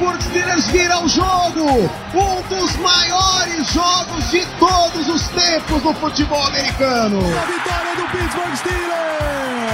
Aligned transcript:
Steelers 0.00 0.66
vira 0.68 0.98
o 0.98 1.08
jogo! 1.08 1.90
Um 2.14 2.42
dos 2.48 2.74
maiores 2.76 3.70
jogos 3.70 4.30
de 4.30 4.46
todos 4.58 5.08
os 5.08 5.28
tempos 5.28 5.82
do 5.82 5.92
futebol 5.92 6.42
americano! 6.46 7.18
A 7.18 7.44
vitória 7.44 7.96
do 7.96 8.08
Pittsburgh 8.08 8.56
Steelers! 8.56 9.69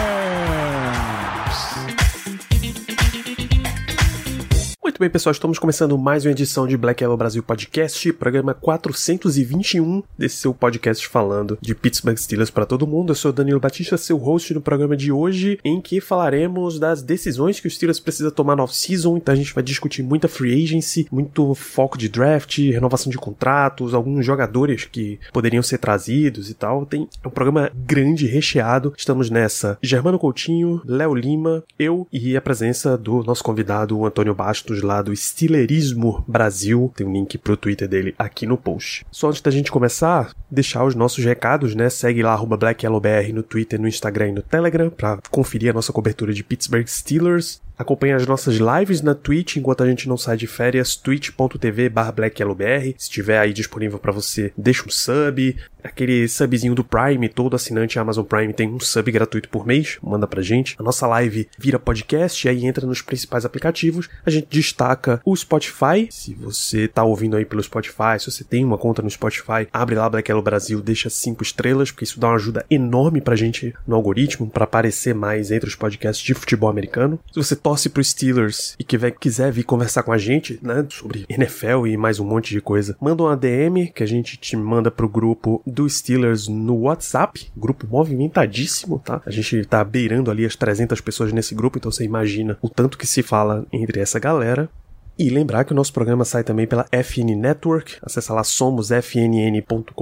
Muito 4.96 5.02
bem, 5.02 5.10
pessoal, 5.10 5.32
estamos 5.32 5.58
começando 5.58 5.98
mais 5.98 6.24
uma 6.24 6.30
edição 6.30 6.66
de 6.66 6.74
Black 6.74 7.04
Yellow 7.04 7.18
Brasil 7.18 7.42
Podcast, 7.42 8.14
programa 8.14 8.54
421 8.54 10.02
desse 10.16 10.36
seu 10.36 10.54
podcast 10.54 11.06
falando 11.06 11.58
de 11.60 11.74
Pittsburgh 11.74 12.16
Steelers 12.16 12.48
para 12.48 12.64
todo 12.64 12.86
mundo. 12.86 13.10
Eu 13.10 13.14
sou 13.14 13.30
Danilo 13.30 13.60
Batista, 13.60 13.98
seu 13.98 14.16
host 14.16 14.54
no 14.54 14.60
programa 14.62 14.96
de 14.96 15.12
hoje, 15.12 15.60
em 15.62 15.82
que 15.82 16.00
falaremos 16.00 16.78
das 16.78 17.02
decisões 17.02 17.60
que 17.60 17.66
os 17.66 17.74
Steelers 17.74 18.00
precisam 18.00 18.30
tomar 18.30 18.56
no 18.56 18.62
off-season. 18.62 19.18
Então 19.18 19.34
a 19.34 19.36
gente 19.36 19.52
vai 19.52 19.62
discutir 19.62 20.02
muita 20.02 20.28
free 20.28 20.64
agency, 20.64 21.06
muito 21.12 21.54
foco 21.54 21.98
de 21.98 22.08
draft, 22.08 22.56
renovação 22.56 23.10
de 23.10 23.18
contratos, 23.18 23.92
alguns 23.92 24.24
jogadores 24.24 24.86
que 24.86 25.20
poderiam 25.30 25.62
ser 25.62 25.76
trazidos 25.76 26.48
e 26.48 26.54
tal. 26.54 26.86
Tem 26.86 27.06
um 27.22 27.28
programa 27.28 27.70
grande, 27.74 28.26
recheado. 28.26 28.94
Estamos 28.96 29.28
nessa 29.28 29.76
Germano 29.82 30.18
Coutinho, 30.18 30.80
Léo 30.86 31.14
Lima, 31.14 31.62
eu 31.78 32.08
e 32.10 32.34
a 32.34 32.40
presença 32.40 32.96
do 32.96 33.22
nosso 33.24 33.44
convidado, 33.44 34.02
Antônio 34.06 34.34
Bastos, 34.34 34.85
lá 34.86 35.02
do 35.02 35.14
Stilerismo 35.14 36.24
Brasil. 36.26 36.92
Tem 36.96 37.06
um 37.06 37.12
link 37.12 37.36
pro 37.36 37.56
Twitter 37.56 37.88
dele 37.88 38.14
aqui 38.18 38.46
no 38.46 38.56
post. 38.56 39.04
Só 39.10 39.28
antes 39.28 39.42
da 39.42 39.50
gente 39.50 39.70
começar, 39.70 40.32
deixar 40.50 40.84
os 40.84 40.94
nossos 40.94 41.24
recados, 41.24 41.74
né? 41.74 41.90
Segue 41.90 42.22
lá, 42.22 42.36
BlackYellowBR 42.36 43.32
no 43.32 43.42
Twitter, 43.42 43.80
no 43.80 43.88
Instagram 43.88 44.28
e 44.28 44.32
no 44.32 44.42
Telegram 44.42 44.88
pra 44.88 45.18
conferir 45.30 45.70
a 45.70 45.74
nossa 45.74 45.92
cobertura 45.92 46.32
de 46.32 46.42
Pittsburgh 46.42 46.86
Steelers. 46.86 47.60
Acompanhe 47.78 48.14
as 48.14 48.26
nossas 48.26 48.56
lives 48.56 49.02
na 49.02 49.14
Twitch 49.14 49.56
enquanto 49.56 49.82
a 49.82 49.86
gente 49.86 50.08
não 50.08 50.16
sai 50.16 50.36
de 50.36 50.46
férias, 50.46 50.96
twitch.tv 50.96 51.90
blackyellowbr. 51.90 52.94
Se 52.96 53.04
estiver 53.04 53.38
aí 53.38 53.52
disponível 53.52 53.98
para 53.98 54.12
você, 54.12 54.52
deixa 54.56 54.84
um 54.86 54.90
sub. 54.90 55.56
Aquele 55.84 56.26
subzinho 56.26 56.74
do 56.74 56.82
Prime, 56.82 57.28
todo 57.28 57.54
assinante 57.54 57.98
Amazon 57.98 58.24
Prime 58.24 58.52
tem 58.52 58.68
um 58.68 58.80
sub 58.80 59.12
gratuito 59.12 59.48
por 59.48 59.64
mês, 59.64 59.98
manda 60.02 60.26
pra 60.26 60.42
gente. 60.42 60.74
A 60.78 60.82
nossa 60.82 61.06
live 61.06 61.48
vira 61.56 61.78
podcast 61.78 62.44
e 62.44 62.50
aí 62.50 62.66
entra 62.66 62.86
nos 62.86 63.02
principais 63.02 63.44
aplicativos. 63.44 64.08
A 64.24 64.30
gente 64.30 64.48
destaca 64.50 65.20
o 65.24 65.36
Spotify. 65.36 66.08
Se 66.10 66.34
você 66.34 66.88
tá 66.88 67.04
ouvindo 67.04 67.36
aí 67.36 67.44
pelo 67.44 67.62
Spotify, 67.62 68.18
se 68.18 68.30
você 68.30 68.42
tem 68.42 68.64
uma 68.64 68.78
conta 68.78 69.00
no 69.00 69.10
Spotify, 69.10 69.68
abre 69.72 69.94
lá 69.94 70.08
Black 70.08 70.32
Brasil, 70.42 70.80
deixa 70.80 71.08
cinco 71.08 71.42
estrelas, 71.42 71.90
porque 71.90 72.04
isso 72.04 72.18
dá 72.18 72.28
uma 72.28 72.36
ajuda 72.36 72.66
enorme 72.68 73.20
pra 73.20 73.36
gente 73.36 73.72
no 73.86 73.94
algoritmo, 73.94 74.50
para 74.50 74.64
aparecer 74.64 75.14
mais 75.14 75.50
entre 75.50 75.68
os 75.68 75.76
podcasts 75.76 76.24
de 76.24 76.34
futebol 76.34 76.68
americano. 76.68 77.20
Se 77.30 77.36
você 77.36 77.54
torce 77.66 77.88
pro 77.88 78.04
Steelers 78.04 78.76
e 78.78 78.84
que 78.84 78.96
quiser 79.10 79.50
vir 79.50 79.64
conversar 79.64 80.04
com 80.04 80.12
a 80.12 80.18
gente, 80.18 80.56
né, 80.62 80.86
sobre 80.88 81.26
NFL 81.28 81.88
e 81.88 81.96
mais 81.96 82.20
um 82.20 82.24
monte 82.24 82.50
de 82.50 82.60
coisa, 82.60 82.96
manda 83.00 83.24
uma 83.24 83.36
DM 83.36 83.88
que 83.88 84.04
a 84.04 84.06
gente 84.06 84.36
te 84.36 84.56
manda 84.56 84.88
pro 84.88 85.08
grupo 85.08 85.60
do 85.66 85.90
Steelers 85.90 86.46
no 86.46 86.76
WhatsApp, 86.82 87.50
grupo 87.56 87.84
movimentadíssimo, 87.88 89.00
tá? 89.00 89.20
A 89.26 89.32
gente 89.32 89.64
tá 89.64 89.82
beirando 89.82 90.30
ali 90.30 90.46
as 90.46 90.54
300 90.54 91.00
pessoas 91.00 91.32
nesse 91.32 91.56
grupo, 91.56 91.76
então 91.76 91.90
você 91.90 92.04
imagina 92.04 92.56
o 92.62 92.68
tanto 92.68 92.96
que 92.96 93.04
se 93.04 93.20
fala 93.20 93.66
entre 93.72 93.98
essa 93.98 94.20
galera. 94.20 94.70
E 95.18 95.30
lembrar 95.30 95.64
que 95.64 95.72
o 95.72 95.74
nosso 95.74 95.92
programa 95.92 96.24
sai 96.24 96.44
também 96.44 96.66
pela 96.66 96.86
FN 96.92 97.34
Network. 97.36 97.96
Acesse 98.02 98.30
lá 98.30 98.44
somosfnn.com.br 98.44 99.92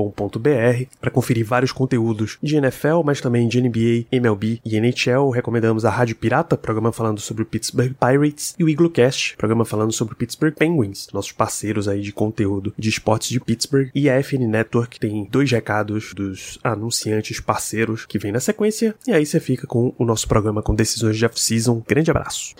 para 1.00 1.10
conferir 1.10 1.46
vários 1.46 1.72
conteúdos 1.72 2.36
de 2.42 2.56
NFL, 2.56 3.02
mas 3.04 3.20
também 3.20 3.46
de 3.46 3.60
NBA, 3.60 4.06
MLB 4.10 4.60
e 4.64 4.76
NHL. 4.76 5.30
Recomendamos 5.30 5.84
a 5.84 5.90
Rádio 5.90 6.16
Pirata, 6.16 6.56
programa 6.56 6.92
falando 6.92 7.20
sobre 7.20 7.42
o 7.42 7.46
Pittsburgh 7.46 7.94
Pirates, 7.94 8.54
e 8.58 8.64
o 8.64 8.68
Iglocast, 8.68 9.36
programa 9.36 9.64
falando 9.64 9.92
sobre 9.92 10.14
o 10.14 10.16
Pittsburgh 10.16 10.54
Penguins, 10.54 11.08
nossos 11.12 11.32
parceiros 11.32 11.86
aí 11.86 12.00
de 12.00 12.12
conteúdo 12.12 12.72
de 12.76 12.88
esportes 12.88 13.28
de 13.28 13.40
Pittsburgh. 13.40 13.90
E 13.94 14.10
a 14.10 14.20
FN 14.22 14.46
Network 14.48 14.98
tem 14.98 15.28
dois 15.30 15.50
recados 15.50 16.12
dos 16.14 16.58
anunciantes 16.62 17.40
parceiros 17.40 18.04
que 18.06 18.18
vem 18.18 18.32
na 18.32 18.40
sequência. 18.40 18.94
E 19.06 19.12
aí 19.12 19.24
você 19.24 19.38
fica 19.38 19.66
com 19.66 19.94
o 19.98 20.04
nosso 20.04 20.26
programa 20.26 20.62
com 20.62 20.74
decisões 20.74 21.16
de 21.16 21.24
off-season. 21.24 21.82
Grande 21.86 22.10
abraço. 22.10 22.54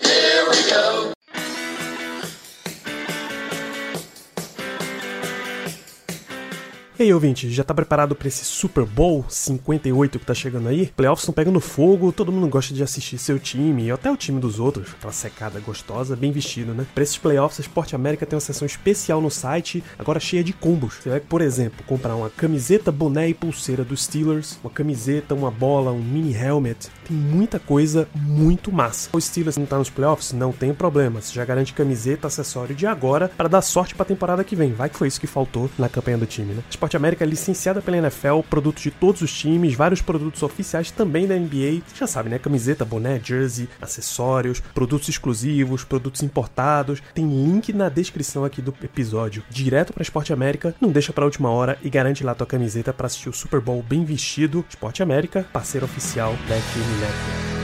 E 6.97 7.03
aí, 7.03 7.13
ouvinte, 7.13 7.51
já 7.51 7.61
tá 7.61 7.73
preparado 7.73 8.15
para 8.15 8.29
esse 8.29 8.45
Super 8.45 8.85
Bowl 8.85 9.25
58 9.27 10.17
que 10.17 10.25
tá 10.25 10.33
chegando 10.33 10.69
aí? 10.69 10.93
Playoffs 10.95 11.23
estão 11.23 11.33
pegando 11.33 11.59
fogo, 11.59 12.13
todo 12.13 12.31
mundo 12.31 12.47
gosta 12.47 12.73
de 12.73 12.81
assistir 12.81 13.17
seu 13.17 13.37
time 13.37 13.87
e 13.87 13.91
até 13.91 14.09
o 14.09 14.15
time 14.15 14.39
dos 14.39 14.61
outros, 14.61 14.91
aquela 14.97 15.11
secada 15.11 15.59
gostosa, 15.59 16.15
bem 16.15 16.31
vestido, 16.31 16.73
né? 16.73 16.85
Pra 16.95 17.03
esses 17.03 17.17
playoffs, 17.17 17.59
a 17.59 17.63
Sport 17.63 17.93
América 17.93 18.25
tem 18.25 18.37
uma 18.37 18.39
seção 18.39 18.65
especial 18.65 19.19
no 19.19 19.29
site, 19.29 19.83
agora 19.99 20.21
cheia 20.21 20.41
de 20.41 20.53
combos. 20.53 20.93
Você 21.01 21.09
vai, 21.09 21.19
por 21.19 21.41
exemplo, 21.41 21.83
comprar 21.85 22.15
uma 22.15 22.29
camiseta, 22.29 22.93
boné 22.93 23.27
e 23.27 23.33
pulseira 23.33 23.83
dos 23.83 24.05
Steelers, 24.05 24.57
uma 24.63 24.69
camiseta, 24.69 25.35
uma 25.35 25.51
bola, 25.51 25.91
um 25.91 26.01
mini 26.01 26.33
helmet. 26.33 26.87
Tem 27.05 27.17
muita 27.17 27.59
coisa 27.59 28.07
muito 28.15 28.71
massa. 28.71 29.09
O 29.11 29.19
Steelers 29.19 29.57
não 29.57 29.65
tá 29.65 29.77
nos 29.77 29.89
playoffs? 29.89 30.31
Não 30.31 30.53
tem 30.53 30.73
problema. 30.73 31.21
Você 31.21 31.33
já 31.33 31.43
garante 31.43 31.73
camiseta, 31.73 32.27
acessório 32.27 32.73
de 32.73 32.87
agora 32.87 33.29
para 33.35 33.49
dar 33.49 33.61
sorte 33.61 33.93
pra 33.93 34.05
temporada 34.05 34.45
que 34.45 34.55
vem. 34.55 34.71
Vai 34.71 34.89
que 34.89 34.97
foi 34.97 35.09
isso 35.09 35.19
que 35.19 35.27
faltou 35.27 35.69
na 35.77 35.89
campanha 35.89 36.17
do 36.17 36.25
time, 36.25 36.53
né? 36.53 36.63
Sport 36.85 36.95
América 36.95 37.25
licenciada 37.25 37.81
pela 37.81 37.97
NFL, 37.97 38.41
produtos 38.47 38.83
de 38.83 38.91
todos 38.91 39.21
os 39.21 39.33
times, 39.33 39.73
vários 39.73 40.01
produtos 40.01 40.43
oficiais 40.43 40.91
também 40.91 41.27
da 41.27 41.35
NBA. 41.35 41.81
Já 41.95 42.05
sabe, 42.05 42.29
né? 42.29 42.37
Camiseta, 42.37 42.85
boné, 42.85 43.19
jersey, 43.23 43.67
acessórios, 43.81 44.59
produtos 44.73 45.09
exclusivos, 45.09 45.83
produtos 45.83 46.21
importados. 46.21 47.01
Tem 47.13 47.25
link 47.25 47.73
na 47.73 47.89
descrição 47.89 48.45
aqui 48.45 48.61
do 48.61 48.73
episódio, 48.83 49.43
direto 49.49 49.93
para 49.93 50.03
Esporte 50.03 50.31
América. 50.31 50.75
Não 50.79 50.91
deixa 50.91 51.11
para 51.11 51.25
última 51.25 51.49
hora 51.49 51.77
e 51.81 51.89
garante 51.89 52.23
lá 52.23 52.35
tua 52.35 52.45
camiseta 52.45 52.93
para 52.93 53.07
assistir 53.07 53.29
o 53.29 53.33
Super 53.33 53.59
Bowl 53.59 53.81
bem 53.81 54.05
vestido. 54.05 54.63
Esporte 54.69 55.01
América, 55.01 55.45
parceiro 55.51 55.85
oficial 55.85 56.33
da 56.47 56.55
FM 56.55 57.01
Network. 57.01 57.54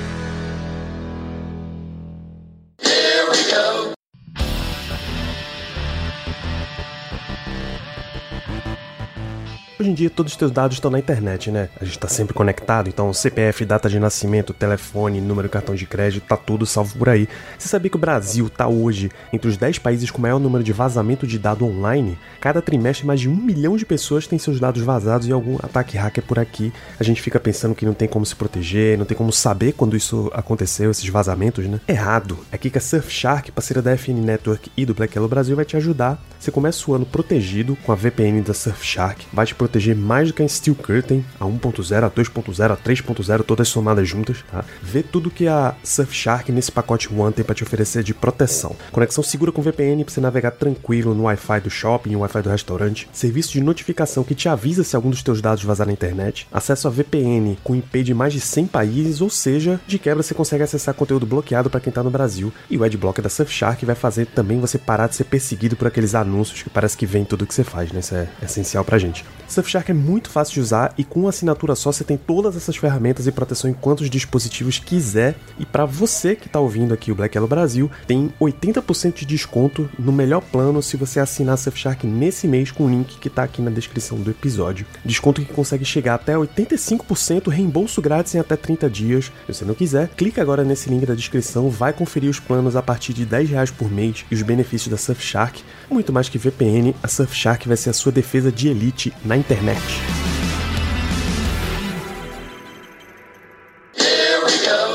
Hoje 9.82 9.90
em 9.90 9.96
dia 9.96 10.12
todos 10.12 10.34
os 10.34 10.38
teus 10.38 10.52
dados 10.52 10.78
estão 10.78 10.92
na 10.92 11.00
internet, 11.00 11.50
né? 11.50 11.68
A 11.82 11.84
gente 11.84 11.98
tá 11.98 12.08
sempre 12.08 12.36
conectado, 12.36 12.88
então 12.88 13.12
CPF, 13.12 13.66
data 13.66 13.90
de 13.90 14.00
nascimento, 14.00 14.54
telefone, 14.54 15.20
número 15.20 15.48
de 15.48 15.52
cartão 15.52 15.74
de 15.74 15.88
crédito, 15.88 16.28
tá 16.28 16.38
tudo 16.38 16.68
salvo 16.68 16.96
por 17.00 17.10
aí. 17.10 17.28
Você 17.58 17.68
sabia 17.68 17.90
que 17.90 17.98
o 17.98 18.00
Brasil 18.00 18.48
tá 18.48 18.68
hoje 18.68 19.10
entre 19.34 19.50
os 19.50 19.58
10 19.58 19.80
países 19.80 20.12
com 20.12 20.22
maior 20.22 20.40
número 20.40 20.64
de 20.64 20.72
vazamento 20.72 21.26
de 21.26 21.40
dado 21.40 21.66
online? 21.66 22.16
Cada 22.40 22.62
trimestre 22.62 23.08
mais 23.08 23.20
de 23.20 23.28
um 23.28 23.36
milhão 23.36 23.76
de 23.76 23.84
pessoas 23.84 24.28
têm 24.28 24.38
seus 24.38 24.60
dados 24.60 24.84
vazados 24.84 25.28
e 25.28 25.32
algum 25.32 25.56
ataque 25.56 25.98
hacker 25.98 26.26
por 26.26 26.38
aqui. 26.38 26.72
A 27.00 27.04
gente 27.04 27.20
fica 27.20 27.40
pensando 27.40 27.74
que 27.74 27.84
não 27.84 27.96
tem 27.96 28.08
como 28.08 28.24
se 28.24 28.36
proteger, 28.36 29.00
não 29.00 29.06
tem 29.06 29.18
como 29.18 29.34
saber 29.34 29.72
quando 29.72 29.98
isso 29.98 30.30
aconteceu, 30.32 30.92
esses 30.92 31.10
vazamentos, 31.10 31.66
né? 31.66 31.82
Errado. 31.88 32.38
É 32.52 32.56
aqui 32.56 32.70
que 32.70 32.78
a 32.78 32.82
Surfshark, 32.82 33.52
parceira 33.52 33.82
da 33.82 33.98
FN 33.98 34.22
Network 34.24 34.72
e 34.78 34.86
do 34.86 34.94
Black 34.94 35.18
Yellow 35.18 35.28
Brasil, 35.28 35.56
vai 35.56 35.66
te 35.66 35.76
ajudar. 35.76 36.24
Você 36.40 36.52
começa 36.52 36.90
o 36.90 36.94
ano 36.94 37.06
protegido 37.06 37.76
com 37.84 37.92
a 37.92 37.96
VPN 37.96 38.42
da 38.42 38.54
Surfshark, 38.54 39.26
vai 39.34 39.48
te 39.48 39.56
proteger 39.56 39.71
mais 39.96 40.30
do 40.30 40.34
que 40.34 40.44
a 40.44 40.48
Steel 40.48 40.76
Curtain, 40.76 41.24
a 41.40 41.46
1.0, 41.46 42.04
a 42.04 42.10
2.0, 42.10 42.72
a 42.72 42.78
3.0, 42.78 43.44
todas 43.44 43.68
somadas 43.68 44.08
juntas, 44.08 44.44
tá? 44.50 44.64
Vê 44.82 45.04
tudo 45.04 45.30
que 45.30 45.48
a 45.48 45.76
Surfshark 45.84 46.52
nesse 46.52 46.72
pacote 46.72 47.14
One 47.14 47.34
tem 47.34 47.46
para 47.46 47.56
te 47.56 47.64
oferecer 47.64 48.04
de 48.04 48.14
proteção. 48.14 48.76
Conexão 48.92 49.24
segura 49.24 49.52
com 49.52 49.62
VPN 49.62 50.04
para 50.04 50.14
você 50.14 50.22
navegar 50.22 50.52
tranquilo 50.52 51.14
no 51.14 51.24
Wi-Fi 51.24 51.62
do 51.62 51.70
shopping, 51.70 52.12
no 52.12 52.20
Wi-Fi 52.20 52.42
do 52.42 52.50
restaurante, 52.50 53.08
serviço 53.14 53.52
de 53.52 53.62
notificação 53.62 54.24
que 54.24 54.36
te 54.36 54.50
avisa 54.50 54.84
se 54.84 54.96
algum 54.96 55.10
dos 55.10 55.24
teus 55.24 55.42
dados 55.42 55.64
vazar 55.64 55.88
na 55.88 55.94
internet, 55.94 56.48
acesso 56.52 56.88
a 56.88 56.92
VPN 56.92 57.58
com 57.64 57.76
IP 57.76 58.04
de 58.04 58.14
mais 58.14 58.34
de 58.34 58.40
100 58.40 58.68
países, 58.68 59.22
ou 59.22 59.30
seja, 59.30 59.80
de 59.88 60.00
quebra 60.00 60.24
você 60.24 60.34
consegue 60.34 60.64
acessar 60.64 60.94
conteúdo 60.94 61.26
bloqueado 61.26 61.70
para 61.70 61.80
quem 61.80 61.92
tá 61.92 62.04
no 62.04 62.10
Brasil, 62.10 62.52
e 62.70 62.78
o 62.78 62.84
Adblocker 62.84 63.24
da 63.24 63.30
Surfshark 63.30 63.86
vai 63.86 63.96
fazer 63.96 64.28
também 64.28 64.60
você 64.60 64.78
parar 64.78 65.08
de 65.08 65.16
ser 65.16 65.26
perseguido 65.26 65.76
por 65.76 65.88
aqueles 65.88 66.16
anúncios 66.16 66.64
que 66.64 66.70
parece 66.70 66.98
que 66.98 67.06
vem 67.06 67.26
tudo 67.26 67.46
que 67.46 67.54
você 67.54 67.64
faz, 67.64 67.92
né? 67.92 68.00
Isso 68.00 68.16
é 68.16 68.28
essencial 68.44 68.84
pra 68.84 68.98
gente. 68.98 69.24
Surfshark 69.62 69.92
é 69.92 69.94
muito 69.94 70.30
fácil 70.30 70.56
de 70.56 70.60
usar 70.60 70.94
e 70.98 71.04
com 71.04 71.28
assinatura 71.28 71.76
só 71.76 71.92
você 71.92 72.04
tem 72.04 72.18
todas 72.18 72.56
essas 72.56 72.76
ferramentas 72.76 73.28
e 73.28 73.32
proteção 73.32 73.70
em 73.70 73.74
quantos 73.74 74.10
dispositivos 74.10 74.80
quiser. 74.80 75.36
E 75.60 75.66
para 75.66 75.86
você 75.86 76.36
que 76.36 76.50
tá 76.50 76.60
ouvindo 76.60 76.94
aqui 76.94 77.12
o 77.12 77.16
Black 77.16 77.38
Yellow 77.38 77.48
Brasil, 77.48 77.90
tem 78.08 78.34
80% 78.42 79.14
de 79.14 79.26
desconto 79.26 79.88
no 80.00 80.12
melhor 80.12 80.42
plano 80.42 80.82
se 80.82 80.98
você 80.98 81.20
assinar 81.20 81.60
Surfshark 81.60 82.08
nesse 82.08 82.48
mês 82.48 82.72
com 82.72 82.86
o 82.86 82.90
link 82.90 83.20
que 83.20 83.30
tá 83.30 83.44
aqui 83.44 83.62
na 83.62 83.70
descrição 83.70 84.18
do 84.18 84.32
episódio. 84.32 84.86
Desconto 85.06 85.42
que 85.42 85.54
consegue 85.54 85.86
chegar 85.86 86.16
até 86.16 86.34
85%, 86.34 87.50
reembolso 87.50 88.02
grátis 88.02 88.34
em 88.34 88.40
até 88.40 88.56
30 88.56 88.90
dias. 88.90 89.26
Se 89.46 89.54
você 89.54 89.66
não 89.66 89.76
quiser, 89.76 90.10
clica 90.10 90.42
agora 90.42 90.64
nesse 90.64 90.90
link 90.90 91.06
da 91.06 91.14
descrição, 91.14 91.70
vai 91.70 91.94
conferir 91.94 92.30
os 92.30 92.40
planos 92.40 92.76
a 92.76 92.82
partir 92.82 93.14
de 93.14 93.26
10 93.26 93.52
reais 93.52 93.70
por 93.70 93.92
mês 93.92 94.26
e 94.32 94.34
os 94.34 94.42
benefícios 94.42 94.90
da 94.90 94.98
Surfshark. 94.98 95.64
Muito 95.90 96.12
mais 96.12 96.30
que 96.30 96.40
VPN, 96.40 96.96
a 97.04 97.08
Surfshark 97.08 97.68
vai 97.68 97.78
ser 97.78 97.92
a 97.92 97.94
sua 97.94 98.12
defesa 98.12 98.52
de 98.52 98.68
elite 98.68 99.14
na 99.24 99.38
internet. 99.38 99.51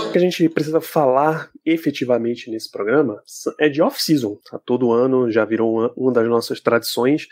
O 0.09 0.13
que 0.13 0.19
a 0.19 0.21
gente 0.21 0.49
precisa 0.49 0.81
falar 0.81 1.51
efetivamente 1.65 2.51
nesse 2.51 2.71
programa 2.71 3.23
é 3.61 3.69
de 3.69 3.83
off-season. 3.83 4.39
Tá? 4.51 4.59
Todo 4.59 4.93
ano 4.93 5.31
já 5.31 5.45
virou 5.45 5.75
uma, 5.75 5.93
uma 5.95 6.13
das 6.13 6.27
nossas 6.27 6.59
tradições 6.59 7.29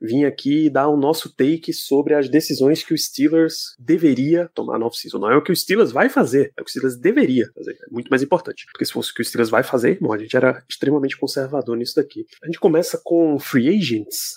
vir 0.00 0.24
aqui 0.24 0.70
dar 0.70 0.88
o 0.88 0.96
nosso 0.96 1.34
take 1.34 1.72
sobre 1.72 2.14
as 2.14 2.28
decisões 2.28 2.84
que 2.84 2.94
o 2.94 2.98
Steelers 2.98 3.74
deveria 3.78 4.48
tomar 4.54 4.78
no 4.78 4.86
off-season. 4.86 5.18
Não 5.18 5.30
é 5.30 5.36
o 5.36 5.42
que 5.42 5.50
o 5.50 5.56
Steelers 5.56 5.90
vai 5.90 6.08
fazer, 6.08 6.52
é 6.56 6.62
o 6.62 6.64
que 6.64 6.70
o 6.70 6.72
Steelers 6.72 6.96
deveria 6.96 7.50
fazer. 7.54 7.72
É 7.72 7.90
muito 7.90 8.08
mais 8.08 8.22
importante. 8.22 8.66
Porque 8.70 8.84
se 8.84 8.92
fosse 8.92 9.10
o 9.10 9.14
que 9.14 9.22
o 9.22 9.24
Steelers 9.24 9.50
vai 9.50 9.62
fazer, 9.62 9.98
bom, 10.00 10.12
a 10.12 10.18
gente 10.18 10.36
era 10.36 10.62
extremamente 10.68 11.16
conservador 11.16 11.76
nisso 11.76 11.96
daqui. 11.96 12.24
A 12.42 12.46
gente 12.46 12.60
começa 12.60 13.00
com 13.02 13.38
free 13.38 13.68
agents, 13.68 14.36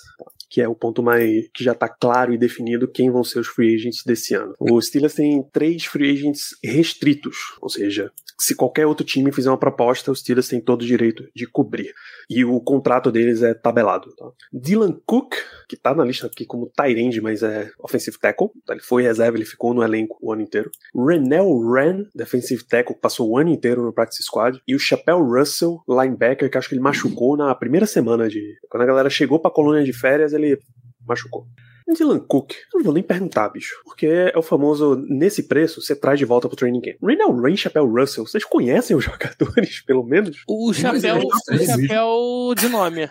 que 0.52 0.60
é 0.60 0.68
o 0.68 0.74
ponto 0.74 1.02
mais 1.02 1.48
que 1.54 1.64
já 1.64 1.72
está 1.72 1.88
claro 1.88 2.34
e 2.34 2.36
definido 2.36 2.86
quem 2.86 3.10
vão 3.10 3.24
ser 3.24 3.38
os 3.38 3.48
free 3.48 3.74
agents 3.74 4.02
desse 4.04 4.34
ano. 4.34 4.54
O 4.60 4.78
Steelers 4.82 5.14
tem 5.14 5.42
três 5.50 5.86
free 5.86 6.12
agents 6.12 6.54
restritos, 6.62 7.56
ou 7.58 7.70
seja, 7.70 8.12
se 8.42 8.56
qualquer 8.56 8.86
outro 8.86 9.06
time 9.06 9.30
fizer 9.30 9.48
uma 9.48 9.56
proposta, 9.56 10.10
os 10.10 10.18
Steelers 10.18 10.48
têm 10.48 10.60
todo 10.60 10.82
o 10.82 10.86
direito 10.86 11.24
de 11.32 11.46
cobrir. 11.46 11.94
E 12.28 12.44
o 12.44 12.60
contrato 12.60 13.12
deles 13.12 13.40
é 13.40 13.54
tabelado. 13.54 14.12
Tá? 14.16 14.28
Dylan 14.52 14.98
Cook, 15.06 15.36
que 15.68 15.76
tá 15.76 15.94
na 15.94 16.04
lista 16.04 16.26
aqui 16.26 16.44
como 16.44 16.68
Tyrande, 16.76 17.20
mas 17.20 17.44
é 17.44 17.70
offensive 17.78 18.18
tackle. 18.18 18.48
Tá? 18.66 18.74
Ele 18.74 18.82
foi 18.82 19.04
reserva, 19.04 19.36
ele 19.36 19.44
ficou 19.44 19.72
no 19.72 19.80
elenco 19.80 20.18
o 20.20 20.32
ano 20.32 20.42
inteiro. 20.42 20.72
Renell 20.92 21.56
Wren, 21.56 22.04
defensive 22.12 22.64
tackle, 22.64 22.96
passou 23.00 23.30
o 23.30 23.38
ano 23.38 23.50
inteiro 23.50 23.80
no 23.80 23.92
practice 23.92 24.24
squad. 24.24 24.60
E 24.66 24.74
o 24.74 24.78
Chapéu 24.78 25.22
Russell, 25.22 25.80
linebacker, 25.88 26.50
que 26.50 26.58
acho 26.58 26.68
que 26.68 26.74
ele 26.74 26.82
machucou 26.82 27.36
na 27.36 27.54
primeira 27.54 27.86
semana 27.86 28.28
de... 28.28 28.56
Quando 28.68 28.82
a 28.82 28.86
galera 28.86 29.08
chegou 29.08 29.38
pra 29.38 29.52
colônia 29.52 29.84
de 29.84 29.92
férias, 29.92 30.32
ele 30.32 30.58
machucou. 31.06 31.46
Dylan 31.88 32.20
Cook, 32.20 32.52
eu 32.52 32.78
não 32.78 32.84
vou 32.84 32.94
nem 32.94 33.02
perguntar, 33.02 33.48
bicho. 33.48 33.74
Porque 33.84 34.06
é 34.06 34.38
o 34.38 34.42
famoso, 34.42 34.96
nesse 35.08 35.44
preço, 35.44 35.80
você 35.80 35.94
traz 35.94 36.18
de 36.18 36.24
volta 36.24 36.48
pro 36.48 36.56
training 36.56 36.80
camp. 36.80 36.96
Raynell 37.02 37.40
Rain 37.40 37.56
Chapéu 37.56 37.86
Russell, 37.86 38.26
vocês 38.26 38.44
conhecem 38.44 38.96
os 38.96 39.04
jogadores, 39.04 39.80
pelo 39.82 40.04
menos? 40.04 40.42
O 40.48 40.72
chapéu, 40.72 41.18
o 41.18 41.58
chapéu 41.58 42.54
de 42.56 42.68
nome. 42.68 43.10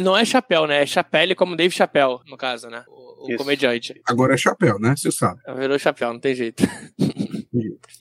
Não 0.00 0.16
é 0.16 0.24
chapéu, 0.24 0.66
né? 0.66 0.82
É 0.82 0.86
chapéu 0.86 1.18
como 1.36 1.56
Dave 1.56 1.74
Chapéu, 1.74 2.20
no 2.26 2.36
caso, 2.36 2.68
né? 2.68 2.84
O, 2.88 3.34
o 3.34 3.36
comediante. 3.36 4.00
Agora 4.06 4.34
é 4.34 4.36
chapéu, 4.36 4.78
né? 4.78 4.94
Você 4.96 5.10
sabe. 5.10 5.40
Virou 5.56 5.78
chapéu, 5.78 6.12
não 6.12 6.20
tem 6.20 6.34
jeito. 6.34 6.62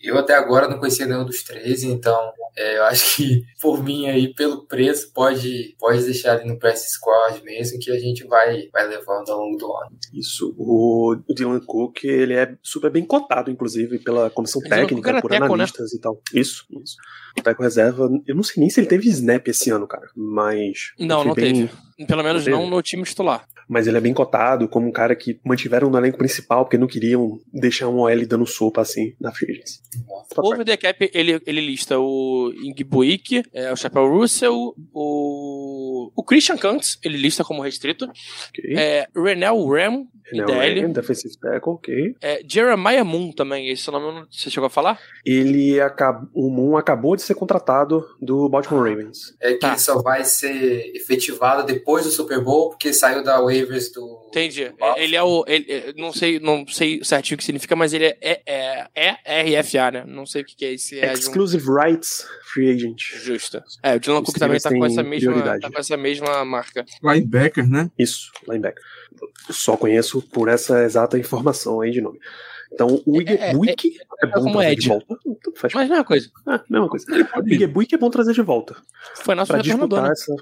Eu 0.02 0.18
até 0.18 0.34
agora 0.34 0.68
não 0.68 0.80
conhecia 0.80 1.06
nenhum 1.06 1.26
dos 1.26 1.44
13, 1.44 1.88
então 1.88 2.34
é, 2.56 2.78
eu 2.78 2.84
acho 2.86 3.16
que 3.16 3.44
por 3.62 3.84
mim 3.84 4.08
aí, 4.08 4.34
pelo 4.34 4.66
preço, 4.66 5.12
pode, 5.14 5.76
pode 5.80 6.04
deixar 6.04 6.38
ali 6.38 6.48
no 6.48 6.58
press 6.58 6.92
squad 6.92 7.44
mesmo, 7.44 7.80
que 7.80 7.92
a 7.92 8.00
gente 8.00 8.26
vai, 8.26 8.68
vai 8.72 8.88
levando 8.88 9.30
ao 9.30 9.40
longo 9.40 9.58
do 9.58 9.72
ano. 9.74 9.98
Isso. 10.14 10.54
O, 10.58 11.16
Dylan 11.30 11.60
Cook, 11.62 12.04
ele 12.04 12.34
é 12.34 12.58
super 12.62 12.92
bem 12.92 13.06
cotado, 13.06 13.52
inclusive, 13.52 14.00
pela 14.00 14.30
comissão 14.30 14.62
técnica, 14.62 15.22
por 15.22 15.30
teco, 15.30 15.46
né? 15.46 15.46
analistas 15.46 15.92
né? 15.92 15.98
e 15.98 16.02
tal. 16.02 16.22
Isso, 16.34 16.66
isso. 16.82 16.96
Teco 17.44 17.64
reserva, 17.64 18.10
eu 18.26 18.36
não 18.36 18.44
sei 18.44 18.62
nem 18.62 18.70
se 18.70 18.80
ele 18.80 18.88
teve 18.88 19.08
snap 19.10 19.48
esse 19.48 19.70
ano, 19.70 19.88
cara, 19.88 20.10
mas... 20.16 20.94
Não, 21.00 21.24
não 21.24 21.34
bem... 21.34 21.54
teve. 21.54 22.08
Pelo 22.08 22.24
menos 22.24 22.46
não, 22.46 22.64
não 22.64 22.70
no 22.70 22.82
time 22.82 23.04
titular. 23.04 23.48
Mas 23.68 23.86
ele 23.86 23.98
é 23.98 24.02
bem 24.02 24.14
cotado 24.14 24.68
como 24.68 24.88
um 24.88 24.92
cara 24.92 25.16
que 25.16 25.40
mantiveram 25.44 25.90
no 25.90 25.98
elenco 25.98 26.18
principal 26.18 26.64
porque 26.64 26.78
não 26.78 26.88
queriam 26.88 27.40
deixar 27.52 27.90
um 27.90 28.00
OL 28.00 28.26
dando 28.26 28.46
sopa 28.46 28.82
assim 28.82 29.14
na 29.20 29.32
free 29.32 29.62
O 30.38 30.48
Over 30.48 30.64
the 30.64 30.78
Cap, 30.78 31.10
ele, 31.14 31.42
ele 31.46 31.62
lista 31.62 32.00
o 32.00 32.54
Ingbuik, 32.56 33.44
é, 33.52 33.72
o 33.72 33.76
Chapéu 33.76 34.08
Russell, 34.08 34.74
o, 34.94 35.57
o 36.16 36.24
Christian 36.24 36.58
Kantz, 36.58 36.98
ele 37.04 37.18
lista 37.18 37.44
como 37.44 37.62
restrito, 37.62 38.06
okay. 38.06 38.76
é, 38.78 39.08
Renel 39.16 39.66
Ram, 39.68 40.08
IDL. 40.32 40.92
Defensive 40.92 41.38
Tackle, 41.38 41.74
ok. 41.74 42.16
É, 42.22 42.42
Jeremiah 42.48 43.04
Moon 43.04 43.32
também, 43.32 43.70
esse 43.70 43.90
nome 43.90 44.28
você 44.30 44.50
chegou 44.50 44.68
a 44.68 44.70
falar? 44.70 45.00
Ele 45.26 45.80
acabou, 45.80 46.30
o 46.34 46.50
Moon 46.50 46.78
acabou 46.78 47.16
de 47.16 47.22
ser 47.22 47.36
contratado 47.36 48.06
do 48.22 48.50
Baltimore 48.50 48.90
Ravens. 48.90 49.36
É 49.42 49.54
que 49.54 49.60
tá. 49.60 49.70
ele 49.70 49.80
só 49.80 50.02
vai 50.02 50.24
ser 50.26 50.92
efetivado 50.96 51.66
depois 51.66 52.06
do 52.06 52.12
Super 52.12 52.44
Bowl, 52.44 52.70
porque 52.70 52.94
saiu 52.94 53.24
da 53.24 53.42
waivers 53.42 53.92
do. 53.92 54.28
Entendi. 54.28 54.72
Ele 54.98 55.16
é 55.16 55.24
o. 55.24 55.46
Ele, 55.48 55.94
não, 55.96 56.12
sei, 56.12 56.40
não 56.40 56.68
sei 56.68 57.04
certinho 57.04 57.36
o 57.36 57.38
que 57.38 57.44
significa, 57.44 57.76
mas 57.76 57.94
ele 57.94 58.06
é, 58.06 58.42
é, 58.46 58.88
é 59.24 59.62
RFA, 59.62 59.92
né? 59.92 60.06
Não 60.06 60.26
sei 60.26 60.42
o 60.42 60.46
que 60.46 60.66
é 60.66 60.74
esse. 60.74 61.00
É 61.00 61.14
Exclusive 61.14 61.70
um... 61.70 61.74
Rights 61.74 62.28
Free 62.54 62.72
Agent. 62.72 63.02
Justo. 63.24 63.62
É, 63.82 63.96
o 63.96 64.00
Dylan 64.00 64.24
Cook 64.24 64.38
também 64.38 64.60
tá 64.60 64.70
com, 64.70 64.86
essa 64.86 65.04
mesma, 65.04 65.60
tá 65.60 65.72
com 65.72 65.80
essa 65.80 65.97
mesma 65.98 66.44
marca. 66.46 66.86
Linebacker, 67.04 67.68
né? 67.68 67.92
Isso, 67.98 68.32
linebacker. 68.48 68.84
Só 69.50 69.76
conheço 69.76 70.22
por 70.22 70.48
essa 70.48 70.84
exata 70.84 71.18
informação 71.18 71.82
aí 71.82 71.92
de 71.92 72.02
nome. 72.02 72.20
Então, 72.72 73.02
o 73.06 73.22
Igebuik 73.22 73.88
é, 73.88 74.26
é, 74.26 74.28
é, 74.28 74.30
é, 74.30 74.40
bom 74.40 74.52
trazer 74.52 74.72
Ed. 74.72 74.82
de 74.82 74.88
volta. 74.90 75.18
Faz 75.56 75.74
Mas 75.74 75.90
mesma 75.90 76.04
coisa. 76.04 76.30
Ah, 76.46 76.64
mesma 76.70 76.90
coisa. 76.90 77.06
O 77.12 77.48
Igebuik 77.48 77.96
é 77.96 77.98
bom 77.98 78.10
trazer 78.10 78.34
de 78.34 78.42
volta. 78.42 78.76
Foi 79.16 79.36
nosso 79.36 79.52
pra 79.52 79.62
disputar 79.62 80.04
né? 80.04 80.12
essa, 80.12 80.36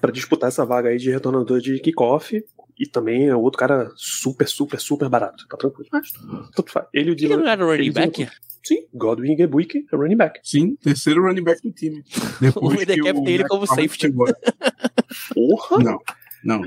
Pra 0.00 0.12
disputar 0.12 0.48
essa 0.48 0.64
vaga 0.64 0.88
aí 0.88 0.98
de 0.98 1.10
retornador 1.10 1.60
de 1.60 1.78
kickoff. 1.80 2.44
E 2.78 2.86
também 2.86 3.28
é 3.28 3.36
outro 3.36 3.58
cara 3.58 3.90
super, 3.94 4.48
super, 4.48 4.80
super 4.80 5.08
barato. 5.08 5.46
Tá 5.48 5.56
tranquilo. 5.56 5.88
Mas, 5.92 6.10
tanto 6.56 6.72
faz. 6.72 6.86
Ele 6.92 7.12
o 7.12 7.14
Dylan. 7.14 7.34
Ele 7.34 7.42
não 7.42 7.50
era 7.50 7.64
running 7.64 7.92
back? 7.92 8.28
Sim, 8.64 8.86
Godwin 8.94 9.34
Igebuik 9.34 9.86
é 9.92 9.96
running 9.96 10.16
back. 10.16 10.40
Sim, 10.42 10.74
terceiro 10.76 11.22
running 11.22 11.44
back 11.44 11.60
do 11.62 11.70
time. 11.70 12.02
Depois 12.40 12.82
o 12.82 12.86
que 12.86 13.02
o 13.02 13.28
ele 13.28 13.44
como 13.44 13.66
safety. 13.66 14.10
Porra! 15.34 15.84
Não, 15.84 16.00
não. 16.42 16.62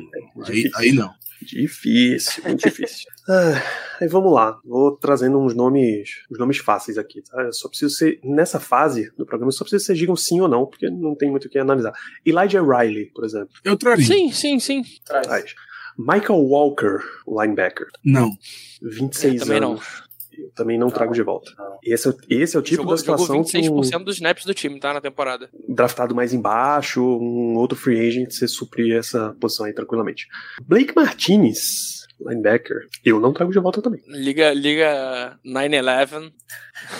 Aí, 0.46 0.70
aí 0.76 0.92
não. 0.92 1.12
Difícil, 1.42 2.44
muito 2.44 2.64
difícil. 2.64 3.08
Ah, 3.30 3.62
aí 4.00 4.08
vamos 4.08 4.32
lá, 4.32 4.58
vou 4.64 4.96
trazendo 4.96 5.38
uns 5.38 5.54
nomes, 5.54 6.24
uns 6.32 6.40
nomes 6.40 6.60
fáceis 6.60 6.98
aqui, 6.98 7.22
tá? 7.22 7.42
Eu 7.42 7.52
só 7.52 7.68
preciso 7.68 7.94
ser, 7.94 8.22
nessa 8.24 8.58
fase 8.58 9.12
do 9.18 9.26
programa, 9.26 9.50
eu 9.50 9.52
só 9.52 9.66
preciso 9.66 9.82
que 9.82 9.88
vocês 9.88 10.00
digam 10.00 10.16
sim 10.16 10.40
ou 10.40 10.48
não, 10.48 10.66
porque 10.66 10.90
não 10.90 11.14
tem 11.14 11.30
muito 11.30 11.44
o 11.44 11.50
que 11.50 11.60
analisar. 11.60 11.92
Elijah 12.26 12.62
Riley, 12.62 13.12
por 13.14 13.26
exemplo. 13.26 13.50
Eu 13.66 13.76
traria. 13.76 14.06
Sim, 14.06 14.32
sim, 14.32 14.60
sim. 14.60 14.82
Traz. 15.04 15.28
Traz. 15.28 15.56
Michael 15.98 16.40
Walker, 16.40 17.00
linebacker. 17.28 17.88
Não. 18.06 18.32
26 18.82 19.50
é, 19.50 19.58
anos. 19.58 19.82
Não 19.82 20.07
eu 20.38 20.52
também 20.52 20.78
não, 20.78 20.90
trago 20.90 21.14
de 21.14 21.22
volta. 21.22 21.52
Esse 21.84 22.10
é, 22.10 22.14
esse 22.30 22.56
é 22.56 22.60
o 22.60 22.62
tipo 22.62 22.78
jogou, 22.78 22.94
da 22.94 22.98
situação 22.98 23.26
jogou 23.26 23.44
26% 23.44 23.90
que 23.90 23.98
um, 23.98 24.04
dos 24.04 24.16
snaps 24.16 24.46
do 24.46 24.54
time, 24.54 24.80
tá? 24.80 24.94
Na 24.94 25.02
temporada. 25.02 25.50
Draftado 25.68 26.14
mais 26.14 26.34
embaixo, 26.34 27.02
um 27.02 27.56
outro 27.56 27.78
free 27.78 28.00
agent, 28.08 28.32
você 28.32 28.48
suprir 28.48 28.96
essa 28.96 29.36
posição 29.40 29.66
aí 29.66 29.74
tranquilamente. 29.74 30.28
Blake 30.62 30.96
Martinez, 30.96 32.06
linebacker, 32.20 32.88
eu 33.04 33.20
não 33.20 33.34
trago 33.34 33.52
de 33.52 33.60
volta 33.60 33.82
também. 33.82 34.02
Liga, 34.08 34.54
liga 34.54 35.40
9-11, 35.46 36.32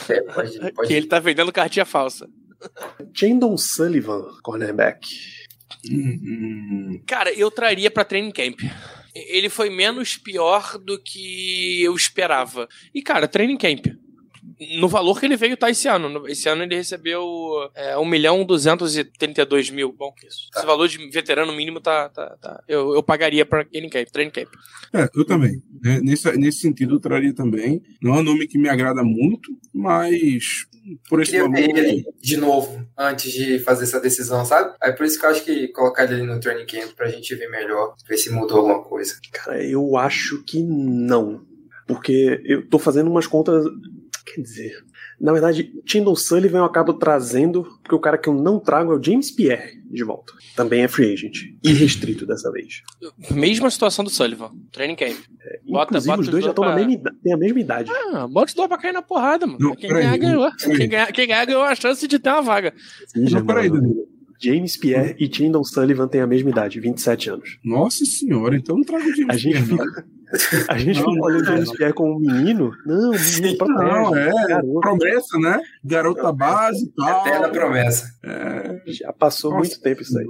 é, 0.10 0.72
que 0.88 0.94
ele 0.94 1.08
tá 1.08 1.20
vendendo 1.20 1.52
cartinha 1.52 1.86
falsa. 1.86 2.28
Jandon 3.14 3.56
Sullivan, 3.58 4.26
cornerback. 4.42 5.08
Cara, 7.06 7.32
eu 7.34 7.52
traria 7.52 7.92
pra 7.92 8.04
training 8.04 8.32
camp 8.32 8.60
ele 9.28 9.50
foi 9.50 9.70
menos 9.70 10.18
pior 10.18 10.78
do 10.78 11.00
que 11.00 11.82
eu 11.82 11.96
esperava. 11.96 12.68
E, 12.94 13.02
cara, 13.02 13.28
training 13.28 13.58
camp. 13.58 13.88
No 14.80 14.88
valor 14.88 15.20
que 15.20 15.26
ele 15.26 15.38
veio 15.38 15.58
tá 15.58 15.70
esse 15.70 15.88
ano. 15.88 16.28
Esse 16.28 16.50
ano 16.50 16.64
ele 16.64 16.76
recebeu 16.76 17.22
é, 17.76 17.98
1 17.98 18.06
milhão 18.06 18.46
232 18.46 19.70
mil. 19.70 19.94
Bom, 19.94 20.14
isso. 20.26 20.50
Esse 20.56 20.66
valor 20.66 20.88
de 20.88 21.10
veterano 21.10 21.54
mínimo 21.54 21.80
tá. 21.80 22.10
tá, 22.10 22.38
tá. 22.42 22.64
Eu, 22.68 22.94
eu 22.94 23.04
pagaria 23.04 23.46
pra 23.46 23.66
training 23.66 23.90
camp, 23.90 24.08
training 24.10 24.32
camp. 24.32 24.50
É, 24.94 25.10
eu 25.16 25.26
também. 25.26 25.62
É, 25.86 26.00
nesse, 26.02 26.32
nesse 26.38 26.60
sentido, 26.60 26.96
eu 26.96 27.00
traria 27.00 27.34
também. 27.34 27.82
Não 28.02 28.16
é 28.16 28.20
um 28.20 28.24
nome 28.24 28.48
que 28.48 28.58
me 28.58 28.70
agrada 28.70 29.04
muito, 29.04 29.52
mas 29.74 30.68
por 31.10 31.22
esse 31.22 31.32
ver 31.32 31.78
ele 31.78 32.06
de 32.22 32.38
novo 32.38 32.86
antes 32.98 33.32
de 33.32 33.60
fazer 33.60 33.84
essa 33.84 34.00
decisão, 34.00 34.46
sabe? 34.46 34.74
Aí 34.82 34.94
por 34.94 35.06
isso 35.06 35.20
que 35.20 35.26
eu 35.26 35.30
acho 35.30 35.44
que 35.44 35.68
colocar 35.70 36.06
ele 36.06 36.24
no 36.24 36.40
training 36.40 36.66
camp 36.66 36.96
pra 36.96 37.10
gente 37.10 37.36
ver 37.36 37.50
melhor, 37.50 37.96
ver 38.08 38.18
se 38.18 38.32
mudou 38.32 38.58
alguma 38.58 38.84
coisa. 38.84 39.16
Cara, 39.32 39.64
eu 39.64 39.98
acho 39.98 40.44
que 40.44 40.62
não. 40.64 41.46
Porque 41.86 42.42
eu 42.46 42.68
tô 42.68 42.78
fazendo 42.78 43.10
umas 43.10 43.28
contas. 43.28 43.66
Quer 44.36 44.42
dizer, 44.42 44.74
na 45.22 45.32
verdade, 45.32 45.64
Tyndall 45.86 46.16
Sullivan 46.16 46.58
eu 46.60 46.66
acabo 46.66 46.94
trazendo, 46.94 47.64
porque 47.82 47.96
o 47.96 48.00
cara 48.00 48.18
que 48.18 48.28
eu 48.28 48.34
não 48.34 48.60
trago 48.60 48.92
é 48.92 48.98
o 48.98 49.02
James 49.04 49.32
Pierre 49.32 49.82
de 49.90 50.04
volta. 50.04 50.34
Também 50.56 50.82
é 50.84 50.88
free 50.88 51.14
agent. 51.14 51.36
E 51.64 51.72
restrito 51.72 52.26
dessa 52.26 52.52
vez. 52.52 52.82
Mesma 53.32 53.70
situação 53.72 54.04
do 54.04 54.10
Sullivan, 54.12 54.52
training 54.72 54.96
camp. 54.96 55.16
É, 55.42 55.60
Bota- 55.66 55.86
Inclusive, 55.98 56.08
bota 56.12 56.22
os 56.22 56.28
dois 56.30 56.44
já 56.44 56.50
estão 56.50 56.66
na 56.66 56.76
pra- 56.76 57.14
têm 57.24 57.34
a 57.34 57.38
mesma 57.38 57.60
idade. 57.60 57.92
Ah, 58.12 58.28
bota 58.28 58.48
os 58.48 58.54
dois 58.54 58.68
pra 58.68 58.78
cair 58.78 58.92
na 58.94 59.02
porrada, 59.02 59.48
mano. 59.48 59.60
Não, 59.62 59.76
quem 59.76 59.90
ganhar, 59.90 60.18
ganhou. 60.18 60.52
Quem 60.58 60.90
ganhar, 60.90 61.12
quem 61.14 61.28
ganhar 61.28 61.46
ganhou 61.46 61.64
a 61.64 61.74
chance 61.76 62.06
de 62.08 62.20
ter 62.20 62.30
uma 62.30 62.42
vaga. 62.42 62.74
Não, 63.16 63.46
peraí, 63.46 63.70
Danilo. 63.70 64.08
James 64.40 64.78
Pierre 64.78 65.16
e 65.20 65.28
Tyndall 65.28 65.64
Sullivan 65.64 66.08
têm 66.08 66.22
a 66.22 66.28
mesma 66.28 66.50
idade, 66.50 66.80
27 66.80 67.30
anos. 67.30 67.60
Nossa 67.64 68.06
senhora, 68.06 68.56
então 68.56 68.76
não 68.76 68.84
traga 68.84 69.06
o 69.06 69.16
James 69.16 69.30
A 69.30 69.38
gente 69.38 69.64
Pierre, 69.64 69.66
fica, 69.68 70.06
a 70.70 70.78
gente 70.78 71.00
Não, 71.02 71.06
fica 71.12 71.16
não, 71.18 71.26
olhando 71.26 71.42
o 71.42 71.46
James 71.46 71.68
não. 71.68 71.74
Pierre 71.76 71.94
como 71.94 72.16
um 72.16 72.20
menino. 72.20 72.72
Não, 72.86 73.12
menino. 73.12 73.58
Não, 73.68 74.16
é 74.16 74.32
garoto. 74.48 74.80
promessa, 74.82 75.40
né? 75.40 75.60
Garota 75.84 76.32
base 76.32 76.86
e 76.86 76.90
tal. 76.94 77.28
Eterna 77.28 77.50
promessa. 77.50 78.06
É, 78.24 78.82
Já 78.92 79.14
passou 79.14 79.52
Nossa 79.52 79.62
muito 79.64 79.82
tempo 79.82 80.02
isso 80.02 80.18
aí. 80.18 80.26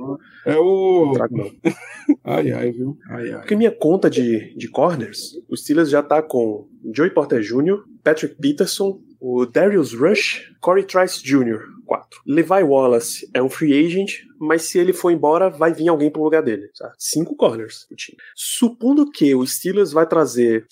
é 0.46 0.56
o. 0.58 1.12
Trago. 1.14 1.52
Ai, 2.24 2.52
ai, 2.54 2.72
viu? 2.72 2.98
Ai, 3.10 3.32
ai. 3.34 3.40
Porque 3.40 3.54
minha 3.56 3.70
conta 3.72 4.10
de, 4.10 4.56
de 4.56 4.70
corners, 4.70 5.32
o 5.50 5.58
Steelers 5.58 5.90
já 5.90 6.02
tá 6.02 6.22
com 6.22 6.66
Joey 6.94 7.10
Porter 7.10 7.42
Jr., 7.42 7.84
Patrick 8.02 8.36
Peterson, 8.40 9.02
o 9.20 9.46
Darius 9.46 9.94
Rush, 9.94 10.54
Corey 10.62 10.86
Trice 10.86 11.22
Jr., 11.22 11.60
4. 11.88 12.22
Levi 12.28 12.62
Wallace 12.64 13.28
é 13.34 13.42
um 13.42 13.50
free 13.50 13.74
agent, 13.86 14.12
mas 14.40 14.64
se 14.64 14.78
ele 14.78 14.94
for 14.94 15.10
embora, 15.10 15.50
vai 15.50 15.74
vir 15.74 15.88
alguém 15.88 16.12
pro 16.12 16.22
lugar 16.24 16.44
dele. 16.44 16.70
Tá? 16.78 16.94
Cinco 17.00 17.36
corners 17.36 17.86
pro 17.88 17.96
time. 17.96 18.18
Supondo 18.36 19.10
que 19.10 19.34
o 19.34 19.46
Steelers 19.48 19.92
vai 19.92 20.06
trazer, 20.06 20.68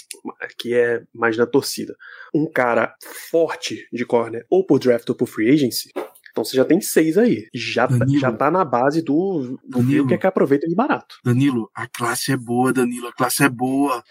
que 0.59 0.73
é 0.75 1.01
mais 1.13 1.37
na 1.37 1.47
torcida, 1.47 1.95
um 2.33 2.45
cara 2.45 2.93
forte 3.31 3.87
de 3.91 4.05
corner, 4.05 4.45
ou 4.49 4.63
por 4.65 4.77
draft 4.77 5.09
ou 5.09 5.15
por 5.15 5.27
free 5.27 5.49
agency, 5.49 5.89
então 6.31 6.43
você 6.43 6.57
já 6.57 6.65
tem 6.65 6.81
seis 6.81 7.17
aí. 7.17 7.47
Já, 7.53 7.87
tá- 7.87 7.97
Danilo. 7.97 8.19
já 8.19 8.29
tá 8.29 8.51
na 8.51 8.65
base 8.65 9.01
do, 9.01 9.57
do 9.63 9.79
Danilo. 9.79 10.05
que 10.05 10.15
é 10.15 10.17
que 10.17 10.27
aproveita 10.27 10.67
de 10.67 10.75
barato. 10.75 11.15
Danilo, 11.23 11.71
a 11.73 11.87
classe 11.87 12.33
é 12.33 12.35
boa, 12.37 12.73
Danilo, 12.73 13.07
a 13.07 13.13
classe 13.13 13.41
é 13.41 13.47
boa. 13.47 14.03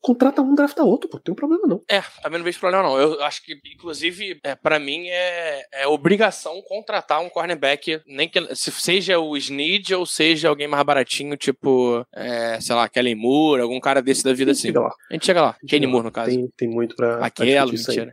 Contrata 0.00 0.42
um, 0.42 0.54
drafta 0.54 0.82
outro, 0.84 1.08
pô. 1.08 1.16
Não 1.16 1.22
tem 1.22 1.34
problema 1.34 1.66
não. 1.66 1.82
É, 1.88 2.02
também 2.22 2.38
não 2.38 2.44
vejo 2.44 2.60
problema 2.60 2.82
não. 2.82 2.98
Eu 2.98 3.22
acho 3.22 3.42
que, 3.44 3.58
inclusive, 3.74 4.38
é, 4.42 4.54
para 4.54 4.78
mim 4.78 5.08
é, 5.08 5.64
é 5.72 5.86
obrigação 5.86 6.62
contratar 6.62 7.20
um 7.20 7.28
cornerback, 7.28 8.00
nem 8.06 8.28
que 8.28 8.54
se 8.54 8.70
seja 8.72 9.18
o 9.18 9.36
Snead 9.36 9.94
ou 9.94 10.06
seja 10.06 10.48
alguém 10.48 10.68
mais 10.68 10.84
baratinho, 10.84 11.36
tipo, 11.36 12.06
é, 12.14 12.60
sei 12.60 12.74
lá, 12.74 12.88
Kellen 12.88 13.14
Moore, 13.14 13.62
algum 13.62 13.80
cara 13.80 14.02
desse 14.02 14.22
da 14.24 14.32
vida 14.32 14.52
assim. 14.52 14.68
Chega 14.68 14.80
lá. 14.80 14.94
A 15.10 15.14
gente 15.14 15.26
chega 15.26 15.42
lá. 15.42 15.56
Kenny 15.66 15.86
Moore, 15.86 16.04
no 16.04 16.12
caso. 16.12 16.30
Tem, 16.30 16.48
tem 16.56 16.68
muito 16.68 16.96
pra, 16.96 17.24
Aquela, 17.24 17.74
isso 17.74 17.90
aí. 17.90 18.08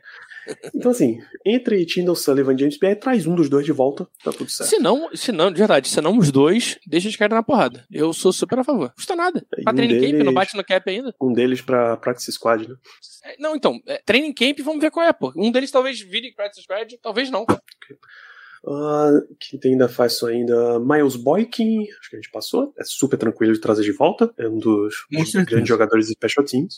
Então, 0.76 0.92
assim, 0.92 1.20
entre 1.46 1.86
Tyndall 1.86 2.16
Sullivan 2.16 2.54
e 2.54 2.58
James 2.58 2.78
Pierre, 2.78 3.00
traz 3.00 3.26
um 3.26 3.36
dos 3.36 3.50
dois 3.50 3.66
de 3.66 3.72
volta, 3.72 4.08
tá 4.24 4.32
tudo 4.32 4.50
certo. 4.50 4.70
Se 4.70 4.78
não, 4.80 5.10
se 5.16 5.32
não, 5.32 5.52
de 5.52 5.58
verdade, 5.60 5.88
se 5.88 6.02
não 6.02 6.18
os 6.18 6.32
dois, 6.32 6.78
deixa 6.86 7.10
de 7.10 7.18
cair 7.18 7.30
na 7.30 7.42
porrada. 7.44 7.86
Eu 7.92 8.12
sou 8.14 8.34
super 8.34 8.60
a 8.60 8.64
favor. 8.64 8.92
Custa 8.94 9.16
nada. 9.16 9.46
Pra 9.64 9.72
um 9.72 9.76
training 9.76 10.00
camp, 10.02 10.12
deles- 10.12 10.26
não 10.26 10.34
bate 10.34 10.58
no 10.58 10.64
cap 10.64 10.90
ainda. 10.90 11.16
Um 11.22 11.32
deles 11.34 11.62
pra 11.62 11.96
Practice 11.98 12.32
Squad, 12.34 12.68
né? 12.68 12.76
É, 13.26 13.36
Não, 13.40 13.56
então, 13.56 13.80
é, 13.88 14.02
training 14.06 14.34
camp, 14.34 14.60
vamos 14.60 14.82
ver 14.82 14.92
qual 14.92 15.06
é, 15.06 15.14
pô. 15.14 15.32
Um 15.36 15.52
deles 15.52 15.72
talvez 15.72 16.00
vire 16.02 16.34
practice 16.36 16.64
squad, 16.64 16.98
talvez 17.02 17.30
não. 17.30 17.46
Ah, 18.66 19.12
quem 19.40 19.60
tem 19.60 19.72
ainda 19.74 19.90
faz 19.90 20.14
isso 20.14 20.26
ainda? 20.26 20.80
Miles 20.80 21.16
Boykin, 21.18 21.84
acho 22.00 22.10
que 22.10 22.16
a 22.16 22.20
gente 22.20 22.32
passou. 22.32 22.74
É 22.80 22.84
super 22.86 23.18
tranquilo 23.18 23.54
de 23.54 23.60
trazer 23.60 23.84
de 23.84 23.92
volta. 23.92 24.34
É 24.38 24.48
um 24.48 24.58
dos 24.58 24.96
grandes 25.46 25.68
jogadores 25.68 26.08
de 26.08 26.14
special 26.14 26.46
teams. 26.46 26.78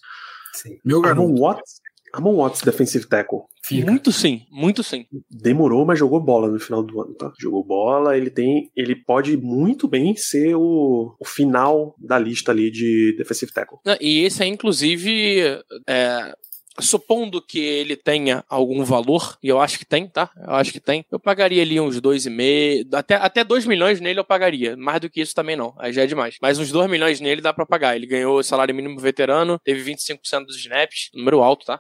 Sim. 0.54 0.80
Meu 0.84 1.06
Amon. 1.06 1.36
Watts. 1.38 1.82
Amon 2.14 2.36
Watts, 2.38 2.62
defensive 2.62 3.06
tackle. 3.08 3.42
Fica. 3.66 3.90
Muito 3.90 4.12
sim, 4.12 4.46
muito 4.52 4.84
sim. 4.84 5.06
Demorou, 5.30 5.86
mas 5.86 5.98
jogou 5.98 6.20
bola 6.20 6.50
no 6.50 6.60
final 6.60 6.84
do 6.84 7.02
ano, 7.02 7.16
tá? 7.16 7.32
Jogou 7.40 7.66
bola, 7.66 8.16
ele 8.16 8.30
tem. 8.30 8.70
Ele 8.76 8.96
pode 8.96 9.36
muito 9.38 9.88
bem 9.88 10.16
ser 10.16 10.56
o, 10.56 11.16
o 11.20 11.26
final 11.26 11.96
da 12.00 12.20
lista 12.20 12.52
ali 12.52 12.70
de 12.70 13.16
defensive 13.18 13.52
tackle. 13.52 13.80
E 14.00 14.24
esse 14.24 14.44
é, 14.44 14.46
inclusive, 14.46 15.40
é, 15.88 16.34
supondo 16.80 17.42
que 17.42 17.60
ele 17.60 17.96
tenha 17.96 18.44
algum 18.50 18.84
valor, 18.84 19.38
e 19.42 19.48
eu 19.48 19.60
acho 19.60 19.80
que 19.80 19.86
tem, 19.86 20.08
tá? 20.08 20.30
Eu 20.38 20.54
acho 20.54 20.72
que 20.72 20.80
tem. 20.80 21.06
Eu 21.12 21.20
pagaria 21.20 21.62
ali 21.62 21.80
uns 21.80 22.00
2,5, 22.00 22.94
até, 22.94 23.16
até 23.16 23.44
2 23.44 23.66
milhões 23.66 24.00
nele 24.00 24.20
eu 24.20 24.26
pagaria. 24.26 24.76
Mais 24.76 25.00
do 25.00 25.10
que 25.10 25.22
isso 25.22 25.34
também 25.34 25.56
não, 25.56 25.74
aí 25.78 25.94
já 25.94 26.04
é 26.04 26.08
demais. 26.08 26.38
Mas 26.42 26.60
uns 26.60 26.72
2 26.72 26.90
milhões 26.90 27.20
nele 27.20 27.42
dá 27.42 27.54
pra 27.54 27.66
pagar. 27.66 27.96
Ele 27.96 28.06
ganhou 28.06 28.44
salário 28.44 28.76
mínimo 28.76 29.00
veterano, 29.00 29.60
teve 29.64 29.92
25% 29.92 30.46
dos 30.46 30.58
snaps, 30.58 31.10
número 31.14 31.42
alto, 31.42 31.66
tá? 31.66 31.80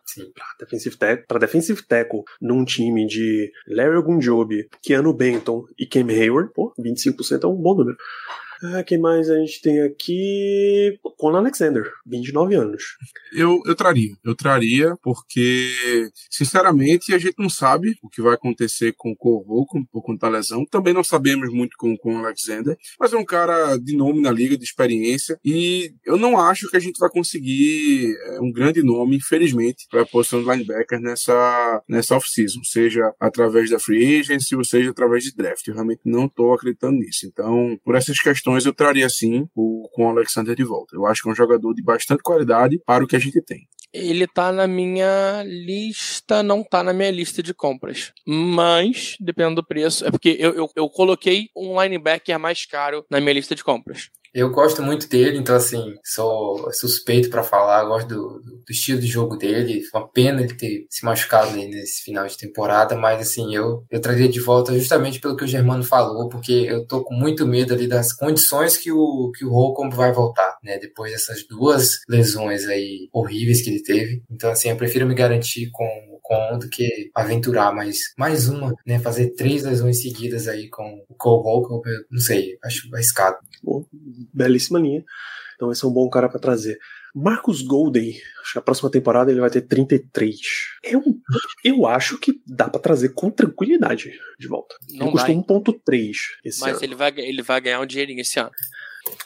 defensive 0.59 0.97
tackle, 0.97 1.25
para 1.27 1.39
defensive 1.39 1.81
tackle 1.83 2.23
num 2.41 2.63
time 2.63 3.05
de 3.05 3.51
Larry 3.67 3.97
Ogunjobi, 3.97 4.67
Keanu 4.81 5.13
Benton 5.13 5.65
e 5.77 5.85
Cam 5.85 6.07
Hayward, 6.09 6.51
pô, 6.53 6.73
25% 6.79 7.43
é 7.43 7.47
um 7.47 7.55
bom 7.55 7.75
número. 7.75 7.97
Ah, 8.74 8.84
quem 8.84 8.98
mais 8.98 9.29
a 9.29 9.38
gente 9.39 9.62
tem 9.62 9.81
aqui? 9.81 10.98
Conan 11.17 11.39
Alexander, 11.39 11.91
29 12.05 12.55
anos. 12.55 12.84
Eu, 13.34 13.62
eu 13.65 13.75
traria. 13.75 14.15
Eu 14.24 14.36
traria 14.36 14.95
porque, 15.01 16.10
sinceramente, 16.29 17.13
a 17.13 17.17
gente 17.17 17.36
não 17.38 17.50
sabe 17.50 17.95
o 18.01 18.10
que 18.10 18.22
vai 18.22 18.34
acontecer 18.34 18.93
com 18.98 19.12
o 19.12 19.15
Corvo 19.15 19.65
por 19.91 20.01
conta 20.01 20.27
da 20.27 20.38
lesão. 20.38 20.65
Também 20.65 20.93
não 20.93 21.03
sabemos 21.03 21.51
muito 21.51 21.75
com, 21.77 21.98
com 21.98 22.15
o 22.15 22.25
Alexander. 22.25 22.77
Mas 23.00 23.13
é 23.13 23.17
um 23.17 23.25
cara 23.25 23.77
de 23.77 23.95
nome 23.95 24.22
na 24.22 24.31
liga, 24.31 24.57
de 24.57 24.63
experiência. 24.63 25.39
E 25.43 25.91
eu 26.05 26.17
não 26.17 26.39
acho 26.39 26.69
que 26.69 26.77
a 26.77 26.79
gente 26.79 26.98
vai 26.98 27.10
conseguir 27.10 28.15
é, 28.27 28.39
um 28.39 28.51
grande 28.51 28.84
nome, 28.84 29.17
infelizmente, 29.17 29.86
para 29.89 30.01
a 30.03 30.05
posição 30.05 30.41
de 30.41 30.50
linebacker 30.50 31.00
nessa, 31.00 31.84
nessa 31.89 32.15
off-season. 32.15 32.62
Seja 32.63 33.13
através 33.19 33.69
da 33.69 33.79
free 33.79 34.19
agency 34.19 34.55
ou 34.55 34.63
seja 34.63 34.91
através 34.91 35.24
de 35.24 35.36
draft. 35.36 35.67
Eu 35.67 35.74
realmente 35.74 36.01
não 36.05 36.25
estou 36.25 36.53
acreditando 36.53 37.00
nisso. 37.00 37.25
Então, 37.25 37.77
por 37.84 37.95
essas 37.95 38.19
questões, 38.19 38.54
eu 38.63 38.74
traria 38.74 39.09
sim 39.09 39.47
o, 39.55 39.89
com 39.91 40.05
o 40.05 40.09
Alexander 40.09 40.55
de 40.55 40.63
volta. 40.63 40.95
Eu 40.95 41.07
acho 41.07 41.24
que 41.24 41.29
é 41.29 41.31
um 41.31 41.35
jogador 41.35 41.74
de 41.74 41.81
bastante 41.81 42.21
qualidade 42.21 42.79
para 42.85 43.03
o 43.03 43.07
que 43.07 43.15
a 43.15 43.19
gente 43.19 43.41
tem. 43.41 43.67
Ele 43.91 44.27
tá 44.27 44.51
na 44.51 44.67
minha 44.67 45.41
lista, 45.45 46.43
não 46.43 46.62
tá 46.63 46.83
na 46.83 46.93
minha 46.93 47.09
lista 47.09 47.41
de 47.41 47.53
compras. 47.53 48.12
Mas, 48.27 49.15
dependendo 49.19 49.55
do 49.55 49.65
preço, 49.65 50.05
é 50.05 50.12
porque 50.12 50.35
eu, 50.38 50.53
eu, 50.53 50.69
eu 50.75 50.89
coloquei 50.89 51.47
um 51.55 51.81
linebacker 51.81 52.38
mais 52.38 52.65
caro 52.65 53.05
na 53.09 53.21
minha 53.21 53.33
lista 53.33 53.55
de 53.55 53.63
compras. 53.63 54.09
Eu 54.36 54.50
gosto 54.50 54.84
muito 54.84 55.08
dele, 55.08 55.38
então 55.38 55.56
assim, 55.56 55.96
sou 56.04 56.70
suspeito 56.74 57.30
pra 57.30 57.42
falar, 57.42 57.86
gosto 57.86 58.06
do, 58.06 58.42
do 58.42 58.70
estilo 58.70 59.00
de 59.00 59.08
jogo 59.08 59.38
dele. 59.38 59.82
Foi 59.84 60.01
uma 60.01 60.10
pena 60.10 60.42
ele 60.42 60.54
ter 60.54 60.86
se 60.89 61.06
machucado 61.06 61.56
nesse 61.56 62.04
final 62.04 62.27
de 62.27 62.38
temporada, 62.38 62.98
mas 62.98 63.22
assim, 63.22 63.56
eu, 63.56 63.86
eu 63.89 64.01
traria 64.01 64.27
de 64.27 64.42
volta 64.42 64.77
justamente 64.77 65.22
pelo 65.22 65.38
que 65.38 65.46
o 65.46 65.48
Germano 65.48 65.86
falou, 65.86 66.27
porque 66.27 66.51
eu 66.51 66.86
tô 66.86 67.01
com 67.01 67.13
muito 67.13 67.48
medo 67.48 67.74
ali 67.74 67.88
das 67.88 68.12
condições 68.12 68.75
que 68.75 68.92
o, 68.92 69.32
que 69.32 69.46
o 69.46 69.50
Holcomb 69.51 69.96
vai 69.96 70.12
voltar, 70.12 70.58
né? 70.62 70.77
Depois 70.80 71.13
dessas 71.13 71.48
duas 71.48 72.01
lesões 72.10 72.68
aí 72.68 73.08
horríveis 73.13 73.62
que 73.62 73.70
ele 73.70 73.84
teve. 73.84 74.22
Então, 74.30 74.51
assim, 74.51 74.70
eu 74.70 74.75
prefiro 74.75 75.08
me 75.08 75.15
garantir 75.15 75.70
com 75.72 76.14
com 76.25 76.58
do 76.58 76.67
que 76.70 77.12
aventurar 77.13 77.74
mais, 77.74 77.98
mais 78.17 78.50
uma, 78.50 78.74
né? 78.86 79.00
Fazer 79.00 79.36
três 79.36 79.63
lesões 79.63 80.01
seguidas 80.01 80.48
aí 80.48 80.67
com 80.70 81.05
o 81.08 81.15
Cole 81.15 81.44
Holcomb, 81.44 81.84
não 82.10 82.20
sei, 82.20 82.58
acho 82.63 82.89
arriscado. 82.94 83.38
Pô, 83.63 83.88
belíssima 84.34 84.79
linha. 84.79 85.03
Então 85.55 85.72
esse 85.72 85.86
é 85.86 85.88
um 85.88 85.94
bom 85.94 86.10
cara 86.10 86.27
pra 86.27 86.39
trazer. 86.39 86.77
Marcus 87.13 87.62
Golden, 87.62 88.10
acho 88.41 88.53
que 88.53 88.60
a 88.60 88.62
próxima 88.62 88.91
temporada 88.91 89.32
ele 89.32 89.39
vai 89.39 89.50
ter 89.50 89.62
33. 89.62 90.36
Eu, 90.84 91.01
eu 91.63 91.88
acho 91.88 92.17
que 92.17 92.41
dá 92.46 92.67
pra 92.67 92.82
trazer 92.82 93.10
com 93.10 93.32
tranquilidade 93.32 94.12
de 94.38 94.48
volta. 94.48 94.75
Não 94.89 95.08
ele 95.08 95.12
custou 95.12 95.62
dá, 95.62 95.72
1.3 95.72 96.12
esse 96.44 96.60
Mas 96.60 96.75
ano. 96.75 96.84
ele 96.84 96.96
vai, 96.96 97.13
ele 97.17 97.41
vai 97.41 97.62
ganhar 97.62 97.79
um 97.79 97.86
dinheirinho 97.86 98.20
esse 98.20 98.38
ano. 98.38 98.51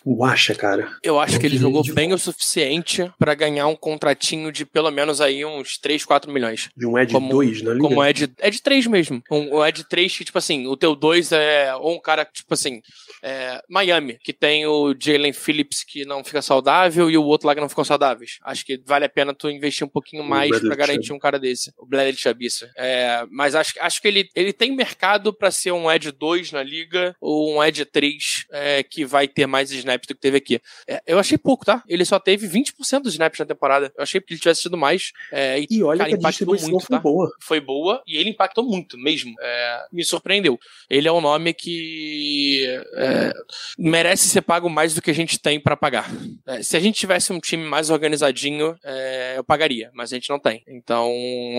Tu 0.03 0.23
acha, 0.23 0.55
cara? 0.55 0.91
Eu 1.03 1.19
acho 1.19 1.39
que 1.39 1.45
ele 1.45 1.57
jogou 1.57 1.83
bem 1.93 2.13
o 2.13 2.17
suficiente 2.17 3.11
pra 3.17 3.33
ganhar 3.33 3.67
um 3.67 3.75
contratinho 3.75 4.51
de 4.51 4.65
pelo 4.65 4.89
menos 4.91 5.21
aí 5.21 5.45
uns 5.45 5.77
3, 5.77 6.03
4 6.05 6.31
milhões. 6.31 6.69
De 6.75 6.85
um 6.85 6.97
Ed 6.97 7.11
Como- 7.11 7.29
2 7.29 7.61
na 7.61 7.73
liga? 7.73 7.87
Como 7.87 8.03
é 8.03 8.11
de, 8.13 8.29
é 8.39 8.49
de 8.49 8.61
3 8.61 8.87
mesmo. 8.87 9.21
Um, 9.31 9.61
um 9.61 9.71
de 9.71 9.87
3 9.87 10.17
que, 10.17 10.25
tipo 10.25 10.37
assim, 10.37 10.67
o 10.67 10.75
teu 10.75 10.95
2 10.95 11.31
é 11.31 11.75
ou 11.75 11.95
um 11.95 12.01
cara, 12.01 12.25
tipo 12.25 12.53
assim, 12.53 12.81
é, 13.21 13.61
Miami, 13.69 14.17
que 14.23 14.33
tem 14.33 14.65
o 14.65 14.95
Jalen 14.99 15.33
Phillips 15.33 15.83
que 15.83 16.05
não 16.05 16.23
fica 16.23 16.41
saudável 16.41 17.09
e 17.09 17.17
o 17.17 17.23
outro 17.23 17.47
lá 17.47 17.55
que 17.55 17.61
não 17.61 17.69
ficam 17.69 17.83
saudáveis. 17.83 18.37
Acho 18.43 18.65
que 18.65 18.81
vale 18.85 19.05
a 19.05 19.09
pena 19.09 19.33
tu 19.33 19.49
investir 19.49 19.85
um 19.85 19.89
pouquinho 19.89 20.23
O 20.23 20.27
mais 20.27 20.59
pra 20.59 20.75
garantir 20.75 21.13
um 21.13 21.19
cara 21.19 21.39
desse. 21.39 21.71
O 21.77 21.85
Bradley 21.85 22.15
Chubb, 22.15 22.45
isso. 22.45 22.65
É, 22.77 23.25
mas 23.29 23.55
acho, 23.55 23.73
acho 23.79 24.01
que 24.01 24.07
ele, 24.07 24.29
ele 24.35 24.53
tem 24.53 24.75
mercado 24.75 25.33
pra 25.33 25.51
ser 25.51 25.71
um 25.71 25.91
Ed 25.91 26.11
2 26.11 26.51
na 26.51 26.63
liga 26.63 27.15
ou 27.21 27.55
um 27.55 27.63
Ed 27.63 27.85
3 27.85 28.45
é, 28.51 28.83
que 28.83 29.05
vai 29.05 29.27
ter 29.27 29.45
mais 29.45 29.68
snaps 29.71 30.07
do 30.07 30.15
que 30.15 30.21
teve 30.21 30.37
aqui. 30.37 30.61
É, 30.87 31.01
eu 31.05 31.19
achei 31.19 31.37
pouco, 31.37 31.65
tá? 31.65 31.83
Ele 31.87 32.05
só 32.05 32.19
teve 32.19 32.47
20% 32.47 33.01
dos 33.01 33.13
snaps 33.13 33.39
na 33.39 33.45
temporada. 33.45 33.91
Eu 33.97 34.03
achei 34.03 34.19
que 34.19 34.33
ele 34.33 34.39
tivesse 34.39 34.61
tido 34.61 34.77
mais. 34.77 35.11
É, 35.31 35.59
e, 35.59 35.67
E 35.69 35.83
olha 35.83 35.99
cara, 35.99 36.09
que 36.17 36.25
a 36.25 36.29
distribuição 36.29 36.69
muito, 36.69 36.85
foi 36.85 36.97
tá? 36.97 37.01
boa. 37.01 37.31
foi 37.41 37.59
boa 37.59 38.03
e 38.07 38.17
ele 38.17 38.29
impactou 38.29 38.63
muito 38.63 38.97
mesmo. 38.97 39.33
É, 39.39 39.85
me 39.91 40.03
surpreendeu. 40.03 40.59
Ele 40.89 41.07
é 41.07 41.11
um 41.11 41.21
nome 41.21 41.53
que 41.53 42.65
é, 42.95 43.31
merece 43.77 44.27
ser 44.27 44.41
pago 44.41 44.69
mais 44.69 44.93
do 44.93 45.01
que 45.01 45.11
a 45.11 45.15
gente 45.15 45.39
tem 45.39 45.59
pra 45.59 45.77
pagar. 45.77 46.09
É, 46.47 46.61
se 46.61 46.75
a 46.75 46.79
gente 46.79 46.99
tivesse 46.99 47.31
um 47.31 47.39
time 47.39 47.63
mais 47.63 47.89
organizadinho, 47.89 48.75
é, 48.83 49.37
eu 49.37 49.43
pagaria, 49.43 49.89
mas 49.93 50.11
a 50.11 50.15
gente 50.15 50.29
não 50.29 50.39
tem. 50.39 50.63
Então 50.67 51.09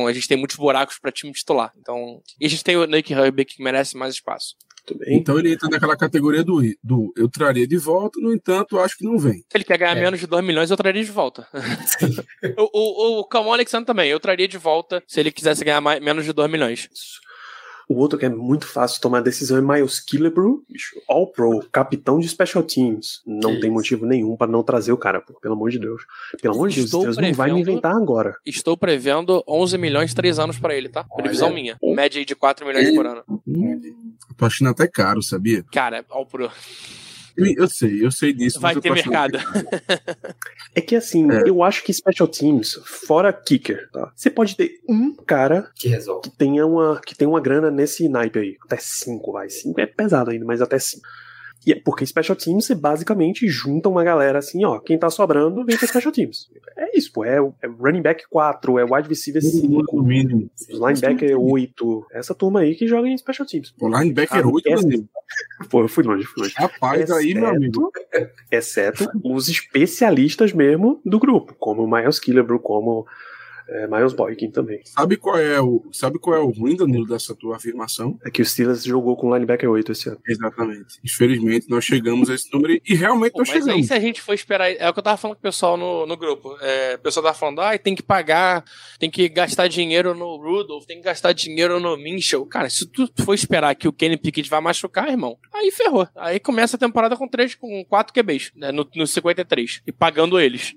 a 0.06 0.12
gente 0.12 0.28
tem 0.28 0.36
muitos 0.36 0.56
buracos 0.56 0.98
pra 0.98 1.12
time 1.12 1.32
titular. 1.32 1.72
Então, 1.78 2.22
e 2.40 2.46
a 2.46 2.48
gente 2.48 2.64
tem 2.64 2.76
o 2.76 2.86
Nick 2.86 3.12
Herbig 3.12 3.56
que 3.56 3.62
merece 3.62 3.96
mais 3.96 4.14
espaço. 4.14 4.56
Muito 4.90 4.98
bem. 4.98 5.16
Então 5.16 5.38
ele 5.38 5.52
entra 5.52 5.68
naquela 5.68 5.96
categoria 5.96 6.42
do, 6.42 6.60
do 6.82 7.12
eu 7.16 7.28
traria 7.28 7.66
de 7.66 7.76
volta, 7.76 8.20
no 8.20 8.32
entanto, 8.32 8.78
acho 8.78 8.96
que 8.96 9.04
não 9.04 9.18
vem. 9.18 9.38
Se 9.38 9.56
ele 9.56 9.64
quer 9.64 9.78
ganhar 9.78 9.96
é. 9.96 10.00
menos 10.00 10.20
de 10.20 10.26
2 10.26 10.44
milhões, 10.44 10.70
eu 10.70 10.76
traria 10.76 11.04
de 11.04 11.10
volta. 11.10 11.46
o, 12.58 13.18
o, 13.18 13.20
o 13.20 13.24
Camon 13.24 13.52
Alexandre 13.52 13.86
também, 13.86 14.10
eu 14.10 14.20
traria 14.20 14.48
de 14.48 14.58
volta 14.58 15.02
se 15.06 15.20
ele 15.20 15.30
quisesse 15.30 15.64
ganhar 15.64 15.80
mais, 15.80 16.00
menos 16.02 16.24
de 16.24 16.32
2 16.32 16.50
milhões. 16.50 16.88
Isso. 16.92 17.30
O 17.90 17.96
outro 17.96 18.16
que 18.16 18.24
é 18.24 18.28
muito 18.28 18.68
fácil 18.68 19.00
tomar 19.00 19.20
decisão 19.20 19.58
é 19.58 19.60
Miles 19.60 19.98
Killebrew, 19.98 20.62
All 21.08 21.26
Pro, 21.26 21.66
capitão 21.72 22.20
de 22.20 22.28
Special 22.28 22.62
Teams. 22.62 23.20
Não 23.26 23.54
que 23.54 23.60
tem 23.62 23.68
isso. 23.68 23.72
motivo 23.72 24.06
nenhum 24.06 24.36
para 24.36 24.46
não 24.46 24.62
trazer 24.62 24.92
o 24.92 24.96
cara, 24.96 25.20
pô, 25.20 25.34
pelo 25.40 25.54
amor 25.54 25.70
de 25.70 25.80
Deus. 25.80 26.00
Pelo 26.40 26.54
amor 26.54 26.68
de 26.68 26.88
Deus, 26.88 26.90
Deus 26.90 27.16
não 27.16 27.32
vai 27.32 27.50
me 27.50 27.62
inventar 27.62 27.96
agora. 27.96 28.36
Estou 28.46 28.76
prevendo 28.76 29.42
11 29.44 29.76
milhões 29.76 30.14
3 30.14 30.38
anos 30.38 30.56
para 30.56 30.72
ele, 30.72 30.88
tá? 30.88 31.02
Previsão 31.16 31.52
minha. 31.52 31.76
Média 31.82 32.24
de 32.24 32.36
4 32.36 32.64
milhões 32.64 32.94
por 32.94 33.04
ano. 33.04 33.24
Achando 34.46 34.70
até 34.70 34.86
caro, 34.86 35.22
sabia? 35.22 35.64
Cara, 35.72 36.04
All 36.08 36.26
Pro. 36.26 36.50
Eu 37.36 37.68
sei, 37.68 38.04
eu 38.04 38.10
sei 38.10 38.32
disso. 38.32 38.60
Vai 38.60 38.76
ter 38.76 38.90
mercado. 38.92 39.38
é 40.74 40.80
que 40.80 40.94
assim, 40.96 41.30
é. 41.30 41.48
eu 41.48 41.62
acho 41.62 41.82
que 41.82 41.92
Special 41.92 42.28
Teams, 42.28 42.78
fora 42.84 43.32
kicker, 43.32 43.88
tá? 43.92 44.12
Você 44.14 44.30
pode 44.30 44.56
ter 44.56 44.80
um 44.88 45.14
cara 45.14 45.70
que 45.74 45.88
resolve. 45.88 46.28
Que 46.28 46.36
tenha 46.36 46.66
uma, 46.66 47.00
que 47.00 47.14
tenha 47.14 47.28
uma 47.28 47.40
grana 47.40 47.70
nesse 47.70 48.08
naipe 48.08 48.38
aí. 48.38 48.56
Até 48.64 48.76
cinco, 48.78 49.32
vai. 49.32 49.48
Cinco 49.48 49.80
é 49.80 49.86
pesado 49.86 50.30
ainda, 50.30 50.44
mas 50.44 50.60
até 50.60 50.78
cinco. 50.78 51.06
E 51.66 51.72
é 51.72 51.74
porque 51.74 52.06
Special 52.06 52.36
Teams 52.36 52.66
você 52.66 52.74
basicamente 52.74 53.46
junta 53.48 53.88
uma 53.88 54.02
galera 54.02 54.38
assim, 54.38 54.64
ó, 54.64 54.78
quem 54.78 54.98
tá 54.98 55.10
sobrando 55.10 55.64
vem 55.64 55.76
pra 55.76 55.86
Special 55.86 56.12
Teams. 56.12 56.50
É 56.76 56.96
isso, 56.96 57.12
pô, 57.12 57.24
é, 57.24 57.36
é 57.62 57.66
running 57.66 58.00
back 58.00 58.24
4, 58.30 58.78
é 58.78 58.84
wide 58.84 59.08
receiver 59.08 59.42
5, 59.42 59.84
linebacker 60.70 61.38
8, 61.38 62.06
essa 62.12 62.34
turma 62.34 62.60
aí 62.60 62.74
que 62.74 62.86
joga 62.86 63.08
em 63.08 63.16
Special 63.16 63.46
Teams. 63.46 63.74
O 63.78 63.88
linebacker 63.88 64.46
8, 64.46 64.68
essa... 64.68 64.88
Pô, 65.68 65.82
eu 65.82 65.88
fui 65.88 66.02
longe, 66.02 66.24
fui 66.24 66.42
longe. 66.42 66.54
Rapaz, 66.56 67.02
exceto, 67.02 67.18
aí, 67.18 67.34
meu 67.34 67.46
amigo. 67.46 67.92
Exceto 68.50 69.06
os 69.22 69.48
especialistas 69.48 70.52
mesmo 70.52 71.00
do 71.04 71.18
grupo, 71.18 71.54
como 71.58 71.84
o 71.84 71.90
Miles 71.90 72.18
Killebrew, 72.18 72.58
como 72.58 73.06
é, 73.70 73.86
Miles 73.86 74.12
Boykin 74.12 74.50
também. 74.50 74.80
Sabe 74.84 75.16
qual 75.16 75.38
é 75.38 75.60
o, 75.60 75.82
sabe 75.92 76.18
qual 76.18 76.36
é 76.36 76.40
o 76.40 76.50
ruim, 76.50 76.76
Danilo, 76.76 77.06
dessa 77.06 77.34
tua 77.34 77.56
afirmação? 77.56 78.18
É 78.24 78.30
que 78.30 78.42
o 78.42 78.44
Steelers 78.44 78.82
jogou 78.82 79.16
com 79.16 79.32
linebacker 79.32 79.70
8 79.70 79.92
esse 79.92 80.08
ano. 80.08 80.18
Exatamente. 80.28 80.98
Infelizmente, 81.04 81.70
nós 81.70 81.84
chegamos 81.84 82.28
a 82.28 82.34
esse 82.34 82.52
número 82.52 82.80
e 82.84 82.94
realmente 82.94 83.32
Pô, 83.32 83.38
nós 83.38 83.48
mas 83.48 83.58
chegamos. 83.58 83.82
Aí, 83.82 83.84
se 83.84 83.94
a 83.94 84.00
gente 84.00 84.20
for 84.20 84.34
esperar, 84.34 84.70
é 84.70 84.88
o 84.88 84.92
que 84.92 84.98
eu 84.98 85.02
tava 85.02 85.16
falando 85.16 85.36
com 85.36 85.40
o 85.40 85.42
pessoal 85.42 85.76
no, 85.76 86.06
no 86.06 86.16
grupo. 86.16 86.56
É, 86.60 86.96
o 86.96 86.98
pessoal 86.98 87.24
tava 87.24 87.38
falando, 87.38 87.60
ah, 87.60 87.78
tem 87.78 87.94
que 87.94 88.02
pagar, 88.02 88.64
tem 88.98 89.10
que 89.10 89.28
gastar 89.28 89.68
dinheiro 89.68 90.14
no 90.14 90.36
Rudolph, 90.36 90.84
tem 90.84 90.98
que 90.98 91.04
gastar 91.04 91.32
dinheiro 91.32 91.78
no 91.78 91.96
Minchel. 91.96 92.44
Cara, 92.46 92.68
se 92.68 92.86
tu 92.86 93.08
for 93.24 93.34
esperar 93.34 93.74
que 93.76 93.86
o 93.86 93.92
Kenny 93.92 94.16
Pickett 94.16 94.50
vai 94.50 94.60
machucar, 94.60 95.08
irmão, 95.08 95.38
aí 95.54 95.70
ferrou. 95.70 96.08
Aí 96.16 96.40
começa 96.40 96.76
a 96.76 96.80
temporada 96.80 97.16
com 97.16 97.28
três, 97.28 97.54
com 97.54 97.84
quatro 97.84 98.12
QBs, 98.12 98.52
né, 98.56 98.72
no, 98.72 98.88
no 98.94 99.06
53, 99.06 99.82
e 99.86 99.92
pagando 99.92 100.40
eles. 100.40 100.74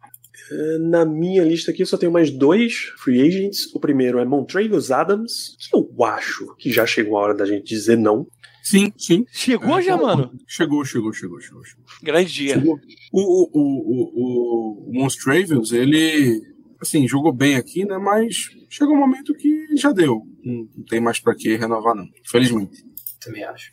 Na 0.89 1.05
minha 1.05 1.43
lista 1.43 1.71
aqui 1.71 1.83
eu 1.83 1.87
só 1.87 1.97
tenho 1.97 2.11
mais 2.11 2.31
dois 2.31 2.91
free 2.97 3.21
agents. 3.21 3.73
O 3.73 3.79
primeiro 3.79 4.19
é 4.19 4.25
Montravius 4.25 4.91
Adams, 4.91 5.55
que 5.59 5.75
eu 5.75 6.03
acho 6.03 6.55
que 6.57 6.71
já 6.71 6.85
chegou 6.85 7.17
a 7.17 7.21
hora 7.21 7.33
da 7.33 7.45
gente 7.45 7.63
dizer 7.63 7.97
não. 7.97 8.27
Sim, 8.63 8.93
sim. 8.97 9.25
Chegou 9.31 9.81
já, 9.81 9.97
mano? 9.97 10.31
Chegou, 10.47 10.85
chegou, 10.85 11.11
chegou, 11.11 11.39
chegou. 11.41 11.63
chegou. 11.65 11.83
Grande 12.01 12.31
dia. 12.31 12.53
Chegou. 12.53 12.79
O, 13.11 13.21
o, 13.21 13.49
o, 13.53 14.09
o, 14.15 14.89
o 14.89 14.93
Monstravius, 14.93 15.73
ele, 15.73 16.41
assim, 16.79 17.05
jogou 17.05 17.33
bem 17.33 17.55
aqui, 17.55 17.83
né? 17.83 17.97
Mas 17.97 18.49
chegou 18.69 18.95
um 18.95 18.99
momento 18.99 19.35
que 19.35 19.75
já 19.75 19.91
deu. 19.91 20.21
Não, 20.43 20.65
tem 20.87 21.01
mais 21.01 21.19
para 21.19 21.35
que 21.35 21.57
renovar, 21.57 21.93
não. 21.93 22.07
Infelizmente. 22.25 22.85
Também 23.19 23.43
acho. 23.43 23.69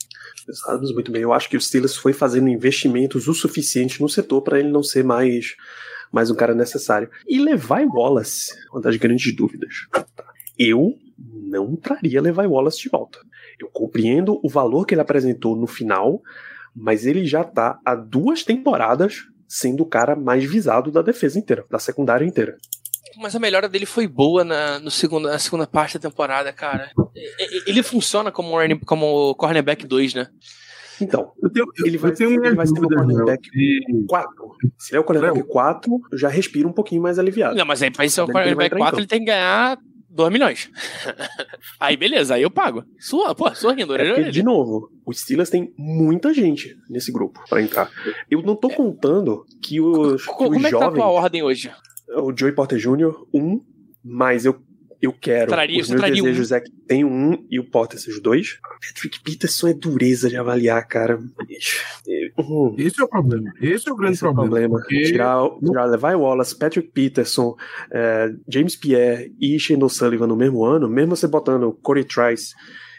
Adams, 0.67 0.93
muito 0.93 1.13
bem. 1.13 1.23
Eu 1.23 1.33
acho 1.33 1.49
que 1.49 1.57
o 1.57 1.61
Steelers 1.61 1.97
foi 1.97 2.13
fazendo 2.13 2.49
investimentos 2.49 3.29
o 3.29 3.35
suficiente 3.35 4.01
no 4.01 4.09
setor 4.09 4.43
para 4.43 4.59
ele 4.59 4.71
não 4.71 4.83
ser 4.83 5.05
mais 5.05 5.55
mais 6.11 6.31
um 6.31 6.35
cara 6.35 6.55
necessário. 6.55 7.11
E 7.29 7.39
Levi 7.39 7.87
Wallace, 7.93 8.53
uma 8.73 8.81
das 8.81 8.97
grandes 8.97 9.35
dúvidas. 9.35 9.87
Eu 10.59 10.95
não 11.19 11.77
traria 11.77 12.21
Levi 12.21 12.47
Wallace 12.47 12.81
de 12.81 12.89
volta. 12.89 13.19
Eu 13.59 13.69
compreendo 13.69 14.41
o 14.43 14.49
valor 14.49 14.87
que 14.87 14.95
ele 14.95 15.01
apresentou 15.01 15.55
no 15.57 15.67
final, 15.67 16.23
mas 16.75 17.07
ele 17.07 17.27
já 17.27 17.45
tá 17.45 17.79
há 17.85 17.95
duas 17.95 18.43
temporadas 18.43 19.27
sendo 19.47 19.83
o 19.83 19.87
cara 19.87 20.15
mais 20.15 20.45
visado 20.45 20.91
da 20.91 21.03
defesa 21.03 21.39
inteira, 21.39 21.65
da 21.69 21.79
secundária 21.79 22.25
inteira. 22.25 22.57
Mas 23.19 23.35
a 23.35 23.41
melhora 23.41 23.69
dele 23.69 23.85
foi 23.85 24.07
boa 24.07 24.45
na, 24.45 24.79
no 24.79 24.91
segundo, 24.91 25.29
na 25.29 25.39
segunda 25.39 25.67
parte 25.67 25.99
da 25.99 26.09
temporada, 26.09 26.53
cara. 26.53 26.91
Ele 27.67 27.83
funciona 27.83 28.31
como, 28.31 28.57
como 28.87 29.35
cornerback 29.35 29.87
2, 29.87 30.15
né? 30.15 30.29
Então, 31.01 31.33
eu 31.43 31.51
tenho, 31.51 31.67
ele 31.85 31.99
vai, 31.99 32.13
tenho 32.13 32.45
ele 32.45 32.55
vai 32.55 32.67
ser 32.67 32.79
o 32.79 32.89
cornerback 32.89 33.49
4. 34.09 34.31
Se 34.79 34.93
ele 34.93 34.99
é 34.99 35.01
o 35.01 35.05
cornerback 35.05 35.43
4, 35.47 36.01
eu 36.13 36.19
já 36.19 36.29
respiro 36.29 36.69
um 36.69 36.73
pouquinho 36.73 37.03
mais 37.03 37.19
aliviado. 37.19 37.57
Não, 37.57 37.65
mas 37.65 37.83
aí 37.83 37.91
pra 37.91 38.09
ser 38.09 38.23
o 38.23 38.27
cornerback 38.27 38.77
4, 38.77 39.01
ele 39.01 39.07
tem 39.07 39.21
que 39.21 39.27
ganhar 39.27 39.79
2 40.11 40.33
milhões. 40.33 40.71
aí 41.79 41.97
beleza, 41.97 42.35
aí 42.35 42.43
eu 42.43 42.51
pago. 42.51 42.85
Sua, 42.99 43.35
pô, 43.35 43.55
sorrindo. 43.55 43.95
É 43.95 44.15
porque, 44.15 44.31
de 44.31 44.43
novo, 44.43 44.91
os 45.07 45.21
Steelers 45.21 45.51
tem 45.51 45.73
muita 45.77 46.35
gente 46.35 46.77
nesse 46.89 47.13
grupo 47.13 47.41
para 47.49 47.63
entrar. 47.63 47.91
Eu 48.31 48.43
não 48.43 48.57
tô 48.57 48.69
contando 48.69 49.45
que 49.63 49.81
os, 49.81 50.25
que 50.25 50.33
Como 50.33 50.51
os 50.51 50.65
é 50.65 50.65
que 50.65 50.71
jovens, 50.71 50.81
tá 50.81 50.87
a 50.89 50.93
tua 50.93 51.07
ordem 51.07 51.43
hoje? 51.43 51.71
O 52.17 52.37
Joey 52.37 52.53
Porter 52.53 52.79
Jr., 52.79 53.15
um, 53.33 53.61
mas 54.05 54.45
eu 54.45 54.61
eu 55.01 55.13
quero. 55.13 55.49
Traria, 55.49 55.81
os 55.81 55.89
meus 55.89 56.03
desejos 56.03 56.51
um. 56.51 56.55
é 56.55 56.61
que 56.61 56.71
tem 56.71 57.05
um 57.05 57.47
e 57.51 57.59
o 57.59 57.65
Potter 57.65 57.99
seja 57.99 58.21
dois. 58.21 58.59
Patrick 58.87 59.23
Peterson 59.23 59.69
é 59.69 59.75
dureza 59.75 60.29
de 60.29 60.37
avaliar, 60.37 60.87
cara. 60.87 61.19
Uhum. 62.39 62.75
Esse 62.77 63.01
é 63.01 63.05
o 63.05 63.09
problema. 63.09 63.53
Esse 63.61 63.89
é 63.89 63.93
o 63.93 63.97
grande 63.97 64.15
Esse 64.15 64.21
problema. 64.21 64.61
É 64.61 64.67
o 64.67 64.71
problema. 64.71 64.79
Porque... 64.79 65.03
Tirar, 65.05 65.49
tirar 65.59 65.85
Levi 65.87 66.15
Wallace, 66.15 66.59
Patrick 66.59 66.91
Peterson, 66.91 67.57
é, 67.91 68.31
James 68.49 68.77
Pierre 68.77 69.35
e 69.41 69.59
Shane 69.59 69.89
Sullivan 69.89 70.27
no 70.27 70.37
mesmo 70.37 70.65
ano, 70.65 70.89
mesmo 70.89 71.17
você 71.17 71.27
botando 71.27 71.73
Corey 71.83 72.05
Trice 72.05 72.55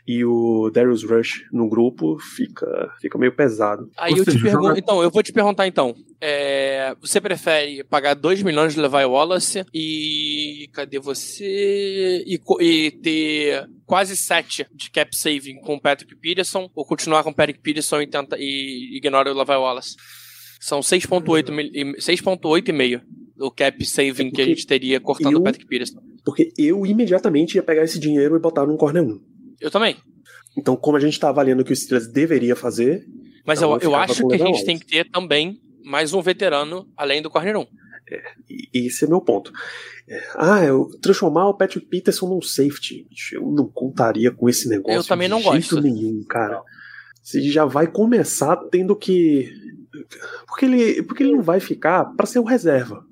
e 0.08 0.26
o 0.26 0.70
Darius 0.70 1.04
Rush 1.04 1.46
no 1.52 1.70
grupo, 1.70 2.18
fica, 2.20 2.94
fica 3.00 3.18
meio 3.18 3.36
pesado. 3.36 3.90
Aí 3.98 4.14
Ou 4.14 4.20
eu 4.20 4.26
seja, 4.26 4.38
te 4.38 4.44
pergunto, 4.44 4.68
joga... 4.68 4.80
então, 4.80 5.04
eu 5.04 5.12
vou 5.12 5.24
te 5.24 5.32
perguntar 5.32 5.68
então. 5.68 5.96
É, 6.20 6.96
você 7.00 7.20
prefere 7.20 7.84
pagar 7.84 8.14
2 8.14 8.44
milhões 8.44 8.74
de 8.74 8.80
Levi 8.80 9.06
Wallace 9.06 9.66
e. 9.74 10.70
Cadê 10.74 11.00
você? 11.00 12.24
E, 12.26 12.40
e 12.60 12.92
ter 12.92 13.68
quase 13.86 14.16
7 14.16 14.68
de 14.74 14.92
cap 14.92 15.16
saving 15.16 15.60
com 15.62 15.76
o 15.76 15.82
Patrick 15.82 16.16
Peterson 16.16 16.70
ou 16.76 16.86
continuar 16.86 17.24
com 17.24 17.32
o 17.32 17.36
Patrick 17.36 17.60
Peterson 17.60 18.02
e, 18.02 18.08
tenta, 18.08 18.38
e 18.40 18.98
ignora 18.98 19.32
o 19.32 19.38
Levi 19.38 19.52
Wallace? 19.52 19.96
São 20.60 20.80
6.8 20.80 22.70
e 22.70 22.72
meio 22.72 23.02
o 23.42 23.52
cap 23.52 23.84
saving 23.84 24.28
é 24.28 24.32
que 24.32 24.42
a 24.42 24.46
gente 24.46 24.66
teria 24.66 25.00
cortando 25.00 25.38
o 25.38 25.44
Patrick 25.44 25.66
Peterson. 25.66 26.00
Porque 26.24 26.54
eu 26.58 26.86
imediatamente 26.86 27.56
ia 27.56 27.64
pegar 27.64 27.84
esse 27.84 28.00
dinheiro 28.00 28.36
e 28.36 28.40
botar 28.40 28.66
num 28.66 28.78
corner 28.78 29.04
1. 29.04 29.20
Eu 29.62 29.72
também. 29.72 29.98
Então, 30.58 30.76
como 30.76 30.98
a 30.98 31.00
gente 31.00 31.14
está 31.14 31.30
avaliando 31.30 31.62
o 31.62 31.66
que 31.66 31.72
o 31.72 31.76
Steelers 31.76 32.08
deveria 32.08 32.56
fazer. 32.56 33.06
Mas 33.46 33.60
então 33.60 33.74
eu, 33.74 33.80
eu 33.80 33.96
acho 33.96 34.28
que 34.28 34.36
a 34.36 34.38
gente 34.38 34.66
tem 34.66 34.78
que 34.78 34.86
ter 34.86 35.10
também 35.10 35.62
mais 35.84 36.14
um 36.14 36.22
veterano 36.22 36.88
além 36.98 37.22
do 37.22 37.30
corner 37.30 37.58
1. 37.58 37.62
É, 38.12 38.22
esse 38.74 39.06
é 39.06 39.08
meu 39.08 39.22
ponto. 39.22 39.52
É, 40.08 40.22
ah, 40.36 40.64
eu 40.64 40.90
transformar 41.02 41.48
o 41.48 41.54
Patrick 41.54 41.88
Peterson 41.88 42.28
num 42.28 42.42
safety. 42.42 43.08
Eu 43.32 43.52
não 43.52 43.68
contaria 43.68 44.32
com 44.32 44.50
esse 44.50 44.68
negócio. 44.68 45.00
Eu 45.00 45.04
também 45.04 45.30
não 45.30 45.38
de 45.38 45.46
gosto. 45.46 45.62
jeito 45.62 45.82
nenhum, 45.82 46.24
cara. 46.28 46.62
Você 47.24 47.42
já 47.44 47.66
vai 47.66 47.88
começar 47.88 48.58
tendo 48.70 48.96
que. 48.96 49.50
Porque 50.48 50.66
ele, 50.66 51.04
porque 51.04 51.24
ele 51.24 51.34
não 51.34 51.42
vai 51.42 51.60
ficar 51.60 52.06
para 52.06 52.26
ser 52.26 52.40
o 52.40 52.44
reserva. 52.44 53.06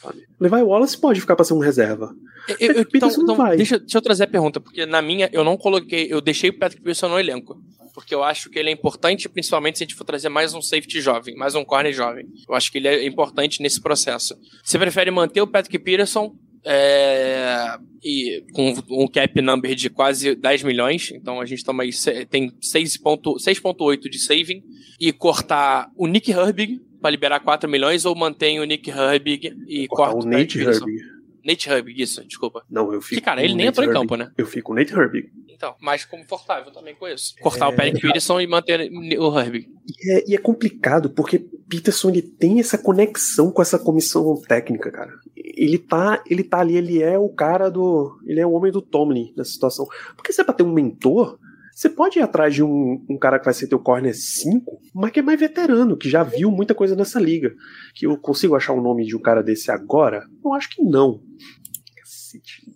Sabe? 0.00 0.26
Levi 0.38 0.62
Wallace 0.62 0.98
pode 0.98 1.20
ficar 1.20 1.34
para 1.34 1.44
ser 1.44 1.54
um 1.54 1.58
reserva. 1.58 2.14
Eu, 2.48 2.72
eu, 2.72 2.86
então, 2.94 3.10
então 3.10 3.56
deixa, 3.56 3.78
deixa, 3.78 3.98
eu 3.98 4.02
trazer 4.02 4.24
a 4.24 4.28
pergunta, 4.28 4.60
porque 4.60 4.86
na 4.86 5.02
minha 5.02 5.28
eu 5.32 5.42
não 5.42 5.56
coloquei, 5.56 6.06
eu 6.10 6.20
deixei 6.20 6.50
o 6.50 6.58
Patrick 6.58 6.82
Peterson 6.82 7.08
no 7.08 7.18
elenco. 7.18 7.60
Porque 7.92 8.14
eu 8.14 8.22
acho 8.22 8.48
que 8.48 8.58
ele 8.58 8.68
é 8.68 8.72
importante, 8.72 9.28
principalmente 9.28 9.78
se 9.78 9.84
a 9.84 9.86
gente 9.86 9.96
for 9.96 10.04
trazer 10.04 10.28
mais 10.28 10.54
um 10.54 10.62
safety 10.62 11.00
jovem, 11.00 11.34
mais 11.34 11.56
um 11.56 11.64
corner 11.64 11.92
jovem. 11.92 12.26
Eu 12.48 12.54
acho 12.54 12.70
que 12.70 12.78
ele 12.78 12.86
é 12.86 13.04
importante 13.04 13.60
nesse 13.60 13.80
processo. 13.80 14.38
Você 14.62 14.78
prefere 14.78 15.10
manter 15.10 15.40
o 15.40 15.48
Patrick 15.48 15.80
Peterson 15.80 16.32
é, 16.64 17.76
e 18.04 18.44
com 18.52 18.74
um 18.90 19.08
cap 19.08 19.42
number 19.42 19.74
de 19.74 19.90
quase 19.90 20.36
10 20.36 20.62
milhões, 20.62 21.10
então 21.12 21.40
a 21.40 21.46
gente 21.46 21.64
toma 21.64 21.82
aí, 21.82 21.90
tem 22.30 22.50
6.8 22.50 24.08
de 24.08 24.18
saving, 24.18 24.62
e 25.00 25.12
cortar 25.12 25.90
o 25.96 26.06
Nick 26.06 26.30
Herbig 26.30 26.80
para 27.00 27.10
liberar 27.10 27.40
4 27.40 27.68
milhões, 27.68 28.04
ou 28.04 28.14
mantém 28.14 28.60
o 28.60 28.64
Nick 28.64 28.90
Herbig 28.90 29.56
e 29.66 29.86
corta 29.88 30.16
o 30.16 30.28
Nate 30.28 30.58
Herbig. 30.60 31.18
Nate 31.44 31.70
Herbig, 31.70 32.02
isso, 32.02 32.24
desculpa. 32.24 32.62
Não, 32.68 32.92
eu 32.92 33.00
fico. 33.00 33.20
Que, 33.20 33.24
cara, 33.24 33.42
ele 33.42 33.54
nem 33.54 33.66
entrou 33.66 33.86
em 33.86 33.92
campo, 33.92 34.16
né? 34.16 34.30
Eu 34.36 34.46
fico 34.46 34.66
com 34.66 34.72
o 34.72 34.76
Nate 34.76 34.92
Herbig. 34.92 35.30
Então, 35.48 35.74
mais 35.80 36.04
confortável 36.04 36.70
também 36.70 36.94
com 36.94 37.08
isso. 37.08 37.34
Cortar 37.40 37.66
é... 37.66 37.68
o 37.68 37.76
Patrick 37.76 38.00
Peterson 38.00 38.40
e 38.40 38.46
manter 38.46 38.90
o 39.18 39.40
Herbig. 39.40 39.68
E 39.88 40.12
é, 40.12 40.24
e 40.28 40.34
é, 40.34 40.38
complicado, 40.38 41.10
porque 41.10 41.38
Peterson 41.68 42.10
ele 42.10 42.22
tem 42.22 42.60
essa 42.60 42.78
conexão 42.78 43.50
com 43.50 43.62
essa 43.62 43.78
comissão 43.78 44.40
técnica, 44.42 44.90
cara. 44.92 45.12
Ele 45.36 45.78
tá, 45.78 46.22
ele 46.28 46.44
tá 46.44 46.60
ali, 46.60 46.76
ele 46.76 47.02
é 47.02 47.18
o 47.18 47.28
cara 47.28 47.68
do. 47.70 48.20
Ele 48.24 48.40
é 48.40 48.46
o 48.46 48.52
homem 48.52 48.70
do 48.70 48.82
Tomlin 48.82 49.32
nessa 49.36 49.50
situação. 49.50 49.86
Porque 50.14 50.32
se 50.32 50.40
é 50.40 50.44
pra 50.44 50.54
ter 50.54 50.62
um 50.62 50.72
mentor, 50.72 51.38
Você 51.78 51.88
pode 51.88 52.18
ir 52.18 52.22
atrás 52.22 52.52
de 52.52 52.60
um, 52.60 53.06
um 53.08 53.16
cara 53.16 53.38
que 53.38 53.44
vai 53.44 53.54
ser 53.54 53.68
teu 53.68 53.78
corner 53.78 54.12
5, 54.12 54.80
mas 54.92 55.12
que 55.12 55.20
é 55.20 55.22
mais 55.22 55.38
veterano, 55.38 55.96
que 55.96 56.10
já 56.10 56.24
viu 56.24 56.50
muita 56.50 56.74
coisa 56.74 56.96
nessa 56.96 57.20
liga. 57.20 57.54
Que 57.94 58.04
eu 58.04 58.18
consigo 58.18 58.56
achar 58.56 58.72
o 58.72 58.82
nome 58.82 59.06
de 59.06 59.14
um 59.14 59.20
cara 59.20 59.44
desse 59.44 59.70
agora? 59.70 60.26
Eu 60.44 60.52
acho 60.54 60.70
que 60.70 60.82
não. 60.82 61.22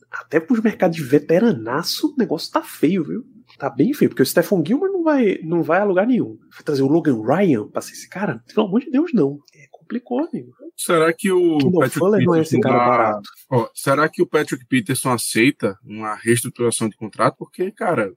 Até 0.09 0.39
pros 0.39 0.61
mercados 0.61 0.97
de 0.97 1.03
veteranaço, 1.03 2.13
o 2.13 2.17
negócio 2.17 2.53
tá 2.53 2.63
feio, 2.63 3.03
viu? 3.03 3.25
Tá 3.59 3.69
bem 3.69 3.93
feio, 3.93 4.09
porque 4.09 4.23
o 4.23 4.27
Stephen 4.27 4.63
Gilmer 4.65 4.93
não 4.93 5.03
vai, 5.03 5.37
não 5.43 5.65
vai 5.65 5.81
a 5.81 5.85
lugar 5.85 6.07
nenhum. 6.07 6.39
Vai 6.53 6.63
trazer 6.65 6.83
o 6.83 6.89
Logan 6.89 7.21
Ryan 7.27 7.67
pra 7.67 7.83
ser 7.83 7.95
esse 7.95 8.09
cara? 8.09 8.41
Pelo 8.55 8.69
amor 8.69 8.83
de 8.83 8.91
Deus, 8.93 9.11
não. 9.13 9.41
É, 9.53 9.67
complicou, 9.73 10.21
amigo. 10.21 10.53
Será 10.77 11.13
que 11.13 11.31
o 11.31 11.59
Patrick 11.73 11.99
Fuller 11.99 12.25
não 12.25 12.35
é 12.35 12.41
esse 12.43 12.57
Peterson 12.57 12.61
cara 12.61 12.79
dá- 12.85 12.91
barato. 12.91 13.31
Ó, 13.51 13.69
será 13.75 14.09
que 14.09 14.23
o 14.23 14.27
Patrick 14.27 14.65
Peterson 14.67 15.11
aceita 15.13 15.77
uma 15.85 16.15
reestruturação 16.17 16.89
de 16.89 16.97
contrato? 16.97 17.37
Porque, 17.39 17.71
cara, 17.71 18.13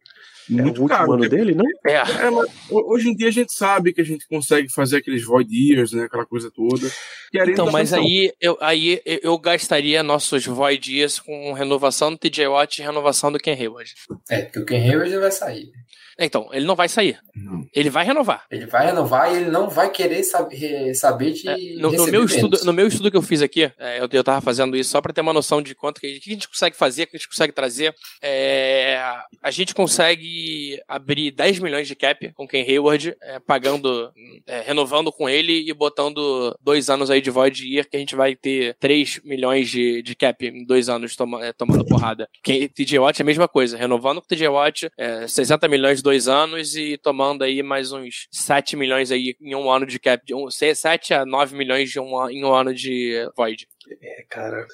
É 0.49 0.53
o 0.53 0.63
muito 0.63 0.81
último 0.81 0.87
caro. 0.87 1.13
ano 1.13 1.21
porque- 1.23 1.35
dele, 1.35 1.53
não? 1.53 1.65
É, 1.85 1.93
É, 1.95 2.29
hoje 2.71 3.09
em 3.09 3.15
dia 3.15 3.27
a 3.27 3.31
gente 3.31 3.53
sabe 3.53 3.93
que 3.93 4.01
a 4.01 4.05
gente 4.05 4.27
consegue 4.27 4.71
fazer 4.71 4.97
aqueles 4.97 5.23
void 5.23 5.53
years, 5.53 5.91
né? 5.91 6.05
Aquela 6.05 6.25
coisa 6.25 6.49
toda. 6.49 6.89
Então, 7.33 7.71
mas 7.71 7.91
aí 7.93 8.31
eu, 8.39 8.57
aí 8.61 9.01
eu 9.05 9.37
gastaria 9.37 10.01
nossos 10.01 10.45
void 10.45 10.81
dias 10.81 11.19
com 11.19 11.51
renovação 11.53 12.11
do 12.11 12.17
TJ 12.17 12.47
Watt 12.47 12.79
e 12.79 12.83
renovação 12.85 13.31
do 13.31 13.37
Ken 13.39 13.53
Hayward. 13.53 13.93
É, 14.29 14.41
porque 14.43 14.59
o 14.59 14.65
Ken 14.65 14.77
Hayward 14.89 15.11
ele 15.11 15.19
vai 15.19 15.31
sair. 15.31 15.71
Então, 16.19 16.49
ele 16.53 16.65
não 16.65 16.75
vai 16.75 16.87
sair. 16.87 17.19
Não. 17.35 17.65
Ele 17.73 17.89
vai 17.89 18.05
renovar. 18.05 18.45
Ele 18.49 18.65
vai 18.65 18.85
renovar 18.87 19.33
e 19.33 19.37
ele 19.37 19.49
não 19.51 19.69
vai 19.69 19.89
querer 19.91 20.23
saber, 20.23 20.93
saber 20.95 21.31
de. 21.33 21.47
É, 21.47 21.55
no, 21.75 21.91
no 21.91 22.07
meu 22.07 22.23
estudo, 22.25 22.57
no 22.63 22.73
meu 22.73 22.87
estudo 22.87 23.11
que 23.11 23.17
eu 23.17 23.21
fiz 23.21 23.41
aqui, 23.41 23.63
é, 23.77 23.99
eu, 23.99 24.07
eu 24.11 24.23
tava 24.23 24.39
fazendo 24.41 24.77
isso 24.77 24.89
só 24.91 25.01
pra 25.01 25.11
ter 25.13 25.21
uma 25.21 25.33
noção 25.33 25.61
de 25.61 25.75
quanto 25.75 25.99
que, 25.99 26.19
que 26.19 26.29
a 26.29 26.33
gente 26.33 26.47
consegue 26.47 26.75
fazer, 26.75 27.05
que 27.05 27.15
a 27.15 27.19
gente 27.19 27.27
consegue 27.27 27.51
trazer. 27.53 27.93
É, 28.21 28.97
a 29.41 29.51
gente 29.51 29.73
consegue 29.75 30.79
abrir 30.87 31.31
10 31.31 31.59
milhões 31.59 31.87
de 31.87 31.95
cap 31.95 32.31
com 32.33 32.47
Ken 32.47 32.61
Hayward, 32.61 33.15
é, 33.21 33.39
pagando, 33.39 34.11
é, 34.47 34.61
renovando 34.61 35.11
com 35.11 35.27
ele 35.27 35.67
e 35.69 35.73
botando 35.73 36.57
dois 36.61 36.89
anos 36.89 37.09
aí 37.11 37.21
de 37.21 37.29
void 37.29 37.65
year, 37.67 37.87
que 37.89 37.97
a 37.97 37.99
gente 37.99 38.15
vai 38.15 38.35
ter 38.35 38.75
3 38.79 39.21
milhões 39.23 39.69
de, 39.69 40.01
de 40.01 40.15
cap 40.15 40.45
em 40.45 40.65
dois 40.65 40.89
anos 40.89 41.15
toma- 41.15 41.45
é, 41.45 41.51
tomando 41.53 41.85
porrada. 41.85 42.27
Quem, 42.43 42.67
TJ 42.67 42.99
Watt 42.99 43.21
é 43.21 43.23
a 43.23 43.25
mesma 43.25 43.47
coisa, 43.47 43.77
renovando 43.77 44.21
com 44.21 44.27
TJ 44.27 44.47
Watt, 44.47 44.89
é, 44.97 45.27
60 45.27 45.67
milhões 45.67 45.97
de 45.97 46.03
dois 46.05 46.27
anos 46.27 46.75
e 46.75 46.97
tomando 46.99 47.43
aí 47.43 47.63
mais 47.63 47.91
uns 47.91 48.27
7 48.31 48.77
milhões 48.77 49.11
aí 49.11 49.35
em 49.41 49.55
um 49.55 49.69
ano 49.71 49.87
de 49.87 49.97
cap, 49.97 50.23
de 50.23 50.35
um, 50.35 50.49
7 50.51 51.15
a 51.15 51.25
9 51.25 51.57
milhões 51.57 51.89
de 51.89 51.99
um, 51.99 52.29
em 52.29 52.45
um 52.45 52.53
ano 52.53 52.73
de 52.75 53.27
void. 53.35 53.67
É, 54.01 54.23
cara. 54.29 54.67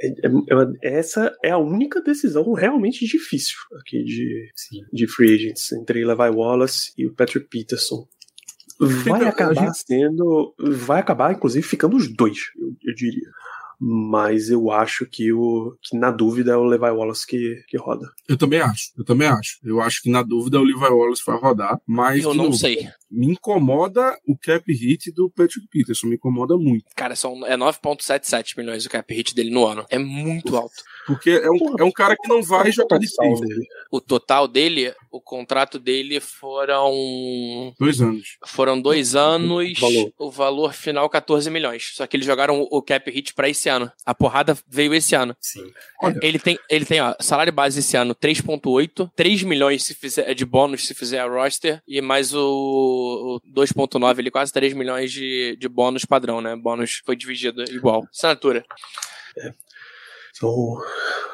É- 0.00 0.08
é- 0.08 0.88
é- 0.88 0.98
essa 0.98 1.32
é 1.44 1.50
a 1.50 1.58
única 1.58 2.02
decisão 2.02 2.52
realmente 2.52 3.06
difícil 3.06 3.56
aqui 3.80 4.02
de, 4.02 4.50
Sim. 4.56 4.80
de 4.92 5.06
free 5.06 5.34
agents 5.36 5.70
entre 5.72 6.04
Levi 6.04 6.28
Wallace 6.34 6.92
e 6.98 7.06
o 7.06 7.14
Patrick 7.14 7.48
Peterson. 7.48 8.06
Vai 8.80 9.20
Então, 9.20 9.28
acabar 9.28 9.72
sendo. 9.74 10.54
Vai 10.58 11.00
acabar, 11.00 11.32
inclusive, 11.32 11.66
ficando 11.66 11.96
os 11.96 12.14
dois, 12.14 12.36
eu, 12.60 12.74
eu 12.84 12.94
diria. 12.94 13.30
Mas 13.78 14.48
eu 14.48 14.70
acho 14.70 15.06
que, 15.06 15.32
o, 15.32 15.76
que 15.82 15.96
na 15.96 16.10
dúvida 16.10 16.52
é 16.52 16.56
o 16.56 16.64
Levi 16.64 16.84
Wallace 16.84 17.26
que, 17.26 17.62
que 17.68 17.76
roda. 17.76 18.10
Eu 18.28 18.36
também 18.36 18.60
acho, 18.60 18.92
eu 18.96 19.04
também 19.04 19.28
acho. 19.28 19.58
Eu 19.62 19.80
acho 19.80 20.02
que 20.02 20.10
na 20.10 20.22
dúvida 20.22 20.58
o 20.58 20.64
Levi 20.64 20.78
Wallace 20.78 21.22
vai 21.26 21.38
rodar, 21.38 21.80
mas 21.86 22.22
Eu 22.22 22.34
não 22.34 22.44
novo, 22.44 22.56
sei. 22.56 22.88
Me 23.10 23.26
incomoda 23.28 24.16
o 24.26 24.36
cap 24.36 24.64
hit 24.72 25.12
do 25.12 25.30
Patrick 25.30 25.66
Peterson, 25.70 26.06
me 26.08 26.16
incomoda 26.16 26.56
muito. 26.56 26.84
Cara, 26.94 27.14
são, 27.16 27.46
é 27.46 27.56
9,77 27.56 28.56
milhões 28.56 28.84
o 28.84 28.90
cap 28.90 29.12
hit 29.14 29.34
dele 29.34 29.50
no 29.50 29.64
ano. 29.66 29.84
É 29.90 29.98
muito 29.98 30.56
alto. 30.56 30.74
Porque 31.06 31.30
é 31.30 31.50
um, 31.50 31.58
Porra, 31.58 31.76
é 31.80 31.84
um 31.84 31.92
cara 31.92 32.16
que 32.16 32.28
não 32.28 32.42
vai 32.42 32.72
jogar 32.72 32.98
de 32.98 33.08
Total 33.08 33.36
safety. 33.36 33.48
dele. 33.54 33.66
O 33.92 34.00
total 34.00 34.48
dele, 34.48 34.92
o 35.10 35.20
contrato 35.20 35.78
dele 35.78 36.18
foram. 36.20 37.72
Dois 37.78 38.00
anos. 38.00 38.36
Foram 38.46 38.80
dois 38.80 39.14
anos, 39.14 39.78
Valor. 39.78 40.12
o 40.18 40.30
valor 40.30 40.72
final 40.72 41.08
14 41.08 41.48
milhões. 41.50 41.92
Só 41.94 42.06
que 42.06 42.16
eles 42.16 42.26
jogaram 42.26 42.60
o- 42.60 42.68
o 42.78 42.82
cap 42.82 43.08
hit 43.10 43.34
pra 43.34 43.48
esse 43.48 43.68
ano. 43.68 43.90
A 44.04 44.14
porrada 44.14 44.56
veio 44.68 44.92
esse 44.94 45.14
ano. 45.14 45.36
Sim. 45.40 45.62
Olha. 46.02 46.18
Ele 46.22 46.38
tem, 46.38 46.58
ele 46.68 46.84
tem 46.84 47.00
ó, 47.00 47.14
salário 47.20 47.52
base 47.52 47.78
esse 47.80 47.96
ano 47.96 48.14
3.8, 48.14 49.10
3 49.14 49.42
milhões 49.42 49.84
se 49.84 49.94
fizer, 49.94 50.34
de 50.34 50.44
bônus 50.44 50.86
se 50.86 50.94
fizer 50.94 51.20
a 51.20 51.26
roster, 51.28 51.80
e 51.86 52.00
mais 52.00 52.34
o, 52.34 52.95
o 52.96 53.40
2.9, 53.52 54.18
ele 54.18 54.30
quase 54.30 54.52
3 54.52 54.74
milhões 54.74 55.12
de, 55.12 55.56
de 55.56 55.68
bônus 55.68 56.04
padrão, 56.04 56.40
né? 56.40 56.56
Bônus 56.56 57.02
foi 57.04 57.16
dividido 57.16 57.62
igual. 57.64 58.06
Assinatura. 58.10 58.64
Então, 60.36 60.82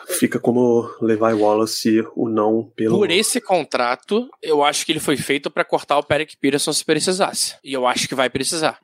fica 0.06 0.38
como 0.38 0.88
Levi 1.00 1.32
Wallace 1.32 2.04
o 2.14 2.28
não 2.28 2.70
pelo. 2.76 2.98
Por 2.98 3.10
esse 3.10 3.40
contrato, 3.40 4.28
eu 4.40 4.62
acho 4.62 4.86
que 4.86 4.92
ele 4.92 5.00
foi 5.00 5.16
feito 5.16 5.50
pra 5.50 5.64
cortar 5.64 5.98
o 5.98 6.04
Peric 6.04 6.36
Peterson 6.36 6.72
se 6.72 6.84
precisasse. 6.84 7.56
E 7.64 7.72
eu 7.72 7.86
acho 7.86 8.08
que 8.08 8.14
vai 8.14 8.30
precisar. 8.30 8.78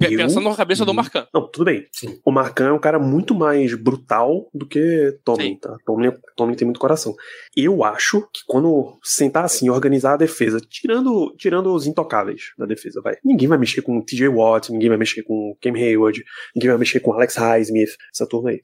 Eu- 0.00 0.16
Pensando 0.16 0.48
na 0.48 0.56
cabeça 0.56 0.84
do 0.84 0.92
Hum. 0.92 0.94
Marcan. 0.94 1.26
Não, 1.34 1.48
tudo 1.50 1.64
bem. 1.66 1.86
Sim. 1.92 2.18
O 2.24 2.30
Marcan 2.32 2.68
é 2.68 2.72
um 2.72 2.78
cara 2.78 2.98
muito 2.98 3.34
mais 3.34 3.74
brutal 3.74 4.48
do 4.54 4.66
que 4.66 5.18
Tomlin, 5.24 5.48
Sim. 5.54 5.56
tá? 5.56 5.76
Tomlin, 5.84 6.12
Tomlin 6.36 6.54
tem 6.54 6.64
muito 6.66 6.80
coração. 6.80 7.14
Eu 7.56 7.84
acho 7.84 8.22
que 8.32 8.40
quando 8.46 8.98
sentar 9.02 9.44
assim, 9.44 9.68
organizar 9.68 10.14
a 10.14 10.16
defesa, 10.16 10.60
tirando, 10.60 11.34
tirando 11.36 11.72
os 11.74 11.86
intocáveis 11.86 12.52
da 12.56 12.64
defesa, 12.66 13.00
vai. 13.02 13.16
Ninguém 13.24 13.48
vai 13.48 13.58
mexer 13.58 13.82
com 13.82 14.00
TJ 14.00 14.28
Watt, 14.28 14.70
ninguém 14.72 14.88
vai 14.88 14.98
mexer 14.98 15.22
com 15.22 15.54
Cam 15.60 15.74
Hayward, 15.74 16.22
ninguém 16.54 16.70
vai 16.70 16.78
mexer 16.78 17.00
com 17.00 17.12
Alex 17.12 17.36
Highsmith, 17.36 17.90
essa 18.14 18.26
turma 18.26 18.50
aí. 18.50 18.60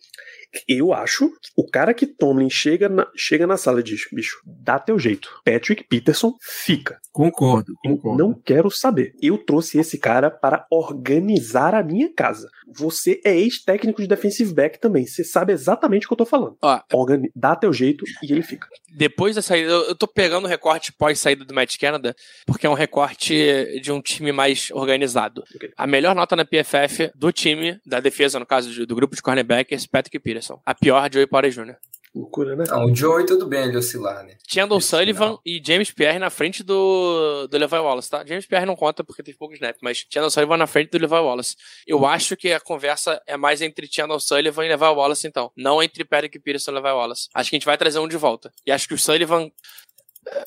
Eu 0.66 0.92
acho 0.94 1.28
que 1.28 1.34
o 1.56 1.66
cara 1.68 1.92
que 1.92 2.06
Tomlin 2.06 2.48
chega 2.48 2.88
na, 2.88 3.06
chega 3.14 3.46
na 3.46 3.56
sala 3.58 3.80
e 3.80 3.82
diz, 3.82 4.02
bicho, 4.10 4.38
dá 4.46 4.78
teu 4.78 4.98
jeito. 4.98 5.28
Patrick 5.44 5.84
Peterson 5.84 6.32
fica. 6.40 6.98
Concordo, 7.12 7.72
Eu 7.84 7.90
concordo. 7.92 8.18
não 8.18 8.32
quero 8.34 8.70
saber. 8.70 9.12
Eu 9.20 9.36
trouxe 9.38 9.78
esse 9.78 9.98
cara 9.98 10.30
para 10.30 10.66
organizar 10.70 11.25
a 11.74 11.82
minha 11.82 12.12
casa. 12.12 12.48
Você 12.66 13.20
é 13.24 13.36
ex-técnico 13.36 14.02
de 14.02 14.08
defensive 14.08 14.52
back 14.52 14.78
também. 14.78 15.06
Você 15.06 15.24
sabe 15.24 15.52
exatamente 15.52 16.06
o 16.06 16.08
que 16.08 16.12
eu 16.14 16.18
tô 16.18 16.26
falando. 16.26 16.56
Ó, 16.62 16.80
Organi 16.92 17.30
dá 17.34 17.56
teu 17.56 17.72
jeito 17.72 18.04
e 18.22 18.32
ele 18.32 18.42
fica. 18.42 18.68
depois 18.90 19.34
da 19.34 19.42
saída, 19.42 19.70
eu 19.70 19.94
tô 19.94 20.06
pegando 20.06 20.44
o 20.44 20.48
recorte 20.48 20.92
pós-saída 20.92 21.44
do 21.44 21.54
Matt 21.54 21.78
Canada, 21.78 22.14
porque 22.46 22.66
é 22.66 22.70
um 22.70 22.74
recorte 22.74 23.80
de 23.80 23.92
um 23.92 24.00
time 24.00 24.32
mais 24.32 24.70
organizado. 24.72 25.44
Ok. 25.54 25.70
A 25.76 25.86
melhor 25.86 26.14
nota 26.14 26.36
na 26.36 26.44
PFF 26.44 27.10
do 27.14 27.32
time, 27.32 27.78
da 27.84 28.00
defesa, 28.00 28.38
no 28.38 28.46
caso 28.46 28.86
do, 28.86 28.96
grupo 28.96 29.14
de 29.14 29.22
cornerbacks, 29.22 29.86
Patrick 29.86 30.18
Peterson. 30.18 30.60
A 30.64 30.74
pior, 30.74 31.08
Joey 31.12 31.26
Porter 31.26 31.50
Jr. 31.50 31.76
Loucura, 32.16 32.56
né? 32.56 32.64
Não, 32.66 32.86
o 32.86 32.96
Joey 32.96 33.26
tudo 33.26 33.46
bem 33.46 33.64
ele 33.64 33.76
oscilar, 33.76 34.24
né? 34.24 34.38
Sullivan 34.80 35.26
final. 35.26 35.42
e 35.44 35.62
James 35.62 35.90
Pierre 35.90 36.18
na 36.18 36.30
frente 36.30 36.62
do, 36.62 37.46
do 37.46 37.58
Levi 37.58 37.76
Wallace, 37.76 38.08
tá? 38.08 38.24
James 38.24 38.46
Pierre 38.46 38.64
não 38.64 38.74
conta 38.74 39.04
porque 39.04 39.22
teve 39.22 39.36
pouco 39.36 39.52
snap, 39.52 39.76
mas 39.82 40.06
Chandler 40.08 40.30
Sullivan 40.30 40.56
na 40.56 40.66
frente 40.66 40.90
do 40.90 40.98
Levi 40.98 41.14
Wallace. 41.14 41.56
Eu 41.86 42.06
acho 42.06 42.34
que 42.34 42.52
a 42.52 42.60
conversa 42.60 43.20
é 43.26 43.36
mais 43.36 43.60
entre 43.60 43.86
Chandler 43.86 44.18
Sullivan 44.18 44.64
e 44.64 44.68
Levi 44.68 44.84
Wallace, 44.84 45.26
então. 45.26 45.52
Não 45.54 45.82
entre 45.82 46.04
Patrick 46.04 46.38
Peterson 46.38 46.70
e 46.70 46.74
Levi 46.74 46.88
Wallace. 46.88 47.28
Acho 47.34 47.50
que 47.50 47.56
a 47.56 47.58
gente 47.58 47.66
vai 47.66 47.76
trazer 47.76 47.98
um 47.98 48.08
de 48.08 48.16
volta. 48.16 48.50
E 48.66 48.72
acho 48.72 48.88
que 48.88 48.94
o 48.94 48.98
Sullivan. 48.98 49.50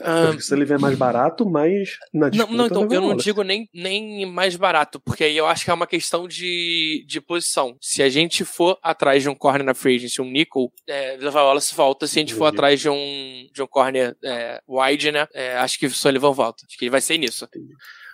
Ah, 0.02 0.34
Se 0.40 0.54
ele 0.54 0.66
vier 0.66 0.80
mais 0.80 0.98
barato, 0.98 1.50
mas 1.50 1.98
na 2.14 2.26
não, 2.26 2.30
disputa 2.30 2.54
não, 2.54 2.66
então, 2.66 2.82
leva 2.82 2.96
eu 2.96 3.02
não 3.02 3.16
digo 3.16 3.44
nem, 3.44 3.70
nem 3.74 4.26
mais 4.26 4.56
barato, 4.56 5.00
porque 5.00 5.24
aí 5.24 5.38
eu 5.38 5.48
acho 5.48 5.64
que 5.64 5.72
é 5.72 5.74
uma 5.74 5.88
questão 5.88 6.28
de, 6.28 7.06
de 7.08 7.22
posição. 7.22 7.78
Se 7.82 8.04
a 8.04 8.10
gente 8.10 8.44
for 8.44 8.78
atrás 8.82 9.24
de 9.24 9.30
um 9.30 9.36
corner 9.36 9.64
na 9.64 9.74
free 9.74 9.96
agency, 9.96 10.22
um 10.22 10.30
nickel, 10.30 10.72
é, 10.88 11.18
Levi 11.18 11.38
Wallace 11.38 11.76
volta. 11.76 12.08
Se 12.08 12.20
a 12.20 12.22
gente 12.22 12.34
for 12.34 12.46
Entendi. 12.46 12.58
atrás 12.58 12.80
de 12.80 12.90
um, 12.90 13.48
de 13.54 13.62
um 13.62 13.68
corner 13.68 14.16
é, 14.24 14.62
wide, 14.68 15.12
né, 15.12 15.28
é, 15.34 15.58
acho 15.58 15.80
que 15.80 15.86
o 15.86 15.92
Sullivan 15.92 16.32
volta. 16.32 16.66
Acho 16.68 16.78
que 16.78 16.86
ele 16.86 16.92
vai 16.92 17.02
ser 17.02 17.18
nisso. 17.18 17.48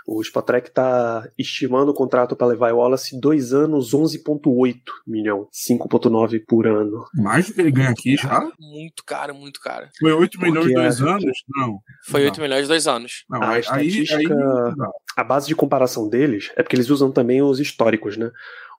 O 0.07 0.21
Spotrek 0.21 0.69
tá 0.71 1.27
estimando 1.37 1.89
o 1.89 1.93
contrato 1.93 2.35
para 2.35 2.47
Levi 2.47 2.71
Wallace 2.71 3.19
dois 3.19 3.53
anos, 3.53 3.91
11,8 3.93 4.79
milhão. 5.07 5.47
5,9 5.51 6.43
por 6.47 6.67
ano. 6.67 7.05
Mais 7.15 7.47
do 7.47 7.53
que 7.55 7.61
ele 7.61 7.71
ganha 7.71 7.89
aqui 7.89 8.15
já? 8.15 8.39
Muito 8.59 9.03
caro, 9.03 9.33
muito 9.33 9.59
caro. 9.59 9.87
Foi 9.99 10.11
8 10.13 10.37
Porque 10.37 10.51
milhões 10.51 10.69
em 10.69 10.73
dois 10.75 11.01
a- 11.01 11.09
anos? 11.15 11.37
Não. 11.55 11.79
Foi 12.05 12.19
Não. 12.21 12.27
8 12.27 12.41
milhões 12.41 12.67
dois 12.67 12.87
anos. 12.87 13.25
Não, 13.29 13.41
A 13.41 13.49
aí, 13.49 13.53
aí, 13.69 13.87
estatística- 13.87 14.17
aí 14.17 14.27
dá. 14.75 14.89
A 15.17 15.23
base 15.23 15.47
de 15.47 15.55
comparação 15.55 16.07
deles 16.07 16.51
é 16.55 16.61
porque 16.61 16.75
eles 16.75 16.89
usam 16.89 17.11
também 17.11 17.41
os 17.41 17.59
históricos, 17.59 18.15
né? 18.15 18.29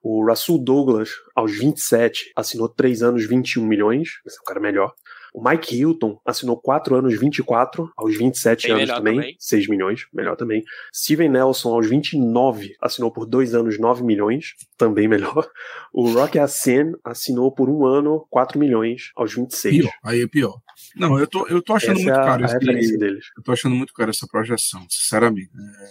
O 0.02 0.24
Russell 0.28 0.58
Douglas, 0.58 1.10
aos 1.34 1.58
27, 1.58 2.30
assinou 2.36 2.68
3 2.68 3.02
anos, 3.02 3.26
21 3.26 3.66
milhões. 3.66 4.10
Esse 4.24 4.36
é 4.38 4.40
um 4.40 4.44
cara 4.44 4.60
melhor. 4.60 4.92
O 5.36 5.46
Mike 5.46 5.76
Hilton 5.76 6.18
assinou 6.24 6.56
4 6.56 6.96
anos, 6.96 7.20
24, 7.20 7.92
aos 7.94 8.16
27 8.16 8.68
Bem 8.68 8.76
anos 8.76 8.88
também, 8.88 9.14
também. 9.16 9.36
6 9.38 9.68
milhões, 9.68 10.06
melhor 10.10 10.34
também. 10.34 10.64
Steven 10.94 11.28
Nelson, 11.28 11.74
aos 11.74 11.86
29, 11.86 12.74
assinou 12.80 13.12
por 13.12 13.26
2 13.26 13.54
anos, 13.54 13.78
9 13.78 14.02
milhões, 14.02 14.54
também 14.78 15.06
melhor. 15.06 15.46
O 15.92 16.08
Rocky 16.10 16.38
Asen 16.38 16.94
assinou 17.04 17.52
por 17.52 17.68
um 17.68 17.84
ano, 17.84 18.26
4 18.30 18.58
milhões, 18.58 19.10
aos 19.14 19.34
26. 19.34 19.76
Pior. 19.76 19.92
Aí 20.02 20.22
é 20.22 20.26
pior. 20.26 20.56
Não, 20.96 21.18
eu 21.18 21.26
tô, 21.26 21.46
eu 21.48 21.60
tô 21.62 21.74
achando 21.74 21.98
Essa 21.98 22.02
muito 22.04 22.18
é 22.18 22.24
caro 22.24 22.42
a 22.42 22.46
esse, 22.46 22.54
referência 22.58 22.98
deles. 22.98 23.26
Eu 23.36 23.42
tô 23.42 23.52
achando 23.52 23.74
muito 23.76 23.92
caro 23.92 24.10
essa 24.10 24.26
projeção, 24.26 24.86
sinceramente. 24.88 25.50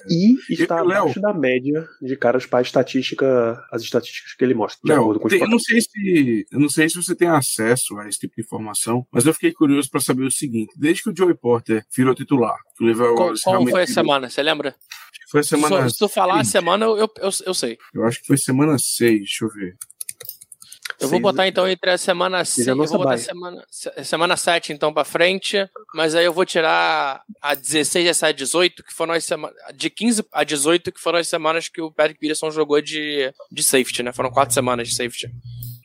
E 0.09 0.35
está 0.49 0.79
E, 0.79 0.87
Léo? 0.87 1.01
abaixo 1.03 1.21
da 1.21 1.33
média 1.33 1.87
de 2.01 2.15
caras 2.17 2.45
para 2.45 2.59
a 2.59 2.61
estatística, 2.61 3.63
as 3.71 3.81
estatísticas 3.83 4.33
que 4.33 4.43
ele 4.43 4.53
mostra, 4.53 4.79
de 4.83 4.91
acordo 4.91 5.19
Léo, 5.19 5.29
tem- 5.29 5.41
eu 5.41 5.47
não 5.49 5.59
sei 5.59 5.79
se 5.81 6.47
eu 6.51 6.59
não 6.59 6.69
sei 6.69 6.89
se 6.89 6.95
você 6.95 7.15
tem 7.15 7.27
acesso 7.27 7.97
a 7.99 8.07
esse 8.07 8.19
tipo 8.19 8.35
de 8.35 8.41
informação, 8.41 9.05
mas 9.11 9.25
eu 9.25 9.33
fiquei 9.33 9.51
curioso 9.53 9.89
para 9.89 10.01
saber 10.01 10.23
o 10.23 10.31
seguinte: 10.31 10.73
desde 10.75 11.03
que 11.03 11.09
o 11.09 11.15
Joey 11.15 11.35
Porter 11.35 11.85
virou 11.95 12.15
titular, 12.15 12.57
que 12.77 12.83
o 12.83 12.95
qual 13.15 13.33
realmente 13.45 13.71
foi 13.71 13.81
a 13.83 13.85
virou- 13.85 13.87
semana? 13.87 14.29
Você 14.29 14.41
lembra? 14.43 14.69
acho 14.69 15.19
que 15.23 15.29
Foi 15.31 15.39
a 15.39 15.43
semana. 15.43 15.83
Se, 15.89 15.93
se 15.95 15.99
tu 15.99 16.07
falar 16.09 16.39
a 16.39 16.43
semana, 16.43 16.85
eu, 16.85 16.97
eu, 16.97 17.09
eu, 17.17 17.29
eu 17.45 17.53
sei. 17.53 17.77
Eu 17.93 18.05
acho 18.05 18.21
que 18.21 18.27
foi 18.27 18.37
semana 18.37 18.77
6, 18.77 19.19
deixa 19.19 19.45
eu 19.45 19.49
ver. 19.49 19.75
Eu 20.99 21.07
vou 21.09 21.19
botar 21.19 21.47
então 21.47 21.67
entre 21.67 21.89
a 21.91 21.97
semana 21.97 22.43
6. 22.45 22.67
é 22.67 22.71
a 22.71 22.73
Eu 22.73 22.77
vou 22.77 22.97
botar 22.99 23.17
semana, 23.17 23.65
se- 23.69 24.03
semana 24.03 24.37
7 24.37 24.73
então 24.73 24.93
pra 24.93 25.03
frente. 25.03 25.69
Mas 25.93 26.15
aí 26.15 26.25
eu 26.25 26.33
vou 26.33 26.45
tirar 26.45 27.21
a 27.41 27.53
16, 27.55 28.05
17, 28.05 28.37
18, 28.37 28.83
que 28.83 28.93
foram 28.93 29.13
as 29.13 29.23
semanas. 29.23 29.55
De 29.73 29.89
15 29.89 30.25
a 30.31 30.43
18, 30.43 30.91
que 30.91 30.99
foram 30.99 31.19
as 31.19 31.27
semanas 31.27 31.67
que 31.69 31.81
o 31.81 31.91
Patrick 31.91 32.19
Peterson 32.19 32.49
jogou 32.51 32.81
de, 32.81 33.33
de 33.51 33.63
safety, 33.63 34.03
né? 34.03 34.11
Foram 34.13 34.31
quatro 34.31 34.53
semanas 34.53 34.87
de 34.87 34.95
safety. 34.95 35.29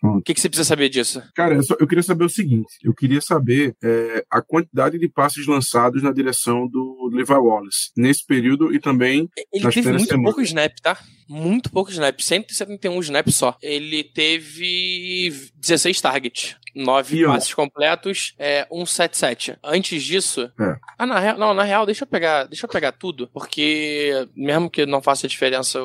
Hum. 0.02 0.16
O 0.16 0.22
que, 0.22 0.32
que 0.34 0.40
você 0.40 0.48
precisa 0.48 0.66
saber 0.66 0.88
disso? 0.88 1.22
Cara, 1.34 1.54
eu, 1.54 1.62
só- 1.62 1.76
eu 1.78 1.86
queria 1.86 2.02
saber 2.02 2.24
o 2.24 2.28
seguinte: 2.28 2.68
eu 2.82 2.94
queria 2.94 3.20
saber 3.20 3.74
é, 3.84 4.24
a 4.30 4.40
quantidade 4.40 4.98
de 4.98 5.08
passes 5.08 5.46
lançados 5.46 6.02
na 6.02 6.10
direção 6.12 6.66
do 6.66 7.10
Levi 7.12 7.32
Wallace 7.32 7.90
nesse 7.96 8.24
período 8.26 8.72
e 8.74 8.80
também 8.80 9.28
Ele 9.52 9.64
Nas 9.64 9.74
teve 9.74 9.88
muito 9.90 10.06
semanas. 10.06 10.24
pouco 10.24 10.40
snap, 10.42 10.72
tá? 10.82 10.98
Muito 11.28 11.70
pouco 11.70 11.90
snap. 11.90 12.18
171 12.20 12.98
snap 13.00 13.28
só. 13.30 13.56
Ele 13.62 14.02
teve 14.02 15.32
16 15.56 16.00
targets. 16.00 16.56
9 16.74 17.16
E, 17.16 17.24
ó. 17.24 17.32
passes 17.32 17.52
completos, 17.52 18.32
é, 18.38 18.64
177. 18.70 19.56
Antes 19.62 20.02
disso. 20.04 20.42
É. 20.58 20.76
Ah, 20.96 21.04
na 21.06 21.18
real, 21.18 21.36
não, 21.38 21.52
na 21.52 21.64
real, 21.64 21.84
deixa 21.84 22.04
eu 22.04 22.06
pegar, 22.08 22.44
deixa 22.44 22.64
eu 22.64 22.70
pegar 22.70 22.92
tudo, 22.92 23.28
porque 23.32 24.12
mesmo 24.36 24.70
que 24.70 24.86
não 24.86 25.02
faça 25.02 25.26
diferença, 25.26 25.80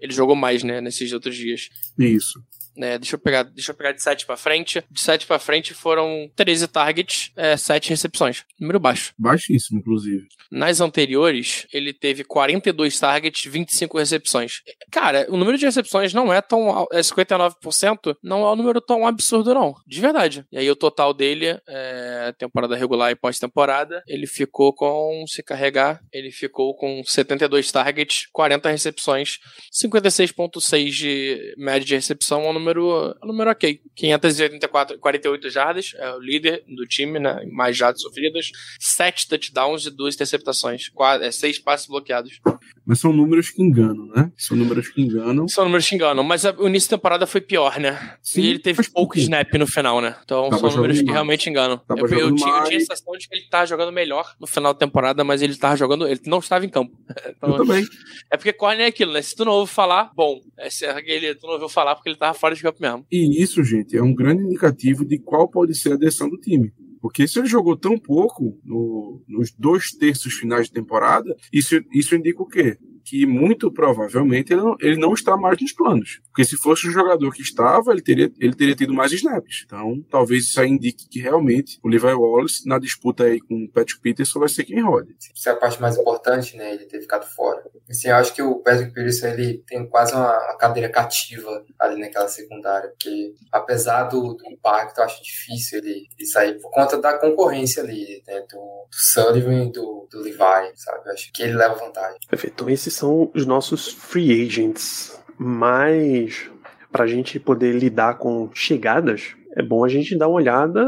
ele 0.00 0.12
jogou 0.12 0.36
mais, 0.36 0.62
né, 0.62 0.80
nesses 0.80 1.12
outros 1.12 1.34
dias. 1.36 1.68
isso. 1.98 2.40
Né? 2.78 2.98
deixa 2.98 3.16
eu 3.16 3.18
pegar, 3.18 3.42
deixa 3.42 3.72
eu 3.72 3.76
pegar 3.76 3.92
de 3.92 4.02
7 4.02 4.26
pra 4.26 4.36
frente. 4.36 4.82
De 4.90 5.00
7 5.00 5.26
pra 5.26 5.38
frente 5.38 5.74
foram 5.74 6.30
13 6.36 6.68
targets, 6.68 7.32
é, 7.36 7.56
7 7.56 7.90
recepções. 7.90 8.44
Número 8.58 8.78
baixo. 8.78 9.12
Baixíssimo, 9.18 9.78
inclusive. 9.80 10.26
Nas 10.50 10.80
anteriores, 10.80 11.66
ele 11.72 11.92
teve 11.92 12.24
42 12.24 12.98
targets, 12.98 13.50
25 13.50 13.98
recepções. 13.98 14.62
Cara, 14.90 15.26
o 15.28 15.36
número 15.36 15.58
de 15.58 15.66
recepções 15.66 16.14
não 16.14 16.32
é 16.32 16.40
tão. 16.40 16.86
É 16.92 17.00
59%, 17.00 18.16
não 18.22 18.46
é 18.46 18.52
um 18.52 18.56
número 18.56 18.80
tão 18.80 19.06
absurdo, 19.06 19.52
não. 19.52 19.74
De 19.86 20.00
verdade. 20.00 20.44
E 20.50 20.58
aí, 20.58 20.70
o 20.70 20.76
total 20.76 21.12
dele, 21.12 21.58
é, 21.68 22.32
temporada 22.38 22.76
regular 22.76 23.10
e 23.10 23.16
pós-temporada, 23.16 24.02
ele 24.06 24.26
ficou 24.26 24.72
com. 24.72 25.24
Se 25.26 25.42
carregar, 25.42 26.00
ele 26.12 26.30
ficou 26.30 26.74
com 26.74 27.02
72 27.04 27.70
targets, 27.70 28.26
40 28.32 28.70
recepções, 28.70 29.38
56,6 29.72 30.90
de 30.90 31.54
média 31.56 31.86
de 31.86 31.94
recepção, 31.94 32.44
é 32.44 32.48
um 32.50 32.52
número, 32.52 32.67
é 32.70 33.24
um 33.24 33.28
número 33.28 33.50
ok. 33.50 33.80
584, 33.94 34.98
48 34.98 35.50
jardas, 35.50 35.92
é 35.96 36.10
o 36.14 36.18
líder 36.20 36.64
do 36.68 36.86
time, 36.86 37.18
né? 37.18 37.44
Mais 37.50 37.76
jardas 37.76 38.02
sofridas, 38.02 38.50
7 38.78 39.28
touchdowns 39.28 39.86
e 39.86 39.90
2 39.90 40.14
interceptações, 40.14 40.90
6 41.32 41.58
passes 41.58 41.86
bloqueados. 41.86 42.40
Mas 42.86 42.98
são 43.00 43.12
números 43.12 43.50
que 43.50 43.62
enganam, 43.62 44.06
né? 44.06 44.30
São 44.36 44.56
números 44.56 44.88
que 44.88 45.00
enganam. 45.02 45.46
São 45.48 45.64
números 45.64 45.88
que 45.88 45.94
enganam, 45.94 46.22
mas 46.24 46.44
a- 46.46 46.54
o 46.58 46.66
início 46.68 46.90
da 46.90 46.96
temporada 46.96 47.26
foi 47.26 47.40
pior, 47.40 47.78
né? 47.78 48.16
Sim, 48.22 48.42
e 48.42 48.48
ele 48.50 48.58
teve 48.58 48.82
pouco 48.90 49.14
sentido. 49.14 49.28
snap 49.34 49.52
no 49.54 49.66
final, 49.66 50.00
né? 50.00 50.16
Então 50.24 50.48
Tava 50.50 50.60
são 50.68 50.76
números 50.76 51.00
que 51.00 51.10
realmente 51.10 51.48
enganam. 51.50 51.78
Tava 51.78 52.00
Eu, 52.00 52.06
eu 52.06 52.34
tinha, 52.34 52.48
eu 52.56 52.64
tinha 52.64 52.78
a 52.78 52.80
sensação 52.80 53.12
de 53.16 53.28
que 53.28 53.34
ele 53.34 53.46
tava 53.48 53.66
jogando 53.66 53.92
melhor 53.92 54.34
no 54.40 54.46
final 54.46 54.72
da 54.72 54.78
temporada, 54.78 55.22
mas 55.22 55.42
ele 55.42 55.56
tava 55.56 55.76
jogando. 55.76 56.06
Ele 56.08 56.20
não 56.26 56.38
estava 56.38 56.64
em 56.64 56.68
campo. 56.68 56.96
Então, 57.38 57.50
Eu 57.50 57.56
também. 57.58 57.84
é 58.32 58.36
porque 58.36 58.52
corne 58.52 58.82
é 58.82 58.86
aquilo, 58.86 59.12
né? 59.12 59.22
Se 59.22 59.36
tu 59.36 59.44
não 59.44 59.52
ouve 59.52 59.70
falar, 59.72 60.10
bom. 60.14 60.40
É, 60.56 60.68
se 60.70 60.84
ele, 61.04 61.34
tu 61.34 61.46
não 61.46 61.54
ouviu 61.54 61.68
falar 61.68 61.94
porque 61.94 62.08
ele 62.08 62.16
tava 62.16 62.34
fora 62.34 62.47
campo 62.56 62.78
mesmo. 62.80 63.04
E 63.10 63.42
isso, 63.42 63.62
gente, 63.62 63.96
é 63.96 64.02
um 64.02 64.14
grande 64.14 64.42
indicativo 64.42 65.04
de 65.04 65.18
qual 65.18 65.48
pode 65.48 65.74
ser 65.74 65.92
a 65.92 65.96
direção 65.96 66.28
do 66.28 66.36
time. 66.38 66.72
Porque 67.00 67.28
se 67.28 67.38
ele 67.38 67.46
jogou 67.46 67.76
tão 67.76 67.96
pouco 67.98 68.58
no- 68.64 69.22
nos 69.28 69.52
dois 69.52 69.92
terços 69.92 70.34
finais 70.34 70.66
de 70.66 70.72
temporada, 70.72 71.34
isso, 71.52 71.80
isso 71.94 72.14
indica 72.16 72.42
o 72.42 72.46
quê? 72.46 72.76
Que 73.08 73.24
muito 73.24 73.72
provavelmente 73.72 74.52
ele 74.52 74.62
não, 74.62 74.76
ele 74.80 74.96
não 74.96 75.14
está 75.14 75.36
mais 75.36 75.60
nos 75.60 75.72
planos. 75.72 76.20
Porque 76.26 76.44
se 76.44 76.56
fosse 76.56 76.86
um 76.88 76.90
jogador 76.90 77.32
que 77.32 77.42
estava, 77.42 77.90
ele 77.92 78.02
teria, 78.02 78.30
ele 78.38 78.54
teria 78.54 78.74
tido 78.74 78.92
mais 78.92 79.12
snaps. 79.12 79.62
Então, 79.64 80.04
talvez 80.10 80.44
isso 80.44 80.60
aí 80.60 80.68
indique 80.68 81.08
que 81.08 81.20
realmente 81.20 81.78
o 81.82 81.88
Levi 81.88 82.12
Wallace, 82.12 82.68
na 82.68 82.78
disputa 82.78 83.24
aí 83.24 83.40
com 83.40 83.64
o 83.64 83.68
Patrick 83.70 84.00
Peterson, 84.00 84.40
vai 84.40 84.48
ser 84.48 84.64
quem 84.64 84.82
rode. 84.82 85.16
Isso 85.34 85.48
é 85.48 85.52
a 85.52 85.56
parte 85.56 85.80
mais 85.80 85.96
importante, 85.96 86.56
né? 86.56 86.74
Ele 86.74 86.84
ter 86.84 87.00
ficado 87.00 87.24
fora. 87.26 87.62
Assim, 87.88 88.08
eu 88.08 88.16
acho 88.16 88.34
que 88.34 88.42
o 88.42 88.56
Patrick 88.56 88.92
Peterson 88.92 89.28
ele 89.28 89.62
tem 89.66 89.86
quase 89.88 90.14
uma, 90.14 90.32
uma 90.32 90.56
cadeira 90.58 90.90
cativa 90.90 91.64
ali 91.78 92.00
naquela 92.00 92.28
secundária, 92.28 92.90
porque 92.90 93.34
apesar 93.50 94.04
do, 94.04 94.34
do 94.34 94.46
impacto, 94.50 94.98
eu 94.98 95.04
acho 95.04 95.22
difícil 95.22 95.78
ele, 95.78 96.06
ele 96.18 96.26
sair 96.26 96.60
por 96.60 96.70
conta 96.70 96.98
da 96.98 97.16
concorrência 97.18 97.82
ali, 97.82 98.22
né? 98.26 98.40
Do, 98.50 98.58
do 98.58 98.88
Sullivan 98.92 99.64
e 99.64 99.72
do, 99.72 100.06
do 100.10 100.20
Levi, 100.20 100.72
sabe? 100.74 101.06
Eu 101.06 101.12
acho 101.12 101.32
que 101.32 101.42
ele 101.42 101.54
leva 101.54 101.74
vantagem. 101.74 102.18
Perfeito. 102.28 102.54
Então 102.54 102.70
esses 102.70 102.97
são 102.98 103.30
os 103.34 103.46
nossos 103.46 103.88
free 103.88 104.44
agents. 104.44 105.18
Mas 105.38 106.50
para 106.90 107.04
a 107.04 107.06
gente 107.06 107.38
poder 107.38 107.74
lidar 107.74 108.18
com 108.18 108.50
chegadas, 108.52 109.34
é 109.56 109.62
bom 109.62 109.84
a 109.84 109.88
gente 109.88 110.16
dar 110.16 110.28
uma 110.28 110.36
olhada 110.36 110.84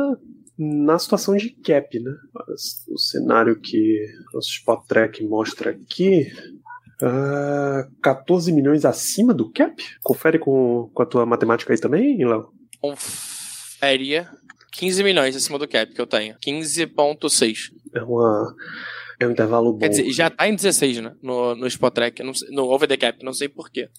na 0.59 0.99
situação 0.99 1.37
de 1.37 1.51
cap, 1.51 1.99
né? 1.99 2.13
O 2.89 2.99
cenário 2.99 3.59
que 3.59 4.07
nosso 4.35 4.51
Spot 4.51 4.85
Track 4.87 5.25
mostra 5.25 5.71
aqui. 5.71 6.31
ah, 7.03 7.89
14 8.03 8.53
milhões 8.53 8.85
acima 8.85 9.33
do 9.33 9.51
cap? 9.51 9.83
Confere 10.03 10.39
com, 10.39 10.91
com 10.93 11.03
a 11.03 11.07
tua 11.07 11.25
matemática 11.25 11.73
aí 11.73 11.81
também, 11.81 12.23
Léo? 12.27 12.53
Confere 12.79 14.27
15 14.73 15.03
milhões 15.03 15.35
acima 15.35 15.59
do 15.59 15.69
cap 15.69 15.93
que 15.93 16.01
eu 16.01 16.07
tenho. 16.07 16.35
15,6. 16.37 17.73
É, 17.95 18.03
uma, 18.03 18.55
é 19.21 19.27
um 19.27 19.33
intervalo 19.33 19.73
bom. 19.75 19.81
Quer 19.81 19.91
dizer, 19.91 20.11
já 20.11 20.31
tá 20.31 20.49
em 20.49 20.55
16, 20.55 21.03
né? 21.03 21.13
No, 21.23 21.55
no 21.55 21.67
Spot 21.67 21.93
Track, 21.93 22.23
não 22.23 22.33
no 22.51 22.65
Over 22.65 22.89
the 22.89 22.97
Cap, 22.97 23.23
não 23.23 23.35
sei 23.35 23.51
porquê. 23.51 23.91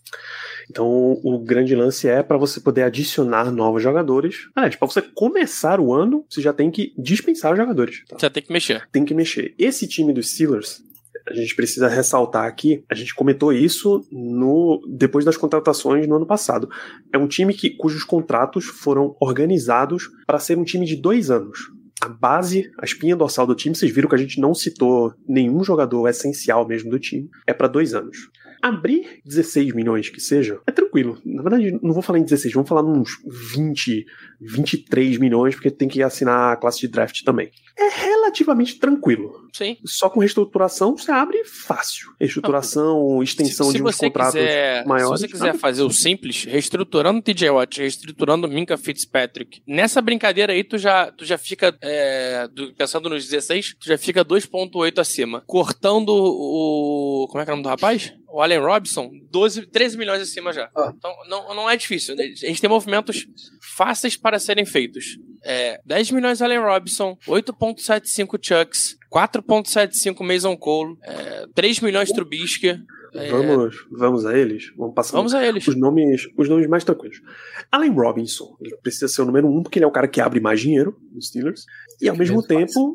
Então, 0.67 0.87
o 1.23 1.39
grande 1.39 1.75
lance 1.75 2.07
é 2.07 2.23
para 2.23 2.37
você 2.37 2.59
poder 2.59 2.81
adicionar 2.81 3.51
novos 3.51 3.83
jogadores. 3.83 4.49
Aliás, 4.55 4.75
para 4.75 4.87
você 4.87 5.01
começar 5.01 5.79
o 5.79 5.93
ano, 5.93 6.25
você 6.27 6.41
já 6.41 6.51
tem 6.51 6.71
que 6.71 6.91
dispensar 6.97 7.51
os 7.51 7.57
jogadores. 7.57 8.03
tá? 8.09 8.17
Você 8.17 8.29
tem 8.31 8.41
que 8.41 8.51
mexer. 8.51 8.87
Tem 8.91 9.05
que 9.05 9.13
mexer. 9.13 9.53
Esse 9.59 9.87
time 9.87 10.11
dos 10.11 10.31
Steelers, 10.31 10.81
a 11.27 11.33
gente 11.33 11.55
precisa 11.55 11.87
ressaltar 11.87 12.45
aqui, 12.45 12.83
a 12.89 12.95
gente 12.95 13.13
comentou 13.13 13.53
isso 13.53 14.03
no 14.11 14.81
depois 14.89 15.23
das 15.23 15.37
contratações 15.37 16.07
no 16.07 16.15
ano 16.15 16.25
passado. 16.25 16.67
É 17.13 17.17
um 17.19 17.27
time 17.27 17.53
que, 17.53 17.69
cujos 17.69 18.03
contratos 18.03 18.65
foram 18.65 19.15
organizados 19.19 20.09
para 20.25 20.39
ser 20.39 20.57
um 20.57 20.63
time 20.63 20.85
de 20.85 20.95
dois 20.95 21.29
anos. 21.29 21.59
A 22.01 22.09
base, 22.09 22.71
a 22.79 22.85
espinha 22.85 23.15
dorsal 23.15 23.45
do 23.45 23.53
time, 23.53 23.75
vocês 23.75 23.93
viram 23.93 24.09
que 24.09 24.15
a 24.15 24.17
gente 24.17 24.41
não 24.41 24.55
citou 24.55 25.13
nenhum 25.27 25.63
jogador 25.63 26.07
essencial 26.07 26.67
mesmo 26.67 26.89
do 26.89 26.99
time, 26.99 27.29
é 27.45 27.53
para 27.53 27.67
dois 27.67 27.93
anos. 27.93 28.17
Abrir 28.61 29.21
16 29.25 29.73
milhões 29.73 30.09
que 30.09 30.19
seja, 30.19 30.59
é 30.67 30.71
tranquilo. 30.71 31.19
Na 31.25 31.41
verdade, 31.41 31.71
não 31.81 31.93
vou 31.93 32.01
falar 32.01 32.19
em 32.19 32.23
16, 32.23 32.53
vamos 32.53 32.69
falar 32.69 32.83
uns 32.83 33.11
20, 33.55 34.05
23 34.39 35.17
milhões, 35.17 35.55
porque 35.55 35.71
tem 35.71 35.87
que 35.87 36.01
assinar 36.03 36.53
a 36.53 36.55
classe 36.57 36.79
de 36.81 36.87
draft 36.87 37.23
também. 37.23 37.49
É 37.77 37.87
relativamente 37.89 38.77
tranquilo. 38.77 39.49
Sim. 39.53 39.77
Só 39.85 40.09
com 40.09 40.19
reestruturação 40.19 40.95
você 40.95 41.11
abre 41.11 41.43
fácil. 41.45 42.11
Reestruturação, 42.19 43.21
extensão 43.23 43.67
se, 43.67 43.71
se 43.73 43.77
de 43.77 43.83
uns 43.83 43.95
contratos 43.97 44.33
quiser, 44.33 44.85
maiores. 44.85 45.19
Se 45.21 45.27
você 45.27 45.31
quiser 45.31 45.49
abre 45.49 45.59
fazer 45.61 45.81
o 45.83 45.89
simples, 45.89 46.43
reestruturando 46.45 47.19
o 47.19 47.21
TJ 47.21 47.49
Watt, 47.49 47.79
reestruturando 47.79 48.47
o 48.47 48.49
Minka 48.49 48.77
Fitzpatrick, 48.77 49.61
nessa 49.67 50.01
brincadeira 50.01 50.53
aí 50.53 50.63
tu 50.63 50.77
já, 50.77 51.11
tu 51.11 51.25
já 51.25 51.37
fica, 51.37 51.75
é, 51.81 52.47
do- 52.47 52.73
pensando 52.73 53.09
nos 53.09 53.27
16, 53.27 53.75
tu 53.79 53.87
já 53.87 53.97
fica 53.97 54.23
2.8 54.23 54.99
acima. 54.99 55.43
Cortando 55.47 56.09
o... 56.13 57.27
como 57.29 57.41
é 57.41 57.45
que 57.45 57.51
é 57.51 57.53
o 57.53 57.57
nome 57.57 57.63
do 57.63 57.69
rapaz? 57.69 58.13
O 58.31 58.41
Allen 58.41 58.59
Robinson, 58.59 59.11
12, 59.29 59.67
13 59.67 59.97
milhões 59.97 60.21
acima 60.21 60.53
já. 60.53 60.69
Ah. 60.75 60.93
Então 60.95 61.13
não, 61.27 61.53
não 61.53 61.69
é 61.69 61.75
difícil. 61.75 62.15
A 62.17 62.23
gente 62.23 62.61
tem 62.61 62.69
movimentos 62.69 63.27
fáceis 63.75 64.15
para 64.15 64.39
serem 64.39 64.65
feitos. 64.65 65.17
É, 65.43 65.79
10 65.85 66.11
milhões 66.11 66.41
Allen 66.41 66.59
Robinson, 66.59 67.17
8.75 67.27 68.39
Chucks, 68.41 68.97
4.75 69.11 70.23
Mason 70.23 70.55
Cole, 70.55 70.95
é, 71.03 71.45
3 71.53 71.79
milhões 71.81 72.11
Trubisky. 72.11 72.79
É, 73.13 73.29
Vamos, 73.29 73.75
vamos 73.91 74.25
a 74.25 74.37
eles? 74.37 74.71
Vamos 74.77 74.95
passar 74.95 75.17
vamos 75.17 75.33
a 75.33 75.45
eles. 75.45 75.67
os 75.67 75.75
nomes, 75.75 76.29
os 76.37 76.47
nomes 76.47 76.65
mais 76.67 76.85
tranquilos. 76.85 77.21
Allen 77.69 77.91
Robinson, 77.91 78.55
ele 78.61 78.77
precisa 78.77 79.09
ser 79.09 79.21
o 79.21 79.25
número 79.25 79.49
um 79.49 79.61
porque 79.61 79.79
ele 79.79 79.83
é 79.83 79.87
o 79.87 79.91
cara 79.91 80.07
que 80.07 80.21
abre 80.21 80.39
mais 80.39 80.61
dinheiro 80.61 80.97
nos 81.11 81.27
Steelers. 81.27 81.65
E 82.01 82.07
ao 82.07 82.13
Que 82.15 82.19
mesmo 82.19 82.41
menos 82.47 82.73
faz. 82.73 82.85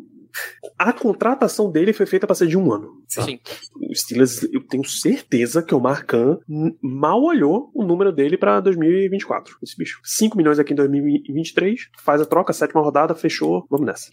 A 0.79 0.93
contratação 0.93 1.71
dele 1.71 1.93
foi 1.93 2.07
feita 2.07 2.27
para 2.27 2.35
ser 2.35 2.47
de 2.47 2.57
um 2.57 2.73
ano. 2.73 3.03
Sim. 3.09 3.41
O 3.75 3.95
Steelers, 3.95 4.43
eu 4.53 4.63
tenho 4.67 4.85
certeza 4.85 5.63
que 5.63 5.75
o 5.75 5.81
Marcan 5.81 6.39
mal 6.83 7.23
olhou 7.23 7.71
o 7.75 7.85
número 7.85 8.13
dele 8.13 8.37
para 8.37 8.61
2024. 8.61 9.57
Esse 9.63 9.77
bicho. 9.77 10.01
5 10.05 10.37
milhões 10.37 10.59
aqui 10.59 10.73
em 10.73 10.77
2023, 10.77 11.89
faz 11.99 12.21
a 12.21 12.27
troca, 12.27 12.53
sétima 12.53 12.83
rodada, 12.83 13.15
fechou, 13.15 13.67
vamos 13.71 13.87
nessa. 13.87 14.11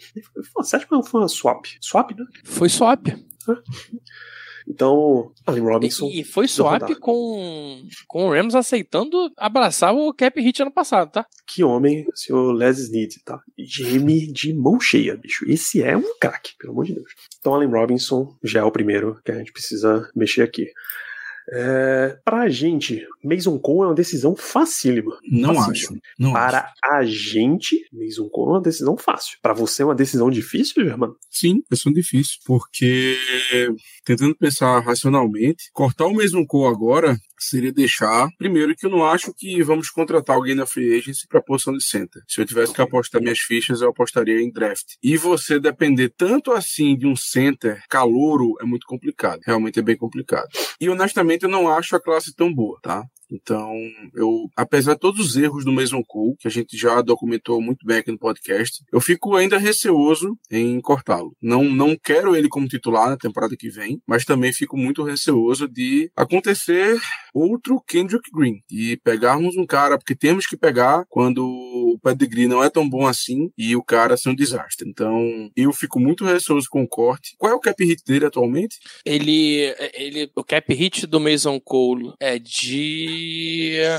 Foi 0.53 0.63
sétima 0.63 1.03
foi 1.03 1.21
uma 1.21 1.27
swap? 1.27 1.65
Swap, 1.81 2.11
né? 2.11 2.25
Foi 2.43 2.69
swap. 2.69 3.07
Então, 4.67 5.31
Allen 5.45 5.63
Robinson. 5.63 6.07
E, 6.07 6.21
e 6.21 6.23
foi 6.23 6.47
swap 6.47 6.95
com, 6.99 7.81
com 8.07 8.27
o 8.27 8.31
Rams 8.31 8.55
aceitando 8.55 9.31
abraçar 9.37 9.93
o 9.93 10.13
cap 10.13 10.39
hit 10.41 10.61
ano 10.61 10.71
passado, 10.71 11.11
tá? 11.11 11.25
Que 11.45 11.63
homem, 11.63 12.05
o 12.07 12.15
senhor 12.15 12.53
Les 12.53 12.79
Snead, 12.79 13.23
tá? 13.23 13.41
Geme 13.57 14.31
de 14.31 14.53
mão 14.53 14.79
cheia, 14.79 15.15
bicho. 15.15 15.45
Esse 15.49 15.81
é 15.81 15.95
um 15.95 16.17
craque, 16.19 16.53
pelo 16.57 16.73
amor 16.73 16.85
de 16.85 16.93
Deus. 16.93 17.11
Então, 17.39 17.53
Allen 17.53 17.69
Robinson 17.69 18.35
já 18.43 18.61
é 18.61 18.63
o 18.63 18.71
primeiro 18.71 19.19
que 19.23 19.31
a 19.31 19.35
gente 19.35 19.51
precisa 19.51 20.09
mexer 20.15 20.43
aqui. 20.43 20.67
É, 21.51 22.17
pra 22.23 22.47
gente, 22.49 23.05
Mason 23.23 23.57
Cole 23.59 23.83
é 23.83 23.87
uma 23.87 23.95
decisão 23.95 24.35
facílima. 24.35 25.17
Não 25.29 25.55
Facílima. 25.55 25.71
acho. 25.71 25.99
Não 26.17 26.33
Para 26.33 26.59
acho. 26.59 26.73
a 26.95 27.03
gente, 27.05 27.85
Mason 27.91 28.29
Cole 28.29 28.49
é 28.49 28.53
uma 28.53 28.61
decisão 28.61 28.97
fácil. 28.97 29.37
Para 29.41 29.53
você 29.53 29.81
é 29.81 29.85
uma 29.85 29.95
decisão 29.95 30.29
difícil, 30.29 30.83
Germano? 30.83 31.15
Sim, 31.29 31.61
questão 31.69 31.91
difícil, 31.91 32.37
porque 32.45 33.17
tentando 34.05 34.35
pensar 34.35 34.79
racionalmente, 34.79 35.69
cortar 35.73 36.05
o 36.05 36.13
mesmo 36.13 36.45
cor 36.45 36.71
agora 36.71 37.17
seria 37.37 37.73
deixar, 37.73 38.29
primeiro 38.37 38.73
que 38.75 38.85
eu 38.85 38.89
não 38.89 39.05
acho 39.05 39.33
que 39.35 39.61
vamos 39.63 39.89
contratar 39.89 40.35
alguém 40.35 40.55
na 40.55 40.65
free 40.65 40.97
agency 40.97 41.27
para 41.27 41.41
posição 41.41 41.73
de 41.73 41.83
center. 41.83 42.21
Se 42.27 42.39
eu 42.39 42.45
tivesse 42.45 42.73
que 42.73 42.81
apostar 42.81 43.21
minhas 43.21 43.39
fichas, 43.39 43.81
eu 43.81 43.89
apostaria 43.89 44.41
em 44.41 44.49
draft. 44.51 44.93
E 45.03 45.17
você 45.17 45.59
depender 45.59 46.09
tanto 46.15 46.51
assim 46.53 46.97
de 46.97 47.05
um 47.05 47.15
center 47.17 47.81
calouro 47.89 48.53
é 48.61 48.65
muito 48.65 48.85
complicado. 48.87 49.41
Realmente 49.45 49.77
é 49.79 49.81
bem 49.81 49.97
complicado. 49.97 50.47
E 50.79 50.89
honestamente 50.89 51.32
eu 51.41 51.49
não 51.49 51.67
acho 51.67 51.95
a 51.95 52.01
classe 52.01 52.33
tão 52.35 52.53
boa, 52.53 52.77
tá? 52.81 53.03
Então, 53.33 53.73
eu, 54.13 54.49
apesar 54.55 54.93
de 54.93 54.99
todos 54.99 55.25
os 55.25 55.35
erros 55.35 55.65
do 55.65 55.71
Mason 55.71 56.03
Cole, 56.05 56.35
que 56.39 56.47
a 56.47 56.51
gente 56.51 56.77
já 56.77 57.01
documentou 57.01 57.59
muito 57.59 57.85
bem 57.85 57.97
aqui 57.97 58.11
no 58.11 58.19
podcast, 58.19 58.83
eu 58.91 59.01
fico 59.01 59.35
ainda 59.35 59.57
receoso 59.57 60.37
em 60.51 60.79
cortá-lo. 60.79 61.35
Não, 61.41 61.63
não 61.63 61.97
quero 61.97 62.35
ele 62.35 62.47
como 62.47 62.67
titular 62.67 63.09
na 63.09 63.17
temporada 63.17 63.55
que 63.57 63.69
vem, 63.69 63.99
mas 64.07 64.23
também 64.23 64.53
fico 64.53 64.77
muito 64.77 65.03
receoso 65.03 65.67
de 65.67 66.11
acontecer 66.15 66.99
outro 67.33 67.81
Kendrick 67.87 68.29
Green. 68.31 68.61
E 68.69 68.97
pegarmos 68.97 69.57
um 69.57 69.65
cara, 69.65 69.97
porque 69.97 70.15
temos 70.15 70.45
que 70.45 70.55
pegar 70.55 71.05
quando 71.09 71.43
o 71.43 71.97
pedigree 72.01 72.47
não 72.47 72.63
é 72.63 72.69
tão 72.69 72.87
bom 72.87 73.07
assim 73.07 73.49
e 73.57 73.75
o 73.75 73.83
cara 73.83 74.15
ser 74.15 74.29
um 74.29 74.35
desastre. 74.35 74.87
Então, 74.87 75.49
eu 75.55 75.73
fico 75.73 75.99
muito 75.99 76.23
receoso 76.23 76.67
com 76.69 76.83
o 76.83 76.87
corte. 76.87 77.35
Qual 77.37 77.51
é 77.51 77.55
o 77.55 77.59
cap 77.59 77.83
hit 77.83 78.03
dele 78.05 78.25
atualmente? 78.25 78.77
Ele, 79.05 79.73
ele, 79.93 80.31
o 80.35 80.43
cap 80.43 80.71
hit 80.73 81.07
do 81.07 81.19
Mason 81.19 81.59
Cole 81.59 82.13
é 82.19 82.37
de 82.37 83.22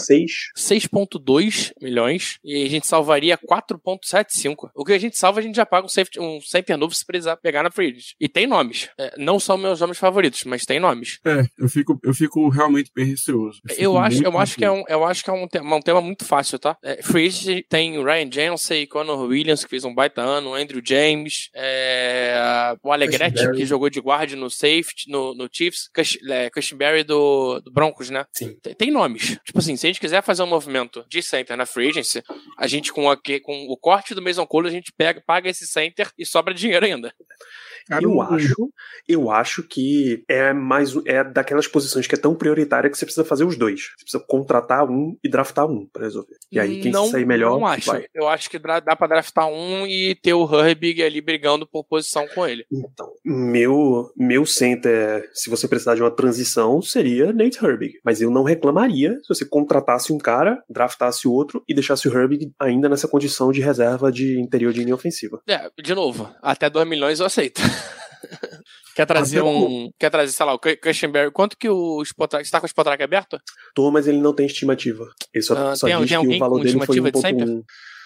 6. 0.00 0.32
6.2 0.56 1.72
milhões 1.80 2.38
e 2.44 2.64
a 2.64 2.68
gente 2.68 2.86
salvaria 2.86 3.38
4.75. 3.38 4.70
O 4.74 4.84
que 4.84 4.92
a 4.92 4.98
gente 4.98 5.18
salva, 5.18 5.40
a 5.40 5.42
gente 5.42 5.56
já 5.56 5.66
paga 5.66 5.86
um, 5.86 5.88
safety, 5.88 6.20
um 6.20 6.40
center 6.40 6.76
novo 6.76 6.94
se 6.94 7.04
precisar 7.04 7.36
pegar 7.36 7.62
na 7.62 7.70
free 7.70 7.88
agent. 7.88 8.12
E 8.20 8.28
tem 8.28 8.46
nomes. 8.46 8.88
É, 8.98 9.14
não 9.18 9.38
são 9.38 9.56
meus 9.56 9.80
nomes 9.80 9.98
favoritos, 9.98 10.44
mas 10.44 10.64
tem 10.64 10.80
nomes. 10.80 11.18
É, 11.24 11.44
eu 11.58 11.68
fico, 11.68 11.98
eu 12.02 12.14
fico 12.14 12.48
realmente 12.48 12.90
bem 12.94 13.06
receoso. 13.06 13.60
fico 13.66 13.80
Eu 13.80 13.98
acho, 13.98 14.22
eu 14.22 14.38
acho 14.38 14.56
que 14.56 14.64
é 14.64 14.70
um, 14.70 14.84
eu 14.88 15.04
acho 15.04 15.24
que 15.24 15.30
é 15.30 15.32
um, 15.32 15.46
tema, 15.46 15.76
um 15.76 15.82
tema 15.82 16.00
muito 16.00 16.24
fácil, 16.24 16.58
tá? 16.58 16.76
É, 16.82 17.02
free 17.02 17.26
agent 17.26 17.64
tem 17.68 17.98
o 17.98 18.04
Ryan 18.04 18.30
Jensen, 18.30 18.86
Conor 18.86 19.20
Williams, 19.26 19.64
que 19.64 19.70
fez 19.70 19.84
um 19.84 19.94
baita 19.94 20.22
ano, 20.22 20.50
o 20.50 20.54
Andrew 20.54 20.82
James, 20.84 21.50
é, 21.54 22.76
o 22.82 22.92
Alegretti, 22.92 23.50
que 23.52 23.64
jogou 23.64 23.90
de 23.90 24.00
guard 24.00 24.32
no 24.32 24.50
safety, 24.50 25.08
no, 25.08 25.34
no 25.34 25.48
Chiefs, 25.50 25.88
Cush, 25.94 26.18
é, 26.30 27.04
do, 27.04 27.60
do 27.60 27.70
Broncos, 27.70 28.10
né? 28.10 28.26
Sim. 28.32 28.56
Tem, 28.62 28.74
tem 28.74 28.90
nomes. 28.90 29.03
Tipo 29.44 29.58
assim, 29.58 29.76
se 29.76 29.86
a 29.86 29.88
gente 29.88 30.00
quiser 30.00 30.22
fazer 30.22 30.42
um 30.42 30.46
movimento 30.46 31.04
de 31.08 31.22
center 31.22 31.56
na 31.56 31.66
free 31.66 31.88
agency, 31.88 32.22
a 32.58 32.66
gente 32.66 32.92
com, 32.92 33.10
a, 33.10 33.16
com 33.16 33.66
o 33.68 33.76
corte 33.76 34.14
do 34.14 34.22
Mason 34.22 34.46
Cole, 34.46 34.68
a 34.68 34.72
gente 34.72 34.92
pega, 34.92 35.22
paga 35.26 35.48
esse 35.48 35.66
center 35.66 36.10
e 36.18 36.24
sobra 36.24 36.54
dinheiro 36.54 36.84
ainda. 36.86 37.12
Cara, 37.86 38.02
eu 38.02 38.20
acho, 38.22 38.72
eu 39.06 39.30
acho 39.30 39.62
que 39.62 40.24
é 40.26 40.52
mais 40.54 40.94
é 41.04 41.22
daquelas 41.22 41.66
posições 41.66 42.06
que 42.06 42.14
é 42.14 42.18
tão 42.18 42.34
prioritária 42.34 42.88
que 42.88 42.96
você 42.96 43.04
precisa 43.04 43.26
fazer 43.26 43.44
os 43.44 43.58
dois. 43.58 43.80
Você 43.80 44.04
precisa 44.04 44.24
contratar 44.26 44.88
um 44.88 45.16
e 45.22 45.28
draftar 45.28 45.66
um 45.66 45.86
pra 45.92 46.04
resolver. 46.04 46.36
E 46.50 46.58
aí 46.58 46.80
quem 46.80 46.90
não, 46.90 47.06
sair 47.08 47.26
melhor 47.26 47.58
Não 47.58 47.66
acho. 47.66 47.86
vai. 47.86 48.06
Eu 48.14 48.26
acho 48.26 48.48
que 48.48 48.58
dá, 48.58 48.80
dá 48.80 48.96
pra 48.96 49.06
draftar 49.06 49.48
um 49.48 49.86
e 49.86 50.14
ter 50.14 50.32
o 50.32 50.48
Herbig 50.50 51.02
ali 51.02 51.20
brigando 51.20 51.66
por 51.66 51.84
posição 51.84 52.26
com 52.28 52.46
ele. 52.46 52.64
Então, 52.72 53.12
meu 53.22 54.10
meu 54.16 54.46
center, 54.46 55.28
se 55.34 55.50
você 55.50 55.68
precisar 55.68 55.94
de 55.94 56.02
uma 56.02 56.10
transição, 56.10 56.80
seria 56.80 57.32
Nate 57.32 57.62
Herbig. 57.62 58.00
Mas 58.02 58.22
eu 58.22 58.30
não 58.30 58.44
reclamaria 58.44 58.93
se 59.22 59.28
você 59.28 59.44
contratasse 59.44 60.12
um 60.12 60.18
cara, 60.18 60.62
draftasse 60.68 61.26
o 61.28 61.32
outro 61.32 61.62
e 61.68 61.74
deixasse 61.74 62.08
o 62.08 62.12
Herbig 62.16 62.52
ainda 62.60 62.88
nessa 62.88 63.08
condição 63.08 63.50
de 63.52 63.60
reserva 63.60 64.10
de 64.10 64.40
interior 64.40 64.72
de 64.72 64.82
linha 64.82 64.94
ofensiva. 64.94 65.40
É, 65.48 65.70
de 65.82 65.94
novo, 65.94 66.32
até 66.42 66.68
2 66.70 66.86
milhões 66.88 67.20
eu 67.20 67.26
aceito. 67.26 67.60
quer 68.94 69.06
trazer 69.06 69.40
Até 69.40 69.48
um. 69.48 69.90
Quer 69.98 70.10
trazer, 70.10 70.32
sei 70.32 70.46
lá, 70.46 70.54
o 70.54 70.58
Cushenberry. 70.58 71.30
Quanto 71.32 71.56
que 71.58 71.68
o 71.68 72.02
Spotrack. 72.02 72.44
Você 72.44 72.50
tá 72.50 72.60
com 72.60 72.66
o 72.66 72.68
Spotrack 72.68 73.02
aberto? 73.02 73.38
Tô, 73.74 73.90
mas 73.90 74.06
ele 74.06 74.18
não 74.18 74.32
tem 74.34 74.46
estimativa. 74.46 75.04
Ele 75.32 75.42
só, 75.42 75.54
Ah, 75.56 75.76
só 75.76 75.86
tem- 75.86 75.98
diz 76.00 76.10
tem 76.10 76.20
que 76.28 76.36
o 76.36 76.38
valor 76.38 76.58
dele 76.62 76.72
foi 76.84 76.96
estimativa 76.96 77.10
de 77.12 77.20
center? 77.20 77.46
1.1. 77.48 77.62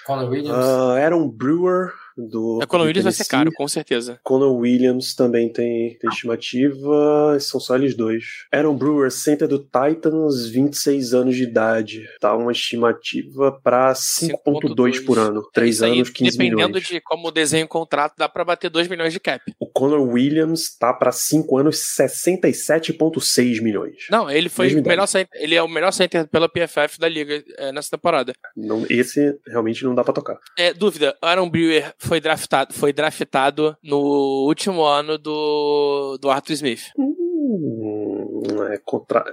Conor 0.08 0.30
Williams. 0.30 0.56
Ah, 0.56 0.98
era 0.98 1.14
um 1.14 1.28
Brewer 1.28 1.92
do. 2.16 2.60
A 2.62 2.66
Conor 2.66 2.84
do 2.84 2.88
Williams 2.88 3.04
vai 3.04 3.12
ser 3.12 3.26
caro, 3.26 3.52
com 3.52 3.68
certeza. 3.68 4.18
Conor 4.24 4.56
Williams 4.56 5.14
também 5.14 5.52
tem, 5.52 5.98
tem 5.98 6.10
estimativa. 6.10 7.38
São 7.38 7.60
só 7.60 7.76
eles 7.76 7.94
dois. 7.94 8.24
Aaron 8.50 8.74
Brewer, 8.74 9.10
center 9.10 9.46
do 9.46 9.58
Titans, 9.58 10.48
26 10.48 11.12
anos 11.12 11.36
de 11.36 11.42
idade. 11.42 12.08
Tá 12.20 12.34
uma 12.34 12.52
estimativa 12.52 13.52
pra 13.62 13.92
5,2 13.92 15.04
por 15.04 15.18
ano. 15.18 15.46
3 15.52 15.74
Isso 15.76 15.84
aí, 15.84 15.96
anos, 15.96 16.08
15 16.08 16.38
Dependendo 16.38 16.68
milhões. 16.68 16.86
de 16.86 17.00
como 17.02 17.30
desenha 17.30 17.66
o 17.66 17.68
contrato, 17.68 18.14
dá 18.16 18.28
pra 18.30 18.46
bater 18.46 18.70
2 18.70 18.88
milhões 18.88 19.12
de 19.12 19.20
cap. 19.20 19.44
O 19.60 19.67
Conor 19.78 20.00
Williams 20.00 20.76
tá 20.76 20.92
pra 20.92 21.12
5 21.12 21.56
anos, 21.56 21.76
67,6 21.96 23.62
milhões. 23.62 24.08
Não, 24.10 24.28
ele 24.28 24.48
foi 24.48 24.74
o 24.74 24.82
melhor 24.82 25.06
center, 25.06 25.40
ele 25.40 25.54
é 25.54 25.62
o 25.62 25.68
melhor 25.68 25.92
center 25.92 26.26
pela 26.26 26.48
PFF 26.48 26.98
da 26.98 27.08
liga 27.08 27.44
é, 27.56 27.70
nessa 27.70 27.90
temporada. 27.90 28.32
Não, 28.56 28.84
esse 28.90 29.38
realmente 29.46 29.84
não 29.84 29.94
dá 29.94 30.02
pra 30.02 30.12
tocar. 30.12 30.36
É, 30.58 30.74
dúvida, 30.74 31.16
Aaron 31.22 31.48
Brewer 31.48 31.94
foi 31.96 32.20
draftado, 32.20 32.74
foi 32.74 32.92
draftado 32.92 33.76
no 33.80 34.46
último 34.48 34.82
ano 34.82 35.16
do, 35.16 36.18
do 36.20 36.28
Arthur 36.28 36.54
Smith. 36.54 36.90
Hum, 36.98 38.42
é, 38.72 38.80
contra... 38.84 39.24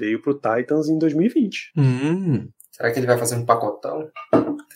Veio 0.00 0.20
pro 0.20 0.34
Titans 0.34 0.88
em 0.88 0.98
2020. 0.98 1.74
Hum, 1.76 2.48
Será 2.72 2.90
que 2.90 2.98
ele 2.98 3.06
vai 3.06 3.18
fazer 3.18 3.36
um 3.36 3.44
pacotão? 3.44 4.10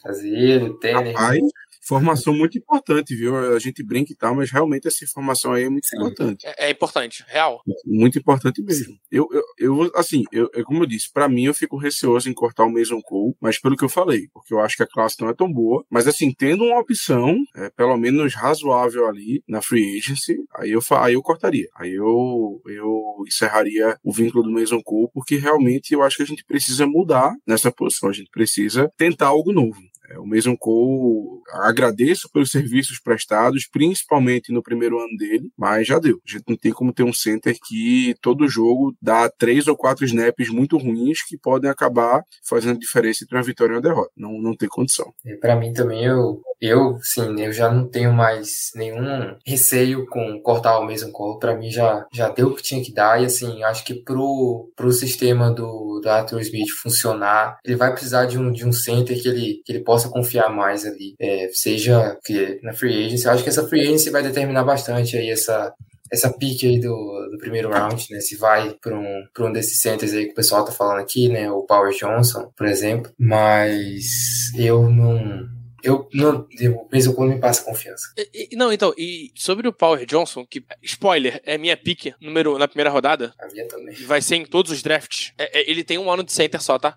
Trazer 0.02 0.28
ele, 0.28 0.68
o 0.68 0.74
Tanner. 0.78 1.16
rapaz, 1.16 1.40
informação 1.86 2.34
muito 2.34 2.58
importante, 2.58 3.14
viu? 3.14 3.36
A 3.54 3.58
gente 3.60 3.82
brinca 3.82 4.12
e 4.12 4.16
tal, 4.16 4.34
mas 4.34 4.50
realmente 4.50 4.88
essa 4.88 5.04
informação 5.04 5.52
aí 5.52 5.64
é 5.64 5.68
muito 5.68 5.86
importante. 5.94 6.44
É, 6.46 6.66
é 6.66 6.70
importante, 6.70 7.24
real. 7.28 7.62
Muito 7.84 8.18
importante 8.18 8.60
mesmo. 8.60 8.98
Eu, 9.10 9.28
eu, 9.32 9.42
eu 9.58 9.92
assim, 9.94 10.24
eu, 10.32 10.50
como 10.64 10.82
eu 10.82 10.86
disse, 10.86 11.10
pra 11.12 11.28
mim 11.28 11.44
eu 11.44 11.54
fico 11.54 11.76
receoso 11.76 12.28
em 12.28 12.34
cortar 12.34 12.64
o 12.64 12.72
Mason 12.72 13.00
Cole, 13.00 13.34
mas 13.40 13.60
pelo 13.60 13.76
que 13.76 13.84
eu 13.84 13.88
falei, 13.88 14.28
porque 14.32 14.52
eu 14.52 14.60
acho 14.60 14.76
que 14.76 14.82
a 14.82 14.86
classe 14.86 15.20
não 15.20 15.28
é 15.28 15.34
tão 15.34 15.50
boa. 15.50 15.84
Mas 15.88 16.08
assim, 16.08 16.32
tendo 16.32 16.64
uma 16.64 16.80
opção, 16.80 17.36
é, 17.54 17.70
pelo 17.70 17.96
menos 17.96 18.34
razoável 18.34 19.06
ali 19.06 19.42
na 19.48 19.62
free 19.62 19.98
agency, 19.98 20.36
aí 20.56 20.72
eu, 20.72 20.80
aí 20.98 21.14
eu 21.14 21.22
cortaria. 21.22 21.68
Aí 21.76 21.92
eu, 21.92 22.60
eu 22.66 23.24
encerraria 23.26 23.96
o 24.02 24.12
vínculo 24.12 24.42
do 24.42 24.50
Mason 24.50 24.82
Cole, 24.82 25.08
porque 25.12 25.36
realmente 25.36 25.94
eu 25.94 26.02
acho 26.02 26.16
que 26.16 26.22
a 26.22 26.26
gente 26.26 26.44
precisa 26.44 26.86
mudar 26.86 27.34
nessa 27.46 27.70
posição. 27.70 28.08
A 28.08 28.12
gente 28.12 28.30
precisa 28.30 28.90
tentar 28.96 29.28
algo 29.28 29.52
novo. 29.52 29.80
É, 30.10 30.18
o 30.18 30.26
Mason 30.26 30.56
Cole, 30.56 31.40
agradeço 31.52 32.30
pelos 32.32 32.50
serviços 32.50 33.00
prestados, 33.00 33.66
principalmente 33.66 34.52
no 34.52 34.62
primeiro 34.62 34.98
ano 34.98 35.16
dele, 35.16 35.50
mas 35.56 35.86
já 35.86 35.98
deu. 35.98 36.20
A 36.26 36.30
gente 36.30 36.44
não 36.48 36.56
tem 36.56 36.72
como 36.72 36.92
ter 36.92 37.02
um 37.02 37.12
center 37.12 37.56
que 37.66 38.14
todo 38.20 38.48
jogo 38.48 38.94
dá 39.00 39.28
três 39.28 39.66
ou 39.66 39.76
quatro 39.76 40.04
snaps 40.04 40.48
muito 40.48 40.76
ruins 40.76 41.22
que 41.26 41.36
podem 41.36 41.70
acabar 41.70 42.22
fazendo 42.48 42.78
diferença 42.78 43.24
entre 43.24 43.36
uma 43.36 43.42
vitória 43.42 43.72
e 43.72 43.76
uma 43.76 43.82
derrota. 43.82 44.10
Não, 44.16 44.32
não 44.40 44.56
tem 44.56 44.68
condição. 44.68 45.12
E 45.24 45.36
Pra 45.36 45.56
mim 45.56 45.72
também, 45.72 46.04
eu, 46.04 46.40
eu, 46.60 46.98
sim, 47.02 47.40
eu 47.40 47.52
já 47.52 47.70
não 47.70 47.86
tenho 47.86 48.12
mais 48.12 48.70
nenhum 48.74 49.36
receio 49.46 50.06
com 50.06 50.40
cortar 50.40 50.78
o 50.78 50.86
mesmo 50.86 51.12
colo. 51.12 51.38
Pra 51.38 51.54
mim 51.56 51.70
já, 51.70 52.06
já 52.12 52.28
deu 52.28 52.48
o 52.48 52.54
que 52.54 52.62
tinha 52.62 52.82
que 52.82 52.92
dar. 52.92 53.20
E 53.20 53.26
assim, 53.26 53.62
acho 53.64 53.84
que 53.84 53.94
pro, 53.94 54.70
pro 54.74 54.92
sistema 54.92 55.50
do, 55.50 56.00
do 56.02 56.08
Arthur 56.08 56.40
Smith 56.40 56.70
funcionar, 56.82 57.58
ele 57.64 57.76
vai 57.76 57.92
precisar 57.92 58.26
de 58.26 58.38
um, 58.38 58.50
de 58.50 58.66
um 58.66 58.72
center 58.72 59.20
que 59.20 59.28
ele, 59.28 59.62
que 59.64 59.72
ele 59.72 59.80
possa 59.84 60.08
confiar 60.08 60.48
mais 60.48 60.84
ali. 60.86 61.14
É, 61.20 61.48
seja 61.52 62.18
que 62.24 62.58
na 62.62 62.72
free 62.72 63.06
agency, 63.06 63.26
eu 63.26 63.32
acho 63.32 63.42
que 63.42 63.48
essa 63.48 63.66
free 63.68 63.82
agency 63.82 64.10
vai 64.10 64.22
determinar 64.22 64.64
bastante 64.64 65.16
aí 65.16 65.30
essa, 65.30 65.72
essa 66.10 66.32
pique 66.32 66.66
aí 66.66 66.80
do, 66.80 67.28
do 67.30 67.38
primeiro 67.38 67.70
round, 67.70 68.06
né? 68.10 68.20
Se 68.20 68.36
vai 68.36 68.74
para 68.80 68.98
um, 68.98 69.24
pra 69.34 69.46
um 69.46 69.52
desses 69.52 69.80
centers 69.80 70.12
aí 70.12 70.26
que 70.26 70.32
o 70.32 70.36
pessoal 70.36 70.64
tá 70.64 70.72
falando 70.72 71.00
aqui, 71.00 71.28
né? 71.28 71.50
O 71.50 71.62
Power 71.62 71.92
Johnson, 71.92 72.50
por 72.56 72.66
exemplo. 72.66 73.12
Mas 73.18 74.52
eu 74.56 74.88
não. 74.88 75.55
Eu 75.82 76.08
não, 76.12 76.46
o 76.72 76.88
Mason 76.92 77.12
Cole 77.12 77.34
me 77.34 77.40
passa 77.40 77.62
confiança. 77.64 78.08
E- 78.16 78.48
e- 78.52 78.56
não, 78.56 78.72
então, 78.72 78.92
e 78.96 79.30
sobre 79.34 79.68
o 79.68 79.72
Power 79.72 80.04
Johnson, 80.06 80.44
que, 80.46 80.64
spoiler, 80.82 81.40
é 81.44 81.56
minha 81.58 81.76
pique 81.76 82.14
número, 82.20 82.58
na 82.58 82.66
primeira 82.66 82.90
rodada, 82.90 83.32
A 83.38 83.46
minha 83.46 83.66
também. 83.68 83.94
vai 84.04 84.20
ser 84.22 84.36
em 84.36 84.44
todos 84.46 84.72
os 84.72 84.82
drafts. 84.82 85.32
É- 85.38 85.60
é- 85.60 85.70
ele 85.70 85.84
tem 85.84 85.98
um 85.98 86.10
ano 86.10 86.22
de 86.24 86.32
center 86.32 86.60
só, 86.62 86.78
tá? 86.78 86.96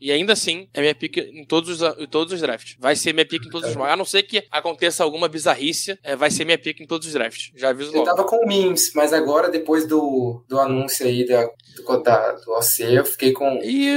E 0.00 0.10
ainda 0.10 0.32
assim, 0.32 0.68
é 0.74 0.80
minha 0.80 0.94
pique 0.94 1.20
em 1.20 1.44
todos 1.44 1.80
os, 1.80 1.98
em 1.98 2.06
todos 2.06 2.32
os 2.32 2.40
drafts. 2.40 2.76
Vai 2.78 2.96
ser 2.96 3.12
minha 3.12 3.26
pique 3.26 3.46
em 3.46 3.50
todos 3.50 3.70
os 3.70 3.76
A 3.76 3.96
não 3.96 4.04
ser 4.04 4.22
que 4.24 4.44
aconteça 4.50 5.02
alguma 5.04 5.28
bizarrice, 5.28 5.98
é, 6.02 6.16
vai 6.16 6.30
ser 6.30 6.44
minha 6.44 6.58
pique 6.58 6.82
em 6.82 6.86
todos 6.86 7.06
os 7.06 7.12
drafts. 7.12 7.50
Já 7.54 7.70
aviso 7.70 7.90
Eu 7.92 7.98
logo. 7.98 8.06
tava 8.06 8.24
com 8.28 8.36
o 8.44 8.46
Mims, 8.46 8.92
mas 8.94 9.12
agora, 9.12 9.48
depois 9.50 9.86
do, 9.86 10.44
do 10.48 10.58
anúncio 10.58 11.06
aí 11.06 11.26
da, 11.26 11.46
do, 11.76 12.02
da, 12.02 12.32
do 12.32 12.52
OC, 12.52 12.82
eu 12.82 13.04
fiquei 13.04 13.32
com. 13.32 13.60
E 13.62 13.88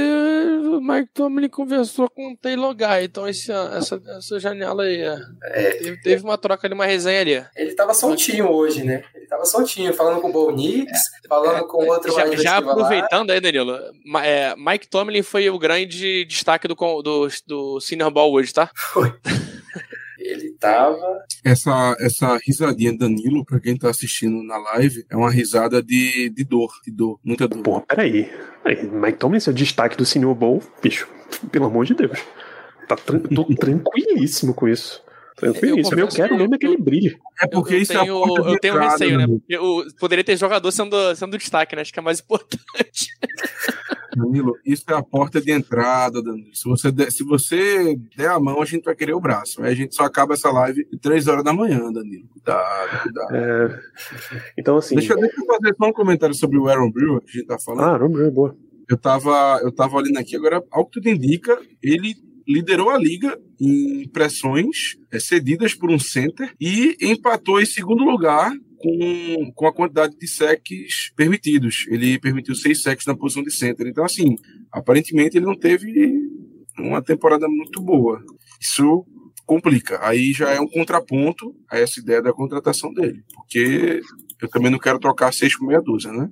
o 0.74 0.80
Mike 0.80 1.10
Tomlin 1.14 1.48
conversou 1.48 2.08
com 2.10 2.32
o 2.32 2.36
Taylor 2.36 2.74
Guy, 2.74 3.04
então 3.04 3.26
esse, 3.28 3.50
essa, 3.50 4.00
essa 4.16 4.40
janela 4.40 4.84
aí. 4.84 5.00
é, 5.00 5.18
É, 5.42 5.70
Teve, 5.72 6.00
teve 6.00 6.22
uma 6.24 6.38
troca 6.38 6.66
ali, 6.66 6.74
uma 6.74 6.86
resenha 6.86 7.20
ali. 7.20 7.44
ele 7.56 7.74
tava 7.74 7.92
soltinho 7.94 8.48
hoje, 8.50 8.84
né? 8.84 9.02
Ele 9.14 9.26
tava 9.26 9.44
soltinho, 9.44 9.92
falando 9.92 10.20
com 10.20 10.30
o 10.30 10.32
Bo 10.32 10.50
Nix, 10.50 10.90
falando 11.28 11.66
com 11.66 11.84
outro 11.86 12.10
Já, 12.12 12.24
já 12.24 12.30
receiver 12.30 12.64
lá. 12.64 12.72
aproveitando 12.72 13.30
aí, 13.30 13.40
Danilo, 13.40 13.78
é, 14.24 14.54
Mike 14.56 14.88
Tomlin 14.88 15.22
foi 15.22 15.48
o 15.50 15.58
grande 15.58 16.24
destaque 16.24 16.66
do, 16.66 16.74
do, 17.02 17.28
do 17.46 17.80
Senior 17.80 18.10
Ball 18.10 18.32
hoje, 18.32 18.52
tá? 18.52 18.70
Ele 20.18 20.50
tava. 20.58 21.22
Essa, 21.44 21.96
essa 22.00 22.38
risadinha 22.44 22.90
de 22.92 22.98
Danilo, 22.98 23.44
pra 23.44 23.60
quem 23.60 23.76
tá 23.76 23.88
assistindo 23.88 24.42
na 24.42 24.58
live, 24.58 25.04
é 25.08 25.16
uma 25.16 25.30
risada 25.30 25.80
de, 25.82 26.28
de 26.30 26.44
dor, 26.44 26.70
de 26.84 26.90
dor, 26.90 27.20
muita 27.24 27.46
dor. 27.46 27.62
Porra, 27.62 27.80
peraí. 27.82 28.28
Aí, 28.64 28.82
Mike 28.84 29.18
Tomlin, 29.18 29.38
seu 29.40 29.52
destaque 29.52 29.96
do 29.96 30.04
Senior 30.04 30.34
Bowl, 30.34 30.60
bicho, 30.82 31.08
pelo 31.52 31.66
amor 31.66 31.86
de 31.86 31.94
Deus. 31.94 32.18
Tá 32.88 32.96
tran 32.96 33.20
tô 33.20 33.44
tranquilíssimo 33.54 34.54
com 34.54 34.66
isso. 34.68 35.02
Tranquilíssimo. 35.36 35.78
Eu, 36.00 36.06
confesso 36.06 36.16
quero 36.16 36.28
que 36.30 36.36
mesmo 36.36 36.54
aquele 36.54 36.76
brilho. 36.78 37.16
É 37.40 37.46
porque 37.46 37.74
eu, 37.74 37.78
eu 37.78 37.82
isso 37.82 37.92
é 37.92 37.96
a 37.96 38.00
tenho, 38.00 38.14
porta 38.20 38.42
de 38.42 38.54
eu 38.54 38.58
tenho 38.60 38.74
entrada, 38.74 38.90
receio, 38.92 39.10
né? 39.18 39.26
Danilo. 39.26 39.42
Eu, 39.48 39.84
poderia 40.00 40.24
ter 40.24 40.36
jogador 40.36 40.72
sendo, 40.72 41.14
sendo 41.14 41.38
destaque, 41.38 41.76
né? 41.76 41.82
Acho 41.82 41.92
que 41.92 41.98
é 42.00 42.02
mais 42.02 42.18
importante. 42.20 43.06
Danilo, 44.16 44.54
isso 44.66 44.82
é 44.88 44.94
a 44.94 45.02
porta 45.02 45.40
de 45.40 45.52
entrada, 45.52 46.20
Danilo. 46.20 46.52
Se 46.52 46.68
você, 46.68 46.90
der, 46.90 47.12
se 47.12 47.22
você 47.22 47.94
der 48.16 48.30
a 48.30 48.40
mão, 48.40 48.60
a 48.60 48.64
gente 48.64 48.82
vai 48.84 48.96
querer 48.96 49.12
o 49.14 49.20
braço. 49.20 49.62
Aí 49.62 49.70
a 49.72 49.76
gente 49.76 49.94
só 49.94 50.02
acaba 50.04 50.34
essa 50.34 50.50
live 50.50 50.84
3 51.00 51.28
horas 51.28 51.44
da 51.44 51.52
manhã, 51.52 51.92
Danilo. 51.92 52.26
Cuidado, 52.32 53.02
cuidado. 53.02 53.36
É, 53.36 53.80
então, 54.58 54.76
assim. 54.76 54.96
Deixa, 54.96 55.12
eu- 55.12 55.20
deixa 55.20 55.40
eu 55.40 55.46
fazer 55.46 55.74
só 55.76 55.86
um 55.88 55.92
comentário 55.92 56.34
sobre 56.34 56.58
o 56.58 56.66
Aaron 56.68 56.90
Brewer, 56.90 57.20
que 57.20 57.30
a 57.30 57.32
gente 57.34 57.46
tá 57.46 57.58
falando. 57.64 57.84
Ah, 57.84 57.98
não, 57.98 58.08
não, 58.08 58.30
boa. 58.30 58.56
Eu 58.90 58.96
tava, 58.96 59.60
eu 59.62 59.70
tava 59.70 59.96
olhando 59.98 60.18
aqui 60.18 60.34
agora, 60.34 60.64
ao 60.72 60.84
que 60.86 60.92
tudo 60.92 61.08
indica, 61.10 61.56
ele 61.82 62.14
liderou 62.48 62.90
a 62.90 62.98
liga 62.98 63.38
em 63.60 64.08
pressões 64.08 64.96
é, 65.12 65.20
cedidas 65.20 65.74
por 65.74 65.90
um 65.90 65.98
center 65.98 66.54
e 66.58 66.96
empatou 67.02 67.60
em 67.60 67.66
segundo 67.66 68.04
lugar 68.04 68.50
com, 68.78 69.52
com 69.54 69.66
a 69.66 69.74
quantidade 69.74 70.16
de 70.16 70.26
secs 70.26 71.12
permitidos. 71.14 71.86
Ele 71.88 72.18
permitiu 72.18 72.54
seis 72.54 72.82
secs 72.82 73.04
na 73.04 73.16
posição 73.16 73.42
de 73.42 73.52
center. 73.52 73.86
Então, 73.86 74.04
assim, 74.04 74.36
aparentemente 74.72 75.36
ele 75.36 75.46
não 75.46 75.58
teve 75.58 75.92
uma 76.78 77.02
temporada 77.02 77.46
muito 77.48 77.82
boa. 77.82 78.22
Isso 78.60 79.04
complica. 79.44 79.98
Aí 80.02 80.32
já 80.32 80.50
é 80.50 80.60
um 80.60 80.68
contraponto 80.68 81.54
a 81.70 81.78
essa 81.78 82.00
ideia 82.00 82.22
da 82.22 82.32
contratação 82.32 82.92
dele. 82.94 83.22
Porque 83.34 84.00
eu 84.40 84.48
também 84.48 84.70
não 84.70 84.78
quero 84.78 84.98
trocar 84.98 85.32
seis 85.32 85.56
por 85.56 85.66
meia 85.66 85.80
dúzia, 85.80 86.12
né? 86.12 86.30